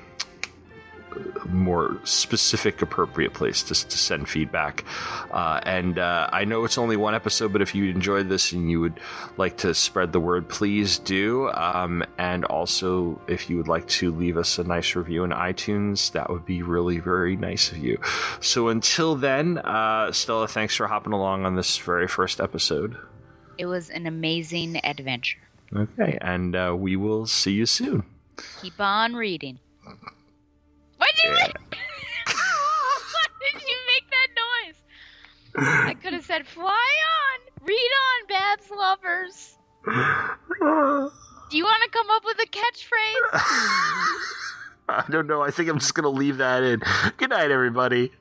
more 1.45 1.99
specific 2.03 2.81
appropriate 2.81 3.33
place 3.33 3.63
to, 3.63 3.73
to 3.73 3.97
send 3.97 4.27
feedback. 4.29 4.83
Uh, 5.31 5.59
and 5.63 5.99
uh, 5.99 6.29
i 6.31 6.45
know 6.45 6.63
it's 6.65 6.77
only 6.77 6.95
one 6.95 7.15
episode 7.15 7.51
but 7.51 7.61
if 7.61 7.73
you 7.75 7.89
enjoyed 7.89 8.29
this 8.29 8.51
and 8.51 8.69
you 8.69 8.79
would 8.79 8.99
like 9.37 9.57
to 9.57 9.73
spread 9.73 10.11
the 10.11 10.19
word 10.19 10.47
please 10.49 10.99
do. 10.99 11.49
Um, 11.51 12.03
and 12.17 12.45
also 12.45 13.19
if 13.27 13.49
you 13.49 13.57
would 13.57 13.67
like 13.67 13.87
to 13.99 14.11
leave 14.11 14.37
us 14.37 14.57
a 14.57 14.63
nice 14.63 14.95
review 14.95 15.23
in 15.23 15.31
itunes 15.31 16.11
that 16.11 16.29
would 16.29 16.45
be 16.45 16.61
really 16.61 16.99
very 16.99 17.35
nice 17.35 17.71
of 17.71 17.77
you. 17.77 17.99
So 18.39 18.67
until 18.69 19.15
then 19.15 19.57
uh, 19.59 20.11
stella 20.11 20.47
thanks 20.47 20.75
for 20.75 20.87
hopping 20.87 21.13
along 21.13 21.45
on 21.45 21.55
this 21.55 21.77
very 21.77 22.07
first 22.07 22.39
episode. 22.39 22.97
It 23.57 23.65
was 23.65 23.89
an 23.89 24.07
amazing 24.07 24.83
adventure. 24.83 25.39
okay 25.75 26.17
and 26.21 26.55
uh, 26.55 26.75
we 26.77 26.95
will 26.95 27.25
see 27.25 27.53
you 27.53 27.65
soon. 27.65 28.03
Keep 28.61 28.79
on 28.79 29.13
reading. 29.15 29.59
What'd 31.13 31.23
you 31.23 31.35
make? 31.35 31.55
Why 32.25 33.25
did 33.39 33.61
you 33.61 33.77
make 33.87 34.09
that 34.09 34.27
noise? 34.35 35.87
I 35.87 35.93
could 35.93 36.13
have 36.13 36.25
said, 36.25 36.47
"Fly 36.47 36.65
on, 36.65 37.67
read 37.67 37.91
on, 38.05 38.27
Babs 38.27 38.69
lovers." 38.71 39.57
Do 41.51 41.57
you 41.57 41.63
want 41.63 41.83
to 41.83 41.89
come 41.89 42.09
up 42.09 42.23
with 42.25 42.37
a 42.39 42.47
catchphrase? 42.47 43.29
I 44.89 45.05
don't 45.09 45.27
know. 45.27 45.41
I 45.41 45.51
think 45.51 45.69
I'm 45.69 45.79
just 45.79 45.93
to 46.03 46.09
leave 46.09 46.37
that 46.37 46.63
in. 46.63 46.81
Good 47.17 47.29
night, 47.29 47.51
everybody. 47.51 48.11